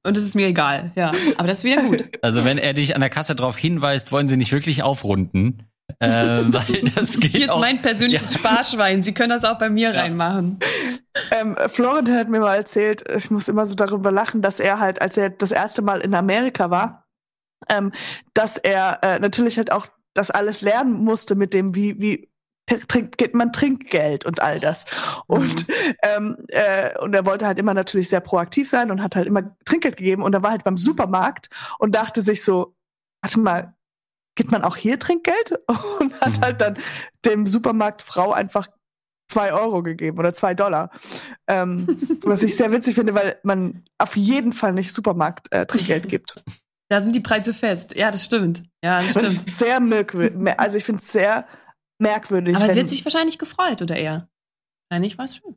Und 0.02 0.16
es 0.16 0.24
ist 0.24 0.34
mir 0.34 0.48
egal, 0.48 0.92
ja. 0.94 1.12
Aber 1.38 1.48
das 1.48 1.58
ist 1.58 1.64
wieder 1.64 1.82
gut. 1.82 2.04
Also 2.20 2.44
wenn 2.44 2.58
er 2.58 2.74
dich 2.74 2.94
an 2.94 3.00
der 3.00 3.08
Kasse 3.08 3.34
darauf 3.34 3.56
hinweist, 3.56 4.12
wollen 4.12 4.28
sie 4.28 4.36
nicht 4.36 4.52
wirklich 4.52 4.82
aufrunden. 4.82 5.62
Äh, 6.00 6.08
weil 6.08 6.82
das 6.94 7.18
geht 7.20 7.30
Hier 7.32 7.44
ist 7.44 7.50
auch. 7.50 7.60
mein 7.60 7.80
persönliches 7.82 8.34
Ja. 8.34 8.38
Sparschwein. 8.40 9.02
Sie 9.02 9.14
können 9.14 9.30
das 9.30 9.44
auch 9.44 9.58
bei 9.58 9.70
mir 9.70 9.92
Ja. 9.94 10.00
reinmachen. 10.02 10.58
ähm, 11.30 11.56
Florentin 11.68 12.16
hat 12.16 12.28
mir 12.28 12.40
mal 12.40 12.56
erzählt, 12.56 13.04
ich 13.14 13.30
muss 13.30 13.48
immer 13.48 13.66
so 13.66 13.74
darüber 13.74 14.10
lachen, 14.10 14.42
dass 14.42 14.60
er 14.60 14.80
halt, 14.80 15.00
als 15.00 15.16
er 15.16 15.30
das 15.30 15.52
erste 15.52 15.82
Mal 15.82 16.00
in 16.00 16.14
Amerika 16.14 16.70
war, 16.70 17.06
ähm, 17.70 17.92
dass 18.34 18.58
er 18.58 18.98
äh, 19.02 19.18
natürlich 19.18 19.56
halt 19.58 19.72
auch 19.72 19.86
das 20.14 20.30
alles 20.30 20.60
lernen 20.60 20.92
musste 20.92 21.34
mit 21.34 21.54
dem, 21.54 21.74
wie, 21.74 22.00
wie 22.00 22.30
trinkt, 22.88 23.16
gibt 23.16 23.34
man 23.34 23.52
Trinkgeld 23.52 24.24
und 24.26 24.40
all 24.42 24.58
das. 24.60 24.84
Und, 25.26 25.66
ähm, 26.02 26.36
äh, 26.48 26.98
und 26.98 27.14
er 27.14 27.24
wollte 27.24 27.46
halt 27.46 27.58
immer 27.58 27.74
natürlich 27.74 28.08
sehr 28.08 28.20
proaktiv 28.20 28.68
sein 28.68 28.90
und 28.90 29.02
hat 29.02 29.14
halt 29.14 29.26
immer 29.26 29.56
Trinkgeld 29.64 29.96
gegeben. 29.96 30.22
Und 30.22 30.34
er 30.34 30.42
war 30.42 30.50
halt 30.50 30.64
beim 30.64 30.76
Supermarkt 30.76 31.48
und 31.78 31.94
dachte 31.94 32.22
sich 32.22 32.42
so, 32.42 32.74
warte 33.22 33.40
mal, 33.40 33.74
gibt 34.36 34.52
man 34.52 34.62
auch 34.62 34.76
hier 34.76 34.98
Trinkgeld? 34.98 35.58
Und 36.00 36.20
hat 36.20 36.36
Mhm. 36.38 36.40
halt 36.42 36.60
dann 36.60 36.78
dem 37.24 37.46
Supermarktfrau 37.46 38.32
einfach 38.32 38.68
zwei 39.28 39.52
Euro 39.52 39.82
gegeben 39.82 40.18
oder 40.18 40.32
zwei 40.32 40.54
Dollar. 40.54 40.90
Ähm, 41.48 41.86
was 42.22 42.42
ich 42.44 42.54
sehr 42.56 42.70
witzig 42.70 42.94
finde, 42.94 43.14
weil 43.14 43.38
man 43.42 43.84
auf 43.98 44.16
jeden 44.16 44.52
Fall 44.52 44.72
nicht 44.72 44.92
Supermarkt 44.92 45.50
äh, 45.52 45.66
Trinkgeld 45.66 46.08
gibt. 46.08 46.44
Da 46.88 47.00
sind 47.00 47.16
die 47.16 47.20
Preise 47.20 47.52
fest. 47.52 47.96
Ja, 47.96 48.12
das 48.12 48.24
stimmt. 48.24 48.62
Ja, 48.80 49.02
das 49.02 49.14
Das 49.14 49.32
stimmt. 49.32 49.50
sehr 49.50 49.80
merkwürdig. 49.80 50.38
Also 50.56 50.78
ich 50.78 50.84
finde 50.84 51.02
es 51.02 51.10
sehr 51.10 51.44
merkwürdig. 51.98 52.54
Aber 52.54 52.72
sie 52.72 52.78
hat 52.78 52.88
sich 52.88 53.04
wahrscheinlich 53.04 53.38
gefreut, 53.40 53.82
oder 53.82 53.96
eher? 53.96 54.28
Nein, 54.88 55.02
weiß 55.18 55.38
schon. 55.38 55.56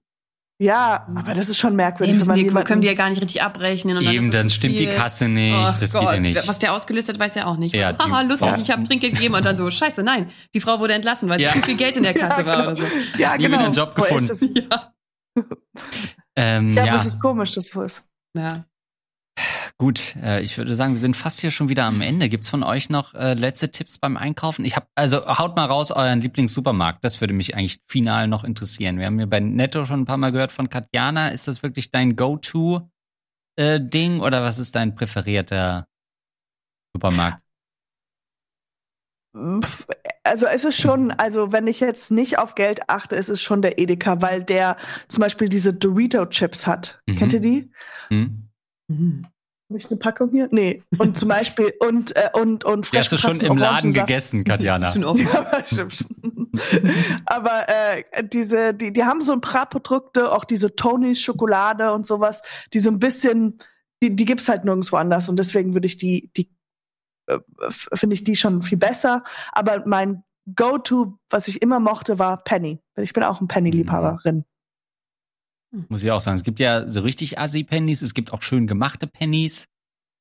Ja, 0.62 1.08
aber 1.16 1.34
das 1.34 1.48
ist 1.50 1.58
schon 1.58 1.72
Die 1.72 1.76
merkwürdig, 1.78 2.16
müssen 2.16 2.28
wenn 2.28 2.32
man 2.34 2.36
die, 2.36 2.44
jemanden, 2.46 2.68
können 2.68 2.82
die 2.82 2.88
ja 2.88 2.94
gar 2.94 3.10
nicht 3.10 3.22
richtig 3.22 3.42
abrechnen. 3.42 3.98
Und 3.98 4.04
Eben, 4.04 4.26
ist 4.30 4.36
es 4.36 4.42
dann 4.42 4.50
zu 4.50 4.56
stimmt 4.56 4.80
die 4.80 4.88
viel. 4.88 4.96
Kasse 4.96 5.28
nicht. 5.30 5.56
Ach 5.56 5.80
das 5.80 5.94
Gott, 5.94 6.02
geht 6.02 6.12
ja 6.14 6.20
nicht. 6.20 6.48
Was 6.48 6.60
der 6.60 6.74
ausgelöst 6.74 7.10
hat, 7.10 7.18
weiß 7.20 7.36
er 7.38 7.48
auch 7.48 7.58
nicht. 7.58 7.74
Ja, 7.74 7.94
die- 7.94 8.00
Haha, 8.04 8.22
lustig, 8.22 8.48
Ja. 8.50 8.58
ich 8.58 8.70
habe 8.72 8.84
Trinkgeld 8.84 9.14
gegeben 9.14 9.36
und 9.36 9.46
dann 9.46 9.56
so, 9.58 9.70
scheiße, 9.72 10.04
nein, 10.04 10.30
die 10.54 10.60
Frau 10.60 10.80
wurde 10.80 10.94
entlassen, 10.94 11.30
weil 11.30 11.40
Ja. 11.42 11.54
zu 11.54 11.60
viel 11.62 11.76
Geld 11.78 11.96
in 11.98 12.04
der 12.04 12.14
Kasse 12.16 12.42
Ja, 12.42 12.46
war 12.46 12.56
genau. 12.58 12.68
oder 12.68 12.76
so. 12.76 12.84
ja, 13.18 13.38
Nie 13.38 13.44
genau. 13.46 13.58
wieder 13.58 13.66
einen 13.66 13.74
Job 13.74 13.96
gefunden. 13.96 14.28
Das? 14.28 14.40
Ja. 14.70 14.94
Ähm, 16.36 16.74
Ja, 16.76 16.86
ja, 16.86 16.92
aber 16.94 17.02
es 17.02 17.08
ist 17.08 17.20
komisch, 17.22 17.54
dass 17.54 17.66
das 17.66 17.74
so 17.74 17.82
ist. 17.84 18.04
ja. 18.38 18.66
Gut. 19.80 20.16
Äh, 20.22 20.44
ich 20.44 20.58
würde 20.58 20.76
sagen, 20.76 20.94
wir 20.94 21.00
sind 21.00 21.18
fast 21.18 21.40
hier 21.40 21.50
schon 21.50 21.70
wieder 21.70 21.86
am 21.86 22.02
Ende. 22.02 22.30
Gibt's 22.30 22.50
von 22.50 22.64
euch 22.64 22.90
noch 22.90 23.16
äh, 23.16 23.34
letzte 23.34 23.72
Tipps 23.72 23.98
beim 23.98 24.18
Einkaufen? 24.18 24.66
Ich 24.66 24.76
habe 24.76 24.86
also 24.94 25.26
haut 25.26 25.56
mal 25.56 25.66
raus 25.66 25.90
euren 25.90 26.22
Lieblingssupermarkt. 26.22 27.04
Das 27.04 27.22
würde 27.22 27.34
mich 27.34 27.56
eigentlich 27.56 27.80
final 27.88 28.28
noch 28.28 28.44
interessieren. 28.44 29.00
Wir 29.00 29.08
haben 29.08 29.20
ja 29.20 29.26
bei 29.26 29.40
Netto 29.40 29.86
schon 29.86 30.02
ein 30.02 30.06
paar 30.06 30.18
Mal 30.18 30.32
gehört 30.32 30.52
von 30.52 30.70
Katjana. 30.70 31.30
Ist 31.30 31.48
das 31.48 31.64
wirklich 31.64 31.90
dein 31.90 32.16
Go-to 32.16 32.90
äh, 33.56 33.80
Ding 33.82 34.20
oder 34.20 34.44
was 34.44 34.60
ist 34.60 34.76
dein 34.76 34.94
präferierter 34.94 35.88
Supermarkt? 36.94 37.42
Also 40.24 40.48
es 40.48 40.66
ist 40.66 40.76
schon, 40.78 41.12
also 41.12 41.52
wenn 41.54 41.68
ich 41.68 41.80
jetzt 41.80 42.12
nicht 42.12 42.38
auf 42.38 42.56
Geld 42.56 42.90
achte, 42.90 43.16
ist 43.16 43.30
es 43.30 43.42
schon 43.42 43.62
der 43.62 43.80
Edeka, 43.80 44.22
weil 44.22 44.44
der 44.44 44.76
zum 45.08 45.22
Beispiel 45.22 45.48
diese 45.48 45.74
Dorito-Chips 45.74 46.68
hat. 46.68 47.02
Mhm. 47.06 47.16
Kennt 47.16 47.34
ihr 47.34 47.40
die? 47.40 47.72
Hm? 48.10 48.50
Mhm. 48.88 49.28
Habe 49.70 49.78
ich 49.78 49.90
eine 49.92 50.00
Packung 50.00 50.32
hier? 50.32 50.50
Nee. 50.52 50.84
Und 50.98 51.16
zum 51.16 51.30
Beispiel, 51.30 51.74
und, 51.80 52.16
äh, 52.16 52.30
und, 52.34 52.64
und 52.64 52.92
Die 52.92 52.98
hast 52.98 53.12
du 53.12 53.18
schon 53.18 53.40
im 53.40 53.58
Laden 53.58 53.94
gegessen, 53.94 54.44
Katjana. 54.44 54.92
Schon 54.92 55.04
offen. 55.04 55.28
Ja, 55.34 55.40
aber 55.40 55.64
stimmt. 55.64 56.06
aber 57.26 57.70
äh, 57.70 58.04
diese, 58.24 58.74
die, 58.74 58.92
die 58.92 59.04
haben 59.04 59.22
so 59.22 59.32
ein 59.32 59.42
paar 59.42 59.70
Produkte, 59.70 60.32
auch 60.32 60.44
diese 60.44 60.76
Tonys 60.76 61.22
Schokolade 61.22 61.94
und 61.94 62.08
sowas, 62.08 62.42
die 62.74 62.80
so 62.80 62.90
ein 62.90 62.98
bisschen, 62.98 63.60
die, 64.02 64.16
die 64.16 64.26
gibt's 64.26 64.50
halt 64.50 64.66
nirgendwo 64.66 64.98
anders 64.98 65.30
und 65.30 65.38
deswegen 65.38 65.76
würde 65.76 65.86
ich 65.86 65.98
die, 65.98 66.32
die 66.36 66.50
äh, 67.28 67.38
finde 67.70 68.16
ich 68.16 68.24
die 68.24 68.36
schon 68.36 68.64
viel 68.64 68.80
besser. 68.80 69.24
Aber 69.52 69.84
mein 69.86 70.24
Go-To, 70.56 71.20
was 71.30 71.48
ich 71.48 71.62
immer 71.62 71.80
mochte, 71.80 72.18
war 72.18 72.38
Penny. 72.38 72.80
Ich 72.98 73.14
bin 73.14 73.24
auch 73.24 73.40
ein 73.40 73.48
Penny-Liebhaberin. 73.48 74.46
Muss 75.90 76.04
ich 76.04 76.12
auch 76.12 76.22
sagen. 76.22 76.36
Es 76.38 76.44
gibt 76.44 76.60
ja 76.60 76.88
so 76.88 77.02
richtig 77.02 77.38
Assi-Pennies, 77.40 78.02
es 78.02 78.14
gibt 78.14 78.34
auch 78.34 78.42
schön 78.42 78.68
gemachte 78.68 79.08
Pennies. 79.08 79.66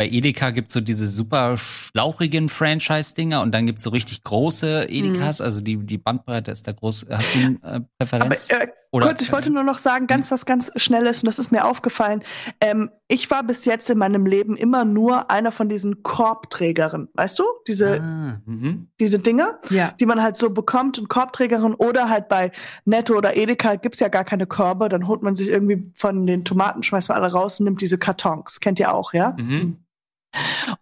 Bei 0.01 0.09
Edeka 0.09 0.51
gibt's 0.51 0.75
so 0.75 0.81
diese 0.81 1.07
super 1.09 1.59
schlauchigen 1.59 2.49
Franchise-Dinger 2.49 3.43
und 3.43 3.51
dann 3.53 3.67
gibt's 3.67 3.83
so 3.83 3.91
richtig 3.91 4.23
große 4.23 4.85
Edekas, 4.89 5.41
also 5.41 5.61
die, 5.61 5.77
die 5.79 5.99
Bandbreite 5.99 6.53
ist 6.53 6.69
da 6.69 6.73
groß. 6.73 7.07
Hast 7.11 7.35
du 7.35 7.39
eine 7.39 7.57
äh, 7.57 7.67
Aber 7.67 7.85
Präferenz? 7.99 8.49
äh, 8.51 8.69
Oder, 8.91 9.09
Kurz, 9.09 9.21
ich 9.21 9.33
wollte 9.33 9.51
nur 9.51 9.65
noch 9.65 9.77
sagen, 9.77 10.07
ganz 10.07 10.31
was 10.31 10.47
ganz 10.47 10.73
Schnelles, 10.77 11.23
und 11.23 11.27
das 11.27 11.39
ist 11.39 11.53
mir 11.53 11.67
aufgefallen. 11.67 12.25
Ähm, 12.61 12.91
ich 13.07 13.31
war 13.31 13.43
bis 13.43 13.67
jetzt 13.67 13.91
in 13.91 13.99
meinem 13.99 14.25
Leben 14.25 14.57
immer 14.57 14.87
nur 14.87 15.31
einer 15.31 15.53
von 15.53 15.69
diesen 15.69 16.03
Korbträgern. 16.03 17.09
Weißt 17.13 17.39
du? 17.39 17.45
Diese, 17.67 18.01
Ah, 18.01 18.41
mhm. 18.47 18.89
diese 18.99 19.19
Dinger, 19.19 19.59
Ja. 19.69 19.93
die 20.01 20.07
man 20.07 20.23
halt 20.23 20.39
so 20.39 20.49
bekommt, 20.51 20.99
und 20.99 21.09
Korbträgerin 21.11 21.75
oder 21.75 22.09
halt 22.09 22.29
bei 22.29 22.51
Netto 22.87 23.15
oder 23.15 23.37
Edeka 23.37 23.75
gibt's 23.75 24.01
ja 24.01 24.09
gar 24.09 24.25
keine 24.25 24.47
Körbe. 24.47 24.89
Dann 24.89 25.07
holt 25.07 25.23
man 25.23 25.35
sich 25.35 25.49
irgendwie 25.49 25.93
von 25.95 26.27
den 26.27 26.47
Tomaten, 26.47 26.83
schmeißt 26.83 27.11
man 27.11 27.19
alle 27.23 27.31
raus 27.33 27.61
und 27.61 27.65
nimmt 27.65 27.83
diese 27.83 27.99
Kartons. 27.99 28.59
Kennt 28.61 28.81
ihr 28.81 28.95
auch, 28.95 29.13
ja? 29.13 29.37
Mhm. 29.39 29.77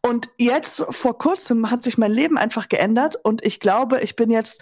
Und 0.01 0.29
jetzt 0.39 0.85
vor 0.91 1.19
kurzem 1.19 1.71
hat 1.71 1.83
sich 1.85 1.99
mein 1.99 2.13
Leben 2.13 2.37
einfach 2.39 2.69
geändert 2.69 3.17
und 3.23 3.45
ich 3.45 3.61
glaube, 3.61 4.01
ich 4.01 4.17
bin 4.17 4.31
jetzt 4.31 4.61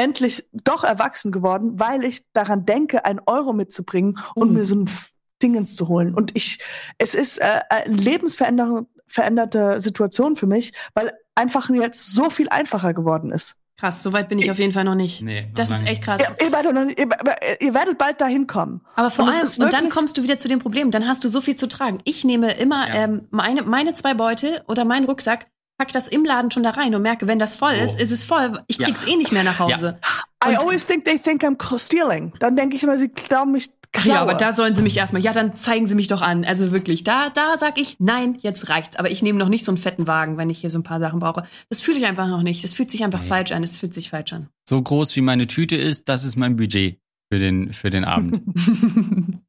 endlich 0.00 0.44
doch 0.64 0.82
erwachsen 0.84 1.30
geworden, 1.32 1.78
weil 1.78 2.04
ich 2.04 2.24
daran 2.32 2.64
denke, 2.64 3.04
einen 3.04 3.20
Euro 3.26 3.52
mitzubringen 3.52 4.18
und 4.34 4.48
Mhm. 4.50 4.54
mir 4.54 4.64
so 4.64 4.74
ein 4.76 4.90
Dingens 5.42 5.76
zu 5.76 5.88
holen. 5.88 6.14
Und 6.14 6.32
ich, 6.34 6.58
es 6.98 7.14
ist 7.14 7.38
äh, 7.38 7.60
eine 7.68 7.94
lebensverändernde 7.96 8.86
veränderte 9.06 9.80
Situation 9.80 10.36
für 10.36 10.46
mich, 10.46 10.72
weil 10.94 11.12
einfach 11.34 11.68
jetzt 11.70 12.12
so 12.12 12.30
viel 12.30 12.48
einfacher 12.48 12.94
geworden 12.94 13.32
ist. 13.32 13.56
Krass, 13.76 14.02
so 14.04 14.12
weit 14.12 14.28
bin 14.28 14.38
ich 14.38 14.50
auf 14.52 14.58
jeden 14.58 14.72
Fall 14.72 14.84
noch 14.84 14.94
nicht. 14.94 15.20
Nee, 15.22 15.46
noch 15.48 15.54
Das 15.54 15.70
ist 15.70 15.88
echt 15.88 16.02
krass. 16.02 16.20
Ihr, 16.20 16.46
ihr, 16.46 16.52
werdet, 16.52 16.74
noch 16.74 16.86
ihr, 16.86 17.08
ihr 17.60 17.74
werdet 17.74 17.98
bald 17.98 18.20
dahin 18.20 18.46
kommen. 18.46 18.82
Aber 18.94 19.10
vor 19.10 19.24
Und 19.24 19.32
allem, 19.32 19.42
ist 19.42 19.58
und 19.58 19.72
dann 19.72 19.88
kommst 19.88 20.16
du 20.18 20.22
wieder 20.22 20.38
zu 20.38 20.46
dem 20.48 20.58
Problem, 20.60 20.90
dann 20.92 21.08
hast 21.08 21.24
du 21.24 21.28
so 21.28 21.40
viel 21.40 21.56
zu 21.56 21.66
tragen. 21.66 22.00
Ich 22.04 22.22
nehme 22.24 22.52
immer 22.52 22.86
Ja. 22.88 22.94
ähm, 22.94 23.26
meine, 23.30 23.62
meine 23.62 23.94
zwei 23.94 24.14
Beutel 24.14 24.60
oder 24.68 24.84
meinen 24.84 25.06
Rucksack, 25.06 25.46
pack 25.80 25.92
das 25.94 26.08
im 26.08 26.26
Laden 26.26 26.50
schon 26.50 26.62
da 26.62 26.70
rein 26.70 26.94
und 26.94 27.00
merke, 27.00 27.26
wenn 27.26 27.38
das 27.38 27.56
voll 27.56 27.74
So. 27.74 27.82
ist, 27.82 27.98
ist 28.00 28.10
es 28.10 28.22
voll. 28.22 28.60
Ich 28.66 28.76
Ja. 28.76 28.84
krieg's 28.84 29.02
eh 29.06 29.16
nicht 29.16 29.32
mehr 29.32 29.44
nach 29.44 29.58
Hause. 29.58 29.98
I 30.44 30.50
Und- 30.50 30.58
always 30.60 30.86
think 30.86 31.06
they 31.06 31.18
think 31.18 31.42
I'm 31.42 31.78
stealing. 31.78 32.34
Dann 32.38 32.54
denke 32.54 32.76
ich 32.76 32.82
immer, 32.82 32.98
sie 32.98 33.08
glauben 33.08 33.52
mich 33.52 33.70
klaue. 33.92 34.14
Ja, 34.14 34.20
aber 34.20 34.34
da 34.34 34.52
sollen 34.52 34.74
sie 34.74 34.82
mich 34.82 34.96
erstmal, 34.98 35.22
ja, 35.22 35.32
dann 35.32 35.56
zeigen 35.56 35.86
sie 35.86 35.94
mich 35.94 36.06
doch 36.08 36.20
an. 36.20 36.44
Also 36.44 36.70
wirklich, 36.70 37.02
da, 37.02 37.30
da 37.30 37.56
sag 37.58 37.78
ich, 37.78 37.96
nein, 37.98 38.36
jetzt 38.40 38.68
reicht's. 38.68 38.96
Aber 38.96 39.10
ich 39.10 39.22
nehme 39.22 39.38
noch 39.38 39.48
nicht 39.48 39.64
so 39.64 39.70
einen 39.72 39.78
fetten 39.78 40.06
Wagen, 40.06 40.36
wenn 40.36 40.50
ich 40.50 40.60
hier 40.60 40.68
so 40.70 40.78
ein 40.78 40.82
paar 40.82 41.00
Sachen 41.00 41.18
brauche. 41.18 41.44
Das 41.70 41.80
fühle 41.80 41.96
ich 41.96 42.04
einfach 42.04 42.28
noch 42.28 42.42
nicht. 42.42 42.62
Das 42.62 42.74
fühlt 42.74 42.90
sich 42.90 43.02
einfach 43.02 43.22
Nee. 43.22 43.28
falsch 43.28 43.52
an. 43.52 43.62
Es 43.62 43.78
fühlt 43.78 43.94
sich 43.94 44.10
falsch 44.10 44.34
an. 44.34 44.48
So 44.68 44.80
groß 44.82 45.16
wie 45.16 45.22
meine 45.22 45.46
Tüte 45.46 45.76
ist, 45.76 46.10
das 46.10 46.24
ist 46.24 46.36
mein 46.36 46.56
Budget 46.56 46.98
für 47.32 47.38
den, 47.38 47.72
für 47.72 47.88
den 47.88 48.04
Abend. 48.04 48.42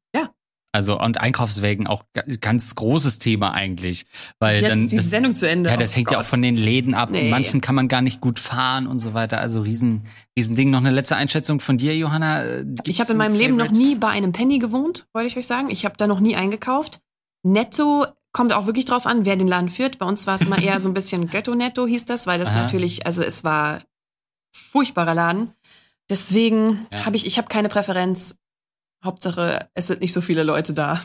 ja, 0.74 0.78
Also, 0.78 0.98
und 0.98 1.20
Einkaufswägen 1.20 1.86
auch 1.86 2.04
ga- 2.14 2.24
ganz 2.40 2.74
großes 2.74 3.18
Thema 3.18 3.52
eigentlich. 3.52 4.06
Weil 4.38 4.60
jetzt 4.62 4.70
dann. 4.70 4.88
die 4.88 4.96
das- 4.96 5.10
Sendung 5.10 5.36
zu 5.36 5.48
Ende. 5.48 5.68
Ja, 5.70 5.76
das 5.76 5.92
Oh 5.92 5.96
hängt 5.96 6.10
ja 6.10 6.16
Gott. 6.16 6.24
auch 6.24 6.28
von 6.28 6.40
den 6.42 6.56
Läden 6.56 6.94
ab. 6.94 7.10
Nee. 7.10 7.28
Manchen 7.30 7.60
kann 7.60 7.74
man 7.74 7.88
gar 7.88 8.00
nicht 8.02 8.20
gut 8.20 8.38
fahren 8.38 8.86
und 8.86 8.98
so 8.98 9.12
weiter. 9.14 9.40
Also 9.40 9.60
riesen, 9.60 10.06
riesen 10.36 10.56
Ding. 10.56 10.70
Noch 10.70 10.80
eine 10.80 10.90
letzte 10.90 11.16
Einschätzung 11.16 11.60
von 11.60 11.76
dir, 11.78 11.96
Johanna. 11.96 12.44
Äh, 12.44 12.64
gibt's 12.64 12.88
Ich 12.88 13.00
habe 13.00 13.12
in 13.12 13.20
ein 13.20 13.30
meinem 13.32 13.38
Leben 13.38 13.56
noch 13.56 13.66
Favorite? 13.66 13.86
nie 13.88 13.94
bei 13.96 14.08
einem 14.08 14.32
Penny 14.32 14.58
gewohnt, 14.58 15.06
wollte 15.12 15.26
ich 15.28 15.36
euch 15.36 15.46
sagen. 15.46 15.68
Ich 15.70 15.84
habe 15.84 15.96
da 15.98 16.06
noch 16.06 16.20
nie 16.20 16.36
eingekauft. 16.36 17.00
Netto 17.44 18.06
kommt 18.32 18.54
auch 18.54 18.64
wirklich 18.66 18.86
drauf 18.86 19.04
an, 19.06 19.26
wer 19.26 19.36
den 19.36 19.46
Laden 19.46 19.68
führt. 19.68 19.98
Bei 19.98 20.06
uns 20.06 20.26
war 20.26 20.36
es 20.36 20.40
immer 20.40 20.58
eher 20.58 20.80
so 20.80 20.88
ein 20.88 20.94
bisschen 20.94 21.26
Götto-Netto 21.30 21.86
hieß 21.86 22.06
das, 22.06 22.26
weil 22.26 22.38
das 22.38 22.48
Aha. 22.48 22.62
natürlich, 22.62 23.04
also 23.04 23.22
es 23.22 23.44
war 23.44 23.82
furchtbarer 24.54 25.14
Laden. 25.14 25.52
Deswegen 26.10 26.86
Ja. 26.94 27.04
habe 27.06 27.16
ich, 27.16 27.26
ich 27.26 27.36
habe 27.38 27.48
keine 27.48 27.68
Präferenz. 27.68 28.36
Hauptsache, 29.04 29.68
es 29.74 29.86
sind 29.88 30.00
nicht 30.00 30.12
so 30.12 30.20
viele 30.20 30.42
Leute 30.42 30.72
da. 30.74 31.02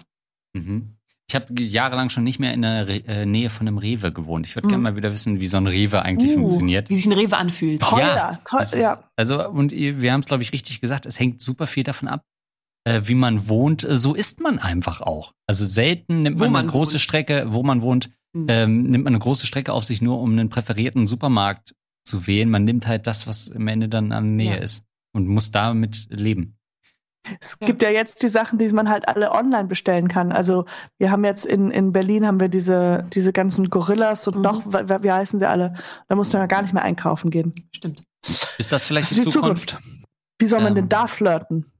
Mhm. 0.54 0.94
Ich 1.30 1.36
habe 1.36 1.62
jahrelang 1.62 2.10
schon 2.10 2.24
nicht 2.24 2.40
mehr 2.40 2.54
in 2.54 2.62
der 2.62 2.88
Re 2.88 3.04
äh, 3.06 3.26
Nähe 3.26 3.50
von 3.50 3.68
einem 3.68 3.78
Rewe 3.78 4.14
gewohnt. 4.14 4.48
Ich 4.48 4.56
würde 4.56 4.68
Mhm. 4.68 4.70
gerne 4.70 4.84
mal 4.84 4.96
wieder 4.96 5.12
wissen, 5.12 5.42
wie 5.42 5.48
so 5.48 5.58
ein 5.58 5.68
Rewe 5.68 6.02
eigentlich 6.02 6.32
Uh, 6.32 6.36
funktioniert. 6.36 6.90
Wie 6.90 6.96
sich 6.96 7.06
ein 7.06 7.12
Rewe 7.12 7.36
anfühlt. 7.36 7.82
Teuer, 7.82 8.40
teuer, 8.46 8.60
das 8.60 8.72
ist, 8.74 8.84
ja. 8.84 9.04
Also, 9.18 9.46
und 9.50 9.72
wir 9.74 10.14
haben 10.14 10.22
es, 10.22 10.26
glaube 10.26 10.44
ich, 10.44 10.54
richtig 10.54 10.80
gesagt, 10.80 11.06
es 11.06 11.20
hängt 11.20 11.42
super 11.42 11.68
viel 11.68 11.84
davon 11.84 12.08
ab, 12.08 12.24
äh, 12.86 13.02
wie 13.06 13.14
man 13.16 13.50
wohnt. 13.50 13.84
Äh, 13.84 13.98
So 13.98 14.14
ist 14.16 14.40
man 14.40 14.58
einfach 14.60 15.02
auch. 15.02 15.34
Also 15.48 15.66
selten 15.66 16.22
nimmt 16.22 16.40
Wo 16.40 16.46
man, 16.46 16.54
man 16.54 16.62
eine 16.62 16.72
große 16.72 16.94
wohnt. 16.94 17.02
Strecke, 17.02 17.46
wo 17.50 17.62
man 17.64 17.82
wohnt, 17.82 18.10
Mhm. 18.34 18.46
ähm, 18.50 18.84
nimmt 18.84 19.04
man 19.04 19.14
eine 19.14 19.20
große 19.20 19.48
Strecke 19.48 19.74
auf 19.74 19.84
sich 19.86 20.02
nur, 20.02 20.20
um 20.22 20.32
einen 20.32 20.48
präferierten 20.50 21.08
Supermarkt 21.08 21.74
zu 22.06 22.26
wählen. 22.28 22.50
Man 22.50 22.64
nimmt 22.64 22.88
halt 22.88 23.06
das, 23.08 23.28
was 23.28 23.52
am 23.52 23.68
Ende 23.68 23.90
dann 23.90 24.12
an 24.14 24.36
Nähe 24.38 24.56
Ja. 24.56 24.62
ist 24.62 24.86
und 25.14 25.28
muss 25.28 25.52
damit 25.52 26.08
leben. 26.10 26.57
Es 27.42 27.58
Ja. 27.60 27.68
gibt 27.68 27.82
ja 27.82 27.90
jetzt 27.90 28.22
die 28.24 28.28
Sachen, 28.30 28.58
die 28.58 28.68
man 28.70 28.90
halt 28.90 29.08
alle 29.08 29.32
online 29.32 29.66
bestellen 29.66 30.08
kann. 30.08 30.32
Also 30.32 30.66
wir 30.98 31.12
haben 31.12 31.26
jetzt 31.26 31.46
in, 31.46 31.72
in 31.72 31.92
Berlin 31.92 32.26
haben 32.26 32.40
wir 32.40 32.48
diese, 32.50 33.06
diese 33.14 33.34
ganzen 33.34 33.70
Gorillas 33.70 34.28
und 34.28 34.38
Mhm. 34.38 34.42
noch, 34.42 34.66
wie, 34.66 35.04
wie 35.04 35.12
heißen 35.12 35.40
sie 35.40 35.48
alle? 35.50 35.74
Da 36.08 36.16
muss 36.16 36.32
man 36.32 36.42
ja 36.44 36.46
gar 36.48 36.62
nicht 36.62 36.74
mehr 36.74 36.84
einkaufen 36.84 37.30
gehen. 37.30 37.54
Stimmt. 37.76 38.04
Ist 38.58 38.72
das 38.72 38.86
vielleicht 38.86 39.10
Das 39.12 39.16
die 39.16 39.22
ist 39.22 39.28
die 39.28 39.32
Zukunft? 39.34 39.70
Zukunft. 39.72 39.94
Wie 40.40 40.48
soll 40.48 40.60
man 40.60 40.70
Ähm. 40.70 40.76
denn 40.76 40.90
da 40.90 41.08
flirten? 41.08 41.72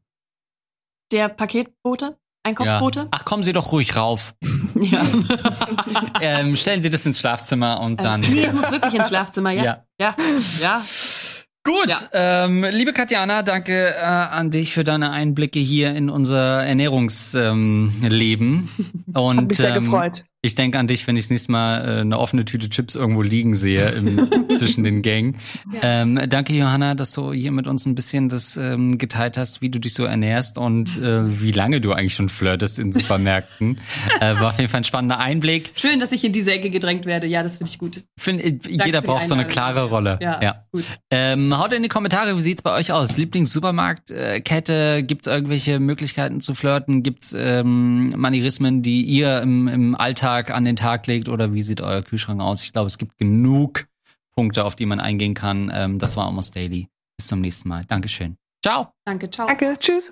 Der 1.12 1.30
Paketbote? 1.30 2.18
Einkaufsbote? 2.44 3.08
Ach, 3.12 3.26
kommen 3.26 3.44
Sie 3.44 3.54
doch 3.54 3.72
ruhig 3.72 3.96
rauf. 3.96 4.34
Ja. 4.80 5.02
ähm, 6.22 6.56
stellen 6.56 6.84
Sie 6.84 6.90
das 6.92 7.04
ins 7.06 7.20
Schlafzimmer 7.20 7.80
und 7.82 8.00
dann. 8.04 8.20
nee, 8.20 8.44
es 8.44 8.54
muss 8.54 8.70
wirklich 8.70 8.94
ins 8.94 9.08
Schlafzimmer, 9.08 9.50
ja? 9.52 9.64
Ja. 9.64 9.84
Ja. 10.00 10.16
Ja. 10.62 10.82
Gut, 11.68 11.90
Ja. 11.90 12.46
ähm, 12.46 12.66
liebe 12.72 12.94
Katjana, 12.94 13.44
danke 13.44 13.94
äh, 13.94 14.02
an 14.02 14.52
dich 14.52 14.74
für 14.74 14.86
deine 14.86 15.12
Einblicke 15.12 15.60
hier 15.60 15.94
in 15.94 16.10
unser 16.10 16.64
Ernährungsleben. 16.66 17.92
Ähm, 18.02 18.10
Leben. 18.10 18.70
Und 19.14 19.38
Hat 19.38 19.48
mich 19.50 19.58
sehr 19.58 19.76
ähm, 19.76 19.84
gefreut. 19.84 20.24
Ich 20.48 20.56
denke 20.56 20.80
an 20.80 20.88
dich, 20.88 21.06
wenn 21.06 21.16
ich 21.16 21.26
das 21.26 21.30
nächste 21.30 21.52
Mal 21.52 21.86
äh, 21.86 22.02
eine 22.02 22.18
offene 22.18 22.46
Tüte 22.46 22.70
Chips 22.70 22.96
irgendwo 22.96 23.22
liegen 23.22 23.54
sehe 23.54 23.90
im, 23.90 24.50
zwischen 24.54 24.84
den 24.84 25.02
Gängen. 25.02 25.38
Ähm, 25.82 26.20
danke, 26.28 26.54
Johanna, 26.54 26.96
dass 26.96 27.14
du 27.14 27.34
hier 27.34 27.52
mit 27.52 27.68
uns 27.68 27.86
ein 27.86 27.94
bisschen 27.94 28.30
das 28.30 28.58
ähm, 28.58 28.98
geteilt 28.98 29.38
hast, 29.38 29.62
wie 29.62 29.70
du 29.70 29.80
dich 29.80 29.94
so 29.94 30.06
ernährst 30.06 30.58
und 30.58 30.98
äh, 30.98 31.42
wie 31.42 31.52
lange 31.52 31.82
du 31.82 31.92
eigentlich 31.92 32.16
schon 32.16 32.30
flirtest 32.30 32.80
in 32.80 32.92
Supermärkten. 32.92 33.80
äh, 34.22 34.36
war 34.36 34.48
auf 34.48 34.58
jeden 34.58 34.70
Fall 34.70 34.82
ein 34.82 34.86
spannender 34.86 35.20
Einblick. 35.20 35.72
Schön, 35.76 36.00
dass 36.00 36.12
ich 36.12 36.24
in 36.24 36.32
diese 36.32 36.52
Ecke 36.52 36.70
gedrängt 36.70 37.06
werde. 37.06 37.28
Ja, 37.28 37.44
das 37.44 37.58
finde 37.58 37.72
ich 37.72 37.78
gut. 37.78 38.04
Find, 38.18 38.42
äh, 38.44 38.58
jeder 38.68 39.02
braucht 39.02 39.26
so 39.26 39.34
eine 39.34 39.46
klare 39.46 39.84
Rolle. 39.84 40.18
Ja, 40.22 40.66
gut. 40.72 40.84
Ähm, 41.12 41.58
haut 41.58 41.74
in 41.74 41.84
die 41.84 41.90
Kommentare, 41.90 42.38
wie 42.38 42.42
sieht's 42.42 42.62
bei 42.62 42.74
euch 42.74 42.92
aus? 42.92 43.18
Lieblingssupermarktkette? 43.18 45.04
Gibt's 45.04 45.28
irgendwelche 45.28 45.80
Möglichkeiten 45.80 46.40
zu 46.40 46.56
flirten? 46.56 47.04
Gibt's 47.04 47.36
ähm, 47.38 48.14
Manierismen, 48.16 48.82
die 48.82 49.04
ihr 49.04 49.42
im, 49.42 49.68
im 49.68 49.96
Alltag 50.38 50.56
an 50.56 50.66
den 50.66 50.76
Tag 50.76 51.08
legt? 51.08 51.30
Oder 51.30 51.54
wie 51.54 51.62
sieht 51.62 51.82
euer 51.82 52.02
Kühlschrank 52.02 52.42
aus? 52.42 52.64
Ich 52.64 52.72
glaube, 52.72 52.88
es 52.88 52.98
gibt 52.98 53.18
genug 53.18 53.88
Punkte, 54.36 54.64
auf 54.66 54.76
die 54.76 54.86
man 54.86 55.00
eingehen 55.00 55.34
kann. 55.34 55.72
Ähm, 55.74 56.00
das 56.00 56.16
war 56.16 56.28
Almost 56.28 56.56
Daily. 56.56 56.88
Bis 57.18 57.28
zum 57.28 57.42
nächsten 57.42 57.70
Mal. 57.70 57.86
Dankeschön. 57.86 58.38
Ciao. 58.64 58.92
Danke, 59.06 59.30
ciao. 59.30 59.48
Danke, 59.48 59.76
tschüss. 59.80 60.12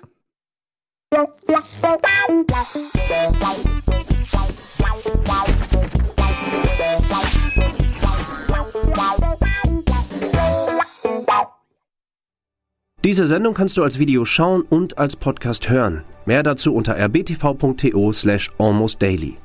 Diese 13.04 13.28
Sendung 13.28 13.54
kannst 13.54 13.76
du 13.76 13.84
als 13.84 14.00
Video 14.00 14.24
schauen 14.24 14.62
und 14.62 14.98
als 14.98 15.14
Podcast 15.14 15.68
hören. 15.68 16.02
Mehr 16.24 16.42
dazu 16.42 16.74
unter 16.74 16.96
rbtv.to 16.96 18.12
slash 18.12 18.50
almostdaily. 18.58 19.38